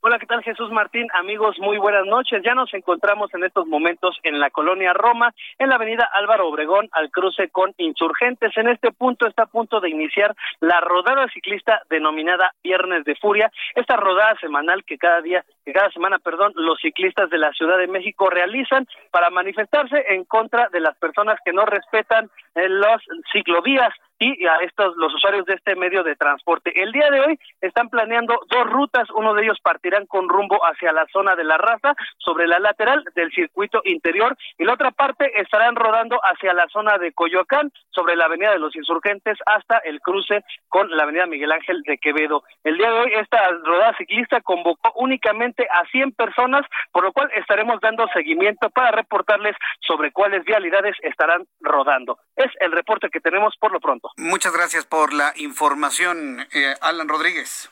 Hola, 0.00 0.20
¿qué 0.20 0.26
tal 0.26 0.44
Jesús 0.44 0.70
Martín? 0.70 1.08
Amigos, 1.12 1.56
muy 1.58 1.76
buenas 1.76 2.06
noches. 2.06 2.40
Ya 2.44 2.54
nos 2.54 2.72
encontramos 2.72 3.34
en 3.34 3.42
estos 3.42 3.66
momentos 3.66 4.16
en 4.22 4.38
la 4.38 4.48
colonia 4.48 4.92
Roma, 4.92 5.34
en 5.58 5.68
la 5.68 5.74
avenida 5.74 6.08
Álvaro 6.12 6.46
Obregón, 6.46 6.88
al 6.92 7.10
cruce 7.10 7.48
con 7.48 7.74
Insurgentes. 7.78 8.56
En 8.56 8.68
este 8.68 8.92
punto 8.92 9.26
está 9.26 9.42
a 9.42 9.46
punto 9.46 9.80
de 9.80 9.90
iniciar 9.90 10.36
la 10.60 10.80
rodada 10.80 11.26
ciclista 11.34 11.82
denominada 11.90 12.52
Viernes 12.62 13.04
de 13.04 13.16
Furia, 13.16 13.50
esta 13.74 13.96
rodada 13.96 14.36
semanal 14.40 14.84
que 14.84 14.98
cada 14.98 15.20
día 15.20 15.44
cada 15.72 15.90
semana, 15.90 16.18
perdón, 16.18 16.52
los 16.56 16.78
ciclistas 16.80 17.30
de 17.30 17.38
la 17.38 17.52
Ciudad 17.52 17.78
de 17.78 17.88
México 17.88 18.30
realizan 18.30 18.86
para 19.10 19.30
manifestarse 19.30 20.04
en 20.08 20.24
contra 20.24 20.68
de 20.68 20.80
las 20.80 20.96
personas 20.98 21.38
que 21.44 21.52
no 21.52 21.64
respetan 21.64 22.30
eh, 22.54 22.68
las 22.68 23.02
ciclovías 23.32 23.92
y 24.18 24.46
a 24.46 24.56
estos 24.56 24.96
los 24.96 25.14
usuarios 25.14 25.46
de 25.46 25.54
este 25.54 25.76
medio 25.76 26.02
de 26.02 26.16
transporte. 26.16 26.72
El 26.82 26.92
día 26.92 27.10
de 27.10 27.20
hoy 27.20 27.38
están 27.60 27.88
planeando 27.88 28.40
dos 28.48 28.66
rutas, 28.66 29.08
uno 29.14 29.34
de 29.34 29.44
ellos 29.44 29.58
partirán 29.62 30.06
con 30.06 30.28
rumbo 30.28 30.58
hacia 30.64 30.92
la 30.92 31.06
zona 31.12 31.36
de 31.36 31.44
la 31.44 31.56
raza 31.56 31.94
sobre 32.18 32.46
la 32.46 32.58
lateral 32.58 33.04
del 33.14 33.30
circuito 33.30 33.80
interior 33.84 34.36
y 34.58 34.64
la 34.64 34.74
otra 34.74 34.90
parte 34.90 35.40
estarán 35.40 35.76
rodando 35.76 36.18
hacia 36.22 36.52
la 36.52 36.66
zona 36.68 36.98
de 36.98 37.12
Coyoacán 37.12 37.70
sobre 37.90 38.16
la 38.16 38.24
avenida 38.24 38.50
de 38.50 38.58
los 38.58 38.74
insurgentes 38.74 39.38
hasta 39.46 39.78
el 39.78 40.00
cruce 40.00 40.44
con 40.68 40.90
la 40.90 41.04
avenida 41.04 41.26
Miguel 41.26 41.52
Ángel 41.52 41.82
de 41.82 41.98
Quevedo. 41.98 42.42
El 42.64 42.76
día 42.76 42.90
de 42.90 42.98
hoy 42.98 43.12
esta 43.14 43.38
rodada 43.64 43.96
ciclista 43.96 44.40
convocó 44.40 44.92
únicamente 44.96 45.57
a 45.70 45.84
100 45.90 46.12
personas, 46.12 46.62
por 46.92 47.04
lo 47.04 47.12
cual 47.12 47.30
estaremos 47.34 47.80
dando 47.80 48.06
seguimiento 48.08 48.70
para 48.70 48.90
reportarles 48.90 49.56
sobre 49.86 50.12
cuáles 50.12 50.44
vialidades 50.44 50.96
estarán 51.02 51.46
rodando. 51.60 52.18
Es 52.36 52.50
el 52.60 52.72
reporte 52.72 53.08
que 53.10 53.20
tenemos 53.20 53.54
por 53.58 53.72
lo 53.72 53.80
pronto. 53.80 54.10
Muchas 54.16 54.52
gracias 54.52 54.84
por 54.84 55.12
la 55.12 55.32
información, 55.36 56.46
eh, 56.52 56.74
Alan 56.80 57.08
Rodríguez. 57.08 57.70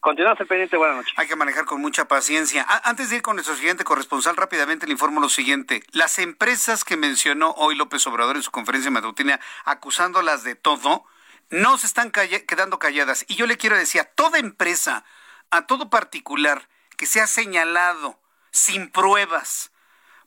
Continuamos 0.00 0.40
el 0.40 0.46
pendiente, 0.46 0.76
buenas 0.76 0.96
noches. 0.96 1.12
Hay 1.16 1.26
que 1.26 1.34
manejar 1.34 1.64
con 1.64 1.80
mucha 1.80 2.06
paciencia. 2.06 2.64
antes 2.84 3.10
de 3.10 3.16
ir 3.16 3.22
con 3.22 3.34
nuestro 3.34 3.56
siguiente 3.56 3.82
corresponsal, 3.82 4.36
rápidamente 4.36 4.86
le 4.86 4.92
informo 4.92 5.20
lo 5.20 5.28
siguiente. 5.28 5.82
Las 5.90 6.20
empresas 6.20 6.84
que 6.84 6.96
mencionó 6.96 7.50
hoy 7.56 7.74
López 7.74 8.06
Obrador 8.06 8.36
en 8.36 8.44
su 8.44 8.52
conferencia 8.52 8.92
matutina, 8.92 9.40
acusándolas 9.64 10.44
de 10.44 10.54
todo, 10.54 11.04
no 11.50 11.78
se 11.78 11.86
están 11.86 12.12
quedando 12.12 12.78
calladas. 12.78 13.24
Y 13.28 13.34
yo 13.34 13.46
le 13.46 13.56
quiero 13.56 13.76
decir 13.76 14.00
a 14.00 14.04
toda 14.04 14.38
empresa, 14.38 15.04
a 15.50 15.66
todo 15.66 15.90
particular 15.90 16.68
que 16.98 17.06
sea 17.06 17.26
señalado 17.26 18.20
sin 18.50 18.90
pruebas 18.90 19.70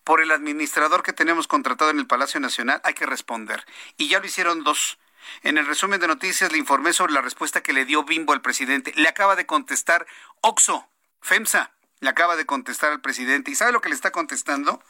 por 0.03 0.22
el 0.22 0.32
administrador 0.32 1.03
que 1.03 1.13
tenemos 1.13 1.47
contratado 1.47 1.91
en 1.91 1.99
el 1.99 2.07
Palacio 2.07 2.39
Nacional, 2.39 2.82
hay 2.84 2.95
que 2.95 3.05
responder. 3.05 3.63
Y 3.97 4.07
ya 4.07 4.19
lo 4.19 4.26
hicieron 4.26 4.63
dos. 4.63 4.97
En 5.43 5.59
el 5.59 5.67
resumen 5.67 5.99
de 5.99 6.07
noticias 6.07 6.51
le 6.51 6.57
informé 6.57 6.93
sobre 6.93 7.13
la 7.13 7.22
respuesta 7.22 7.61
que 7.61 7.74
le 7.74 7.86
dio 7.86 8.03
Bimbo 8.03 8.34
al 8.34 8.41
presidente. 8.41 8.93
Le 8.95 9.07
acaba 9.07 9.36
de 9.36 9.45
contestar 9.45 10.07
Oxo, 10.39 10.88
FEMSA, 11.22 11.72
le 11.99 12.09
acaba 12.09 12.36
de 12.36 12.45
contestar 12.45 12.91
al 12.91 13.01
presidente. 13.01 13.51
¿Y 13.51 13.55
sabe 13.55 13.74
lo 13.74 13.82
que 13.82 13.89
le 13.89 13.95
está 13.95 14.11
contestando? 14.11 14.82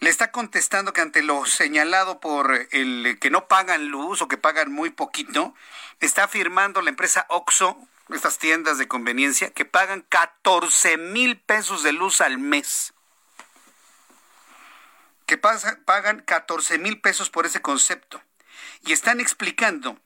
Le 0.00 0.10
está 0.10 0.30
contestando 0.30 0.92
que 0.92 1.00
ante 1.00 1.22
lo 1.22 1.46
señalado 1.46 2.20
por 2.20 2.68
el 2.72 3.18
que 3.18 3.30
no 3.30 3.48
pagan 3.48 3.86
luz 3.88 4.20
o 4.20 4.28
que 4.28 4.36
pagan 4.36 4.70
muy 4.70 4.90
poquito, 4.90 5.54
está 6.00 6.24
afirmando 6.24 6.82
la 6.82 6.90
empresa 6.90 7.24
Oxo, 7.30 7.78
estas 8.10 8.38
tiendas 8.38 8.78
de 8.78 8.88
conveniencia, 8.88 9.50
que 9.50 9.64
pagan 9.64 10.02
14 10.08 10.96
mil 10.96 11.40
pesos 11.40 11.82
de 11.82 11.92
luz 11.92 12.20
al 12.20 12.38
mes 12.38 12.94
que 15.26 15.36
pagan 15.38 16.20
14 16.20 16.78
mil 16.78 17.00
pesos 17.00 17.30
por 17.30 17.46
ese 17.46 17.60
concepto 17.60 18.22
y 18.82 18.92
están 18.92 19.20
explicando 19.20 20.00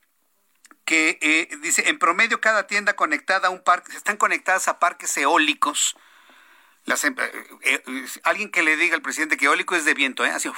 que, 0.85 1.19
eh, 1.21 1.57
dice, 1.61 1.89
en 1.89 1.99
promedio 1.99 2.41
cada 2.41 2.67
tienda 2.67 2.95
conectada 2.95 3.49
a 3.49 3.51
un 3.51 3.63
parque, 3.63 3.95
están 3.97 4.17
conectadas 4.17 4.67
a 4.67 4.79
parques 4.81 5.17
eólicos. 5.17 5.97
Em, 6.87 7.15
eh, 7.19 7.47
eh, 7.63 8.07
alguien 8.25 8.51
que 8.51 8.63
le 8.63 8.77
diga 8.77 8.97
al 8.97 9.03
presidente 9.03 9.37
que 9.37 9.45
eólico 9.45 9.77
es 9.77 9.85
de 9.85 9.95
viento, 9.95 10.25
¿eh? 10.25 10.31
Así, 10.31 10.51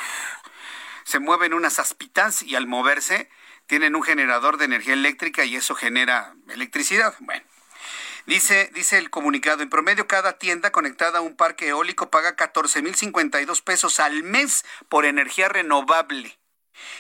se 1.05 1.19
mueven 1.19 1.53
unas 1.53 1.79
aspitas 1.79 2.43
y 2.43 2.55
al 2.55 2.67
moverse 2.67 3.29
tienen 3.73 3.97
un 3.97 4.03
generador 4.03 4.59
de 4.59 4.67
energía 4.67 4.93
eléctrica 4.93 5.47
y 5.47 5.57
eso 5.57 5.75
genera 5.75 6.35
electricidad. 6.51 7.15
Bueno, 7.21 7.43
dice, 8.27 8.71
dice 8.75 8.99
el 8.99 9.09
comunicado, 9.09 9.63
en 9.63 9.71
promedio 9.71 10.07
cada 10.07 10.37
tienda 10.37 10.71
conectada 10.73 11.21
a 11.21 11.23
un 11.23 11.37
parque 11.37 11.69
eólico 11.69 12.11
paga 12.11 12.37
14.052 12.37 13.63
pesos 13.65 13.99
al 13.99 14.25
mes 14.25 14.67
por 14.91 15.07
energía 15.07 15.49
renovable. 15.49 16.39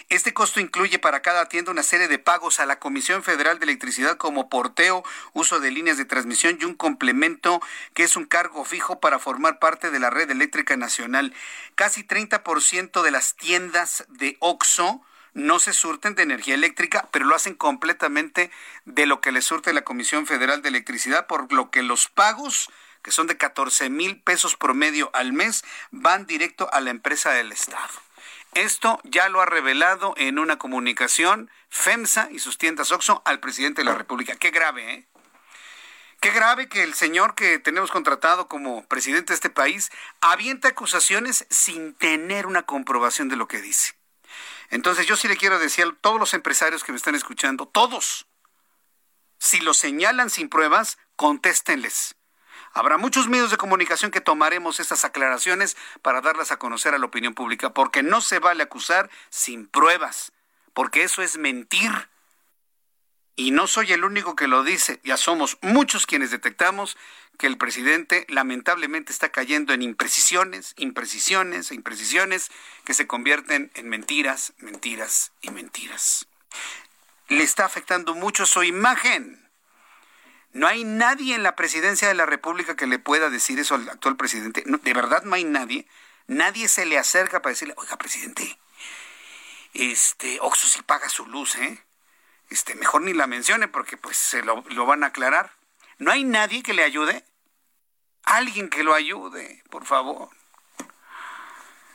Este 0.09 0.33
costo 0.33 0.61
incluye 0.61 0.99
para 0.99 1.21
cada 1.21 1.47
tienda 1.47 1.71
una 1.71 1.83
serie 1.83 2.09
de 2.09 2.19
pagos 2.19 2.59
a 2.59 2.65
la 2.65 2.79
Comisión 2.79 3.23
Federal 3.23 3.59
de 3.59 3.65
Electricidad 3.65 4.17
como 4.17 4.49
porteo, 4.49 5.05
uso 5.35 5.61
de 5.61 5.73
líneas 5.73 5.99
de 5.99 6.07
transmisión 6.07 6.57
y 6.59 6.65
un 6.65 6.75
complemento 6.75 7.61
que 7.93 8.05
es 8.05 8.17
un 8.17 8.25
cargo 8.25 8.65
fijo 8.65 8.99
para 8.99 9.19
formar 9.19 9.59
parte 9.59 9.91
de 9.91 9.99
la 9.99 10.09
red 10.09 10.31
eléctrica 10.31 10.75
nacional. 10.79 11.35
Casi 11.75 12.03
30% 12.03 13.03
de 13.03 13.11
las 13.11 13.37
tiendas 13.37 14.07
de 14.09 14.39
OXO 14.41 15.03
no 15.35 15.59
se 15.59 15.73
surten 15.73 16.15
de 16.15 16.23
energía 16.23 16.55
eléctrica, 16.55 17.09
pero 17.11 17.25
lo 17.25 17.35
hacen 17.35 17.55
completamente 17.55 18.51
de 18.85 19.07
lo 19.07 19.21
que 19.21 19.33
le 19.33 19.43
surte 19.43 19.73
la 19.73 19.83
Comisión 19.83 20.27
Federal 20.27 20.63
de 20.63 20.69
Electricidad, 20.69 21.27
por 21.27 21.53
lo 21.53 21.71
que 21.71 21.83
los 21.83 22.09
pagos 22.09 22.69
que 23.03 23.11
son 23.11 23.27
de 23.27 23.37
14 23.37 23.91
mil 23.91 24.21
pesos 24.21 24.57
promedio 24.57 25.11
al 25.13 25.33
mes, 25.33 25.65
van 25.91 26.27
directo 26.27 26.73
a 26.73 26.81
la 26.81 26.91
empresa 26.91 27.33
del 27.33 27.53
Estado. 27.53 27.93
Esto 28.55 29.01
ya 29.05 29.29
lo 29.29 29.41
ha 29.41 29.47
revelado 29.47 30.15
en 30.17 30.39
una 30.39 30.59
comunicación 30.59 31.51
FEMSA 31.71 32.29
y 32.31 32.39
sus 32.39 32.59
tiendas 32.59 32.93
OXO 32.93 33.23
al 33.25 33.41
presidente 33.41 33.81
de 33.81 33.87
la 33.87 33.95
República. 33.95 34.37
Qué 34.37 34.51
grave, 34.51 34.95
¿eh? 34.95 35.07
Qué 36.21 36.31
grave 36.31 36.69
que 36.69 36.85
el 36.85 36.95
señor 36.95 37.35
que 37.35 37.59
tenemos 37.59 37.91
contratado 37.91 38.47
como 38.47 38.85
presidente 38.87 39.33
de 39.33 39.35
este 39.35 39.51
país 39.51 39.91
avienta 40.21 40.69
acusaciones 40.69 41.47
sin 41.51 41.95
tener 41.95 42.47
una 42.47 42.63
comprobación 42.63 43.29
de 43.29 43.35
lo 43.35 43.49
que 43.49 43.61
dice. 43.61 43.95
Entonces 44.73 45.05
yo 45.05 45.17
sí 45.17 45.29
le 45.29 45.37
quiero 45.37 45.59
decir 45.59 45.85
a 45.85 45.93
todos 46.01 46.19
los 46.19 46.33
empresarios 46.33 46.83
que 46.83 46.93
me 46.93 46.97
están 46.97 47.15
escuchando, 47.15 47.69
todos, 47.69 48.27
si 49.39 49.61
lo 49.61 49.75
señalan 49.75 50.31
sin 50.31 50.49
pruebas, 50.49 50.97
contéstenles. 51.15 52.17
Habrá 52.73 52.97
muchos 52.97 53.29
medios 53.29 53.51
de 53.51 53.59
comunicación 53.59 54.11
que 54.11 54.23
tomaremos 54.23 54.81
estas 54.81 55.05
aclaraciones 55.05 55.77
para 56.01 56.23
darlas 56.23 56.53
a 56.53 56.59
conocer 56.59 56.95
a 56.95 56.99
la 56.99 57.05
opinión 57.05 57.35
pública, 57.35 57.75
porque 57.75 58.03
no 58.03 58.23
se 58.23 58.39
vale 58.39 58.63
acusar 58.63 59.11
sin 59.29 59.67
pruebas, 59.67 60.33
porque 60.73 61.03
eso 61.03 61.21
es 61.21 61.37
mentir. 61.37 62.09
Y 63.35 63.51
no 63.51 63.67
soy 63.67 63.93
el 63.93 64.05
único 64.05 64.37
que 64.37 64.47
lo 64.47 64.63
dice, 64.63 65.01
ya 65.05 65.17
somos 65.17 65.59
muchos 65.63 66.07
quienes 66.07 66.31
detectamos 66.31 66.97
que 67.39 67.47
el 67.47 67.57
presidente 67.57 68.27
lamentablemente 68.29 69.11
está 69.11 69.31
cayendo 69.31 69.73
en 69.73 69.83
imprecisiones, 69.83 70.75
imprecisiones 70.77 71.71
e 71.71 71.75
imprecisiones 71.75 72.51
que 72.85 72.95
se 72.95 73.07
convierten 73.07 73.71
en 73.75 73.89
mentiras, 73.89 74.53
mentiras 74.59 75.33
y 75.41 75.51
mentiras. 75.51 76.27
Le 77.29 77.43
está 77.43 77.65
afectando 77.65 78.15
mucho 78.15 78.45
su 78.45 78.63
imagen. 78.63 79.49
No 80.53 80.67
hay 80.67 80.85
nadie 80.85 81.35
en 81.35 81.43
la 81.43 81.57
presidencia 81.57 82.09
de 82.09 82.15
la 82.15 82.27
República 82.27 82.77
que 82.77 82.87
le 82.87 82.99
pueda 82.99 83.31
decir 83.31 83.59
eso 83.59 83.75
al 83.75 83.89
actual 83.89 84.17
presidente. 84.17 84.63
de 84.67 84.93
verdad 84.93 85.23
no 85.23 85.35
hay 85.35 85.45
nadie. 85.45 85.87
Nadie 86.27 86.69
se 86.69 86.85
le 86.85 86.99
acerca 86.99 87.41
para 87.41 87.53
decirle, 87.53 87.75
oiga, 87.79 87.97
presidente, 87.97 88.59
este, 89.73 90.39
Oxo 90.41 90.69
sí 90.69 90.83
paga 90.83 91.09
su 91.09 91.27
luz, 91.27 91.57
¿eh? 91.57 91.83
Este, 92.53 92.75
mejor 92.75 93.01
ni 93.03 93.15
la 93.15 93.27
mencione 93.27 93.67
porque 93.67 93.97
pues 93.97 94.17
se 94.17 94.43
lo, 94.43 94.63
lo 94.69 94.85
van 94.85 95.05
a 95.05 95.09
aclarar. 95.09 95.53
No 95.99 96.11
hay 96.11 96.23
nadie 96.25 96.63
que 96.63 96.75
le 96.75 96.85
ayude. 96.85 97.25
Alguien 98.25 98.69
que 98.69 98.85
lo 98.85 98.95
ayude, 98.95 99.63
por 99.71 99.87
favor. 99.87 100.29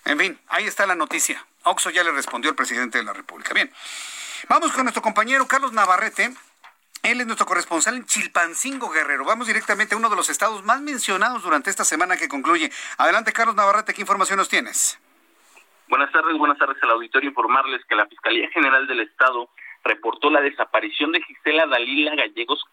En 0.06 0.18
fin, 0.18 0.40
ahí 0.48 0.66
está 0.66 0.88
la 0.88 0.96
noticia. 0.96 1.46
Oxo 1.64 1.90
ya 1.92 2.04
le 2.04 2.12
respondió 2.12 2.50
al 2.50 2.56
presidente 2.56 2.98
de 2.98 3.04
la 3.04 3.14
República. 3.14 3.54
Bien, 3.54 3.72
vamos 4.50 4.72
con 4.72 4.84
nuestro 4.84 5.02
compañero 5.02 5.48
Carlos 5.48 5.74
Navarrete 5.74 6.34
él 7.04 7.22
es 7.22 7.28
nuestro 7.28 7.46
corresponsal 7.46 7.96
en 7.96 8.06
Chilpancingo 8.06 8.90
Guerrero. 8.90 9.24
Vamos 9.24 9.48
directamente 9.48 9.96
a 9.96 9.98
uno 9.98 10.10
de 10.10 10.16
los 10.16 10.30
estados 10.30 10.64
más 10.64 10.82
mencionados 10.82 11.44
durante 11.44 11.70
esta 11.70 11.86
semana 11.86 12.18
que 12.18 12.28
concluye. 12.28 12.70
Adelante, 12.98 13.32
Carlos 13.32 13.56
Navarrete, 13.56 13.94
¿qué 13.94 14.02
información 14.02 14.38
nos 14.38 14.50
tienes? 14.50 15.00
Buenas 15.88 16.12
tardes, 16.12 16.38
buenas 16.38 16.58
tardes 16.58 16.76
al 16.84 16.90
auditorio. 16.90 17.30
Informarles 17.30 17.86
que 17.86 17.96
la 17.96 18.08
Fiscalía 18.08 18.50
General 18.50 18.86
del 18.88 19.02
Estado 19.02 19.50
reportó 19.88 20.30
la 20.30 20.42
desaparición 20.42 21.12
de 21.12 21.22
Gisela 21.22 21.66
Dalila 21.66 22.16
Gallegos, 22.16 22.64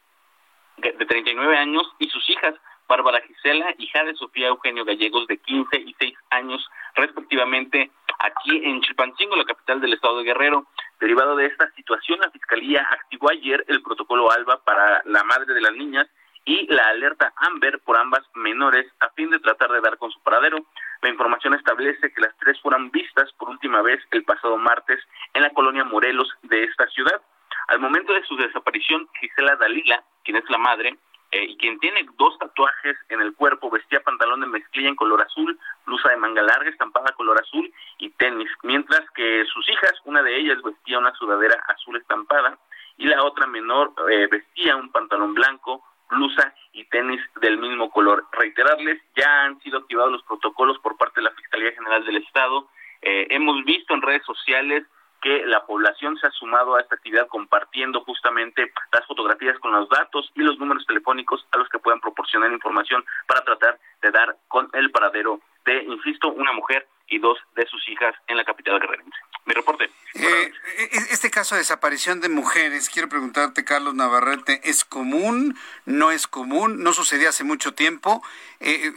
de 0.77 0.93
39 0.93 1.57
años, 1.57 1.91
y 1.99 2.09
sus 2.09 2.29
hijas, 2.31 2.55
Bárbara 2.89 3.23
Gisela, 3.23 3.75
hija 3.79 4.05
de 4.05 4.15
Sofía 4.15 4.49
Eugenio 4.49 4.85
Gallegos, 4.85 5.27
de 5.27 5.39
15 5.39 5.77
y 5.79 5.95
6 5.99 6.15
años, 6.31 6.69
respectivamente, 6.95 7.91
aquí 8.19 8.61
en 8.65 8.81
Chilpancingo, 8.83 9.37
la 9.37 9.45
capital 9.45 9.81
del 9.81 9.95
estado 9.95 10.19
de 10.19 10.25
Guerrero. 10.25 10.67
Derivado 11.01 11.37
de 11.37 11.47
esta 11.47 11.71
situación, 11.73 12.21
la 12.21 12.31
Fiscalía 12.31 12.87
activó 12.91 13.31
ayer 13.31 13.65
el 13.69 13.83
protocolo 13.83 14.31
ALBA 14.31 14.63
para 14.65 15.03
la 15.07 15.25
madre 15.25 15.55
de 15.55 15.61
las 15.61 15.73
niñas 15.73 16.07
y 16.45 16.67
la 16.73 16.89
alerta 16.89 17.33
AMBER 17.37 17.81
por 17.81 17.97
ambas 17.97 18.23
menores 18.35 18.87
a 19.01 19.09
fin 19.11 19.31
de 19.31 19.39
tratar 19.39 19.71
de 19.71 19.81
dar 19.81 19.97
con 19.97 20.11
su 20.11 20.21
paradero. 20.21 20.59
La 21.05 21.11
información 21.11 21.53
establece 21.53 22.15
que 22.15 22.21
las 22.23 22.35
tres 22.39 22.59
fueron 22.63 22.91
vistas 22.91 23.31
por 23.35 23.51
última 23.51 23.83
vez 23.83 24.01
el 24.11 24.25
pasado 24.25 24.57
martes 24.57 24.99
en 25.35 25.43
la 25.43 25.51
colonia 25.51 25.85
Morelos 25.85 26.33
de 26.45 26.65
esta 26.65 26.87
ciudad. 26.87 27.21
Al 27.69 27.79
momento 27.79 28.15
de 28.15 28.25
su 28.25 28.35
desaparición, 28.37 29.07
Gisela 29.21 29.55
Dalila, 29.57 30.03
quien 30.25 30.39
es 30.39 30.49
la 30.49 30.57
madre, 30.57 30.97
eh, 31.31 31.45
y 31.45 31.59
quien 31.59 31.79
tiene 31.79 32.09
dos 32.17 32.39
tatuajes 32.39 32.97
en 33.11 33.21
el 33.21 33.35
cuerpo, 33.35 33.69
vestía 33.69 34.01
pantalón 34.01 34.41
de 34.41 34.47
mezclilla 34.47 34.89
en 34.89 34.97
color 34.97 35.21
azul, 35.21 35.59
blusa 35.85 36.09
de 36.09 36.17
manga 36.17 36.41
larga 36.41 36.71
estampada 36.71 37.13
color 37.13 37.39
azul 37.39 37.71
y 37.99 38.09
tenis, 38.09 38.49
mientras 38.63 39.03
que 39.11 39.45
sus 39.53 39.69
hijas, 39.69 39.93
una 40.07 40.23
de 40.23 40.35
ellas 40.35 40.63
vestía 40.63 40.99
una 40.99 41.15
sudadera 41.17 41.63
azul 41.69 41.99
estampada 41.99 42.59
y 42.97 43.05
la 43.05 43.23
otra 43.25 43.47
menor 43.47 43.93
eh, 44.11 44.27
vestía 44.31 44.75
un 44.77 44.91
pantalón 44.91 45.35
blanco, 45.35 45.85
blusa 46.15 46.55
y 46.73 46.85
tenis 46.87 47.21
del 47.41 47.59
mismo 47.59 47.91
color. 47.91 48.25
reiterarles, 48.33 49.01
ya 49.17 49.45
han 49.45 49.61
sido 49.61 49.79
activados 49.79 50.13
los 50.13 50.23
protocolos 50.23 50.79
por 50.79 50.97
parte 50.97 51.21
de 51.21 51.25
la 51.25 51.33
Fiscalía 51.33 51.73
General 51.73 52.05
del 52.05 52.17
Estado. 52.17 52.69
Eh, 53.03 53.27
hemos 53.31 53.65
visto 53.65 53.95
en 53.95 54.03
redes 54.03 54.25
sociales 54.25 54.85
que 55.25 55.45
la 55.47 55.65
población 55.65 56.19
se 56.19 56.27
ha 56.27 56.31
sumado 56.33 56.77
a 56.77 56.81
esta 56.83 56.97
actividad 56.97 57.27
compartiendo 57.29 58.03
justamente 58.03 58.71
las 58.93 59.07
fotografías 59.07 59.59
con 59.59 59.73
los 59.73 59.89
datos 59.89 60.31
y 60.35 60.43
los 60.43 60.59
números 60.59 60.85
telefónicos 60.87 61.47
a 61.53 61.59
los 61.59 61.69
que 61.71 61.79
puedan 61.79 62.01
proporcionar 62.01 62.53
información 62.53 63.03
para 63.27 63.43
tratar 63.43 63.79
de 64.03 64.11
dar 64.11 64.37
con 64.49 64.69
el 64.75 64.91
paradero 64.91 65.41
de, 65.65 65.83
insisto, 65.85 66.29
una 66.29 66.53
mujer 66.53 66.87
y 67.09 67.19
dos 67.19 67.39
de 67.55 67.67
sus 67.67 67.89
hijas 67.89 68.15
en 68.27 68.37
la 68.37 68.45
capital 68.45 68.81
guerrerense. 68.81 69.19
Mi 69.47 69.55
reporte. 69.55 69.85
Eh, 70.15 70.53
e-, 70.79 71.13
este 71.13 71.31
caso 71.31 71.55
de 71.55 71.61
desaparición 71.61 72.21
de 72.21 72.29
mujeres, 72.29 72.89
quiero 72.89 73.09
preguntarte, 73.09 73.65
Carlos 73.65 73.95
Navarrete, 73.95 74.61
¿es 74.65 74.85
común? 74.85 75.57
¿No 75.85 76.11
es 76.11 76.27
común? 76.27 76.83
¿No 76.83 76.93
sucedía 76.93 77.29
hace 77.29 77.45
mucho 77.45 77.75
tiempo? 77.75 78.23
Eh, 78.61 78.93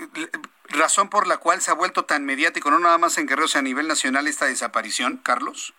¿Razón 0.69 1.09
por 1.09 1.27
la 1.27 1.37
cual 1.37 1.61
se 1.61 1.71
ha 1.71 1.75
vuelto 1.75 2.05
tan 2.05 2.25
mediático, 2.25 2.69
no 2.69 2.79
nada 2.79 2.97
más 2.97 3.17
en 3.17 3.27
Guerrero, 3.27 3.47
sino 3.47 3.59
a 3.59 3.63
nivel 3.63 3.87
nacional, 3.87 4.27
esta 4.27 4.45
desaparición, 4.45 5.17
Carlos? 5.17 5.73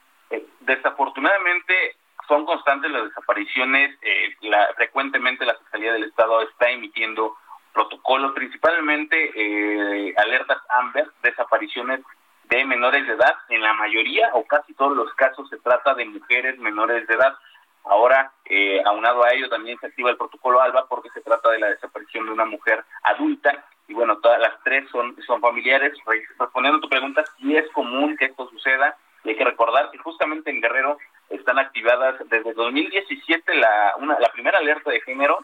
desafortunadamente 0.68 1.96
son 2.28 2.44
constantes 2.44 2.90
las 2.90 3.04
desapariciones. 3.04 3.98
Eh, 4.02 4.36
la, 4.42 4.68
frecuentemente 4.76 5.46
la 5.46 5.56
Fiscalía 5.56 5.94
del 5.94 6.04
Estado 6.04 6.42
está 6.42 6.70
emitiendo 6.70 7.36
protocolos, 7.72 8.32
principalmente 8.32 9.32
eh, 9.34 10.14
alertas 10.16 10.58
AMBER, 10.68 11.10
desapariciones 11.22 12.00
de 12.48 12.64
menores 12.64 13.06
de 13.06 13.14
edad. 13.14 13.34
En 13.48 13.62
la 13.62 13.72
mayoría 13.74 14.30
o 14.34 14.44
casi 14.44 14.74
todos 14.74 14.96
los 14.96 15.12
casos 15.14 15.48
se 15.48 15.58
trata 15.58 15.94
de 15.94 16.04
mujeres 16.04 16.58
menores 16.58 17.06
de 17.06 17.14
edad. 17.14 17.34
Ahora, 17.84 18.32
eh, 18.44 18.82
aunado 18.84 19.24
a 19.24 19.32
ello, 19.32 19.48
también 19.48 19.78
se 19.78 19.86
activa 19.86 20.10
el 20.10 20.16
protocolo 20.16 20.60
ALBA 20.60 20.86
porque 20.88 21.10
se 21.10 21.20
trata 21.20 21.50
de 21.50 21.58
la 21.58 21.68
desaparición 21.68 22.26
de 22.26 22.32
una 22.32 22.44
mujer 22.44 22.84
adulta. 23.02 23.64
Y 23.86 23.94
bueno, 23.94 24.18
todas 24.18 24.40
las 24.40 24.62
tres 24.64 24.88
son, 24.90 25.16
son 25.26 25.40
familiares. 25.40 25.94
Respondiendo 26.38 26.78
a 26.78 26.82
tu 26.82 26.88
pregunta, 26.88 27.24
si 27.38 27.56
es 27.56 27.70
común 27.72 28.16
que 28.16 28.26
esto 28.26 28.48
suceda, 28.50 28.96
hay 29.24 29.36
que 29.36 29.44
recordar 29.44 29.90
que 29.90 29.98
justamente 29.98 30.50
en 30.50 30.60
Guerrero 30.60 30.98
están 31.30 31.58
activadas 31.58 32.16
desde 32.28 32.54
2017 32.54 33.54
la, 33.54 33.94
una, 33.98 34.18
la 34.18 34.28
primera 34.32 34.58
alerta 34.58 34.90
de 34.90 35.00
género 35.00 35.38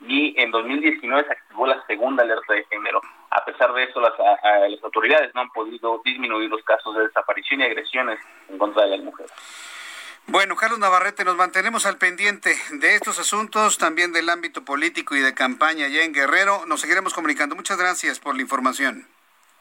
y 0.00 0.34
en 0.40 0.50
2019 0.50 1.24
se 1.24 1.32
activó 1.32 1.66
la 1.66 1.84
segunda 1.86 2.22
alerta 2.22 2.54
de 2.54 2.64
género. 2.64 3.00
A 3.30 3.44
pesar 3.44 3.72
de 3.72 3.84
eso, 3.84 4.00
las, 4.00 4.12
las 4.18 4.82
autoridades 4.82 5.34
no 5.34 5.42
han 5.42 5.50
podido 5.50 6.00
disminuir 6.04 6.50
los 6.50 6.62
casos 6.64 6.94
de 6.96 7.02
desaparición 7.02 7.60
y 7.60 7.64
agresiones 7.64 8.18
en 8.48 8.58
contra 8.58 8.84
de 8.84 8.96
las 8.96 9.04
mujeres. 9.04 9.32
Bueno, 10.26 10.54
Carlos 10.54 10.78
Navarrete, 10.78 11.24
nos 11.24 11.36
mantenemos 11.36 11.86
al 11.86 11.98
pendiente 11.98 12.56
de 12.72 12.94
estos 12.94 13.18
asuntos, 13.18 13.78
también 13.78 14.12
del 14.12 14.28
ámbito 14.28 14.64
político 14.64 15.16
y 15.16 15.20
de 15.20 15.34
campaña 15.34 15.86
allá 15.86 16.04
en 16.04 16.12
Guerrero. 16.12 16.66
Nos 16.66 16.80
seguiremos 16.80 17.14
comunicando. 17.14 17.56
Muchas 17.56 17.78
gracias 17.78 18.20
por 18.20 18.36
la 18.36 18.42
información. 18.42 19.08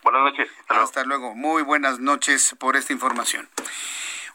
Buenas 0.03 0.21
noches. 0.21 0.49
Hasta 0.67 1.03
luego. 1.03 1.35
Muy 1.35 1.63
buenas 1.63 1.99
noches 1.99 2.55
por 2.59 2.75
esta 2.75 2.93
información. 2.93 3.49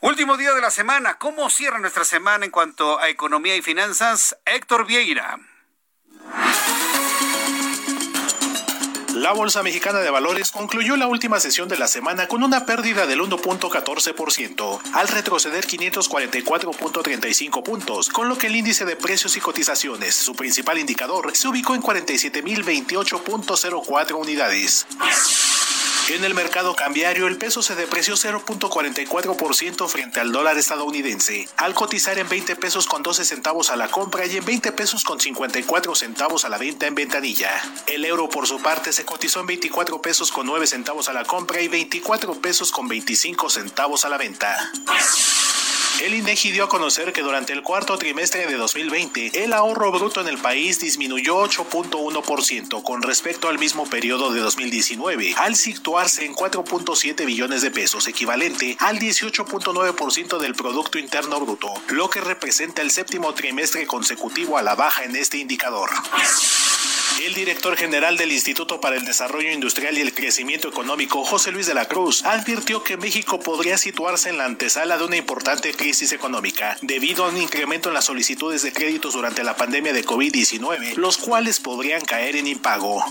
Último 0.01 0.36
día 0.36 0.52
de 0.52 0.60
la 0.60 0.70
semana. 0.70 1.18
¿Cómo 1.18 1.48
cierra 1.51 1.78
nuestra 1.78 2.05
semana 2.05 2.44
en 2.44 2.51
cuanto 2.51 2.98
a 2.98 3.09
economía 3.09 3.56
y 3.56 3.62
finanzas? 3.62 4.36
Héctor 4.44 4.86
Vieira. 4.86 5.39
La 9.14 9.32
Bolsa 9.32 9.62
Mexicana 9.62 10.01
de 10.01 10.10
Valores 10.10 10.51
concluyó 10.51 10.98
la 10.98 11.06
última 11.06 11.40
sesión 11.40 11.66
de 11.66 11.78
la 11.78 11.88
semana 11.88 12.28
con 12.28 12.42
una 12.42 12.66
pérdida 12.66 13.06
del 13.06 13.20
1.14%, 13.20 14.80
al 14.92 15.09
retroceder 15.09 15.66
544.35 15.66 17.62
puntos, 17.62 18.10
con 18.10 18.28
lo 18.28 18.36
que 18.36 18.48
el 18.48 18.56
índice 18.56 18.84
de 18.84 18.96
precios 18.96 19.38
y 19.38 19.40
cotizaciones, 19.40 20.14
su 20.14 20.34
principal 20.34 20.76
indicador, 20.78 21.34
se 21.34 21.48
ubicó 21.48 21.74
en 21.74 21.82
47.028.04 21.82 24.12
unidades. 24.12 24.86
En 26.10 26.22
el 26.22 26.35
mercado 26.35 26.76
cambiario, 26.76 27.26
el 27.26 27.39
peso 27.39 27.62
se 27.62 27.74
depreció 27.74 28.14
0.44% 28.14 29.89
frente 29.89 30.20
al 30.20 30.32
dólar 30.32 30.59
estadounidense, 30.59 31.48
al 31.56 31.72
cotizar 31.72 32.18
en 32.18 32.28
20 32.28 32.56
pesos 32.56 32.86
con 32.86 33.02
12 33.02 33.24
centavos 33.24 33.70
a 33.70 33.76
la 33.76 33.89
compra 33.89 34.26
y 34.26 34.36
en 34.36 34.44
20 34.44 34.72
pesos 34.72 35.02
con 35.02 35.18
54 35.18 35.94
centavos 35.94 36.44
a 36.44 36.51
la 36.51 36.59
venta 36.59 36.86
en 36.86 36.94
ventanilla. 36.94 37.51
El 37.86 38.05
euro, 38.05 38.28
por 38.28 38.47
su 38.47 38.60
parte, 38.60 38.93
se 38.93 39.06
cotizó 39.06 39.40
en 39.40 39.47
24 39.47 40.02
pesos 40.02 40.31
con 40.31 40.47
9 40.47 40.66
centavos 40.66 41.09
a 41.09 41.14
la 41.14 41.24
compra 41.24 41.62
y 41.62 41.68
24 41.68 42.35
pesos 42.35 42.70
con 42.70 42.86
25 42.86 43.48
centavos 43.48 44.05
a 44.05 44.10
la 44.10 44.18
venta. 44.18 44.72
El 46.02 46.12
INEGI 46.12 46.50
dio 46.50 46.64
a 46.64 46.68
conocer 46.68 47.12
que 47.12 47.22
durante 47.22 47.52
el 47.52 47.62
cuarto 47.62 47.96
trimestre 47.96 48.46
de 48.46 48.56
2020, 48.56 49.44
el 49.44 49.52
ahorro 49.52 49.92
bruto 49.92 50.20
en 50.20 50.28
el 50.28 50.38
país 50.38 50.80
disminuyó 50.80 51.36
8.1% 51.44 52.82
con 52.82 53.02
respecto 53.02 53.48
al 53.48 53.58
mismo 53.58 53.86
periodo 53.86 54.32
de 54.32 54.40
2019, 54.40 55.34
al 55.36 55.54
situarse 55.54 56.24
en 56.24 56.34
4.7 56.34 57.24
billones 57.24 57.62
de 57.62 57.70
pesos, 57.70 58.08
equivalente 58.08 58.76
al 58.80 58.98
18.9% 58.98 60.38
del 60.38 60.54
Producto 60.54 60.98
Interno 60.98 61.40
Bruto, 61.40 61.72
lo 61.88 62.10
que 62.10 62.20
representa 62.20 62.82
el 62.82 62.90
séptimo 62.90 63.32
trimestre 63.32 63.86
consecutivo 63.86 64.58
a 64.58 64.62
la 64.62 64.74
baja 64.74 65.04
en 65.04 65.14
este 65.14 65.38
indicador. 65.38 65.90
El 67.22 67.32
director 67.32 67.76
general 67.76 68.16
del 68.16 68.32
Instituto 68.32 68.80
para 68.80 68.96
el 68.96 69.04
Desarrollo 69.04 69.50
Industrial 69.50 69.96
y 69.96 70.00
el 70.00 70.14
Crecimiento 70.14 70.68
Económico, 70.68 71.24
José 71.24 71.52
Luis 71.52 71.66
de 71.66 71.74
la 71.74 71.86
Cruz, 71.86 72.24
advirtió 72.24 72.82
que 72.82 72.96
México 72.96 73.38
podría 73.38 73.78
situarse 73.78 74.30
en 74.30 74.38
la 74.38 74.44
antesala 74.44 74.98
de 74.98 75.04
una 75.04 75.16
importante 75.16 75.72
crisis 75.74 76.12
económica 76.12 76.76
debido 76.82 77.24
a 77.24 77.28
un 77.28 77.36
incremento 77.36 77.88
en 77.88 77.94
las 77.94 78.06
solicitudes 78.06 78.62
de 78.62 78.72
créditos 78.72 79.14
durante 79.14 79.44
la 79.44 79.56
pandemia 79.56 79.92
de 79.92 80.04
COVID-19, 80.04 80.96
los 80.96 81.16
cuales 81.16 81.60
podrían 81.60 82.04
caer 82.04 82.36
en 82.36 82.48
impago. 82.48 83.04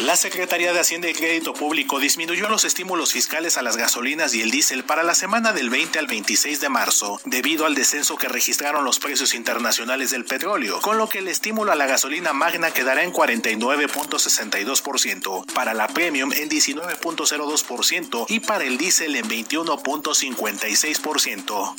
La 0.00 0.16
Secretaría 0.16 0.72
de 0.72 0.80
Hacienda 0.80 1.10
y 1.10 1.12
Crédito 1.12 1.52
Público 1.52 2.00
disminuyó 2.00 2.48
los 2.48 2.64
estímulos 2.64 3.12
fiscales 3.12 3.58
a 3.58 3.62
las 3.62 3.76
gasolinas 3.76 4.34
y 4.34 4.40
el 4.40 4.50
diésel 4.50 4.84
para 4.84 5.02
la 5.02 5.14
semana 5.14 5.52
del 5.52 5.68
20 5.68 5.98
al 5.98 6.06
26 6.06 6.62
de 6.62 6.70
marzo, 6.70 7.20
debido 7.26 7.66
al 7.66 7.74
descenso 7.74 8.16
que 8.16 8.26
registraron 8.26 8.86
los 8.86 8.98
precios 8.98 9.34
internacionales 9.34 10.10
del 10.10 10.24
petróleo, 10.24 10.80
con 10.80 10.96
lo 10.96 11.10
que 11.10 11.18
el 11.18 11.28
estímulo 11.28 11.72
a 11.72 11.76
la 11.76 11.84
gasolina 11.84 12.32
magna 12.32 12.70
quedará 12.70 13.04
en 13.04 13.12
49.62%, 13.12 15.44
para 15.52 15.74
la 15.74 15.88
premium 15.88 16.32
en 16.32 16.48
19.02% 16.48 18.24
y 18.30 18.40
para 18.40 18.64
el 18.64 18.78
diésel 18.78 19.14
en 19.14 19.28
21.56%. 19.28 21.74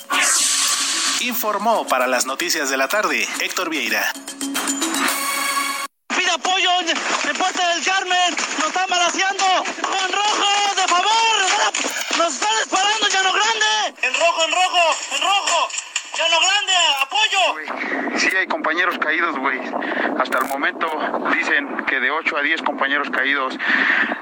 Informó 1.21 1.87
para 1.87 2.05
las 2.05 2.27
noticias 2.27 2.69
de 2.69 2.77
la 2.77 2.87
tarde 2.87 3.27
Héctor 3.41 3.71
Vieira 3.71 4.13
apoyo 6.33 6.69
de 6.81 7.33
parte 7.35 7.61
del 7.61 7.83
Carmen. 7.85 8.35
Nos 8.57 8.67
están 8.67 8.89
balaseando. 8.89 9.45
En 9.45 10.11
rojo, 10.11 10.75
de 10.75 10.87
favor. 10.87 11.35
Nos 12.17 12.33
están 12.33 12.55
disparando, 12.57 13.07
Llano 13.07 13.33
Grande. 13.33 14.01
En 14.01 14.13
rojo, 14.13 14.43
en 14.45 14.51
rojo, 14.51 14.83
en 15.15 15.21
rojo. 15.21 15.69
Llano 16.17 16.37
Grande, 16.39 16.73
apoyo. 17.01 18.19
Sí, 18.19 18.35
hay 18.35 18.47
compañeros 18.47 18.97
caídos, 18.97 19.37
güey. 19.37 19.59
Hasta 20.19 20.39
el 20.39 20.45
momento 20.45 20.87
dicen 21.35 21.85
que 21.85 21.99
de 21.99 22.09
8 22.11 22.37
a 22.37 22.41
10 22.41 22.61
compañeros 22.63 23.09
caídos 23.09 23.57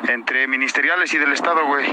entre 0.08 0.48
ministeriales 0.48 1.14
y 1.14 1.18
del 1.18 1.32
Estado, 1.32 1.66
güey. 1.66 1.86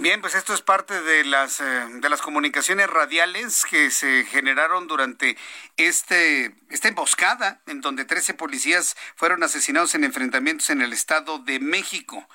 Bien, 0.00 0.22
pues 0.22 0.34
esto 0.34 0.54
es 0.54 0.62
parte 0.62 0.98
de 1.02 1.26
las, 1.26 1.60
eh, 1.60 1.64
de 1.64 2.08
las 2.08 2.22
comunicaciones 2.22 2.88
radiales 2.88 3.66
que 3.66 3.90
se 3.90 4.24
generaron 4.24 4.86
durante 4.86 5.36
este, 5.76 6.54
esta 6.70 6.88
emboscada 6.88 7.60
en 7.66 7.82
donde 7.82 8.06
13 8.06 8.32
policías 8.32 8.96
fueron 9.14 9.42
asesinados 9.42 9.94
en 9.94 10.04
enfrentamientos 10.04 10.70
en 10.70 10.80
el 10.80 10.94
Estado 10.94 11.38
de 11.38 11.60
México. 11.60 12.26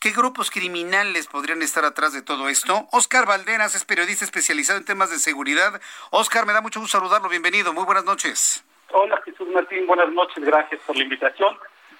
¿Qué 0.00 0.10
grupos 0.10 0.50
criminales 0.50 1.28
podrían 1.28 1.62
estar 1.62 1.84
atrás 1.84 2.12
de 2.14 2.22
todo 2.22 2.48
esto? 2.48 2.88
Oscar 2.90 3.26
Valderas 3.26 3.76
es 3.76 3.84
periodista 3.84 4.24
especializado 4.24 4.80
en 4.80 4.84
temas 4.84 5.10
de 5.10 5.18
seguridad. 5.18 5.80
Oscar, 6.10 6.46
me 6.46 6.52
da 6.52 6.62
mucho 6.62 6.80
gusto 6.80 6.98
saludarlo. 6.98 7.28
Bienvenido. 7.28 7.72
Muy 7.72 7.84
buenas 7.84 8.04
noches. 8.04 8.64
Hola 8.90 9.22
Jesús 9.24 9.46
Martín, 9.50 9.86
buenas 9.86 10.10
noches. 10.10 10.44
Gracias 10.44 10.80
por 10.80 10.96
la 10.96 11.04
invitación. 11.04 11.56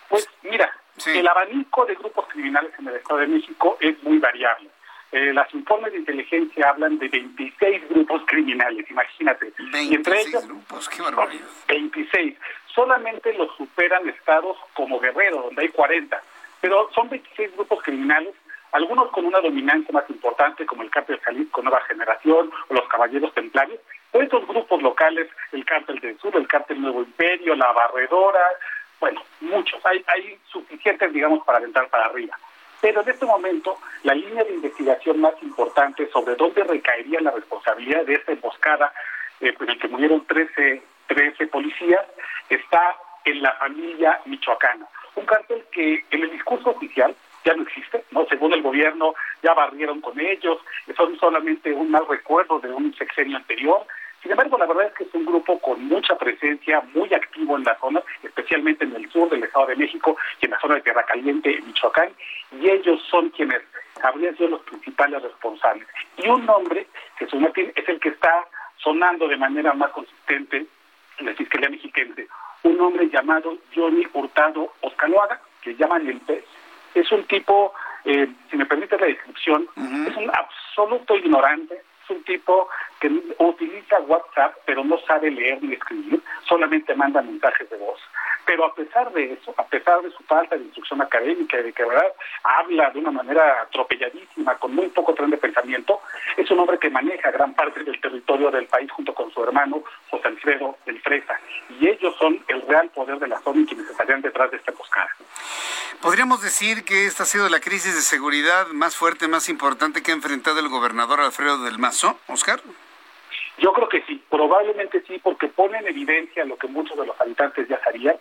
Pues 0.09 0.29
mira, 0.43 0.77
el 1.07 1.29
abanico 1.29 1.87
de 1.87 1.95
grupos 1.95 2.27
criminales 2.27 2.73
en 2.81 2.89
el 2.89 2.97
Estado 2.97 3.21
de 3.21 3.29
México 3.29 3.79
es 3.81 4.03
muy 4.03 4.19
variable. 4.19 4.74
Eh, 5.15 5.33
las 5.33 5.55
informes 5.55 5.93
de 5.93 5.99
inteligencia 5.99 6.71
hablan 6.71 6.99
de 6.99 7.07
26 7.07 7.89
grupos 7.89 8.23
criminales, 8.27 8.85
imagínate. 8.91 9.53
26 9.59 9.91
y 9.93 9.95
entre 9.95 10.21
ellos, 10.23 10.45
grupos, 10.45 10.89
qué 10.89 11.03
barbaridad. 11.03 11.47
26. 11.69 12.37
Solamente 12.75 13.33
los 13.35 13.55
superan 13.57 14.09
estados 14.09 14.57
como 14.73 14.99
Guerrero, 14.99 15.43
donde 15.43 15.63
hay 15.63 15.69
40. 15.69 16.21
Pero 16.61 16.91
son 16.93 17.09
26 17.11 17.53
grupos 17.55 17.81
criminales, 17.85 18.35
algunos 18.73 19.09
con 19.13 19.25
una 19.25 19.41
dominancia 19.41 19.93
más 19.93 20.11
importante, 20.11 20.67
como 20.67 20.83
el 20.83 20.91
Cártel 20.91 21.21
Jalisco 21.21 21.63
Nueva 21.63 21.83
Generación 21.83 22.51
o 22.69 22.75
los 22.75 22.89
Caballeros 22.89 23.33
Templarios, 23.35 23.79
o 24.11 24.21
estos 24.21 24.45
grupos 24.49 24.83
locales, 24.83 25.29
el 25.53 25.65
Cártel 25.65 26.01
del 26.01 26.19
Sur, 26.19 26.35
el 26.35 26.49
Cártel 26.49 26.83
Nuevo 26.83 27.03
Imperio, 27.03 27.55
la 27.55 27.71
Barredora, 27.71 28.49
bueno, 28.99 29.23
muchos. 29.43 29.81
Hay, 29.87 30.05
hay 30.09 30.37
suficientes, 30.51 31.13
digamos, 31.13 31.45
para 31.45 31.59
aventar 31.59 31.89
para 31.89 32.07
arriba. 32.07 32.37
Pero 32.85 33.01
en 33.01 33.09
este 33.09 33.25
momento, 33.25 33.79
la 34.03 34.13
línea 34.13 34.45
de 34.45 34.57
investigación 34.57 35.19
más 35.19 35.33
importante 35.41 36.07
sobre 36.11 36.35
dónde 36.35 36.63
recaería 36.65 37.19
la 37.23 37.31
responsabilidad 37.31 38.05
de 38.05 38.13
esta 38.13 38.33
emboscada, 38.33 38.93
eh, 39.41 39.55
en 39.59 39.67
la 39.67 39.77
que 39.79 39.89
murieron 39.89 40.27
13, 40.27 40.83
13 41.07 41.47
policías, 41.47 42.05
está 42.51 42.95
en 43.25 43.41
la 43.41 43.53
familia 43.53 44.21
michoacana. 44.27 44.87
Un 45.17 45.25
que 45.73 46.05
en 46.11 46.25
el 46.25 46.31
discurso 46.33 46.73
oficial 46.73 47.17
ya 47.43 47.55
no 47.55 47.63
existe, 47.63 48.05
¿no? 48.11 48.27
Según 48.27 48.53
el 48.53 48.61
gobierno, 48.61 49.15
ya 49.43 49.55
barrieron 49.55 50.03
con 50.03 50.21
ellos, 50.21 50.59
son 50.95 51.19
solamente 51.19 51.73
un 51.73 51.91
mal 51.91 52.07
recuerdo 52.07 52.59
de 52.61 52.69
un 52.69 52.95
sexenio 52.97 53.39
anterior. 53.39 53.87
Sin 54.21 54.31
embargo, 54.31 54.59
la 54.59 54.67
verdad 54.67 54.89
es 54.89 54.93
que 54.93 55.05
es 55.05 55.15
un 55.15 55.25
grupo 55.25 55.59
con 55.59 55.83
mucha 55.87 56.19
presencia, 56.19 56.83
muy 56.93 57.15
activo 57.15 57.57
en 57.57 57.65
la 57.65 57.79
zona, 57.79 58.03
especialmente 58.45 58.85
en 58.85 58.95
el 58.95 59.11
sur 59.11 59.31
del 59.31 59.43
Estado 59.43 59.67
de 59.69 59.77
México 59.77 60.17
y 60.41 60.45
en 60.45 60.51
la 60.51 60.61
zona 60.61 60.75
de 60.77 60.83
Tierra 60.83 61.05
Caliente, 61.05 61.57
en 61.57 61.67
Michoacán, 61.67 62.11
y 62.61 62.69
ellos 62.69 63.01
son 63.11 63.31
quienes 63.31 63.63
habrían 64.03 64.37
sido 64.37 64.51
los 64.51 64.63
principales 64.63 65.23
responsables. 65.23 65.89
Y 66.19 66.29
un 66.29 66.45
nombre, 66.45 66.87
Jesús 67.19 67.41
Martín, 67.41 67.73
es 67.75 67.89
el 67.89 67.99
que 68.01 68.11
está 68.11 68.47
sonando 68.77 69.27
de 69.29 69.37
manera 69.39 69.73
más 69.73 69.91
consistente 69.91 70.67
en 71.19 71.27
la 71.27 71.35
Fiscalía 71.35 71.71
Mexiquense, 71.71 72.29
un 72.65 72.81
hombre 72.81 73.09
llamado 73.09 73.57
Johnny 73.75 74.07
Hurtado 74.13 74.75
Oscaloaga, 74.83 75.41
que 75.63 75.75
llaman 75.75 76.07
el 76.07 76.19
pez. 76.21 76.45
Es 76.95 77.11
un 77.11 77.25
tipo, 77.25 77.73
eh, 78.05 78.29
si 78.51 78.57
me 78.57 78.67
permite 78.67 78.99
la 78.99 79.07
descripción, 79.07 79.67
es 80.07 80.17
un 80.17 80.31
absoluto 80.31 81.17
ignorante, 81.17 81.75
es 82.05 82.11
un 82.11 82.23
tipo 82.25 82.69
que 83.01 83.09
utiliza 83.39 84.01
WhatsApp, 84.01 84.57
pero 84.67 84.85
no 84.85 84.99
sabe 85.07 85.31
leer 85.31 85.63
ni 85.63 85.75
escribir, 85.75 86.21
solamente 86.47 86.95
manda 86.95 87.23
mensajes 87.23 87.69
de 87.71 87.77
voz. 87.79 87.94
Pero 88.55 88.67
a 88.67 88.75
pesar 88.77 89.13
de 89.13 89.33
eso, 89.33 89.53
a 89.57 89.65
pesar 89.65 90.01
de 90.03 90.13
su 90.13 90.23
falta 90.23 90.55
de 90.55 90.63
instrucción 90.63 91.03
académica 91.03 91.59
y 91.59 91.65
de 91.65 91.73
que 91.73 91.85
verdad 91.85 92.07
habla 92.45 92.89
de 92.91 93.01
una 93.01 93.11
manera 93.11 93.63
atropelladísima, 93.63 94.55
con 94.59 94.77
muy 94.77 94.87
poco 94.91 95.13
tren 95.13 95.31
de 95.31 95.39
pensamiento, 95.39 96.01
es 96.37 96.49
un 96.53 96.61
hombre 96.61 96.79
que 96.79 96.89
maneja 96.89 97.33
gran 97.33 97.53
parte 97.55 97.83
del 97.83 98.01
territorio 98.01 98.53
del 98.53 98.67
país 98.67 98.89
junto 98.93 99.13
con 99.13 99.29
su 99.33 99.43
hermano 99.43 99.83
José 100.09 100.29
Alfredo 100.29 100.79
del 100.87 101.03
Fresa. 101.03 101.37
Y 101.81 101.89
ellos 101.89 102.15
son 102.17 102.45
el 102.47 102.63
real 102.69 102.91
poder 102.91 103.19
de 103.19 103.27
la 103.27 103.41
zona 103.41 103.63
y 103.63 103.67
quienes 103.67 103.91
estarían 103.91 104.23
detrás 104.23 104.53
de 104.53 104.59
esta 104.59 104.71
emboscada. 104.71 105.11
¿Podríamos 106.01 106.41
decir 106.41 106.85
que 106.85 107.07
esta 107.07 107.25
ha 107.25 107.27
sido 107.27 107.49
la 107.49 107.59
crisis 107.59 107.97
de 107.97 108.03
seguridad 108.03 108.69
más 108.69 108.95
fuerte, 108.95 109.27
más 109.27 109.49
importante 109.49 110.01
que 110.01 110.13
ha 110.13 110.15
enfrentado 110.15 110.61
el 110.61 110.69
gobernador 110.69 111.21
Alfredo 111.21 111.59
del 111.65 111.81
Mazo, 111.81 112.21
Oscar? 112.29 112.61
Yo 113.59 113.73
creo 113.73 113.89
que 113.89 114.03
sí, 114.03 114.23
probablemente 114.31 115.03
sí, 115.07 115.19
porque 115.23 115.49
pone 115.49 115.79
en 115.79 115.87
evidencia 115.87 116.45
lo 116.45 116.57
que 116.57 116.67
muchos 116.67 116.97
de 116.99 117.07
los 117.07 117.21
habitantes 117.21 117.69
ya 117.69 117.81
sabían, 117.83 118.17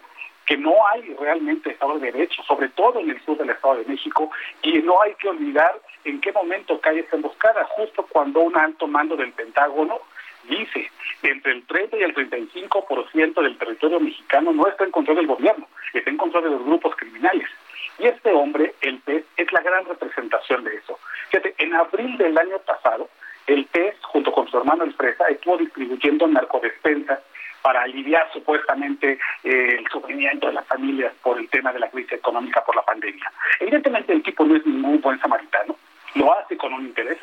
que 0.53 0.57
no 0.59 0.75
hay 0.85 1.01
realmente 1.15 1.71
Estado 1.71 1.97
de 1.97 2.11
Derecho, 2.11 2.43
sobre 2.43 2.69
todo 2.69 2.99
en 2.99 3.09
el 3.09 3.19
sur 3.25 3.35
del 3.39 3.49
Estado 3.49 3.77
de 3.77 3.85
México, 3.85 4.29
y 4.61 4.77
no 4.83 5.01
hay 5.01 5.15
que 5.15 5.27
olvidar 5.27 5.81
en 6.05 6.21
qué 6.21 6.31
momento 6.31 6.79
cae 6.79 6.99
esta 6.99 7.15
emboscada, 7.15 7.65
justo 7.71 8.05
cuando 8.07 8.41
un 8.41 8.55
alto 8.55 8.85
mando 8.85 9.15
del 9.15 9.31
Pentágono 9.31 9.97
dice 10.43 10.91
entre 11.23 11.53
el 11.53 11.65
30 11.65 11.97
y 11.97 12.03
el 12.03 12.13
35% 12.13 13.41
del 13.41 13.57
territorio 13.57 13.99
mexicano 13.99 14.53
no 14.53 14.67
está 14.67 14.83
en 14.83 14.91
control 14.91 15.17
del 15.17 15.25
gobierno, 15.25 15.67
está 15.91 16.11
en 16.11 16.17
control 16.17 16.43
de 16.43 16.49
los 16.51 16.63
grupos 16.65 16.95
criminales. 16.97 17.49
Y 17.97 18.05
este 18.05 18.31
hombre, 18.31 18.75
el 18.81 18.99
PES, 18.99 19.23
es 19.37 19.51
la 19.51 19.61
gran 19.61 19.85
representación 19.85 20.65
de 20.65 20.75
eso. 20.75 20.99
Fíjate, 21.31 21.55
en 21.57 21.73
abril 21.73 22.15
del 22.19 22.37
año 22.37 22.59
pasado, 22.59 23.09
el 23.47 23.65
PES, 23.65 23.95
junto 24.03 24.31
con 24.31 24.47
su 24.49 24.57
hermano 24.59 24.83
el 24.83 24.93
Fresa, 24.93 25.25
estuvo 25.29 25.57
distribuyendo 25.57 26.27
narcodespensas 26.27 27.21
para 27.63 27.81
aliviar 27.81 28.29
supuestamente 28.33 29.17
eh, 29.43 29.77
el 29.79 29.87
sufrimiento 29.87 30.47
de 30.47 30.53
las 30.53 30.67
familias 30.67 31.13
por 31.23 31.39
el 31.39 31.49
tema 31.49 31.71
de 31.71 31.79
la 31.79 31.89
crisis 31.89 32.13
económica 32.13 32.63
por 32.63 32.75
la 32.75 32.83
pandemia. 32.83 33.31
Evidentemente 33.59 34.13
el 34.13 34.21
tipo 34.21 34.45
no 34.45 34.57
es 34.57 34.65
ningún 34.65 34.99
buen 35.01 35.19
samaritano, 35.19 35.75
lo 36.15 36.37
hace 36.37 36.57
con 36.57 36.73
un 36.73 36.85
interés, 36.85 37.17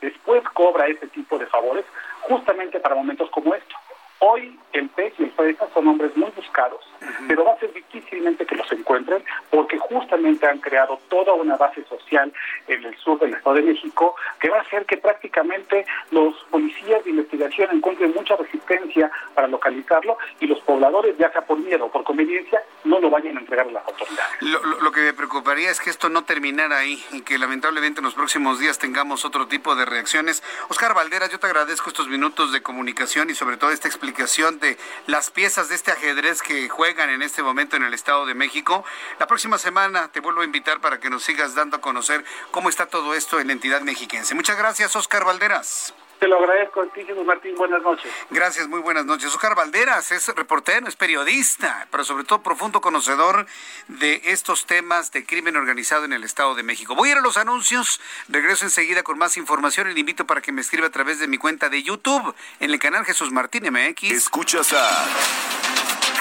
después 0.00 0.42
cobra 0.50 0.86
ese 0.86 1.08
tipo 1.08 1.38
de 1.38 1.46
favores 1.46 1.84
justamente 2.20 2.78
para 2.78 2.94
momentos 2.94 3.30
como 3.30 3.54
estos. 3.54 3.76
Hoy 4.18 4.58
el 4.72 4.88
PES 4.90 5.14
y 5.18 5.24
el 5.24 5.32
FEDESA 5.32 5.68
son 5.74 5.88
hombres 5.88 6.16
muy 6.16 6.30
buscados, 6.30 6.80
pero 7.26 7.44
va 7.44 7.52
a 7.52 7.58
ser 7.58 7.72
difícilmente 8.06 8.46
que 8.46 8.54
los 8.54 8.70
encuentren 8.72 9.22
porque 9.50 9.78
justamente 9.78 10.46
han 10.46 10.58
creado 10.58 10.98
toda 11.08 11.32
una 11.34 11.56
base 11.56 11.84
social 11.84 12.32
en 12.68 12.84
el 12.84 12.96
sur 12.98 13.18
del 13.18 13.34
Estado 13.34 13.56
de 13.56 13.62
México 13.62 14.14
que 14.40 14.48
va 14.48 14.58
a 14.58 14.62
hacer 14.62 14.86
que 14.86 14.96
prácticamente 14.96 15.84
los 16.10 16.34
policías 16.50 17.04
de 17.04 17.10
investigación 17.10 17.68
encuentren 17.72 18.14
mucha 18.14 18.36
resistencia 18.36 19.10
para 19.34 19.48
localizarlo 19.48 20.16
y 20.40 20.46
los 20.46 20.60
pobladores, 20.60 21.16
ya 21.18 21.30
sea 21.32 21.42
por 21.42 21.58
miedo 21.58 21.86
o 21.86 21.90
por 21.90 22.04
conveniencia, 22.04 22.62
no 22.86 23.00
lo 23.00 23.10
vayan 23.10 23.36
a 23.36 23.40
entregar 23.40 23.66
a 23.66 23.70
las 23.70 23.86
autoridades. 23.86 24.40
Lo, 24.40 24.60
lo 24.80 24.92
que 24.92 25.00
me 25.00 25.12
preocuparía 25.12 25.70
es 25.70 25.80
que 25.80 25.90
esto 25.90 26.08
no 26.08 26.24
terminara 26.24 26.78
ahí 26.78 27.04
y 27.12 27.22
que 27.22 27.38
lamentablemente 27.38 28.00
en 28.00 28.04
los 28.04 28.14
próximos 28.14 28.58
días 28.58 28.78
tengamos 28.78 29.24
otro 29.24 29.46
tipo 29.46 29.74
de 29.74 29.84
reacciones. 29.84 30.42
Oscar 30.68 30.94
Valderas, 30.94 31.30
yo 31.30 31.38
te 31.38 31.46
agradezco 31.46 31.90
estos 31.90 32.08
minutos 32.08 32.52
de 32.52 32.62
comunicación 32.62 33.28
y 33.30 33.34
sobre 33.34 33.56
todo 33.56 33.70
esta 33.70 33.88
explicación 33.88 34.60
de 34.60 34.78
las 35.06 35.30
piezas 35.30 35.68
de 35.68 35.74
este 35.74 35.90
ajedrez 35.90 36.42
que 36.42 36.68
juegan 36.68 37.10
en 37.10 37.22
este 37.22 37.42
momento 37.42 37.76
en 37.76 37.82
el 37.82 37.94
Estado 37.94 38.26
de 38.26 38.34
México. 38.34 38.84
La 39.18 39.26
próxima 39.26 39.58
semana 39.58 40.08
te 40.08 40.20
vuelvo 40.20 40.42
a 40.42 40.44
invitar 40.44 40.80
para 40.80 41.00
que 41.00 41.10
nos 41.10 41.24
sigas 41.24 41.54
dando 41.54 41.76
a 41.76 41.80
conocer 41.80 42.24
cómo 42.50 42.68
está 42.68 42.86
todo 42.86 43.14
esto 43.14 43.40
en 43.40 43.48
la 43.48 43.52
entidad 43.52 43.80
mexiquense. 43.80 44.34
Muchas 44.34 44.56
gracias, 44.56 44.94
Oscar 44.96 45.24
Valderas. 45.24 45.94
Te 46.18 46.28
lo 46.28 46.38
agradezco 46.38 46.80
a 46.80 46.86
ti, 46.86 47.04
Martín. 47.24 47.54
Buenas 47.56 47.82
noches. 47.82 48.10
Gracias, 48.30 48.68
muy 48.68 48.80
buenas 48.80 49.04
noches. 49.04 49.28
Oscar 49.28 49.54
Valderas 49.54 50.12
es 50.12 50.28
reportero, 50.28 50.88
es 50.88 50.96
periodista, 50.96 51.86
pero 51.90 52.04
sobre 52.04 52.24
todo 52.24 52.42
profundo 52.42 52.80
conocedor 52.80 53.46
de 53.88 54.22
estos 54.24 54.66
temas 54.66 55.12
de 55.12 55.26
crimen 55.26 55.56
organizado 55.56 56.04
en 56.04 56.12
el 56.12 56.24
Estado 56.24 56.54
de 56.54 56.62
México. 56.62 56.94
Voy 56.94 57.10
a 57.10 57.12
ir 57.12 57.18
a 57.18 57.20
los 57.20 57.36
anuncios, 57.36 58.00
regreso 58.28 58.64
enseguida 58.64 59.02
con 59.02 59.18
más 59.18 59.36
información 59.36 59.90
y 59.90 59.94
le 59.94 60.00
invito 60.00 60.26
para 60.26 60.40
que 60.40 60.52
me 60.52 60.62
escriba 60.62 60.86
a 60.86 60.90
través 60.90 61.18
de 61.18 61.28
mi 61.28 61.36
cuenta 61.36 61.68
de 61.68 61.82
YouTube 61.82 62.34
en 62.60 62.70
el 62.70 62.78
canal 62.78 63.04
Jesús 63.04 63.30
Martín 63.30 63.64
MX. 63.70 64.10
Escuchas 64.10 64.72
a 64.72 65.06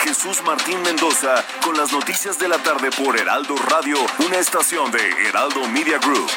Jesús 0.03 0.43
Martín 0.43 0.81
Mendoza 0.83 1.43
con 1.63 1.77
las 1.77 1.91
noticias 1.91 2.37
de 2.37 2.47
la 2.47 2.61
tarde 2.61 2.89
por 2.91 3.17
Heraldo 3.17 3.55
Radio, 3.69 3.97
una 4.19 4.37
estación 4.37 4.91
de 4.91 5.27
Heraldo 5.27 5.67
Media 5.69 5.97
Group. 5.99 6.29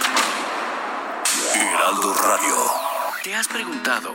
Heraldo 1.55 2.14
Radio. 2.14 2.88
¿Te 3.28 3.34
has 3.34 3.46
preguntado 3.46 4.14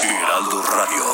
Heraldo 0.00 0.62
Radio. 0.62 1.04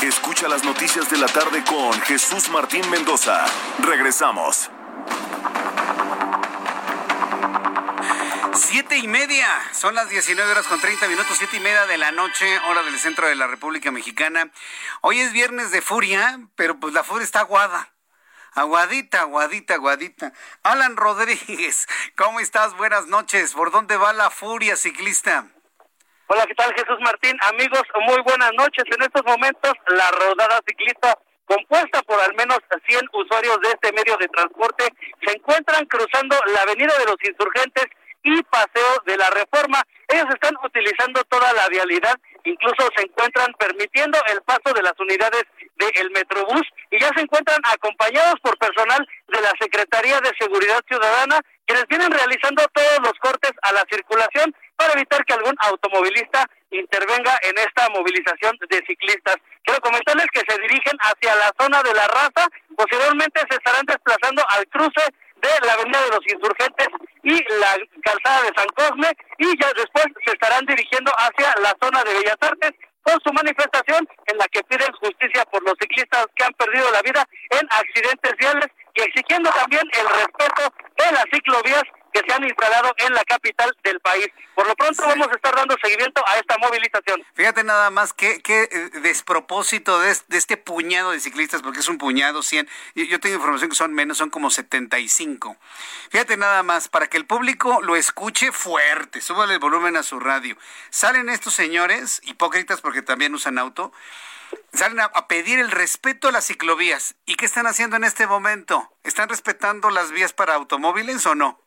Escucha 0.00 0.48
las 0.48 0.64
noticias 0.64 1.10
de 1.10 1.18
la 1.18 1.26
tarde 1.26 1.62
con 1.62 1.92
Jesús 2.00 2.48
Martín 2.48 2.88
Mendoza. 2.88 3.44
Regresamos. 3.80 4.70
Siete 8.58 8.98
y 8.98 9.06
media, 9.06 9.46
son 9.72 9.94
las 9.94 10.10
19 10.10 10.50
horas 10.50 10.66
con 10.66 10.80
30 10.80 11.06
minutos, 11.06 11.36
siete 11.38 11.58
y 11.58 11.60
media 11.60 11.86
de 11.86 11.96
la 11.96 12.10
noche, 12.10 12.44
hora 12.68 12.82
del 12.82 12.98
centro 12.98 13.28
de 13.28 13.36
la 13.36 13.46
República 13.46 13.92
Mexicana. 13.92 14.50
Hoy 15.00 15.20
es 15.20 15.32
viernes 15.32 15.70
de 15.70 15.80
furia, 15.80 16.40
pero 16.56 16.78
pues 16.80 16.92
la 16.92 17.04
furia 17.04 17.22
está 17.22 17.40
aguada. 17.40 17.92
Aguadita, 18.54 19.20
aguadita, 19.20 19.74
aguadita. 19.74 20.32
Alan 20.64 20.96
Rodríguez, 20.96 21.86
¿cómo 22.16 22.40
estás? 22.40 22.76
Buenas 22.76 23.06
noches. 23.06 23.54
¿Por 23.54 23.70
dónde 23.70 23.96
va 23.96 24.12
la 24.12 24.28
furia 24.28 24.74
ciclista? 24.74 25.46
Hola, 26.26 26.44
¿qué 26.44 26.54
tal 26.56 26.74
Jesús 26.74 26.98
Martín? 27.00 27.38
Amigos, 27.42 27.84
muy 28.08 28.20
buenas 28.22 28.50
noches. 28.54 28.84
En 28.90 29.02
estos 29.02 29.22
momentos, 29.24 29.72
la 29.86 30.10
rodada 30.10 30.60
ciclista 30.66 31.16
compuesta 31.46 32.02
por 32.02 32.20
al 32.20 32.34
menos 32.34 32.58
100 32.88 33.08
usuarios 33.12 33.60
de 33.60 33.68
este 33.68 33.92
medio 33.92 34.16
de 34.16 34.26
transporte 34.28 34.92
se 35.24 35.32
encuentran 35.32 35.86
cruzando 35.86 36.36
la 36.46 36.62
avenida 36.62 36.98
de 36.98 37.04
los 37.04 37.16
insurgentes 37.22 37.86
y 38.22 38.42
Paseo 38.44 39.02
de 39.06 39.16
la 39.16 39.30
Reforma. 39.30 39.82
Ellos 40.08 40.26
están 40.30 40.54
utilizando 40.64 41.22
toda 41.24 41.52
la 41.52 41.68
vialidad, 41.68 42.16
incluso 42.44 42.88
se 42.96 43.02
encuentran 43.02 43.52
permitiendo 43.58 44.18
el 44.32 44.42
paso 44.42 44.72
de 44.74 44.82
las 44.82 44.94
unidades 44.98 45.44
del 45.76 46.10
Metrobús 46.10 46.66
y 46.90 47.00
ya 47.00 47.10
se 47.14 47.22
encuentran 47.22 47.60
acompañados 47.64 48.34
por 48.42 48.58
personal 48.58 49.06
de 49.28 49.40
la 49.40 49.52
Secretaría 49.60 50.20
de 50.20 50.32
Seguridad 50.38 50.82
Ciudadana, 50.88 51.40
quienes 51.66 51.86
vienen 51.88 52.10
realizando 52.10 52.66
todos 52.72 52.98
los 53.02 53.12
cortes 53.20 53.52
a 53.62 53.72
la 53.72 53.84
circulación 53.90 54.54
para 54.76 54.94
evitar 54.94 55.24
que 55.24 55.34
algún 55.34 55.54
automovilista 55.58 56.46
intervenga 56.70 57.38
en 57.42 57.58
esta 57.58 57.88
movilización 57.90 58.56
de 58.70 58.82
ciclistas. 58.86 59.36
Quiero 59.64 59.80
comentarles 59.80 60.26
que 60.32 60.42
se 60.48 60.60
dirigen 60.60 60.96
hacia 61.00 61.34
la 61.36 61.52
zona 61.58 61.82
de 61.82 61.94
la 61.94 62.06
raza, 62.08 62.48
posteriormente 62.76 63.40
se 63.48 63.56
estarán 63.56 63.84
desplazando 63.86 64.42
al 64.48 64.66
cruce 64.68 65.02
de 65.42 65.66
la 65.66 65.72
Avenida 65.74 66.02
de 66.02 66.10
los 66.10 66.24
Insurgentes 66.26 66.88
y 67.22 67.36
la 67.60 67.76
calzada 68.02 68.42
de 68.42 68.52
San 68.56 68.68
Cosme 68.74 69.10
y 69.38 69.46
ya 69.60 69.72
después 69.74 70.06
se 70.24 70.32
estarán 70.32 70.64
dirigiendo 70.66 71.12
hacia 71.18 71.54
la 71.62 71.76
zona 71.80 72.02
de 72.04 72.14
Bellas 72.14 72.36
Artes 72.40 72.72
con 73.02 73.18
su 73.24 73.32
manifestación 73.32 74.06
en 74.26 74.38
la 74.38 74.46
que 74.48 74.62
piden 74.64 74.92
justicia 75.00 75.44
por 75.46 75.62
los 75.62 75.74
ciclistas 75.80 76.26
que 76.34 76.44
han 76.44 76.52
perdido 76.54 76.90
la 76.90 77.02
vida 77.02 77.24
en 77.50 77.66
accidentes 77.70 78.32
viales 78.38 78.68
y 78.94 79.00
exigiendo 79.02 79.50
también 79.50 79.82
el 79.92 80.06
respeto 80.08 80.62
de 80.96 81.12
las 81.12 81.24
ciclovías 81.32 81.84
que 82.20 82.30
se 82.30 82.36
han 82.36 82.44
instalado 82.44 82.94
en 82.98 83.14
la 83.14 83.24
capital 83.24 83.74
del 83.82 84.00
país. 84.00 84.28
Por 84.54 84.66
lo 84.66 84.74
pronto 84.74 85.02
vamos 85.06 85.28
a 85.28 85.34
estar 85.34 85.54
dando 85.54 85.76
seguimiento 85.82 86.22
a 86.26 86.38
esta 86.38 86.58
movilización. 86.58 87.24
Fíjate 87.34 87.64
nada 87.64 87.90
más 87.90 88.12
qué, 88.12 88.40
qué 88.42 88.68
eh, 88.70 88.90
despropósito 89.00 90.00
de, 90.00 90.16
de, 90.28 90.38
este 90.38 90.56
puñado 90.56 91.12
de 91.12 91.20
ciclistas, 91.20 91.62
porque 91.62 91.80
es 91.80 91.88
un 91.88 91.98
puñado, 91.98 92.42
100. 92.42 92.68
Yo 92.94 93.20
tengo 93.20 93.36
información 93.36 93.70
que 93.70 93.76
son 93.76 93.94
menos, 93.94 94.18
son 94.18 94.30
como 94.30 94.50
75. 94.50 95.56
Fíjate 96.10 96.36
nada 96.36 96.62
más, 96.62 96.88
para 96.88 97.06
que 97.06 97.16
el 97.16 97.26
público 97.26 97.80
lo 97.82 97.96
escuche 97.96 98.52
fuerte, 98.52 99.20
súbale 99.20 99.54
el 99.54 99.60
volumen 99.60 99.96
a 99.96 100.02
su 100.02 100.18
radio. 100.18 100.56
Salen 100.90 101.28
estos 101.28 101.54
señores, 101.54 102.20
hipócritas 102.24 102.80
porque 102.80 103.02
también 103.02 103.34
usan 103.34 103.58
auto, 103.58 103.92
salen 104.72 105.00
a, 105.00 105.28
pedir 105.28 105.58
el 105.58 105.70
respeto 105.70 106.28
a 106.28 106.32
las 106.32 106.46
ciclovías. 106.46 107.14
¿Y 107.26 107.36
qué 107.36 107.46
están 107.46 107.66
haciendo 107.66 107.96
en 107.96 108.04
este 108.04 108.26
momento? 108.26 108.90
¿Están 109.04 109.28
respetando 109.28 109.90
las 109.90 110.10
vías 110.10 110.32
para 110.32 110.54
automóviles 110.54 111.24
o 111.26 111.34
no? 111.34 111.60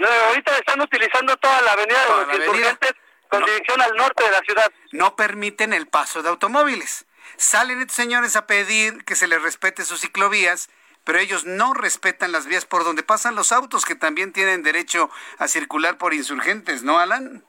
No, 0.00 0.08
ahorita 0.08 0.56
están 0.56 0.80
utilizando 0.80 1.36
toda 1.36 1.60
la 1.60 1.72
avenida 1.72 1.98
de 2.02 2.26
los 2.26 2.36
insurgentes 2.36 2.94
con 3.28 3.44
dirección 3.44 3.82
al 3.82 3.94
norte 3.96 4.24
de 4.24 4.30
la 4.30 4.40
ciudad. 4.40 4.72
No 4.92 5.14
permiten 5.14 5.74
el 5.74 5.88
paso 5.88 6.22
de 6.22 6.30
automóviles. 6.30 7.04
Salen 7.36 7.80
estos 7.80 7.96
señores 7.96 8.34
a 8.34 8.46
pedir 8.46 9.04
que 9.04 9.14
se 9.14 9.28
les 9.28 9.42
respete 9.42 9.84
sus 9.84 10.00
ciclovías, 10.00 10.70
pero 11.04 11.18
ellos 11.18 11.44
no 11.44 11.74
respetan 11.74 12.32
las 12.32 12.46
vías 12.46 12.64
por 12.64 12.82
donde 12.82 13.02
pasan 13.02 13.34
los 13.34 13.52
autos 13.52 13.84
que 13.84 13.94
también 13.94 14.32
tienen 14.32 14.62
derecho 14.62 15.10
a 15.36 15.48
circular 15.48 15.98
por 15.98 16.14
insurgentes, 16.14 16.82
¿no, 16.82 16.98
Alan? 16.98 17.44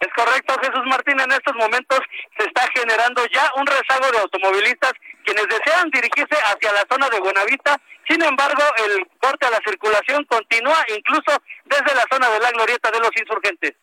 Es 0.00 0.08
correcto, 0.14 0.54
Jesús 0.60 0.84
Martín. 0.86 1.18
En 1.20 1.32
estos 1.32 1.54
momentos 1.56 2.00
se 2.38 2.44
está 2.46 2.68
generando 2.74 3.24
ya 3.34 3.50
un 3.56 3.66
rezago 3.66 4.10
de 4.12 4.18
automovilistas 4.18 4.92
quienes 5.24 5.46
desean 5.48 5.90
dirigirse 5.90 6.36
hacia 6.36 6.72
la 6.72 6.84
zona 6.90 7.08
de 7.10 7.20
Buenavista. 7.20 7.80
Sin 8.08 8.22
embargo, 8.22 8.62
el 8.86 9.06
corte 9.20 9.46
a 9.46 9.50
la 9.50 9.60
circulación 9.66 10.24
continúa 10.24 10.84
incluso 10.96 11.42
desde 11.64 11.94
la 11.94 12.04
zona 12.10 12.30
de 12.30 12.40
la 12.40 12.50
glorieta 12.52 12.90
de 12.90 13.00
los 13.00 13.10
insurgentes. 13.16 13.74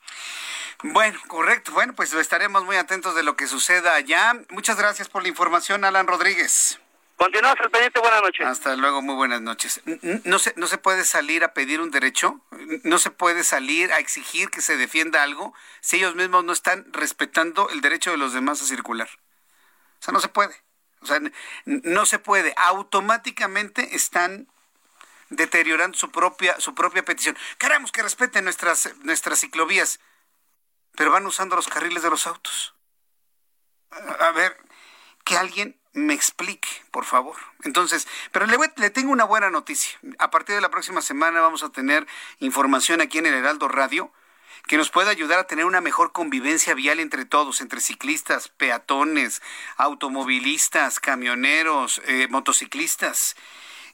Bueno, 0.83 1.19
correcto. 1.27 1.71
Bueno, 1.71 1.93
pues 1.95 2.13
estaremos 2.13 2.63
muy 2.63 2.77
atentos 2.77 3.15
de 3.15 3.23
lo 3.23 3.35
que 3.35 3.47
suceda 3.47 3.95
allá. 3.95 4.33
Muchas 4.49 4.77
gracias 4.77 5.09
por 5.09 5.21
la 5.21 5.29
información, 5.29 5.85
Alan 5.85 6.07
Rodríguez. 6.07 6.79
Continuamos 7.15 7.59
al 7.61 7.71
pendiente, 7.71 7.99
buenas 8.01 8.21
noches. 8.21 8.45
Hasta 8.45 8.75
luego, 8.75 9.01
muy 9.01 9.15
buenas 9.15 9.41
noches. 9.41 9.81
No 10.25 10.37
se, 10.37 10.53
no 10.57 10.67
se 10.67 10.77
puede 10.77 11.05
salir 11.05 11.45
a 11.45 11.53
pedir 11.53 11.79
un 11.79 11.89
derecho, 11.89 12.41
no 12.83 12.99
se 12.99 13.09
puede 13.09 13.45
salir 13.45 13.93
a 13.93 13.99
exigir 13.99 14.49
que 14.49 14.61
se 14.61 14.75
defienda 14.75 15.23
algo 15.23 15.53
si 15.79 15.97
ellos 15.97 16.15
mismos 16.15 16.43
no 16.43 16.51
están 16.51 16.91
respetando 16.91 17.69
el 17.69 17.79
derecho 17.79 18.11
de 18.11 18.17
los 18.17 18.33
demás 18.33 18.61
a 18.61 18.65
circular. 18.65 19.09
O 19.99 20.03
sea, 20.03 20.11
no 20.11 20.19
se 20.19 20.27
puede. 20.27 20.55
O 20.99 21.05
sea, 21.05 21.21
no 21.65 22.05
se 22.05 22.19
puede. 22.19 22.53
Automáticamente 22.57 23.95
están 23.95 24.49
deteriorando 25.29 25.97
su 25.97 26.11
propia, 26.11 26.59
su 26.59 26.75
propia 26.75 27.05
petición. 27.05 27.37
Queremos 27.57 27.93
que 27.93 28.03
respeten 28.03 28.43
nuestras, 28.43 28.93
nuestras 29.03 29.39
ciclovías, 29.39 30.01
pero 30.95 31.11
van 31.11 31.25
usando 31.25 31.55
los 31.55 31.67
carriles 31.67 32.03
de 32.03 32.09
los 32.09 32.27
autos. 32.27 32.75
A 34.19 34.31
ver, 34.31 34.57
que 35.23 35.37
alguien 35.37 35.79
me 35.95 36.13
explique, 36.13 36.67
por 36.91 37.05
favor. 37.05 37.35
Entonces, 37.63 38.07
pero 38.31 38.45
le, 38.45 38.57
le, 38.75 38.89
tengo 38.89 39.11
una 39.11 39.23
buena 39.23 39.49
noticia. 39.49 39.97
A 40.19 40.29
partir 40.29 40.55
de 40.55 40.61
la 40.61 40.69
próxima 40.69 41.01
semana 41.01 41.41
vamos 41.41 41.63
a 41.63 41.69
tener 41.69 42.05
información 42.39 43.01
aquí 43.01 43.17
en 43.17 43.25
el 43.25 43.33
Heraldo 43.33 43.67
Radio 43.67 44.11
que 44.67 44.77
nos 44.77 44.89
pueda 44.89 45.11
ayudar 45.11 45.39
a 45.39 45.47
tener 45.47 45.65
una 45.65 45.81
mejor 45.81 46.11
convivencia 46.11 46.73
vial 46.73 46.99
entre 46.99 47.25
todos, 47.25 47.61
entre 47.61 47.81
ciclistas, 47.81 48.49
peatones, 48.49 49.41
automovilistas, 49.77 50.99
camioneros, 50.99 52.01
eh, 52.05 52.27
motociclistas. 52.29 53.35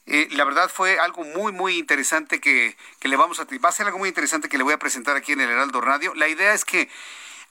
Eh, 0.06 0.28
la 0.32 0.44
verdad 0.44 0.70
fue 0.74 0.98
algo 0.98 1.24
muy, 1.24 1.52
muy 1.52 1.78
interesante 1.78 2.40
que, 2.40 2.76
que 2.98 3.08
le 3.08 3.16
vamos 3.16 3.38
a... 3.38 3.44
Va 3.44 3.68
a 3.68 3.72
ser 3.72 3.86
algo 3.86 3.98
muy 3.98 4.08
interesante 4.08 4.48
que 4.48 4.58
le 4.58 4.64
voy 4.64 4.72
a 4.72 4.78
presentar 4.78 5.16
aquí 5.16 5.32
en 5.32 5.42
el 5.42 5.50
Heraldo 5.50 5.80
Radio. 5.80 6.14
La 6.14 6.28
idea 6.28 6.54
es 6.54 6.64
que 6.64 6.88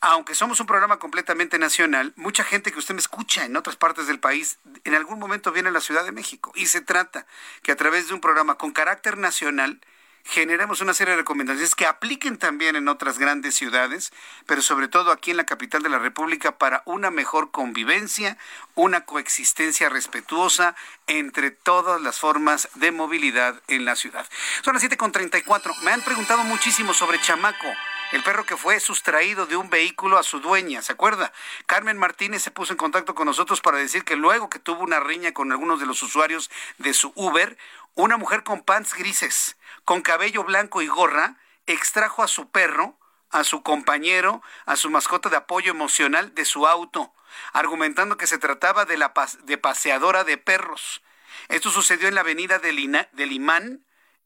aunque 0.01 0.33
somos 0.33 0.59
un 0.59 0.65
programa 0.65 0.97
completamente 0.97 1.59
nacional, 1.59 2.13
mucha 2.15 2.43
gente 2.43 2.71
que 2.71 2.79
usted 2.79 2.95
me 2.95 2.99
escucha 2.99 3.45
en 3.45 3.55
otras 3.55 3.75
partes 3.75 4.07
del 4.07 4.19
país, 4.19 4.57
en 4.83 4.95
algún 4.95 5.19
momento 5.19 5.51
viene 5.51 5.69
a 5.69 5.71
la 5.71 5.79
Ciudad 5.79 6.03
de 6.03 6.11
México. 6.11 6.51
Y 6.55 6.65
se 6.65 6.81
trata 6.81 7.27
que 7.61 7.71
a 7.71 7.75
través 7.75 8.07
de 8.07 8.15
un 8.15 8.19
programa 8.19 8.55
con 8.55 8.71
carácter 8.71 9.19
nacional, 9.19 9.79
generemos 10.23 10.81
una 10.81 10.93
serie 10.95 11.11
de 11.11 11.17
recomendaciones 11.17 11.75
que 11.75 11.85
apliquen 11.85 12.37
también 12.37 12.75
en 12.75 12.87
otras 12.87 13.19
grandes 13.19 13.55
ciudades, 13.55 14.11
pero 14.47 14.63
sobre 14.63 14.87
todo 14.87 15.11
aquí 15.11 15.31
en 15.31 15.37
la 15.37 15.45
capital 15.45 15.83
de 15.83 15.89
la 15.89 15.99
República 15.99 16.57
para 16.57 16.81
una 16.85 17.11
mejor 17.11 17.51
convivencia, 17.51 18.37
una 18.73 19.05
coexistencia 19.05 19.89
respetuosa 19.89 20.75
entre 21.05 21.51
todas 21.51 22.01
las 22.01 22.19
formas 22.19 22.69
de 22.75 22.91
movilidad 22.91 23.61
en 23.67 23.85
la 23.85 23.95
ciudad. 23.95 24.27
Son 24.63 24.73
las 24.73 24.83
7.34. 24.83 25.77
Me 25.83 25.91
han 25.91 26.01
preguntado 26.01 26.43
muchísimo 26.43 26.93
sobre 26.93 27.19
Chamaco 27.21 27.67
el 28.11 28.23
perro 28.23 28.45
que 28.45 28.57
fue 28.57 28.79
sustraído 28.79 29.45
de 29.45 29.55
un 29.55 29.69
vehículo 29.69 30.17
a 30.17 30.23
su 30.23 30.39
dueña, 30.39 30.81
¿se 30.81 30.93
acuerda? 30.93 31.31
Carmen 31.65 31.97
Martínez 31.97 32.41
se 32.41 32.51
puso 32.51 32.73
en 32.73 32.77
contacto 32.77 33.15
con 33.15 33.25
nosotros 33.25 33.61
para 33.61 33.77
decir 33.77 34.03
que 34.03 34.15
luego 34.15 34.49
que 34.49 34.59
tuvo 34.59 34.83
una 34.83 34.99
riña 34.99 35.33
con 35.33 35.51
algunos 35.51 35.79
de 35.79 35.85
los 35.85 36.03
usuarios 36.03 36.51
de 36.77 36.93
su 36.93 37.13
Uber, 37.15 37.57
una 37.95 38.17
mujer 38.17 38.43
con 38.43 38.63
pants 38.63 38.93
grises, 38.93 39.57
con 39.85 40.01
cabello 40.01 40.43
blanco 40.43 40.81
y 40.81 40.87
gorra, 40.87 41.37
extrajo 41.67 42.23
a 42.23 42.27
su 42.27 42.49
perro, 42.49 42.97
a 43.29 43.43
su 43.43 43.63
compañero, 43.63 44.41
a 44.65 44.75
su 44.75 44.89
mascota 44.89 45.29
de 45.29 45.37
apoyo 45.37 45.71
emocional 45.71 46.35
de 46.35 46.45
su 46.45 46.67
auto, 46.67 47.13
argumentando 47.53 48.17
que 48.17 48.27
se 48.27 48.37
trataba 48.37 48.85
de 48.85 48.97
la 48.97 49.13
de 49.43 49.57
paseadora 49.57 50.23
de 50.23 50.37
perros. 50.37 51.01
Esto 51.47 51.71
sucedió 51.71 52.09
en 52.09 52.15
la 52.15 52.21
avenida 52.21 52.59
del, 52.59 53.07
del 53.13 53.31
Imán, 53.31 53.85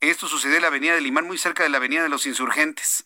esto 0.10 0.28
sucedió 0.28 0.56
en 0.56 0.62
la 0.62 0.68
avenida 0.68 0.96
del 0.96 1.08
Imán, 1.08 1.28
muy 1.28 1.38
cerca 1.38 1.64
de 1.64 1.70
la 1.70 1.78
avenida 1.78 2.04
de 2.04 2.10
los 2.10 2.26
Insurgentes. 2.26 3.06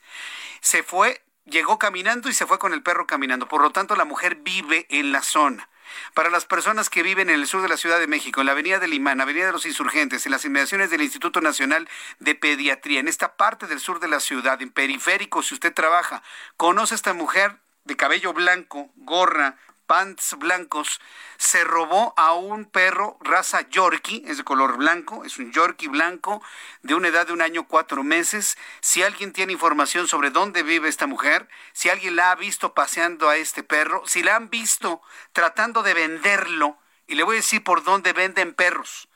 Se 0.61 0.83
fue, 0.83 1.21
llegó 1.45 1.79
caminando 1.79 2.29
y 2.29 2.33
se 2.33 2.45
fue 2.45 2.59
con 2.59 2.73
el 2.73 2.83
perro 2.83 3.07
caminando. 3.07 3.47
Por 3.47 3.61
lo 3.61 3.71
tanto, 3.71 3.95
la 3.95 4.05
mujer 4.05 4.35
vive 4.35 4.85
en 4.89 5.11
la 5.11 5.21
zona. 5.21 5.69
Para 6.13 6.29
las 6.29 6.45
personas 6.45 6.89
que 6.89 7.03
viven 7.03 7.29
en 7.29 7.39
el 7.39 7.47
sur 7.47 7.61
de 7.61 7.69
la 7.69 7.77
Ciudad 7.77 7.99
de 7.99 8.07
México, 8.07 8.39
en 8.41 8.45
la 8.45 8.51
Avenida 8.51 8.79
del 8.79 8.93
Imán, 8.93 9.21
Avenida 9.21 9.47
de 9.47 9.51
los 9.51 9.65
Insurgentes, 9.65 10.25
en 10.25 10.31
las 10.31 10.45
inmediaciones 10.45 10.89
del 10.91 11.01
Instituto 11.01 11.41
Nacional 11.41 11.89
de 12.19 12.35
Pediatría, 12.35 12.99
en 12.99 13.07
esta 13.07 13.35
parte 13.35 13.67
del 13.67 13.79
sur 13.79 13.99
de 13.99 14.07
la 14.07 14.19
ciudad, 14.19 14.61
en 14.61 14.69
periférico, 14.71 15.41
si 15.41 15.55
usted 15.55 15.73
trabaja, 15.73 16.21
conoce 16.57 16.93
a 16.93 16.97
esta 16.97 17.13
mujer 17.13 17.57
de 17.85 17.95
cabello 17.95 18.33
blanco, 18.33 18.91
gorra, 18.97 19.57
pants 19.89 20.35
blancos, 20.37 21.01
se 21.37 21.63
robó 21.63 22.13
a 22.15 22.33
un 22.33 22.65
perro 22.65 23.17
raza 23.21 23.67
Yorkie, 23.69 24.23
es 24.27 24.37
de 24.37 24.43
color 24.43 24.77
blanco, 24.77 25.25
es 25.25 25.39
un 25.39 25.51
Yorkie 25.51 25.87
blanco 25.87 26.43
de 26.83 26.93
una 26.93 27.07
edad 27.07 27.25
de 27.25 27.33
un 27.33 27.41
año 27.41 27.67
cuatro 27.67 28.03
meses. 28.03 28.55
Si 28.81 29.01
alguien 29.01 29.33
tiene 29.33 29.53
información 29.53 30.07
sobre 30.07 30.29
dónde 30.29 30.61
vive 30.61 30.89
esta 30.89 31.07
mujer, 31.07 31.49
si 31.73 31.89
alguien 31.89 32.15
la 32.15 32.29
ha 32.29 32.35
visto 32.35 32.75
paseando 32.75 33.29
a 33.29 33.37
este 33.37 33.63
perro, 33.63 34.03
si 34.05 34.21
la 34.21 34.35
han 34.35 34.51
visto 34.51 35.01
tratando 35.33 35.81
de 35.81 35.95
venderlo, 35.95 36.77
y 37.07 37.15
le 37.15 37.23
voy 37.23 37.37
a 37.37 37.41
decir 37.41 37.63
por 37.63 37.83
dónde 37.83 38.13
venden 38.13 38.53
perros. 38.53 39.09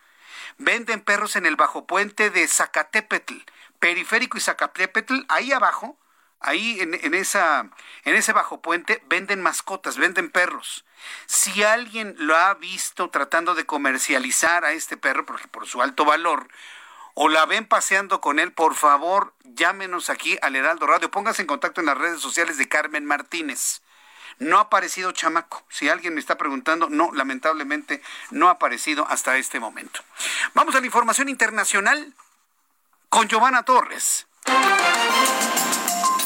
Venden 0.57 1.01
perros 1.01 1.35
en 1.35 1.45
el 1.45 1.55
bajo 1.55 1.85
puente 1.85 2.31
de 2.31 2.47
Zacatepetl, 2.47 3.35
periférico 3.77 4.39
y 4.39 4.41
Zacatepetl, 4.41 5.19
ahí 5.29 5.51
abajo 5.51 5.99
ahí 6.43 6.79
en, 6.79 7.13
esa, 7.13 7.69
en 8.05 8.15
ese 8.15 8.33
bajo 8.33 8.61
puente 8.61 9.01
venden 9.07 9.41
mascotas, 9.41 9.97
venden 9.97 10.29
perros. 10.29 10.85
Si 11.25 11.63
alguien 11.63 12.15
lo 12.17 12.37
ha 12.37 12.53
visto 12.53 13.09
tratando 13.09 13.55
de 13.55 13.65
comercializar 13.65 14.65
a 14.65 14.71
este 14.71 14.97
perro 14.97 15.25
por 15.25 15.67
su 15.67 15.81
alto 15.81 16.05
valor, 16.05 16.47
o 17.13 17.29
la 17.29 17.45
ven 17.45 17.65
paseando 17.65 18.21
con 18.21 18.39
él, 18.39 18.51
por 18.51 18.75
favor, 18.75 19.33
llámenos 19.43 20.09
aquí 20.09 20.37
al 20.41 20.55
Heraldo 20.55 20.87
Radio. 20.87 21.11
Pónganse 21.11 21.43
en 21.43 21.47
contacto 21.47 21.81
en 21.81 21.87
las 21.87 21.97
redes 21.97 22.19
sociales 22.21 22.57
de 22.57 22.67
Carmen 22.67 23.05
Martínez. 23.05 23.81
No 24.39 24.57
ha 24.57 24.61
aparecido 24.61 25.11
chamaco. 25.11 25.63
Si 25.69 25.89
alguien 25.89 26.15
me 26.15 26.19
está 26.19 26.37
preguntando, 26.37 26.89
no, 26.89 27.11
lamentablemente 27.13 28.01
no 28.31 28.47
ha 28.47 28.53
aparecido 28.53 29.07
hasta 29.07 29.37
este 29.37 29.59
momento. 29.59 30.01
Vamos 30.55 30.73
a 30.75 30.79
la 30.79 30.87
información 30.87 31.29
internacional 31.29 32.13
con 33.09 33.27
Giovanna 33.27 33.61
Torres. 33.61 34.25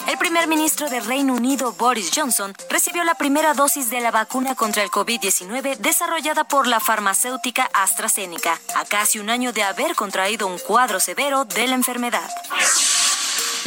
El 0.07 0.17
primer 0.17 0.47
ministro 0.47 0.89
de 0.89 1.01
Reino 1.01 1.33
Unido, 1.33 1.73
Boris 1.73 2.11
Johnson, 2.15 2.53
recibió 2.69 3.03
la 3.03 3.15
primera 3.15 3.53
dosis 3.53 3.89
de 3.89 3.99
la 3.99 4.09
vacuna 4.09 4.55
contra 4.55 4.81
el 4.81 4.89
COVID-19 4.89 5.75
desarrollada 5.79 6.45
por 6.45 6.65
la 6.65 6.79
farmacéutica 6.79 7.69
AstraZeneca, 7.73 8.57
a 8.75 8.85
casi 8.85 9.19
un 9.19 9.29
año 9.29 9.51
de 9.51 9.63
haber 9.63 9.95
contraído 9.95 10.47
un 10.47 10.59
cuadro 10.59 11.01
severo 11.01 11.43
de 11.43 11.67
la 11.67 11.75
enfermedad. 11.75 12.29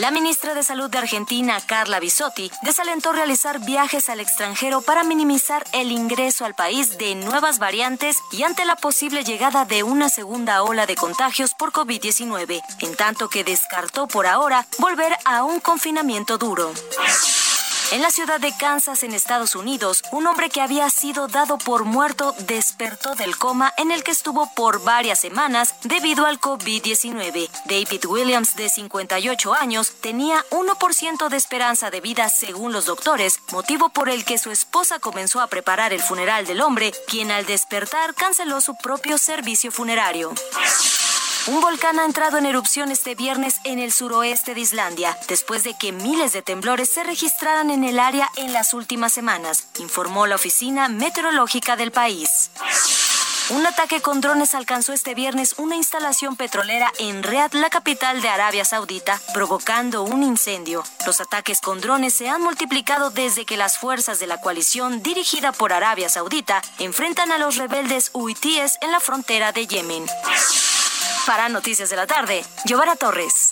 La 0.01 0.10
ministra 0.10 0.55
de 0.55 0.62
Salud 0.62 0.89
de 0.89 0.97
Argentina, 0.97 1.60
Carla 1.60 2.01
Bisotti, 2.01 2.51
desalentó 2.62 3.12
realizar 3.12 3.60
viajes 3.60 4.09
al 4.09 4.18
extranjero 4.18 4.81
para 4.81 5.05
minimizar 5.05 5.62
el 5.74 5.93
ingreso 5.93 6.47
al 6.47 6.55
país 6.55 6.97
de 6.97 7.14
nuevas 7.14 7.59
variantes 7.59 8.16
y 8.32 8.43
ante 8.43 8.64
la 8.64 8.77
posible 8.77 9.24
llegada 9.24 9.66
de 9.66 9.82
una 9.82 10.09
segunda 10.09 10.62
ola 10.62 10.86
de 10.86 10.94
contagios 10.94 11.52
por 11.52 11.72
COVID-19, 11.72 12.62
en 12.81 12.97
tanto 12.97 13.28
que 13.28 13.44
descartó 13.44 14.09
por 14.09 14.27
ahora 14.27 14.66
volver 14.78 15.14
a 15.27 15.44
un 15.44 15.60
confinamiento 15.60 16.39
duro. 16.39 16.72
En 17.92 18.02
la 18.02 18.10
ciudad 18.12 18.38
de 18.38 18.56
Kansas, 18.56 19.02
en 19.02 19.14
Estados 19.14 19.56
Unidos, 19.56 20.04
un 20.12 20.24
hombre 20.28 20.48
que 20.48 20.60
había 20.60 20.88
sido 20.90 21.26
dado 21.26 21.58
por 21.58 21.84
muerto 21.84 22.36
despertó 22.46 23.16
del 23.16 23.36
coma 23.36 23.74
en 23.76 23.90
el 23.90 24.04
que 24.04 24.12
estuvo 24.12 24.48
por 24.54 24.84
varias 24.84 25.18
semanas 25.18 25.74
debido 25.82 26.24
al 26.26 26.40
COVID-19. 26.40 27.50
David 27.64 28.04
Williams, 28.06 28.54
de 28.54 28.68
58 28.68 29.54
años, 29.54 29.92
tenía 30.00 30.44
1% 30.50 31.28
de 31.28 31.36
esperanza 31.36 31.90
de 31.90 32.00
vida 32.00 32.28
según 32.28 32.72
los 32.72 32.86
doctores, 32.86 33.40
motivo 33.50 33.88
por 33.88 34.08
el 34.08 34.24
que 34.24 34.38
su 34.38 34.52
esposa 34.52 35.00
comenzó 35.00 35.40
a 35.40 35.48
preparar 35.48 35.92
el 35.92 36.00
funeral 36.00 36.46
del 36.46 36.60
hombre, 36.60 36.92
quien 37.08 37.32
al 37.32 37.44
despertar 37.44 38.14
canceló 38.14 38.60
su 38.60 38.76
propio 38.76 39.18
servicio 39.18 39.72
funerario. 39.72 40.32
Un 41.46 41.60
volcán 41.62 41.98
ha 41.98 42.04
entrado 42.04 42.36
en 42.36 42.44
erupción 42.44 42.90
este 42.90 43.14
viernes 43.14 43.60
en 43.64 43.78
el 43.78 43.92
suroeste 43.92 44.54
de 44.54 44.60
Islandia, 44.60 45.16
después 45.26 45.64
de 45.64 45.74
que 45.76 45.90
miles 45.90 46.34
de 46.34 46.42
temblores 46.42 46.90
se 46.90 47.02
registraran 47.02 47.70
en 47.70 47.82
el 47.82 47.98
área 47.98 48.28
en 48.36 48.52
las 48.52 48.74
últimas 48.74 49.12
semanas, 49.12 49.68
informó 49.78 50.26
la 50.26 50.34
Oficina 50.34 50.88
Meteorológica 50.88 51.76
del 51.76 51.92
país. 51.92 52.50
Un 53.48 53.66
ataque 53.66 54.02
con 54.02 54.20
drones 54.20 54.54
alcanzó 54.54 54.92
este 54.92 55.14
viernes 55.14 55.54
una 55.56 55.76
instalación 55.76 56.36
petrolera 56.36 56.92
en 56.98 57.22
Riyadh, 57.22 57.54
la 57.54 57.70
capital 57.70 58.20
de 58.20 58.28
Arabia 58.28 58.64
Saudita, 58.64 59.18
provocando 59.32 60.02
un 60.02 60.22
incendio. 60.22 60.84
Los 61.06 61.20
ataques 61.20 61.60
con 61.60 61.80
drones 61.80 62.14
se 62.14 62.28
han 62.28 62.42
multiplicado 62.42 63.10
desde 63.10 63.46
que 63.46 63.56
las 63.56 63.78
fuerzas 63.78 64.20
de 64.20 64.26
la 64.26 64.40
coalición 64.40 65.02
dirigida 65.02 65.52
por 65.52 65.72
Arabia 65.72 66.08
Saudita 66.10 66.62
enfrentan 66.78 67.32
a 67.32 67.38
los 67.38 67.56
rebeldes 67.56 68.10
huitíes 68.12 68.76
en 68.82 68.92
la 68.92 69.00
frontera 69.00 69.52
de 69.52 69.66
Yemen. 69.66 70.06
Para 71.31 71.48
Noticias 71.48 71.89
de 71.89 71.94
la 71.94 72.09
Tarde, 72.09 72.44
Giovanna 72.65 72.97
Torres. 72.97 73.51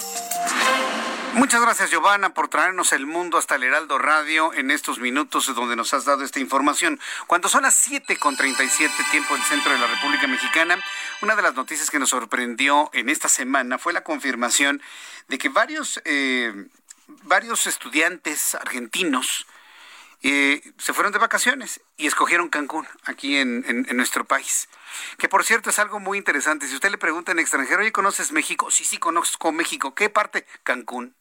Muchas 1.35 1.61
gracias, 1.61 1.93
Giovanna, 1.93 2.35
por 2.35 2.49
traernos 2.49 2.93
el 2.93 3.07
mundo 3.07 3.39
hasta 3.39 3.55
el 3.55 3.63
Heraldo 3.63 3.99
Radio 3.99 4.53
en 4.53 4.73
estos 4.73 4.99
minutos 4.99 5.55
donde 5.55 5.77
nos 5.77 5.95
has 5.95 6.05
dado 6.05 6.25
esta 6.25 6.41
información. 6.41 6.99
Cuando 7.29 7.49
son 7.49 7.63
las 7.63 7.75
7 7.75 8.17
con 8.17 8.37
37 8.37 8.93
tiempo 9.13 9.33
del 9.35 9.45
centro 9.45 9.71
de 9.71 9.79
la 9.79 9.87
República 9.87 10.27
Mexicana, 10.27 10.77
una 11.23 11.37
de 11.37 11.43
las 11.43 11.55
noticias 11.55 11.89
que 11.89 12.01
nos 12.01 12.11
sorprendió 12.11 12.91
en 12.95 13.09
esta 13.11 13.29
semana 13.29 13.79
fue 13.79 13.93
la 13.93 14.03
confirmación 14.03 14.83
de 15.29 15.39
que 15.39 15.49
varios, 15.49 16.03
eh, 16.05 16.53
varios 17.07 17.69
estudiantes 17.69 18.57
argentinos 18.57 19.47
eh, 20.23 20.62
se 20.78 20.93
fueron 20.93 21.12
de 21.12 21.19
vacaciones 21.19 21.81
y 21.97 22.07
escogieron 22.07 22.49
Cancún 22.49 22.86
aquí 23.05 23.36
en, 23.36 23.65
en, 23.66 23.97
nuestro 23.97 24.24
país. 24.24 24.69
Que 25.16 25.28
por 25.28 25.45
cierto 25.45 25.70
es 25.70 25.78
algo 25.78 26.01
muy 26.01 26.19
interesante. 26.19 26.66
Si 26.66 26.74
usted 26.74 26.90
le 26.90 26.99
pregunta 26.99 27.32
en 27.32 27.39
extranjero, 27.39 27.81
oye, 27.81 27.93
¿conoces 27.93 28.32
México? 28.32 28.70
Sí, 28.70 28.85
sí, 28.85 28.99
conozco 28.99 29.53
México. 29.53 29.95
¿Qué 29.95 30.11
parte? 30.11 30.45
Cancún. 30.65 31.15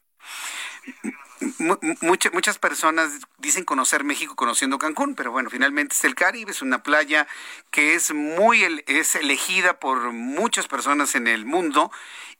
Muchas, 2.01 2.33
muchas 2.33 2.57
personas 2.57 3.11
dicen 3.37 3.63
conocer 3.63 4.03
México 4.03 4.35
conociendo 4.35 4.79
Cancún, 4.79 5.13
pero 5.13 5.31
bueno, 5.31 5.51
finalmente 5.51 5.93
es 5.93 6.03
el 6.03 6.15
Caribe, 6.15 6.49
es 6.49 6.63
una 6.63 6.81
playa 6.81 7.27
que 7.69 7.93
es 7.93 8.11
muy 8.11 8.83
es 8.87 9.13
elegida 9.15 9.79
por 9.79 10.11
muchas 10.11 10.67
personas 10.67 11.13
en 11.13 11.27
el 11.27 11.45
mundo 11.45 11.91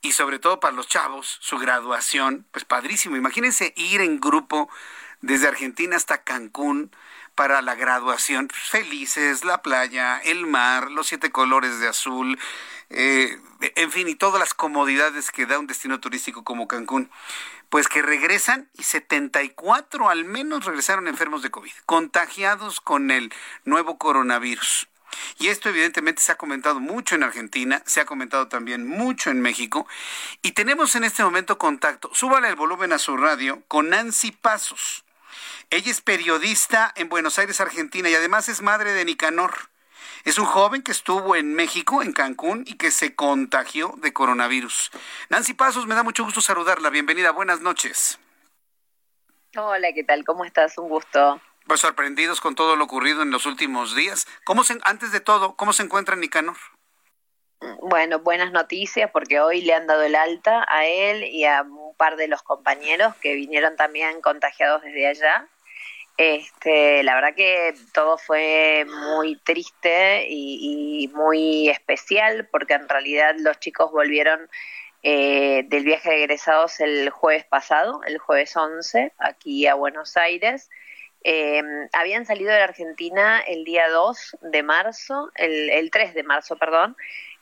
y 0.01 0.13
sobre 0.13 0.39
todo 0.39 0.59
para 0.59 0.75
los 0.75 0.87
chavos, 0.87 1.37
su 1.41 1.59
graduación, 1.59 2.47
pues 2.51 2.65
padrísimo. 2.65 3.17
Imagínense 3.17 3.73
ir 3.75 4.01
en 4.01 4.19
grupo 4.19 4.67
desde 5.21 5.47
Argentina 5.47 5.95
hasta 5.95 6.23
Cancún 6.23 6.91
para 7.35 7.61
la 7.61 7.75
graduación. 7.75 8.49
Felices, 8.51 9.45
la 9.45 9.61
playa, 9.61 10.17
el 10.19 10.47
mar, 10.47 10.89
los 10.89 11.07
siete 11.07 11.31
colores 11.31 11.79
de 11.79 11.87
azul, 11.87 12.39
eh, 12.89 13.37
en 13.75 13.91
fin, 13.91 14.07
y 14.07 14.15
todas 14.15 14.39
las 14.39 14.53
comodidades 14.53 15.31
que 15.31 15.45
da 15.45 15.59
un 15.59 15.67
destino 15.67 15.99
turístico 15.99 16.43
como 16.43 16.67
Cancún. 16.67 17.11
Pues 17.69 17.87
que 17.87 18.01
regresan 18.01 18.69
y 18.73 18.83
74 18.83 20.09
al 20.09 20.25
menos 20.25 20.65
regresaron 20.65 21.07
enfermos 21.07 21.43
de 21.43 21.51
COVID, 21.51 21.71
contagiados 21.85 22.81
con 22.81 23.11
el 23.11 23.31
nuevo 23.65 23.97
coronavirus. 23.97 24.87
Y 25.37 25.49
esto 25.49 25.69
evidentemente 25.69 26.21
se 26.21 26.31
ha 26.31 26.37
comentado 26.37 26.79
mucho 26.79 27.15
en 27.15 27.23
Argentina, 27.23 27.83
se 27.85 28.01
ha 28.01 28.05
comentado 28.05 28.47
también 28.47 28.87
mucho 28.87 29.29
en 29.29 29.41
México. 29.41 29.87
Y 30.41 30.53
tenemos 30.53 30.95
en 30.95 31.03
este 31.03 31.23
momento 31.23 31.57
contacto, 31.57 32.09
súbale 32.13 32.47
el 32.47 32.55
volumen 32.55 32.93
a 32.93 32.99
su 32.99 33.17
radio, 33.17 33.61
con 33.67 33.89
Nancy 33.89 34.31
Pasos. 34.31 35.03
Ella 35.69 35.91
es 35.91 35.99
periodista 35.99 36.93
en 36.95 37.09
Buenos 37.09 37.37
Aires, 37.39 37.59
Argentina, 37.59 38.09
y 38.09 38.15
además 38.15 38.47
es 38.47 38.61
madre 38.61 38.93
de 38.93 39.03
Nicanor. 39.03 39.51
Es 40.23 40.37
un 40.39 40.45
joven 40.45 40.81
que 40.81 40.93
estuvo 40.93 41.35
en 41.35 41.53
México, 41.55 42.01
en 42.01 42.13
Cancún, 42.13 42.63
y 42.65 42.77
que 42.77 42.89
se 42.89 43.15
contagió 43.15 43.93
de 43.97 44.13
coronavirus. 44.13 44.91
Nancy 45.27 45.53
Pasos, 45.53 45.85
me 45.85 45.93
da 45.93 46.03
mucho 46.03 46.23
gusto 46.23 46.39
saludarla. 46.39 46.89
Bienvenida, 46.89 47.31
buenas 47.31 47.59
noches. 47.59 48.17
Hola, 49.57 49.91
¿qué 49.93 50.05
tal? 50.05 50.23
¿Cómo 50.23 50.45
estás? 50.45 50.77
Un 50.77 50.87
gusto. 50.87 51.41
Pues 51.65 51.81
sorprendidos 51.81 52.39
con 52.39 52.55
todo 52.55 52.77
lo 52.77 52.85
ocurrido 52.85 53.21
en 53.21 53.31
los 53.31 53.45
últimos 53.45 53.93
días. 53.93 54.25
¿Cómo 54.45 54.63
se, 54.63 54.79
antes 54.83 55.11
de 55.11 55.19
todo, 55.19 55.57
¿cómo 55.57 55.73
se 55.73 55.83
encuentra 55.83 56.15
Nicanor? 56.15 56.55
Bueno, 57.81 58.19
buenas 58.19 58.53
noticias 58.53 59.11
porque 59.11 59.41
hoy 59.41 59.59
le 59.61 59.73
han 59.73 59.85
dado 59.85 60.03
el 60.03 60.15
alta 60.15 60.65
a 60.69 60.85
él 60.85 61.25
y 61.25 61.43
a 61.43 61.63
un 61.63 61.93
par 61.97 62.15
de 62.15 62.29
los 62.29 62.41
compañeros 62.41 63.15
que 63.17 63.33
vinieron 63.33 63.75
también 63.75 64.21
contagiados 64.21 64.81
desde 64.83 65.07
allá. 65.07 65.45
Este, 66.17 67.03
la 67.03 67.13
verdad 67.13 67.35
que 67.35 67.75
todo 67.93 68.17
fue 68.17 68.85
muy 69.11 69.35
triste 69.37 70.25
y, 70.27 71.07
muy 71.13 71.69
especial 71.69 72.47
porque 72.51 72.73
en 72.73 72.89
realidad 72.89 73.35
los 73.37 73.59
chicos 73.59 73.91
volvieron 73.91 74.49
eh, 75.03 75.63
del 75.67 75.83
viaje 75.83 76.09
de 76.09 76.23
egresados 76.23 76.79
el 76.79 77.11
jueves 77.11 77.45
pasado, 77.45 78.01
el 78.05 78.17
jueves 78.17 78.55
11, 78.57 79.13
aquí 79.19 79.67
a 79.67 79.75
Buenos 79.75 80.17
Aires. 80.17 80.69
Eh, 81.23 81.61
habían 81.93 82.25
salido 82.25 82.51
de 82.51 82.57
la 82.57 82.65
Argentina 82.65 83.39
el 83.39 83.63
día 83.63 83.87
2 83.89 84.37
de 84.41 84.63
marzo, 84.63 85.31
el, 85.35 85.69
el 85.69 85.91
3 85.91 86.15
de 86.15 86.23
marzo, 86.23 86.55
perdón, 86.57 86.97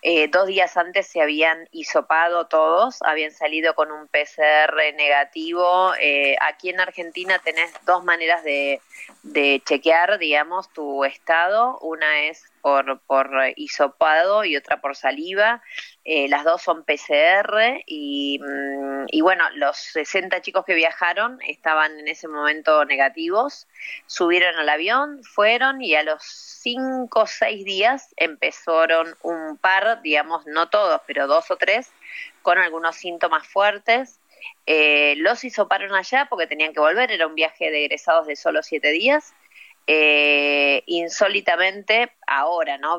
eh, 0.07 0.27
dos 0.27 0.45
días 0.45 0.77
antes 0.77 1.07
se 1.07 1.19
habían 1.19 1.68
hisopado 1.72 2.45
todos, 2.45 2.99
habían 3.02 3.32
salido 3.32 3.73
con 3.73 3.91
un 3.91 4.07
PCR 4.07 4.94
negativo. 4.95 5.95
Eh, 5.99 6.36
aquí 6.41 6.69
en 6.69 6.80
Argentina 6.80 7.40
tenés 7.40 7.73
dos 7.88 8.03
maneras 8.03 8.44
de, 8.44 8.80
de 9.23 9.64
chequear, 9.65 10.19
digamos, 10.19 10.72
tu 10.73 11.03
estado. 11.06 11.80
Una 11.80 12.26
es 12.26 12.44
por, 12.61 12.99
por 13.07 13.32
hisopado 13.56 14.45
y 14.45 14.56
otra 14.56 14.80
por 14.80 14.95
saliva. 14.95 15.64
Eh, 16.07 16.27
las 16.30 16.44
dos 16.44 16.61
son 16.61 16.84
PCR 16.84 17.82
y, 17.88 18.40
mm, 18.40 19.06
y, 19.07 19.22
bueno, 19.22 19.44
los 19.56 19.76
60 19.76 20.40
chicos 20.41 20.64
que 20.64 20.76
viajaron 20.76 21.40
estaban 21.48 21.99
en 21.99 22.07
ese 22.07 22.27
momento 22.27 22.86
negativos. 22.86 23.68
Subieron 24.06 24.56
al 24.57 24.69
avión, 24.69 25.23
fueron 25.23 25.82
y 25.82 25.95
a 25.95 26.03
los 26.03 26.23
5 26.23 27.22
o 27.22 27.26
6 27.26 27.65
días 27.65 28.14
empezaron 28.18 29.15
un 29.23 29.57
par, 29.57 30.03
digamos, 30.03 30.45
no 30.45 30.69
todos, 30.69 31.02
pero 31.07 31.26
dos 31.26 31.49
o 31.49 31.57
tres, 31.57 31.91
con 32.44 32.60
algunos 32.60 32.95
síntomas 32.95 33.48
fuertes. 33.48 34.19
Eh, 34.68 35.15
los 35.18 35.44
hisoparon 35.44 35.95
allá 35.95 36.27
porque 36.30 36.45
tenían 36.45 36.73
que 36.73 36.80
volver, 36.80 37.11
era 37.11 37.26
un 37.26 37.34
viaje 37.34 37.72
de 37.72 37.86
egresados 37.86 38.27
de 38.27 38.36
solo 38.36 38.61
7 38.61 38.91
días 38.91 39.34
eh, 39.88 40.84
insólitamente, 40.88 42.12
ahora, 42.26 42.80
¿no? 42.80 42.98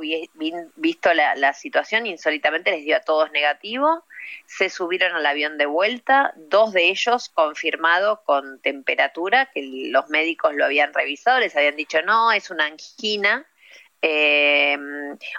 visto 0.76 1.12
la, 1.14 1.52
situación, 1.52 2.06
insólitamente 2.06 2.70
les 2.70 2.84
dio 2.84 2.96
a 2.96 3.00
todos 3.00 3.32
negativo, 3.32 4.04
se 4.46 4.70
subieron 4.70 5.16
al 5.16 5.26
avión 5.26 5.58
de 5.58 5.66
vuelta, 5.66 6.32
dos 6.36 6.72
de 6.72 6.88
ellos 6.88 7.28
confirmado 7.30 8.22
con 8.24 8.60
temperatura, 8.60 9.46
que 9.46 9.88
los 9.90 10.08
médicos 10.10 10.54
lo 10.54 10.64
habían 10.64 10.94
revisado, 10.94 11.40
les 11.40 11.56
habían 11.56 11.76
dicho 11.76 12.02
no, 12.02 12.30
es 12.30 12.50
una 12.50 12.66
angina. 12.66 13.44
Eh, 14.02 14.78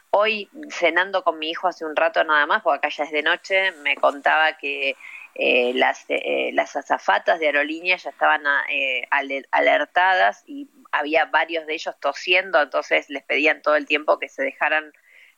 hoy 0.10 0.50
cenando 0.70 1.24
con 1.24 1.40
mi 1.40 1.52
hijo 1.52 1.70
hace 1.70 1.86
un 1.86 1.96
rato 1.96 2.24
nada 2.26 2.46
más, 2.46 2.62
porque 2.62 2.78
acá 2.78 2.90
ya 2.90 3.06
es 3.06 3.12
de 3.12 3.24
noche, 3.24 3.72
me 3.84 3.96
contaba 3.96 4.58
que 4.58 4.98
eh, 5.38 5.72
las, 5.76 6.06
eh, 6.10 6.52
las 6.54 6.76
azafatas 6.76 7.40
de 7.40 7.48
aerolíneas 7.48 8.04
ya 8.04 8.10
estaban 8.10 8.44
eh, 8.70 9.08
alertadas 9.52 10.44
y 10.46 10.70
había 10.92 11.26
varios 11.26 11.66
de 11.68 11.76
ellos 11.76 11.96
tosiendo, 12.00 12.62
entonces 12.62 13.10
les 13.10 13.24
pedían 13.24 13.62
todo 13.62 13.76
el 13.76 13.86
tiempo 13.86 14.20
que 14.20 14.30
se 14.30 14.44
dejaran 14.44 14.94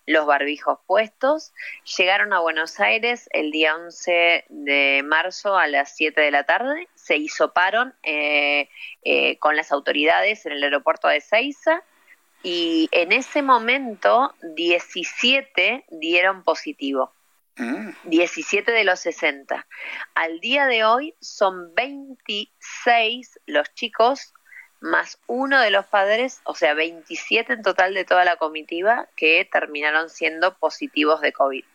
los 0.09 0.25
barbijos 0.25 0.79
puestos. 0.87 1.53
Llegaron 1.97 2.33
a 2.33 2.39
Buenos 2.39 2.79
Aires 2.79 3.29
el 3.31 3.51
día 3.51 3.75
11 3.75 4.45
de 4.49 5.03
marzo 5.05 5.55
a 5.55 5.67
las 5.67 5.95
7 5.95 6.19
de 6.19 6.31
la 6.31 6.45
tarde, 6.45 6.87
se 6.95 7.17
hisoparon 7.17 7.93
eh, 8.01 8.69
eh, 9.03 9.37
con 9.37 9.55
las 9.55 9.71
autoridades 9.71 10.45
en 10.47 10.53
el 10.53 10.63
aeropuerto 10.63 11.07
de 11.07 11.21
Ceiza 11.21 11.83
y 12.41 12.89
en 12.91 13.11
ese 13.11 13.43
momento 13.43 14.33
17 14.41 15.85
dieron 15.89 16.43
positivo. 16.43 17.13
17 18.03 18.71
mm. 18.71 18.75
de 18.75 18.83
los 18.83 18.99
60. 19.01 19.67
Al 20.15 20.39
día 20.39 20.65
de 20.65 20.83
hoy 20.83 21.15
son 21.19 21.73
26 21.75 23.39
los 23.45 23.73
chicos 23.73 24.33
más 24.81 25.19
uno 25.27 25.59
de 25.59 25.71
los 25.71 25.85
padres, 25.85 26.41
o 26.45 26.55
sea, 26.55 26.73
27 26.73 27.53
en 27.53 27.63
total 27.63 27.93
de 27.93 28.05
toda 28.05 28.23
la 28.23 28.37
comitiva 28.37 29.07
que 29.15 29.47
terminaron 29.51 30.09
siendo 30.09 30.57
positivos 30.57 31.21
de 31.21 31.33
COVID. 31.33 31.65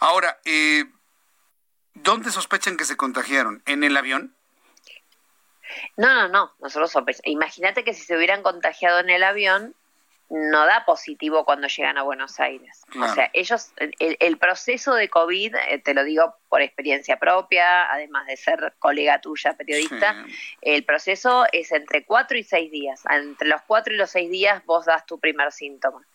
Ahora, 0.00 0.38
eh, 0.44 0.84
¿dónde 1.94 2.30
sospechan 2.30 2.76
que 2.76 2.84
se 2.84 2.96
contagiaron? 2.96 3.62
¿En 3.66 3.82
el 3.82 3.96
avión? 3.96 4.34
No, 5.96 6.14
no, 6.14 6.28
no. 6.28 6.54
Nosotros 6.60 6.92
Imagínate 7.24 7.84
que 7.84 7.94
si 7.94 8.02
se 8.02 8.16
hubieran 8.16 8.42
contagiado 8.42 9.00
en 9.00 9.10
el 9.10 9.24
avión, 9.24 9.74
no 10.30 10.66
da 10.66 10.84
positivo 10.84 11.44
cuando 11.44 11.68
llegan 11.68 11.98
a 11.98 12.02
Buenos 12.02 12.40
Aires. 12.40 12.82
O 13.00 13.14
sea, 13.14 13.30
ellos, 13.32 13.72
el, 13.98 14.38
proceso 14.38 14.94
de 14.94 15.08
COVID, 15.08 15.54
eh, 15.54 15.78
te 15.78 15.94
lo 15.94 16.02
digo 16.02 16.36
por 16.48 16.62
experiencia 16.62 17.18
propia, 17.18 17.90
además 17.92 18.26
de 18.26 18.36
ser 18.36 18.74
colega 18.78 19.20
tuya, 19.20 19.54
periodista, 19.54 20.24
el 20.60 20.84
proceso 20.84 21.44
es 21.52 21.72
entre 21.72 22.04
cuatro 22.04 22.38
y 22.38 22.42
seis 22.42 22.70
días. 22.70 23.02
Entre 23.10 23.48
los 23.48 23.62
cuatro 23.62 23.94
y 23.94 23.96
los 23.96 24.10
seis 24.10 24.30
días 24.30 24.64
vos 24.64 24.86
das 24.86 25.04
tu 25.06 25.18
primer 25.20 25.52
síntoma. 25.52 26.06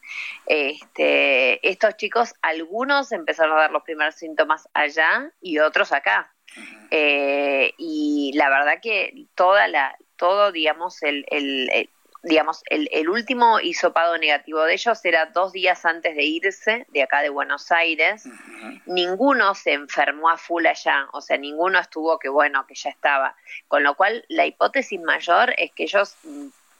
Este, 0.45 1.67
estos 1.67 1.95
chicos, 1.97 2.33
algunos 2.41 3.11
empezaron 3.11 3.57
a 3.57 3.61
dar 3.61 3.71
los 3.71 3.83
primeros 3.83 4.15
síntomas 4.15 4.67
allá 4.73 5.31
y 5.39 5.59
otros 5.59 5.91
acá. 5.91 6.33
Eh, 6.91 7.73
y 7.77 8.31
la 8.35 8.49
verdad 8.49 8.79
que 8.81 9.27
toda 9.35 9.67
la, 9.67 9.95
todo, 10.15 10.51
digamos, 10.51 11.01
el, 11.03 11.25
el, 11.29 11.89
digamos, 12.23 12.63
el, 12.69 12.89
el, 12.91 13.09
último 13.09 13.59
hisopado 13.59 14.17
negativo 14.17 14.61
de 14.63 14.73
ellos 14.73 15.03
era 15.05 15.27
dos 15.27 15.53
días 15.53 15.85
antes 15.85 16.15
de 16.15 16.23
irse 16.23 16.85
de 16.89 17.03
acá 17.03 17.21
de 17.21 17.29
Buenos 17.29 17.71
Aires. 17.71 18.25
Ninguno 18.85 19.55
se 19.55 19.73
enfermó 19.73 20.29
a 20.29 20.37
full 20.37 20.65
allá, 20.65 21.07
o 21.13 21.21
sea, 21.21 21.37
ninguno 21.37 21.79
estuvo 21.79 22.19
que 22.19 22.29
bueno, 22.29 22.65
que 22.67 22.75
ya 22.75 22.89
estaba. 22.89 23.35
Con 23.67 23.83
lo 23.83 23.95
cual, 23.95 24.25
la 24.27 24.45
hipótesis 24.45 24.99
mayor 24.99 25.53
es 25.57 25.71
que 25.71 25.83
ellos 25.83 26.15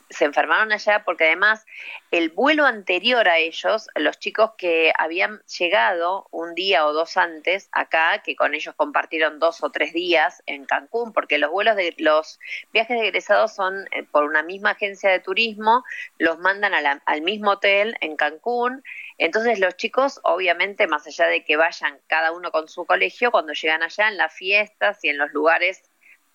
se 0.10 0.26
enfermaron 0.26 0.72
allá 0.72 1.04
porque 1.06 1.26
además 1.26 1.66
el 2.12 2.30
vuelo 2.30 2.66
anterior 2.66 3.30
a 3.30 3.38
ellos, 3.38 3.88
los 3.96 4.18
chicos 4.18 4.52
que 4.58 4.92
habían 4.98 5.42
llegado 5.60 6.28
un 6.32 6.56
día 6.56 6.86
o 6.88 6.94
dos 6.94 7.18
antes 7.18 7.70
acá, 7.72 8.22
que 8.24 8.36
con 8.36 8.56
ellos 8.56 8.74
compartieron 8.76 9.40
dos 9.40 9.64
o 9.64 9.70
tres 9.70 9.94
días 9.94 10.42
en 10.48 10.66
Cancún, 10.66 11.14
porque 11.14 11.38
los 11.38 11.52
vuelos 11.52 11.76
de 11.76 11.94
los 11.98 12.40
viajes 12.74 13.00
de 13.00 13.08
egresados 13.08 13.54
son 13.54 13.88
eh, 13.92 14.04
por 14.04 14.24
una 14.24 14.42
misma 14.42 14.72
agencia 14.72 15.12
de 15.12 15.20
turismo, 15.20 15.84
los 16.18 16.40
mandan 16.40 16.74
al 17.06 17.22
mismo 17.22 17.52
hotel 17.52 17.96
en 18.02 18.16
Cancún. 18.16 18.84
Entonces 19.18 19.60
los 19.60 19.76
chicos, 19.76 20.20
obviamente, 20.24 20.88
más 20.88 21.06
allá 21.06 21.28
de 21.28 21.44
que 21.44 21.58
vayan 21.58 22.00
cada 22.08 22.32
uno 22.32 22.52
con 22.52 22.68
su 22.68 22.86
colegio, 22.86 23.32
cuando 23.32 23.54
llegan 23.54 23.84
allá 23.84 24.08
en 24.08 24.18
las 24.18 24.34
fiestas 24.34 25.04
y 25.04 25.10
en 25.10 25.18
los 25.18 25.32
lugares 25.32 25.84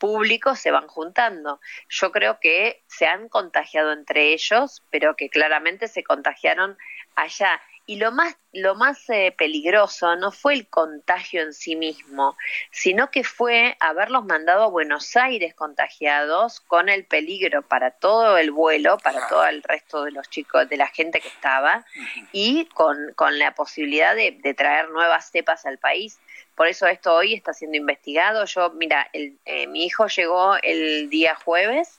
públicos 0.05 0.59
se 0.59 0.71
van 0.71 0.87
juntando. 0.87 1.61
Yo 1.89 2.13
creo 2.13 2.39
que 2.39 2.85
se 2.87 3.07
han 3.07 3.31
contagiado 3.31 3.91
entre 3.91 4.35
ellos, 4.35 4.83
pero 4.91 5.17
que 5.17 5.31
claramente 5.31 5.89
se 5.89 6.05
contagiaron 6.05 6.77
allá. 7.17 7.59
Y 7.87 7.97
lo 7.97 8.13
más, 8.13 8.35
lo 8.53 8.75
más 8.75 9.09
eh, 9.11 9.35
peligroso 9.37 10.17
no 10.17 10.33
fue 10.33 10.55
el 10.55 10.67
contagio 10.69 11.43
en 11.43 11.53
sí 11.53 11.77
mismo, 11.77 12.35
sino 12.71 13.11
que 13.11 13.25
fue 13.25 13.77
haberlos 13.79 14.25
mandado 14.25 14.63
a 14.63 14.69
Buenos 14.69 15.15
Aires 15.17 15.55
contagiados 15.55 16.61
con 16.61 16.89
el 16.89 17.05
peligro 17.05 17.61
para 17.61 17.91
todo 17.91 18.39
el 18.39 18.53
vuelo, 18.53 18.97
para 18.99 19.29
todo 19.29 19.45
el 19.47 19.63
resto 19.63 20.05
de 20.05 20.13
los 20.13 20.31
chicos, 20.31 20.67
de 20.69 20.79
la 20.79 20.87
gente 20.89 21.21
que 21.21 21.29
estaba, 21.29 21.85
y 22.33 22.65
con, 22.67 23.13
con 23.15 23.39
la 23.39 23.55
posibilidad 23.55 24.15
de, 24.17 24.39
de 24.43 24.55
traer 24.55 24.89
nuevas 24.89 25.31
cepas 25.31 25.67
al 25.67 25.77
país. 25.79 26.19
Por 26.55 26.69
eso 26.69 26.87
esto 26.87 27.15
hoy 27.15 27.35
está 27.35 27.53
siendo 27.53 27.77
investigado. 27.77 28.45
Yo, 28.47 28.71
mira, 28.71 29.09
el, 29.13 29.39
eh, 29.45 29.67
mi 29.67 29.85
hijo 29.85 30.07
llegó 30.07 30.57
el 30.63 31.11
día 31.11 31.35
jueves, 31.35 31.99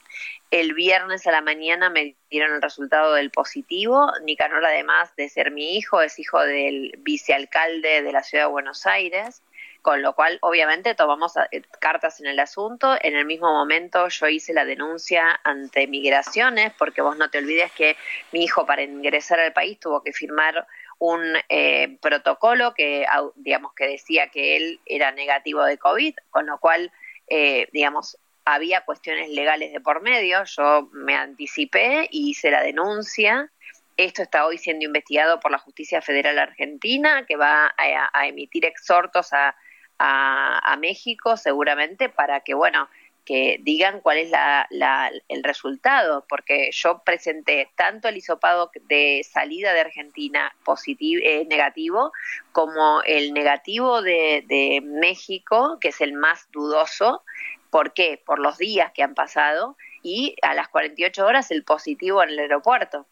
el 0.60 0.73
viernes 0.73 1.27
a 1.27 1.32
la 1.32 1.41
mañana 1.41 1.90
me 1.90 2.15
dieron 2.30 2.53
el 2.53 2.61
resultado 2.61 3.14
del 3.15 3.30
positivo. 3.30 4.10
Nicanor, 4.23 4.65
además 4.65 5.14
de 5.18 5.27
ser 5.27 5.52
mi 5.52 5.76
hijo, 5.76 6.02
es 6.02 6.18
hijo 6.18 6.40
del 6.40 6.94
vicealcalde 6.99 8.02
de 8.02 8.11
la 8.14 8.23
ciudad 8.23 8.45
de 8.45 8.52
Buenos 8.52 8.86
Aires, 8.86 9.41
con 9.82 10.02
lo 10.02 10.14
cual 10.15 10.38
obviamente 10.41 10.95
tomamos 10.95 11.34
eh, 11.52 11.61
cartas 11.82 12.22
en 12.22 12.27
el 12.27 12.40
asunto. 12.40 12.95
En 13.02 13.18
el 13.18 13.26
mismo 13.26 13.52
momento 13.52 14.07
yo 14.07 14.27
hice 14.30 14.53
la 14.53 14.64
denuncia 14.64 15.41
ante 15.44 15.88
migraciones, 15.88 16.72
porque 16.77 17.02
vos 17.02 17.18
no 17.18 17.30
te 17.30 17.40
olvides 17.40 17.73
que 17.73 17.98
mi 18.32 18.45
hijo 18.45 18.65
para 18.65 18.82
ingresar 18.84 19.41
al 19.41 19.52
país 19.52 19.77
tuvo 19.77 20.03
que 20.03 20.14
firmar 20.14 20.65
un 20.99 21.22
eh, 21.49 21.98
protocolo 21.99 22.73
que, 22.73 23.06
digamos, 23.36 23.73
que 23.73 23.88
decía 23.88 24.30
que 24.30 24.56
él 24.56 24.80
era 24.86 25.11
negativo 25.11 25.65
de 25.65 25.77
COVID, 25.77 26.15
con 26.30 26.45
lo 26.45 26.60
cual, 26.60 26.94
eh, 27.27 27.68
digamos, 27.73 28.18
había 28.45 28.81
cuestiones 28.81 29.30
legales 29.30 29.73
de 29.73 29.81
por 29.81 30.01
medio. 30.01 30.43
Yo 30.45 30.89
me 30.93 31.15
anticipé 31.15 32.07
y 32.11 32.30
hice 32.30 32.51
la 32.51 32.61
denuncia. 32.61 33.51
Esto 33.97 34.22
está 34.22 34.45
hoy 34.45 34.57
siendo 34.57 34.85
investigado 34.85 35.39
por 35.39 35.51
la 35.51 35.57
Justicia 35.57 36.01
Federal 36.01 36.38
Argentina, 36.38 37.26
que 37.26 37.35
va 37.35 37.73
a, 37.77 38.27
emitir 38.27 38.65
exhortos 38.65 39.34
a, 39.34 39.55
a 39.97 40.77
México 40.77 41.38
seguramente 41.38 42.09
para 42.09 42.41
que, 42.41 42.53
bueno, 42.53 42.89
que 43.26 43.57
digan 43.61 43.99
cuál 43.99 44.19
es 44.19 44.30
la, 44.30 44.67
el 45.27 45.43
resultado, 45.43 46.26
porque 46.30 46.69
yo 46.72 47.01
presenté 47.03 47.69
tanto 47.76 48.07
el 48.07 48.17
hisopado 48.17 48.72
de 48.88 49.26
salida 49.30 49.73
de 49.73 49.81
Argentina 49.81 50.55
positivo, 50.63 51.22
eh, 51.26 51.45
negativo, 51.49 52.13
como 52.51 53.01
el 53.03 53.34
negativo 53.34 54.01
de, 54.01 54.45
de 54.47 54.81
México, 54.84 55.80
que 55.81 55.89
es 55.89 55.99
el 56.01 56.13
más 56.13 56.47
dudoso. 56.51 57.23
¿Por 57.76 57.91
qué? 57.91 58.23
Por 58.26 58.39
los 58.39 58.57
días 58.57 58.93
que 58.93 59.03
han 59.03 59.15
pasado 59.15 59.76
y 60.02 60.38
a 60.41 60.53
las 60.53 60.69
48 60.69 61.26
horas 61.26 61.52
el 61.52 61.65
positivo 61.65 62.23
en 62.23 62.30
el 62.30 62.39
aeropuerto. 62.39 63.06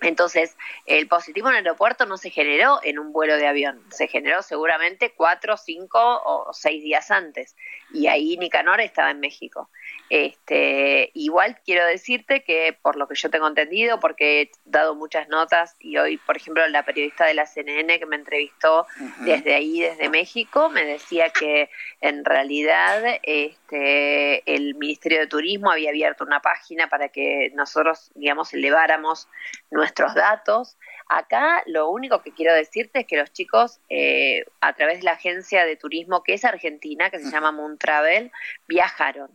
Entonces, 0.00 0.56
el 0.86 1.08
positivo 1.08 1.50
en 1.50 1.56
el 1.56 1.66
aeropuerto 1.66 2.06
no 2.06 2.16
se 2.16 2.30
generó 2.30 2.80
en 2.82 2.98
un 2.98 3.12
vuelo 3.12 3.36
de 3.36 3.46
avión, 3.46 3.82
se 3.90 4.08
generó 4.08 4.40
seguramente 4.40 5.12
cuatro, 5.14 5.58
cinco 5.58 5.98
o 6.24 6.54
seis 6.54 6.82
días 6.82 7.10
antes. 7.10 7.54
Y 7.92 8.06
ahí 8.06 8.38
Nicanor 8.38 8.80
estaba 8.80 9.10
en 9.10 9.20
México. 9.20 9.68
Este, 10.14 11.10
igual 11.14 11.56
quiero 11.64 11.86
decirte 11.86 12.44
que, 12.44 12.76
por 12.82 12.96
lo 12.96 13.08
que 13.08 13.14
yo 13.14 13.30
tengo 13.30 13.48
entendido, 13.48 13.98
porque 13.98 14.42
he 14.42 14.50
dado 14.66 14.94
muchas 14.94 15.26
notas 15.30 15.74
y 15.80 15.96
hoy, 15.96 16.18
por 16.18 16.36
ejemplo, 16.36 16.68
la 16.68 16.84
periodista 16.84 17.24
de 17.24 17.32
la 17.32 17.46
CNN 17.46 17.98
que 17.98 18.04
me 18.04 18.16
entrevistó 18.16 18.86
desde 19.20 19.54
ahí, 19.54 19.80
desde 19.80 20.10
México, 20.10 20.68
me 20.68 20.84
decía 20.84 21.30
que 21.30 21.70
en 22.02 22.26
realidad 22.26 23.02
este, 23.22 24.42
el 24.54 24.74
Ministerio 24.74 25.18
de 25.18 25.28
Turismo 25.28 25.70
había 25.70 25.88
abierto 25.88 26.24
una 26.24 26.42
página 26.42 26.88
para 26.88 27.08
que 27.08 27.50
nosotros, 27.54 28.10
digamos, 28.14 28.52
eleváramos 28.52 29.28
nuestros 29.70 30.14
datos. 30.14 30.76
Acá 31.08 31.62
lo 31.64 31.88
único 31.88 32.22
que 32.22 32.32
quiero 32.32 32.54
decirte 32.54 33.00
es 33.00 33.06
que 33.06 33.16
los 33.16 33.32
chicos, 33.32 33.80
eh, 33.88 34.44
a 34.60 34.74
través 34.74 34.98
de 34.98 35.04
la 35.04 35.12
agencia 35.12 35.64
de 35.64 35.76
turismo 35.76 36.22
que 36.22 36.34
es 36.34 36.44
argentina, 36.44 37.08
que 37.08 37.18
se 37.18 37.30
llama 37.30 37.50
Moon 37.50 37.78
Travel, 37.78 38.30
viajaron. 38.68 39.30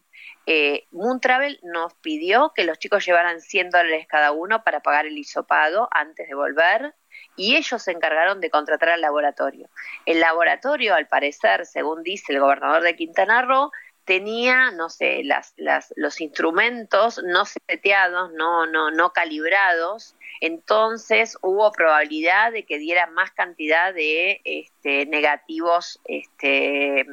Eh, 0.49 0.87
Moon 0.91 1.19
Travel 1.19 1.59
nos 1.61 1.93
pidió 1.95 2.53
que 2.55 2.63
los 2.63 2.79
chicos 2.79 3.05
llevaran 3.05 3.41
100 3.41 3.69
dólares 3.69 4.07
cada 4.07 4.31
uno 4.31 4.63
para 4.63 4.79
pagar 4.79 5.05
el 5.05 5.17
hisopado 5.17 5.89
antes 5.91 6.25
de 6.25 6.35
volver 6.35 6.95
y 7.35 7.57
ellos 7.57 7.83
se 7.83 7.91
encargaron 7.91 8.39
de 8.39 8.49
contratar 8.49 8.89
al 8.89 9.01
laboratorio. 9.01 9.69
El 10.05 10.21
laboratorio, 10.21 10.95
al 10.95 11.07
parecer, 11.07 11.65
según 11.65 12.01
dice 12.01 12.31
el 12.31 12.39
gobernador 12.39 12.81
de 12.81 12.95
Quintana 12.95 13.41
Roo, 13.41 13.71
tenía, 14.05 14.71
no 14.71 14.89
sé, 14.89 15.21
las, 15.25 15.53
las, 15.57 15.93
los 15.97 16.21
instrumentos 16.21 17.21
no 17.25 17.43
seteados, 17.43 18.31
no, 18.31 18.65
no, 18.65 18.89
no 18.89 19.11
calibrados, 19.11 20.15
entonces 20.39 21.37
hubo 21.41 21.73
probabilidad 21.73 22.53
de 22.53 22.63
que 22.63 22.77
diera 22.77 23.07
más 23.07 23.31
cantidad 23.31 23.93
de 23.93 24.39
este, 24.45 25.07
negativos 25.07 25.99
este, 26.05 27.05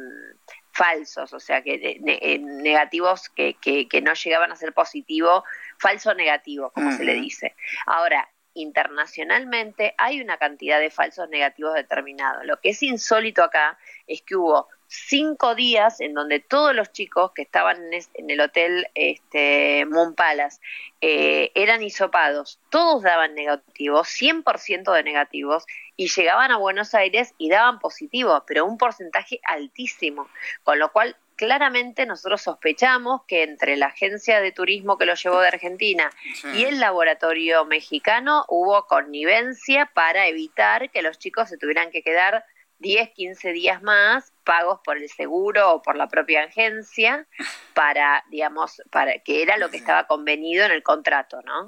falsos, 0.75 1.33
o 1.33 1.41
sea, 1.41 1.63
que 1.63 2.01
eh, 2.05 2.39
negativos 2.39 3.29
que, 3.29 3.55
que, 3.55 3.89
que, 3.89 4.03
no 4.03 4.13
llegaban 4.15 4.51
a 4.51 4.57
ser 4.57 4.73
positivo, 4.73 5.45
falso 5.79 6.15
negativo, 6.15 6.71
como 6.73 6.91
se 6.93 7.05
le 7.05 7.15
dice. 7.15 7.55
Ahora, 7.87 8.29
internacionalmente 8.55 9.95
hay 9.99 10.21
una 10.21 10.37
cantidad 10.37 10.81
de 10.81 10.91
falsos 10.91 11.29
negativos 11.29 11.75
determinados. 11.75 12.45
Lo 12.45 12.61
que 12.61 12.71
es 12.71 12.83
insólito 12.83 13.43
acá 13.43 13.79
es 14.07 14.23
que 14.23 14.37
hubo 14.37 14.69
cinco 14.87 15.55
días 15.55 16.01
en 16.01 16.15
donde 16.15 16.41
todos 16.41 16.75
los 16.75 16.93
chicos 16.93 17.33
que 17.35 17.43
estaban 17.43 17.79
en, 17.93 18.31
el 18.31 18.41
hotel 18.41 18.87
este, 18.95 19.87
Moon 19.87 20.15
Palace 20.15 20.61
eh, 21.01 21.51
eran 21.55 21.83
hisopados, 21.83 22.61
todos 22.71 23.03
daban 23.03 23.35
negativos, 23.35 24.09
100% 24.09 24.93
de 24.93 25.03
negativos, 25.03 25.65
y 25.97 26.09
llegaban 26.09 26.51
a 26.51 26.57
Buenos 26.57 26.95
Aires 26.95 27.35
y 27.39 27.49
daban 27.51 27.79
positivo, 27.79 28.43
pero 28.47 28.65
un 28.65 28.79
porcentaje 28.79 29.41
altísimo, 29.45 30.29
con 30.63 30.79
lo 30.79 30.93
cual 30.93 31.17
claramente 31.37 32.07
nosotros 32.07 32.43
sospechamos 32.43 33.23
que 33.27 33.43
entre 33.43 33.77
la 33.77 33.87
agencia 33.87 34.41
de 34.41 34.53
turismo 34.53 34.99
que 34.99 35.07
lo 35.07 35.15
llevó 35.15 35.41
de 35.41 35.49
Argentina 35.49 36.11
y 36.55 36.65
el 36.65 36.81
laboratorio 36.81 37.65
mexicano 37.65 38.45
hubo 38.49 38.87
connivencia 38.87 39.91
para 39.95 40.29
evitar 40.29 40.91
que 40.91 41.03
los 41.03 41.19
chicos 41.19 41.49
se 41.49 41.59
tuvieran 41.59 41.91
que 41.91 42.03
quedar 42.03 42.45
10, 42.79 43.11
15 43.15 43.53
días 43.53 43.83
más 43.83 44.33
pagos 44.45 44.81
por 44.85 44.99
el 44.99 45.09
seguro 45.09 45.73
o 45.73 45.83
por 45.83 45.97
la 45.97 46.09
propia 46.09 46.45
agencia 46.45 47.27
para, 47.73 48.25
digamos, 48.31 48.83
para 48.91 49.19
que 49.21 49.43
era 49.43 49.57
lo 49.57 49.71
que 49.71 49.77
estaba 49.77 50.07
convenido 50.07 50.65
en 50.65 50.73
el 50.73 50.83
contrato, 50.83 51.41
¿no? 51.43 51.67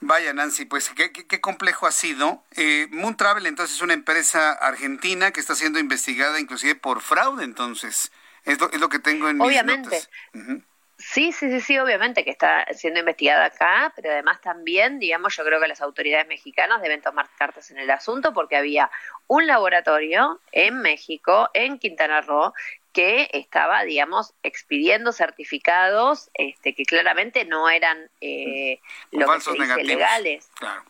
Vaya, 0.00 0.32
Nancy, 0.32 0.64
pues 0.64 0.90
qué, 0.90 1.12
qué, 1.12 1.40
complejo 1.40 1.86
ha 1.86 1.92
sido. 1.92 2.44
Eh, 2.56 2.86
Moon 2.90 3.16
Travel, 3.16 3.46
entonces, 3.46 3.76
es 3.76 3.82
una 3.82 3.94
empresa 3.94 4.52
argentina 4.52 5.32
que 5.32 5.40
está 5.40 5.54
siendo 5.54 5.78
investigada 5.78 6.38
inclusive 6.38 6.76
por 6.76 7.00
fraude, 7.00 7.44
entonces. 7.44 8.12
Es 8.44 8.60
lo, 8.60 8.70
es 8.70 8.80
lo 8.80 8.88
que 8.88 9.00
tengo 9.00 9.28
en 9.28 9.40
Obviamente. 9.40 9.90
mis 10.32 10.46
notas. 10.46 10.68
Sí, 10.98 11.30
sí, 11.30 11.48
sí, 11.48 11.60
sí, 11.60 11.78
obviamente 11.78 12.24
que 12.24 12.30
está 12.30 12.66
siendo 12.74 12.98
investigada 12.98 13.44
acá, 13.44 13.92
pero 13.94 14.10
además 14.10 14.40
también, 14.40 14.98
digamos, 14.98 15.36
yo 15.36 15.44
creo 15.44 15.60
que 15.60 15.68
las 15.68 15.80
autoridades 15.80 16.26
mexicanas 16.26 16.82
deben 16.82 17.00
tomar 17.00 17.28
cartas 17.38 17.70
en 17.70 17.78
el 17.78 17.88
asunto 17.90 18.34
porque 18.34 18.56
había 18.56 18.90
un 19.28 19.46
laboratorio 19.46 20.40
en 20.50 20.80
México, 20.80 21.50
en 21.54 21.78
Quintana 21.78 22.20
Roo, 22.22 22.52
que 22.92 23.30
estaba, 23.32 23.84
digamos, 23.84 24.34
expidiendo 24.42 25.12
certificados 25.12 26.30
este, 26.34 26.74
que 26.74 26.82
claramente 26.82 27.44
no 27.44 27.70
eran 27.70 28.10
eh, 28.20 28.80
lo 29.12 29.32
que 29.32 29.40
se 29.40 29.52
dice 29.52 29.84
legales. 29.84 30.50
Claro. 30.58 30.82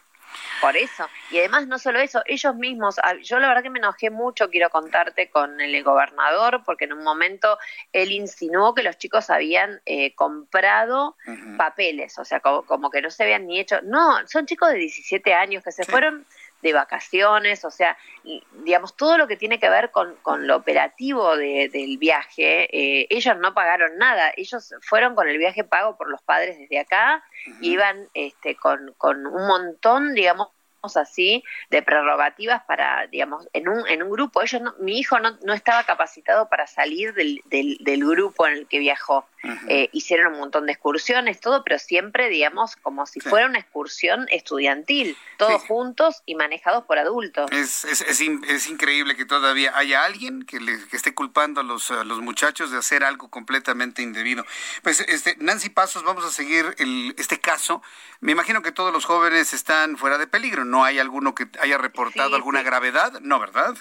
Por 0.60 0.76
eso. 0.76 1.08
Y 1.30 1.38
además 1.38 1.66
no 1.66 1.78
solo 1.78 2.00
eso, 2.00 2.22
ellos 2.26 2.54
mismos, 2.56 2.98
ah, 3.02 3.14
yo 3.22 3.38
la 3.38 3.48
verdad 3.48 3.62
que 3.62 3.70
me 3.70 3.78
enojé 3.78 4.10
mucho, 4.10 4.50
quiero 4.50 4.70
contarte 4.70 5.30
con 5.30 5.60
el 5.60 5.82
gobernador, 5.84 6.62
porque 6.64 6.84
en 6.86 6.94
un 6.94 7.04
momento 7.04 7.58
él 7.92 8.12
insinuó 8.12 8.74
que 8.74 8.82
los 8.82 8.98
chicos 8.98 9.30
habían 9.30 9.80
eh, 9.86 10.14
comprado 10.14 11.16
papeles, 11.56 12.18
o 12.18 12.24
sea, 12.24 12.40
como, 12.40 12.90
que 12.90 13.02
no 13.02 13.10
se 13.10 13.22
habían 13.22 13.46
ni 13.46 13.60
hecho. 13.60 13.80
No, 13.82 14.26
son 14.26 14.46
chicos 14.46 14.70
de 14.70 14.78
17 14.78 15.34
años 15.34 15.62
que 15.62 15.72
se 15.72 15.84
fueron 15.84 16.26
de 16.62 16.72
vacaciones, 16.72 17.64
o 17.64 17.70
sea, 17.70 17.96
digamos, 18.64 18.96
todo 18.96 19.16
lo 19.16 19.26
que 19.26 19.36
tiene 19.36 19.58
que 19.58 19.68
ver 19.68 19.90
con, 19.90 20.16
con 20.16 20.46
lo 20.46 20.56
operativo 20.56 21.36
del 21.36 21.98
viaje, 21.98 22.64
eh, 22.76 23.06
ellos 23.10 23.36
no 23.38 23.54
pagaron 23.54 23.96
nada, 23.96 24.32
ellos 24.36 24.74
fueron 24.82 25.14
con 25.14 25.28
el 25.28 25.38
viaje 25.38 25.64
pago 25.64 25.96
por 25.96 26.08
los 26.08 26.20
padres 26.22 26.58
desde 26.58 26.80
acá, 26.80 27.22
iban 27.60 28.08
este, 28.14 28.56
con, 28.56 28.94
con 28.98 29.26
un 29.26 29.46
montón, 29.46 30.14
digamos, 30.14 30.48
así 30.96 31.42
de 31.70 31.82
prerrogativas 31.82 32.62
para, 32.64 33.06
digamos, 33.08 33.48
en 33.52 33.68
un, 33.68 33.86
en 33.88 34.02
un 34.02 34.10
grupo. 34.10 34.42
Ellos 34.42 34.62
mi 34.78 34.98
hijo 34.98 35.18
no, 35.18 35.36
no 35.44 35.52
estaba 35.52 35.84
capacitado 35.84 36.48
para 36.48 36.66
salir 36.66 37.14
del, 37.14 37.42
del, 37.46 38.04
grupo 38.04 38.46
en 38.46 38.54
el 38.54 38.66
que 38.66 38.78
viajó. 38.78 39.26
Eh, 39.68 39.88
hicieron 39.92 40.32
un 40.32 40.40
montón 40.40 40.66
de 40.66 40.72
excursiones, 40.72 41.40
todo, 41.40 41.62
pero 41.62 41.78
siempre, 41.78 42.28
digamos, 42.28 42.76
como 42.76 43.06
si 43.06 43.20
fuera 43.20 43.46
una 43.46 43.58
excursión 43.58 44.26
estudiantil, 44.30 45.16
todos 45.36 45.62
juntos 45.62 46.22
y 46.26 46.34
manejados 46.34 46.84
por 46.84 46.98
adultos. 46.98 47.50
Es, 47.52 47.84
es, 47.84 48.00
es, 48.02 48.66
increíble 48.68 49.14
que 49.16 49.24
todavía 49.24 49.76
haya 49.76 50.04
alguien 50.04 50.44
que, 50.44 50.60
le, 50.60 50.78
que 50.88 50.96
esté 50.96 51.14
culpando 51.14 51.60
a 51.60 51.64
los, 51.64 51.90
a 51.90 52.04
los 52.04 52.20
muchachos 52.20 52.70
de 52.70 52.78
hacer 52.78 53.04
algo 53.04 53.30
completamente 53.30 54.02
indebido. 54.02 54.44
Pues, 54.82 55.00
este, 55.00 55.36
Nancy 55.38 55.70
Pasos, 55.70 56.02
vamos 56.02 56.24
a 56.24 56.30
seguir 56.30 56.74
el, 56.78 57.14
este 57.16 57.38
caso. 57.40 57.82
Me 58.20 58.32
imagino 58.32 58.62
que 58.62 58.72
todos 58.72 58.92
los 58.92 59.04
jóvenes 59.04 59.52
están 59.52 59.96
fuera 59.96 60.18
de 60.18 60.26
peligro, 60.26 60.64
¿no? 60.68 60.78
¿No 60.78 60.84
hay 60.84 60.98
alguno 60.98 61.34
que 61.34 61.48
haya 61.60 61.78
reportado 61.78 62.36
alguna 62.36 62.62
gravedad? 62.62 63.20
No, 63.20 63.40
¿verdad? 63.40 63.74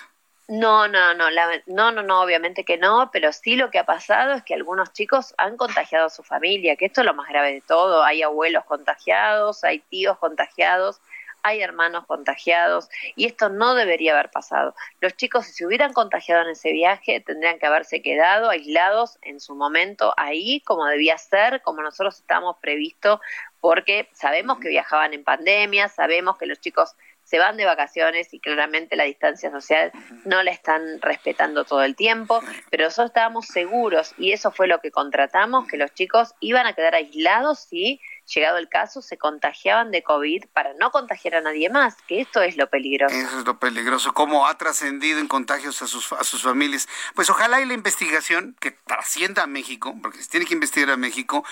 No, 0.49 0.87
no, 0.87 1.13
no, 1.13 1.29
no, 1.65 1.91
no, 1.91 2.03
no, 2.03 2.21
obviamente 2.21 2.63
que 2.63 2.77
no, 2.77 3.09
pero 3.11 3.33
sí 3.33 3.57
lo 3.57 3.69
que 3.69 3.79
ha 3.79 3.85
pasado 3.85 4.33
es 4.33 4.43
que 4.43 4.53
algunos 4.53 4.93
chicos 4.93 5.35
han 5.37 5.57
contagiado 5.57 6.05
a 6.05 6.09
su 6.09 6.23
familia, 6.23 6.77
que 6.77 6.85
esto 6.85 7.01
es 7.01 7.05
lo 7.05 7.13
más 7.13 7.27
grave 7.27 7.53
de 7.53 7.61
todo. 7.61 8.01
Hay 8.03 8.23
abuelos 8.23 8.63
contagiados, 8.63 9.65
hay 9.65 9.79
tíos 9.79 10.17
contagiados, 10.19 11.01
hay 11.43 11.61
hermanos 11.61 12.05
contagiados 12.05 12.89
y 13.15 13.25
esto 13.25 13.49
no 13.49 13.75
debería 13.75 14.13
haber 14.13 14.29
pasado. 14.29 14.75
Los 15.01 15.15
chicos, 15.15 15.45
si 15.45 15.53
se 15.53 15.65
hubieran 15.65 15.93
contagiado 15.93 16.43
en 16.43 16.49
ese 16.49 16.71
viaje, 16.71 17.19
tendrían 17.21 17.59
que 17.59 17.65
haberse 17.65 18.01
quedado 18.01 18.49
aislados 18.49 19.17
en 19.21 19.39
su 19.39 19.55
momento 19.55 20.13
ahí, 20.17 20.61
como 20.61 20.85
debía 20.85 21.17
ser, 21.17 21.61
como 21.61 21.81
nosotros 21.81 22.19
estábamos 22.19 22.57
previsto 22.61 23.21
porque 23.67 24.07
sabemos 24.13 24.59
que 24.59 24.69
viajaban 24.69 25.13
en 25.13 25.25
pandemia, 25.25 25.89
sabemos 25.89 26.37
que 26.37 26.45
los 26.45 26.61
chicos 26.61 26.95
se 27.25 27.37
van 27.37 27.57
de 27.57 27.65
vacaciones 27.65 28.33
y 28.33 28.39
claramente 28.39 28.95
la 28.95 29.03
distancia 29.03 29.51
social 29.51 29.91
no 30.23 30.41
la 30.41 30.51
están 30.51 31.01
respetando 31.01 31.65
todo 31.65 31.83
el 31.83 31.93
tiempo, 31.93 32.39
pero 32.69 32.85
nosotros 32.85 33.09
estábamos 33.09 33.47
seguros 33.47 34.13
y 34.17 34.31
eso 34.31 34.51
fue 34.51 34.67
lo 34.67 34.79
que 34.79 34.89
contratamos, 34.89 35.67
que 35.67 35.75
los 35.75 35.93
chicos 35.93 36.33
iban 36.39 36.65
a 36.65 36.71
quedar 36.71 36.95
aislados 36.95 37.59
si 37.59 37.99
llegado 38.27 38.57
el 38.57 38.69
caso, 38.69 39.01
se 39.01 39.17
contagiaban 39.17 39.91
de 39.91 40.03
COVID 40.03 40.45
para 40.53 40.73
no 40.75 40.91
contagiar 40.91 41.35
a 41.35 41.41
nadie 41.41 41.69
más, 41.69 41.95
que 42.07 42.21
esto 42.21 42.41
es 42.41 42.57
lo 42.57 42.69
peligroso. 42.69 43.15
Eso 43.15 43.39
es 43.39 43.45
lo 43.45 43.59
peligroso, 43.59 44.13
cómo 44.13 44.47
ha 44.47 44.57
trascendido 44.57 45.19
en 45.19 45.27
contagios 45.27 45.81
a 45.81 45.87
sus, 45.87 46.07
familias. 46.41 46.87
Pues 47.15 47.29
ojalá 47.29 47.61
y 47.61 47.65
la 47.65 47.73
investigación 47.73 48.55
que 48.59 48.71
trascienda 48.71 49.43
a 49.43 49.47
México, 49.47 49.95
porque 50.01 50.21
se 50.21 50.29
tiene 50.29 50.45
que 50.45 50.53
investigar 50.53 50.91
a 50.91 50.97
México, 50.97 51.45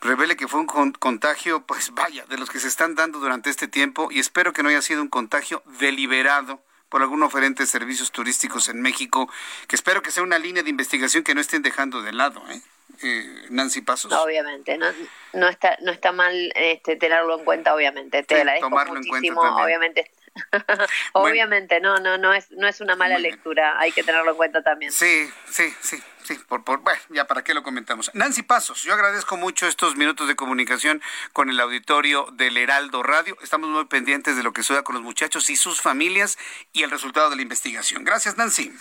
revele 0.00 0.36
que 0.36 0.48
fue 0.48 0.60
un 0.60 0.92
contagio, 0.92 1.66
pues 1.66 1.92
vaya, 1.92 2.24
de 2.26 2.38
los 2.38 2.50
que 2.50 2.60
se 2.60 2.68
están 2.68 2.94
dando 2.94 3.18
durante 3.18 3.50
este 3.50 3.68
tiempo 3.68 4.08
y 4.10 4.18
espero 4.18 4.52
que 4.52 4.62
no 4.62 4.68
haya 4.68 4.82
sido 4.82 5.02
un 5.02 5.08
contagio 5.08 5.62
deliberado 5.78 6.62
por 6.90 7.02
algún 7.02 7.22
oferente 7.22 7.62
de 7.62 7.66
servicios 7.66 8.10
turísticos 8.10 8.68
en 8.68 8.82
México, 8.82 9.30
que 9.68 9.76
espero 9.76 10.02
que 10.02 10.10
sea 10.10 10.22
una 10.22 10.38
línea 10.38 10.62
de 10.62 10.70
investigación 10.70 11.24
que 11.24 11.34
no 11.34 11.40
estén 11.40 11.62
dejando 11.62 12.02
de 12.02 12.12
lado, 12.12 12.42
¿eh? 12.50 12.60
eh 13.02 13.46
Nancy 13.48 13.80
Pasos. 13.80 14.12
Obviamente, 14.12 14.76
no, 14.76 14.86
no 15.32 15.48
está 15.48 15.78
no 15.82 15.92
está 15.92 16.12
mal 16.12 16.34
este, 16.54 16.96
tenerlo 16.96 17.38
en 17.38 17.44
cuenta, 17.44 17.74
obviamente. 17.74 18.22
Te 18.24 18.34
agradezco 18.34 18.68
muchísimo, 18.68 19.40
obviamente. 19.40 20.10
obviamente, 21.12 21.80
no, 21.80 21.98
no, 21.98 22.18
no 22.18 22.34
es, 22.34 22.50
no 22.52 22.66
es 22.66 22.80
una 22.80 22.96
mala 22.96 23.18
lectura, 23.18 23.78
hay 23.78 23.92
que 23.92 24.02
tenerlo 24.02 24.32
en 24.32 24.36
cuenta 24.36 24.62
también. 24.62 24.92
Sí, 24.92 25.28
sí, 25.48 25.72
sí, 25.80 26.02
por, 26.36 26.62
bueno, 26.62 27.00
ya 27.10 27.26
para 27.26 27.42
qué 27.42 27.54
lo 27.54 27.62
comentamos. 27.62 28.10
Nancy 28.14 28.42
Pasos, 28.42 28.82
yo 28.82 28.94
agradezco 28.94 29.36
mucho 29.36 29.66
estos 29.66 29.96
minutos 29.96 30.28
de 30.28 30.36
comunicación 30.36 31.02
con 31.32 31.50
el 31.50 31.60
auditorio 31.60 32.26
del 32.32 32.56
Heraldo 32.56 33.02
Radio. 33.02 33.36
Estamos 33.42 33.70
muy 33.70 33.84
pendientes 33.86 34.36
de 34.36 34.42
lo 34.42 34.52
que 34.52 34.62
suceda 34.62 34.82
con 34.82 34.94
los 34.94 35.04
muchachos 35.04 35.50
y 35.50 35.56
sus 35.56 35.80
familias 35.80 36.38
y 36.72 36.82
el 36.82 36.90
resultado 36.90 37.30
de 37.30 37.36
la 37.36 37.42
investigación. 37.42 38.04
Gracias, 38.04 38.36
Nancy. 38.36 38.72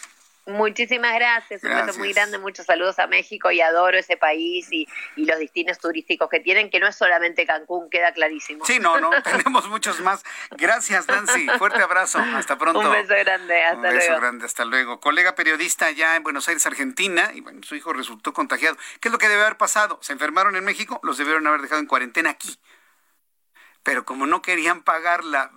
Muchísimas 0.50 1.14
gracias, 1.16 1.64
un 1.64 1.70
beso 1.70 1.98
muy 2.00 2.14
grande, 2.14 2.38
muchos 2.38 2.66
saludos 2.66 3.00
a 3.00 3.08
México 3.08 3.52
y 3.52 3.62
adoro 3.62 3.98
ese 3.98 4.18
país 4.18 4.68
y, 4.72 4.88
los 5.16 5.38
destinos 5.38 5.78
turísticos 5.78 6.30
que 6.30 6.40
tienen, 6.40 6.70
que 6.70 6.80
no 6.80 6.88
es 6.88 6.96
solamente 6.96 7.46
Cancún, 7.46 7.90
queda 7.90 8.12
clarísimo. 8.14 8.66
Sí, 8.66 8.80
no, 8.80 9.00
no, 9.00 9.10
tenemos 9.24 9.68
muchos 9.70 10.00
más. 10.02 10.24
Gracias, 10.52 11.08
Nancy, 11.08 11.48
fuerte 11.58 11.82
abrazo, 11.82 12.20
hasta 12.20 12.58
pronto. 12.58 12.80
Un 12.80 12.92
beso 12.92 13.14
grande, 13.16 13.64
hasta 13.64 13.82
luego. 13.82 13.94
Un 13.94 14.00
beso 14.00 14.16
grande, 14.20 14.46
hasta 14.46 14.66
luego. 14.66 15.00
Colega 15.00 15.36
periodista 15.36 15.92
ya 15.92 16.16
en 16.16 16.24
Buenos 16.24 16.48
Aires, 16.48 16.66
Argentina, 16.66 17.32
y 17.34 17.42
bueno, 17.42 17.62
su 17.64 17.76
hijo 17.76 17.94
resultó 17.94 18.34
contagiado. 18.34 18.78
¿Qué 19.00 19.10
es 19.10 19.12
lo 19.12 19.18
que 19.18 19.30
debe 19.30 19.42
haber 19.42 19.58
pasado? 19.58 20.00
¿Se 20.02 20.14
enfermaron 20.14 20.56
en 20.56 20.64
México? 20.64 21.00
Los 21.04 21.18
debieron 21.18 21.46
haber 21.48 21.62
dejado 21.62 21.82
en 21.82 21.88
cuarentena 21.88 22.32
aquí. 22.32 22.60
Pero 23.84 24.06
como 24.06 24.26
no 24.26 24.42
querían 24.42 24.84
pagar 24.84 25.24
la, 25.24 25.52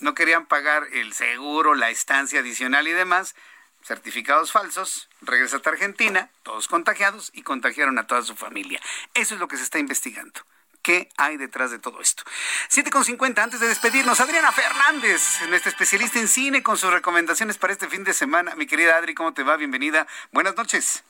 no 0.00 0.14
querían 0.14 0.46
pagar 0.46 0.84
el 0.92 1.12
seguro, 1.12 1.74
la 1.74 1.90
estancia 1.90 2.40
adicional 2.40 2.88
y 2.88 2.92
demás, 2.92 3.34
certificados 3.82 4.52
falsos, 4.52 5.08
regresa 5.20 5.56
a 5.56 5.68
Argentina, 5.68 6.30
todos 6.42 6.68
contagiados 6.68 7.30
y 7.34 7.42
contagiaron 7.42 7.98
a 7.98 8.06
toda 8.06 8.22
su 8.22 8.34
familia. 8.34 8.80
Eso 9.14 9.34
es 9.34 9.40
lo 9.40 9.48
que 9.48 9.56
se 9.56 9.62
está 9.62 9.78
investigando. 9.78 10.40
¿Qué 10.82 11.08
hay 11.16 11.36
detrás 11.36 11.70
de 11.70 11.78
todo 11.78 12.00
esto? 12.00 12.22
7.50, 12.70 13.38
antes 13.38 13.60
de 13.60 13.68
despedirnos, 13.68 14.20
Adriana 14.20 14.52
Fernández, 14.52 15.42
nuestra 15.48 15.70
especialista 15.70 16.18
en 16.18 16.28
cine, 16.28 16.62
con 16.62 16.76
sus 16.76 16.92
recomendaciones 16.92 17.58
para 17.58 17.72
este 17.72 17.88
fin 17.88 18.04
de 18.04 18.12
semana. 18.12 18.54
Mi 18.54 18.66
querida 18.66 18.96
Adri, 18.96 19.14
¿cómo 19.14 19.34
te 19.34 19.42
va? 19.42 19.56
Bienvenida. 19.56 20.06
Buenas 20.32 20.56
noches. 20.56 21.04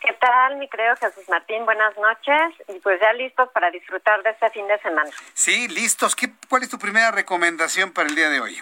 ¿Qué 0.00 0.12
tal, 0.14 0.56
mi 0.56 0.68
querido 0.68 0.96
Jesús 0.96 1.28
Martín? 1.28 1.64
Buenas 1.64 1.96
noches. 1.96 2.66
Y 2.74 2.80
pues 2.80 3.00
ya 3.00 3.12
listos 3.12 3.48
para 3.50 3.70
disfrutar 3.70 4.20
de 4.24 4.30
este 4.30 4.50
fin 4.50 4.66
de 4.66 4.80
semana. 4.80 5.10
Sí, 5.34 5.68
listos. 5.68 6.16
¿Qué, 6.16 6.32
¿Cuál 6.48 6.64
es 6.64 6.70
tu 6.70 6.78
primera 6.78 7.12
recomendación 7.12 7.92
para 7.92 8.08
el 8.08 8.16
día 8.16 8.28
de 8.28 8.40
hoy? 8.40 8.60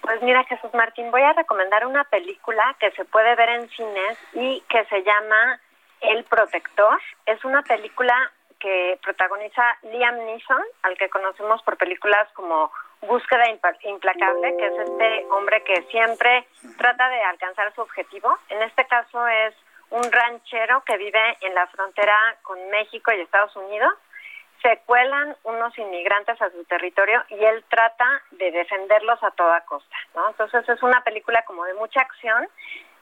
Pues 0.00 0.22
mira, 0.22 0.44
Jesús 0.44 0.72
Martín, 0.74 1.10
voy 1.10 1.22
a 1.22 1.32
recomendar 1.32 1.86
una 1.86 2.04
película 2.04 2.74
que 2.78 2.90
se 2.92 3.04
puede 3.04 3.34
ver 3.34 3.48
en 3.48 3.68
cines 3.70 4.18
y 4.32 4.62
que 4.68 4.84
se 4.86 5.02
llama 5.02 5.60
El 6.00 6.24
Protector. 6.24 6.98
Es 7.26 7.44
una 7.44 7.62
película 7.62 8.14
que 8.58 8.98
protagoniza 9.02 9.62
Liam 9.82 10.16
Neeson, 10.16 10.62
al 10.82 10.96
que 10.96 11.08
conocemos 11.08 11.62
por 11.62 11.76
películas 11.76 12.28
como 12.34 12.72
Búsqueda 13.02 13.44
Implacable, 13.48 14.56
que 14.56 14.66
es 14.66 14.78
este 14.78 15.26
hombre 15.30 15.62
que 15.62 15.82
siempre 15.90 16.48
trata 16.76 17.08
de 17.08 17.22
alcanzar 17.22 17.72
su 17.74 17.82
objetivo. 17.82 18.36
En 18.48 18.62
este 18.62 18.86
caso 18.86 19.26
es 19.26 19.54
un 19.90 20.02
ranchero 20.10 20.82
que 20.84 20.96
vive 20.96 21.36
en 21.40 21.54
la 21.54 21.66
frontera 21.68 22.16
con 22.42 22.58
México 22.70 23.12
y 23.12 23.20
Estados 23.20 23.54
Unidos 23.56 23.92
se 24.62 24.78
cuelan 24.86 25.36
unos 25.44 25.76
inmigrantes 25.78 26.40
a 26.40 26.50
su 26.50 26.64
territorio 26.64 27.22
y 27.28 27.44
él 27.44 27.64
trata 27.68 28.22
de 28.32 28.50
defenderlos 28.50 29.22
a 29.22 29.30
toda 29.32 29.60
costa, 29.62 29.96
¿no? 30.14 30.28
Entonces 30.28 30.68
es 30.68 30.82
una 30.82 31.02
película 31.02 31.42
como 31.44 31.64
de 31.64 31.74
mucha 31.74 32.00
acción. 32.00 32.48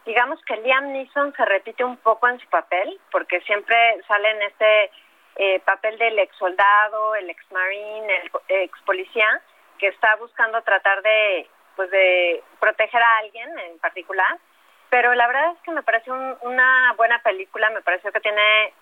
Digamos 0.05 0.41
que 0.45 0.57
Liam 0.59 0.93
Neeson 0.93 1.35
se 1.35 1.45
repite 1.45 1.83
un 1.83 1.97
poco 1.97 2.29
en 2.29 2.39
su 2.39 2.49
papel, 2.49 3.01
porque 3.11 3.41
siempre 3.41 3.77
sale 4.07 4.31
en 4.31 4.43
este 4.43 4.91
eh, 5.37 5.61
papel 5.61 5.99
del 5.99 6.19
ex 6.19 6.37
soldado, 6.37 7.15
el 7.17 7.31
ex 7.31 7.51
marine, 7.51 8.17
el 8.17 8.31
ex 8.49 8.79
policía, 8.83 9.41
que 9.79 9.89
está 9.89 10.15
buscando 10.17 10.63
tratar 10.63 11.03
de, 11.03 11.49
pues 11.75 11.91
de 11.91 12.43
proteger 12.61 13.03
a 13.03 13.19
alguien 13.19 13.59
en 13.59 13.79
particular. 13.79 14.39
Pero 14.91 15.15
la 15.15 15.27
verdad 15.27 15.53
es 15.53 15.63
que 15.63 15.73
me 15.73 15.83
parece 15.83 16.11
una 16.13 16.95
buena 16.97 17.21
película, 17.23 17.71
me 17.71 17.83
pareció 17.83 18.13
que 18.13 18.21
tiene 18.21 18.73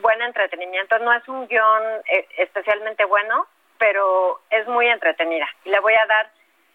buen 0.00 0.20
entretenimiento. 0.22 0.98
No 0.98 1.12
es 1.12 1.26
un 1.28 1.46
guion 1.46 1.82
eh, 2.10 2.26
especialmente 2.38 3.04
bueno, 3.04 3.46
pero 3.78 4.40
es 4.50 4.66
muy 4.66 4.86
entretenida. 4.88 5.46
Y 5.64 5.70
le 5.70 5.80
voy 5.80 5.94
a 5.94 6.06
dar 6.06 6.30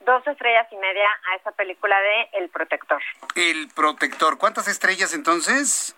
dos 0.05 0.25
estrellas 0.27 0.67
y 0.71 0.77
media 0.77 1.07
a 1.31 1.35
esa 1.35 1.51
película 1.51 1.99
de 1.99 2.29
El 2.33 2.49
Protector. 2.49 3.01
El 3.35 3.69
Protector. 3.75 4.37
¿Cuántas 4.37 4.67
estrellas 4.67 5.13
entonces? 5.13 5.95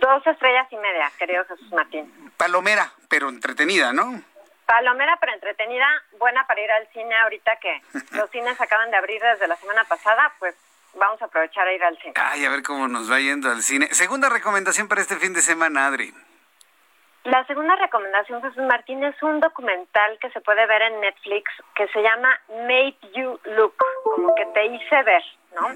Dos 0.00 0.26
estrellas 0.26 0.66
y 0.70 0.76
media, 0.76 1.10
querido 1.18 1.44
Jesús 1.44 1.70
Martín. 1.72 2.32
Palomera, 2.36 2.90
pero 3.08 3.28
entretenida, 3.28 3.92
¿no? 3.92 4.22
Palomera, 4.66 5.16
pero 5.20 5.34
entretenida, 5.34 5.86
buena 6.18 6.46
para 6.46 6.60
ir 6.62 6.70
al 6.70 6.88
cine 6.88 7.14
ahorita 7.16 7.56
que 7.56 7.82
los 8.16 8.30
cines 8.30 8.58
acaban 8.60 8.90
de 8.90 8.96
abrir 8.96 9.20
desde 9.20 9.46
la 9.46 9.56
semana 9.56 9.84
pasada, 9.84 10.32
pues 10.38 10.54
vamos 10.94 11.20
a 11.20 11.26
aprovechar 11.26 11.66
a 11.66 11.72
ir 11.72 11.84
al 11.84 11.98
cine. 11.98 12.14
Ay, 12.16 12.44
a 12.46 12.50
ver 12.50 12.62
cómo 12.62 12.88
nos 12.88 13.10
va 13.10 13.20
yendo 13.20 13.50
al 13.50 13.62
cine. 13.62 13.88
Segunda 13.92 14.30
recomendación 14.30 14.88
para 14.88 15.02
este 15.02 15.16
fin 15.16 15.34
de 15.34 15.42
semana, 15.42 15.86
Adri. 15.86 16.14
La 17.24 17.42
segunda 17.46 17.74
recomendación, 17.76 18.42
Jesús 18.42 18.62
Martín, 18.64 19.02
es 19.02 19.20
un 19.22 19.40
documental 19.40 20.18
que 20.18 20.28
se 20.30 20.42
puede 20.42 20.66
ver 20.66 20.82
en 20.82 21.00
Netflix 21.00 21.50
que 21.74 21.88
se 21.88 22.02
llama 22.02 22.38
Made 22.48 22.98
You 23.14 23.40
Look, 23.44 23.76
como 24.04 24.34
que 24.34 24.44
te 24.44 24.66
hice 24.66 25.02
ver, 25.04 25.22
¿no? 25.54 25.68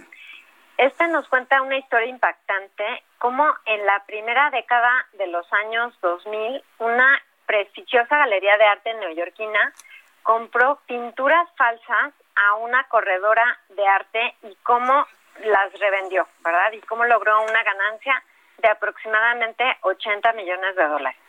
Este 0.76 1.08
nos 1.08 1.26
cuenta 1.28 1.62
una 1.62 1.78
historia 1.78 2.06
impactante, 2.06 3.02
como 3.18 3.46
en 3.64 3.86
la 3.86 4.04
primera 4.04 4.50
década 4.50 5.06
de 5.14 5.26
los 5.28 5.50
años 5.54 5.98
2000, 6.02 6.62
una 6.80 7.22
prestigiosa 7.46 8.18
galería 8.18 8.58
de 8.58 8.64
arte 8.64 8.94
neoyorquina 8.94 9.72
compró 10.22 10.78
pinturas 10.86 11.48
falsas 11.56 12.12
a 12.36 12.54
una 12.56 12.84
corredora 12.88 13.58
de 13.70 13.86
arte 13.86 14.34
y 14.42 14.54
cómo 14.56 15.06
las 15.44 15.72
revendió, 15.80 16.28
¿verdad? 16.44 16.72
Y 16.72 16.80
cómo 16.82 17.06
logró 17.06 17.40
una 17.40 17.62
ganancia 17.62 18.22
de 18.58 18.68
aproximadamente 18.68 19.64
80 19.80 20.32
millones 20.34 20.76
de 20.76 20.86
dólares. 20.86 21.27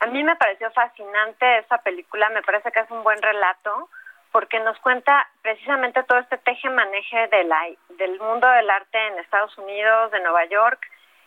A 0.00 0.06
mí 0.06 0.22
me 0.22 0.36
pareció 0.36 0.70
fascinante 0.70 1.58
esa 1.58 1.78
película, 1.78 2.28
me 2.30 2.42
parece 2.42 2.70
que 2.70 2.80
es 2.80 2.90
un 2.90 3.02
buen 3.02 3.20
relato 3.20 3.88
porque 4.30 4.60
nos 4.60 4.78
cuenta 4.80 5.28
precisamente 5.42 6.02
todo 6.04 6.18
este 6.18 6.38
teje-maneje 6.38 7.28
de 7.28 7.44
la, 7.44 7.60
del 7.90 8.18
mundo 8.20 8.48
del 8.48 8.68
arte 8.70 8.98
en 9.06 9.18
Estados 9.18 9.56
Unidos, 9.58 10.10
de 10.12 10.20
Nueva 10.20 10.44
York. 10.44 10.80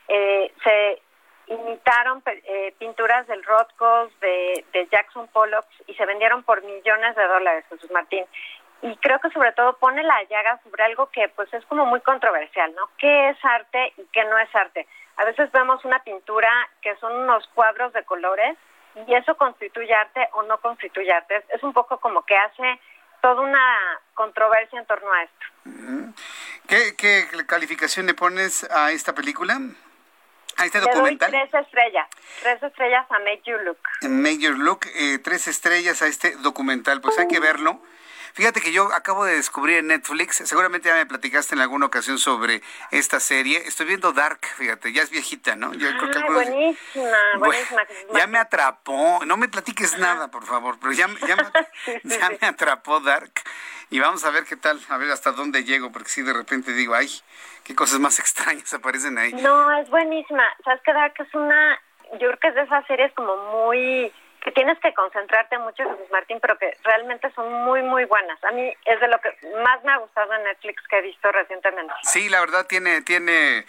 Eh, 0.07 0.53
se 0.63 1.01
imitaron 1.47 2.23
eh, 2.25 2.73
pinturas 2.77 3.27
del 3.27 3.43
Rothko, 3.43 4.09
de, 4.21 4.65
de 4.71 4.87
Jackson 4.87 5.27
Pollock 5.29 5.65
y 5.87 5.93
se 5.95 6.05
vendieron 6.05 6.43
por 6.43 6.63
millones 6.63 7.15
de 7.15 7.27
dólares, 7.27 7.65
Jesús 7.69 7.91
Martín. 7.91 8.25
Y 8.83 8.95
creo 8.97 9.19
que 9.19 9.29
sobre 9.29 9.51
todo 9.51 9.77
pone 9.77 10.01
la 10.03 10.23
llaga 10.23 10.59
sobre 10.63 10.83
algo 10.83 11.09
que 11.11 11.29
pues 11.29 11.53
es 11.53 11.63
como 11.65 11.85
muy 11.85 12.01
controversial, 12.01 12.73
¿no? 12.75 12.89
¿Qué 12.97 13.29
es 13.29 13.37
arte 13.45 13.93
y 13.97 14.03
qué 14.11 14.23
no 14.25 14.37
es 14.39 14.53
arte? 14.55 14.87
A 15.17 15.25
veces 15.25 15.51
vemos 15.51 15.85
una 15.85 16.03
pintura 16.03 16.49
que 16.81 16.95
son 16.95 17.15
unos 17.15 17.47
cuadros 17.53 17.93
de 17.93 18.03
colores 18.05 18.57
y 19.07 19.13
eso 19.13 19.37
constituye 19.37 19.93
arte 19.93 20.27
o 20.33 20.43
no 20.43 20.59
constituye 20.59 21.11
arte. 21.11 21.45
Es 21.49 21.61
un 21.61 21.73
poco 21.73 21.99
como 21.99 22.25
que 22.25 22.35
hace 22.35 22.79
toda 23.21 23.41
una 23.41 23.77
controversia 24.15 24.79
en 24.79 24.85
torno 24.87 25.11
a 25.13 25.23
esto. 25.23 25.45
¿Qué, 26.67 26.95
qué 26.97 27.27
calificación 27.45 28.07
le 28.07 28.15
pones 28.15 28.63
a 28.71 28.91
esta 28.91 29.13
película? 29.13 29.59
A 30.57 30.65
este 30.65 30.79
Le 30.79 30.85
documental. 30.87 31.31
doy 31.31 31.39
tres 31.49 31.65
estrellas, 31.65 32.07
tres 32.41 32.63
estrellas 32.63 33.05
a 33.09 33.19
Make 33.19 33.43
You 33.45 33.57
Look. 33.59 33.77
Make 34.01 34.39
Your 34.39 34.57
Look, 34.57 34.85
eh, 34.95 35.19
tres 35.19 35.47
estrellas 35.47 36.01
a 36.01 36.07
este 36.07 36.35
documental. 36.37 36.99
Pues 36.99 37.17
hay 37.19 37.27
que 37.27 37.39
verlo. 37.39 37.79
Fíjate 38.33 38.61
que 38.61 38.71
yo 38.71 38.91
acabo 38.93 39.25
de 39.25 39.35
descubrir 39.35 39.77
en 39.77 39.87
Netflix, 39.87 40.37
seguramente 40.45 40.89
ya 40.89 40.95
me 40.95 41.05
platicaste 41.05 41.55
en 41.55 41.61
alguna 41.61 41.85
ocasión 41.87 42.17
sobre 42.19 42.61
esta 42.91 43.19
serie. 43.19 43.57
Estoy 43.67 43.85
viendo 43.87 44.13
Dark, 44.13 44.39
fíjate, 44.57 44.91
ya 44.93 45.01
es 45.03 45.09
viejita, 45.09 45.55
¿no? 45.55 45.73
Yo 45.73 45.89
creo 45.97 46.11
que 46.11 46.17
Ay, 46.17 46.23
algunos- 46.23 46.45
buenísima, 46.47 47.17
buenísima. 47.39 47.81
ya 48.13 48.27
me 48.27 48.37
atrapó. 48.39 49.19
No 49.25 49.37
me 49.37 49.47
platiques 49.49 49.97
nada, 49.97 50.29
por 50.29 50.45
favor, 50.45 50.77
pero 50.79 50.93
ya, 50.93 51.07
ya, 51.27 51.35
me, 51.35 51.43
ya 52.03 52.29
me 52.41 52.47
atrapó 52.47 52.99
Dark. 52.99 53.31
Y 53.89 53.99
vamos 53.99 54.23
a 54.23 54.29
ver 54.31 54.45
qué 54.45 54.55
tal, 54.55 54.79
a 54.87 54.97
ver 54.97 55.11
hasta 55.11 55.31
dónde 55.33 55.65
llego, 55.65 55.91
porque 55.91 56.07
si 56.09 56.21
de 56.21 56.31
repente 56.31 56.71
digo, 56.71 56.95
ay, 56.95 57.09
qué 57.65 57.75
cosas 57.75 57.99
más 57.99 58.19
extrañas 58.19 58.73
aparecen 58.73 59.17
ahí. 59.17 59.33
No, 59.33 59.71
es 59.79 59.89
buenísima. 59.89 60.43
Sabes 60.63 60.81
que 60.85 60.93
Dark 60.93 61.13
es 61.19 61.33
una, 61.35 61.77
yo 62.13 62.19
creo 62.27 62.39
que 62.39 62.47
es 62.47 62.55
de 62.55 62.61
esas 62.63 62.85
series 62.87 63.11
como 63.13 63.35
muy 63.65 64.11
que 64.41 64.51
tienes 64.51 64.79
que 64.79 64.91
concentrarte 64.93 65.57
mucho, 65.59 65.83
Jesús 65.83 66.11
Martín, 66.11 66.39
pero 66.41 66.57
que 66.57 66.75
realmente 66.83 67.31
son 67.35 67.51
muy, 67.63 67.83
muy 67.83 68.05
buenas. 68.05 68.43
A 68.43 68.51
mí 68.51 68.73
es 68.85 68.99
de 68.99 69.07
lo 69.07 69.19
que 69.21 69.29
más 69.63 69.83
me 69.83 69.91
ha 69.91 69.97
gustado 69.97 70.33
en 70.33 70.43
Netflix 70.43 70.81
que 70.89 70.97
he 70.97 71.01
visto 71.01 71.31
recientemente. 71.31 71.93
Sí, 72.03 72.27
la 72.27 72.39
verdad 72.39 72.65
tiene, 72.65 73.01
tiene, 73.01 73.65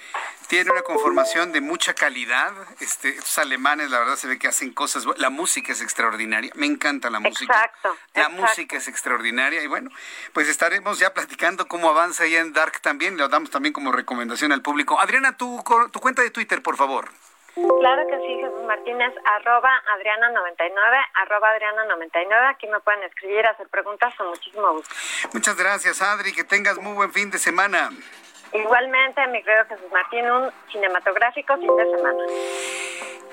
tiene 0.49 0.71
una 0.71 0.81
conformación 0.81 1.53
de 1.53 1.61
mucha 1.61 1.93
calidad. 1.95 2.53
Este, 2.81 3.11
estos 3.11 3.39
alemanes, 3.39 3.91
la 3.91 3.99
verdad, 3.99 4.17
se 4.17 4.29
ve 4.29 4.39
que 4.39 4.49
hacen 4.49 4.73
cosas. 4.73 5.05
La 5.19 5.29
música 5.29 5.73
es 5.73 5.83
extraordinaria. 5.83 6.51
Me 6.55 6.67
encanta 6.67 7.11
la 7.11 7.21
música. 7.21 7.53
Exacto. 7.53 7.95
La 8.15 8.23
exacto. 8.23 8.43
música 8.43 8.77
es 8.79 8.89
extraordinaria. 8.89 9.63
Y 9.63 9.67
bueno, 9.67 9.91
pues 10.33 10.49
estaremos 10.49 10.99
ya 10.99 11.13
platicando 11.13 11.69
cómo 11.69 11.91
avanza 11.91 12.27
ya 12.27 12.41
en 12.41 12.55
Dark 12.55 12.81
también. 12.81 13.19
Lo 13.19 13.29
damos 13.29 13.51
también 13.51 13.75
como 13.75 13.93
recomendación 13.93 14.53
al 14.53 14.63
público. 14.63 14.99
Adriana, 14.99 15.37
tu, 15.37 15.63
tu 15.93 16.01
cuenta 16.01 16.23
de 16.23 16.31
Twitter, 16.31 16.63
por 16.63 16.79
favor. 16.79 17.11
Claro 17.55 18.07
que 18.07 18.17
sí, 18.27 18.41
Jesús 18.41 18.65
Martínez, 18.67 19.13
arroba 19.25 19.71
Adriana99, 19.95 21.07
arroba 21.15 21.49
Adriana99. 21.55 22.51
Aquí 22.51 22.67
me 22.67 22.81
pueden 22.81 23.03
escribir, 23.03 23.47
hacer 23.47 23.69
preguntas 23.69 24.15
con 24.15 24.29
muchísimo 24.29 24.73
gusto. 24.73 24.95
Muchas 25.35 25.57
gracias, 25.57 26.01
Adri. 26.01 26.33
Que 26.33 26.45
tengas 26.45 26.79
muy 26.79 26.95
buen 26.95 27.13
fin 27.13 27.31
de 27.31 27.39
semana. 27.39 27.91
Igualmente, 28.55 29.27
mi 29.29 29.43
querido 29.43 29.65
Jesús 29.67 29.91
Martín, 29.93 30.31
un 30.31 30.51
cinematográfico 30.71 31.57
fin 31.57 31.77
de 31.77 31.91
semana. 31.91 32.25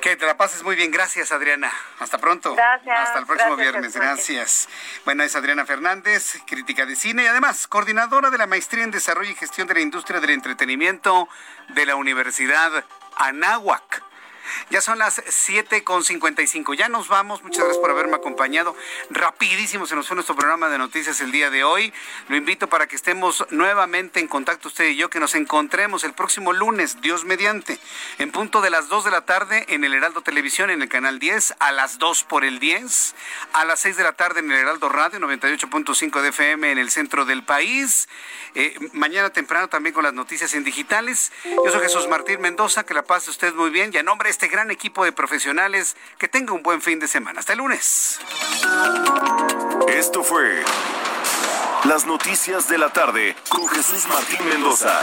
Que 0.02 0.16
te 0.16 0.26
la 0.26 0.38
pases 0.38 0.64
muy 0.64 0.76
bien. 0.76 0.92
Gracias, 0.92 1.32
Adriana. 1.32 1.72
Hasta 2.00 2.18
pronto. 2.18 2.56
Gracias, 2.56 3.00
Hasta 3.00 3.20
el 3.20 3.26
próximo 3.26 3.56
gracias, 3.56 3.72
viernes. 3.72 3.96
Gracias. 3.96 4.70
Bueno, 5.04 5.24
es 5.24 5.36
Adriana 5.36 5.66
Fernández, 5.66 6.42
crítica 6.46 6.86
de 6.86 6.96
cine 6.96 7.24
y 7.24 7.28
además 7.28 7.68
coordinadora 7.68 8.30
de 8.30 8.38
la 8.38 8.48
Maestría 8.48 8.84
en 8.84 8.92
Desarrollo 8.92 9.32
y 9.32 9.36
Gestión 9.36 9.68
de 9.68 9.76
la 9.76 9.82
Industria 9.82 10.20
del 10.20 10.32
Entretenimiento 10.32 11.28
de 11.70 11.86
la 11.86 11.96
Universidad 11.96 12.84
Anáhuac. 13.18 14.09
Ya 14.70 14.82
son 14.82 15.00
las 15.00 15.24
7.55. 15.24 16.76
Ya 16.76 16.90
nos 16.90 17.08
vamos. 17.08 17.44
Muchas 17.44 17.60
gracias 17.60 17.82
por 17.82 17.92
haberme 17.92 18.16
acompañado. 18.16 18.76
Rapidísimo 19.10 19.86
se 19.86 19.96
nos 19.96 20.08
fue 20.08 20.16
nuestro 20.16 20.36
programa 20.36 20.70
de 20.70 20.78
noticias 20.78 21.22
el 21.22 21.32
día 21.32 21.50
de 21.50 21.64
hoy. 21.64 21.94
Lo 22.28 22.36
invito 22.36 22.68
para 22.68 22.88
que 22.88 22.96
estemos 22.96 23.46
nuevamente 23.50 24.20
en 24.20 24.28
contacto 24.28 24.68
usted 24.68 24.90
y 24.90 24.96
yo, 24.96 25.10
que 25.10 25.20
nos 25.20 25.36
encontremos 25.36 26.04
el 26.04 26.14
próximo 26.14 26.54
lunes, 26.54 27.02
Dios 27.02 27.26
mediante, 27.26 27.80
en 28.18 28.32
punto 28.32 28.62
de 28.62 28.70
las 28.70 28.90
2 28.90 29.06
de 29.06 29.12
la 29.12 29.22
tarde 29.22 29.66
en 29.70 29.84
el 29.84 29.94
Heraldo 29.94 30.22
Televisión, 30.22 30.70
en 30.70 30.82
el 30.82 30.90
canal 30.90 31.20
10, 31.20 31.56
a 31.60 31.72
las 31.72 32.00
2 32.00 32.24
por 32.24 32.44
el 32.44 32.60
10, 32.60 33.16
a 33.54 33.66
las 33.66 33.80
6 33.82 33.98
de 33.98 34.04
la 34.04 34.14
tarde 34.14 34.40
en 34.40 34.52
el 34.52 34.58
Heraldo 34.58 34.90
Radio, 34.90 35.20
98.5 35.20 36.22
de 36.22 36.30
FM 36.30 36.72
en 36.72 36.78
el 36.78 36.90
centro 36.92 37.26
del 37.26 37.44
país. 37.44 38.10
Eh, 38.56 38.76
mañana 38.94 39.30
temprano 39.30 39.68
también 39.68 39.94
con 39.94 40.04
las 40.04 40.14
noticias 40.14 40.54
en 40.54 40.64
digitales. 40.64 41.32
Yo 41.44 41.72
soy 41.72 41.82
Jesús 41.82 42.08
Martín 42.08 42.42
Mendoza, 42.42 42.86
que 42.86 42.94
la 42.94 43.04
pase 43.04 43.30
usted 43.30 43.54
muy 43.54 43.70
bien 43.70 43.92
y 43.94 43.98
a 43.98 44.04
este 44.40 44.48
gran 44.48 44.72
equipo 44.72 45.04
de 45.04 45.12
profesionales, 45.12 45.98
que 46.18 46.30
tenga 46.30 46.54
un 46.54 46.64
buen 46.64 46.82
fin 46.82 46.98
de 46.98 47.10
semana. 47.10 47.42
Hasta 47.42 47.52
el 47.52 47.60
lunes. 47.60 48.22
Esto 49.90 50.24
fue 50.24 50.64
Las 51.84 52.06
Noticias 52.06 52.70
de 52.70 52.78
la 52.78 52.88
Tarde 52.88 53.36
con 53.50 53.68
Jesús 53.68 54.08
Martín 54.08 54.48
Mendoza. 54.48 54.98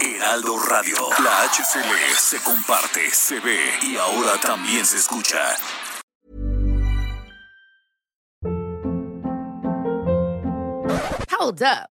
Heraldo 0.00 0.58
Radio. 0.68 0.96
La 1.22 1.44
HCL 1.44 2.16
se 2.16 2.42
comparte, 2.42 3.08
se 3.12 3.38
ve 3.38 3.78
y 3.82 3.96
ahora 3.98 4.36
también 4.40 4.84
se 4.84 4.96
escucha. 4.96 5.38
Hold 11.38 11.62
up. 11.62 11.93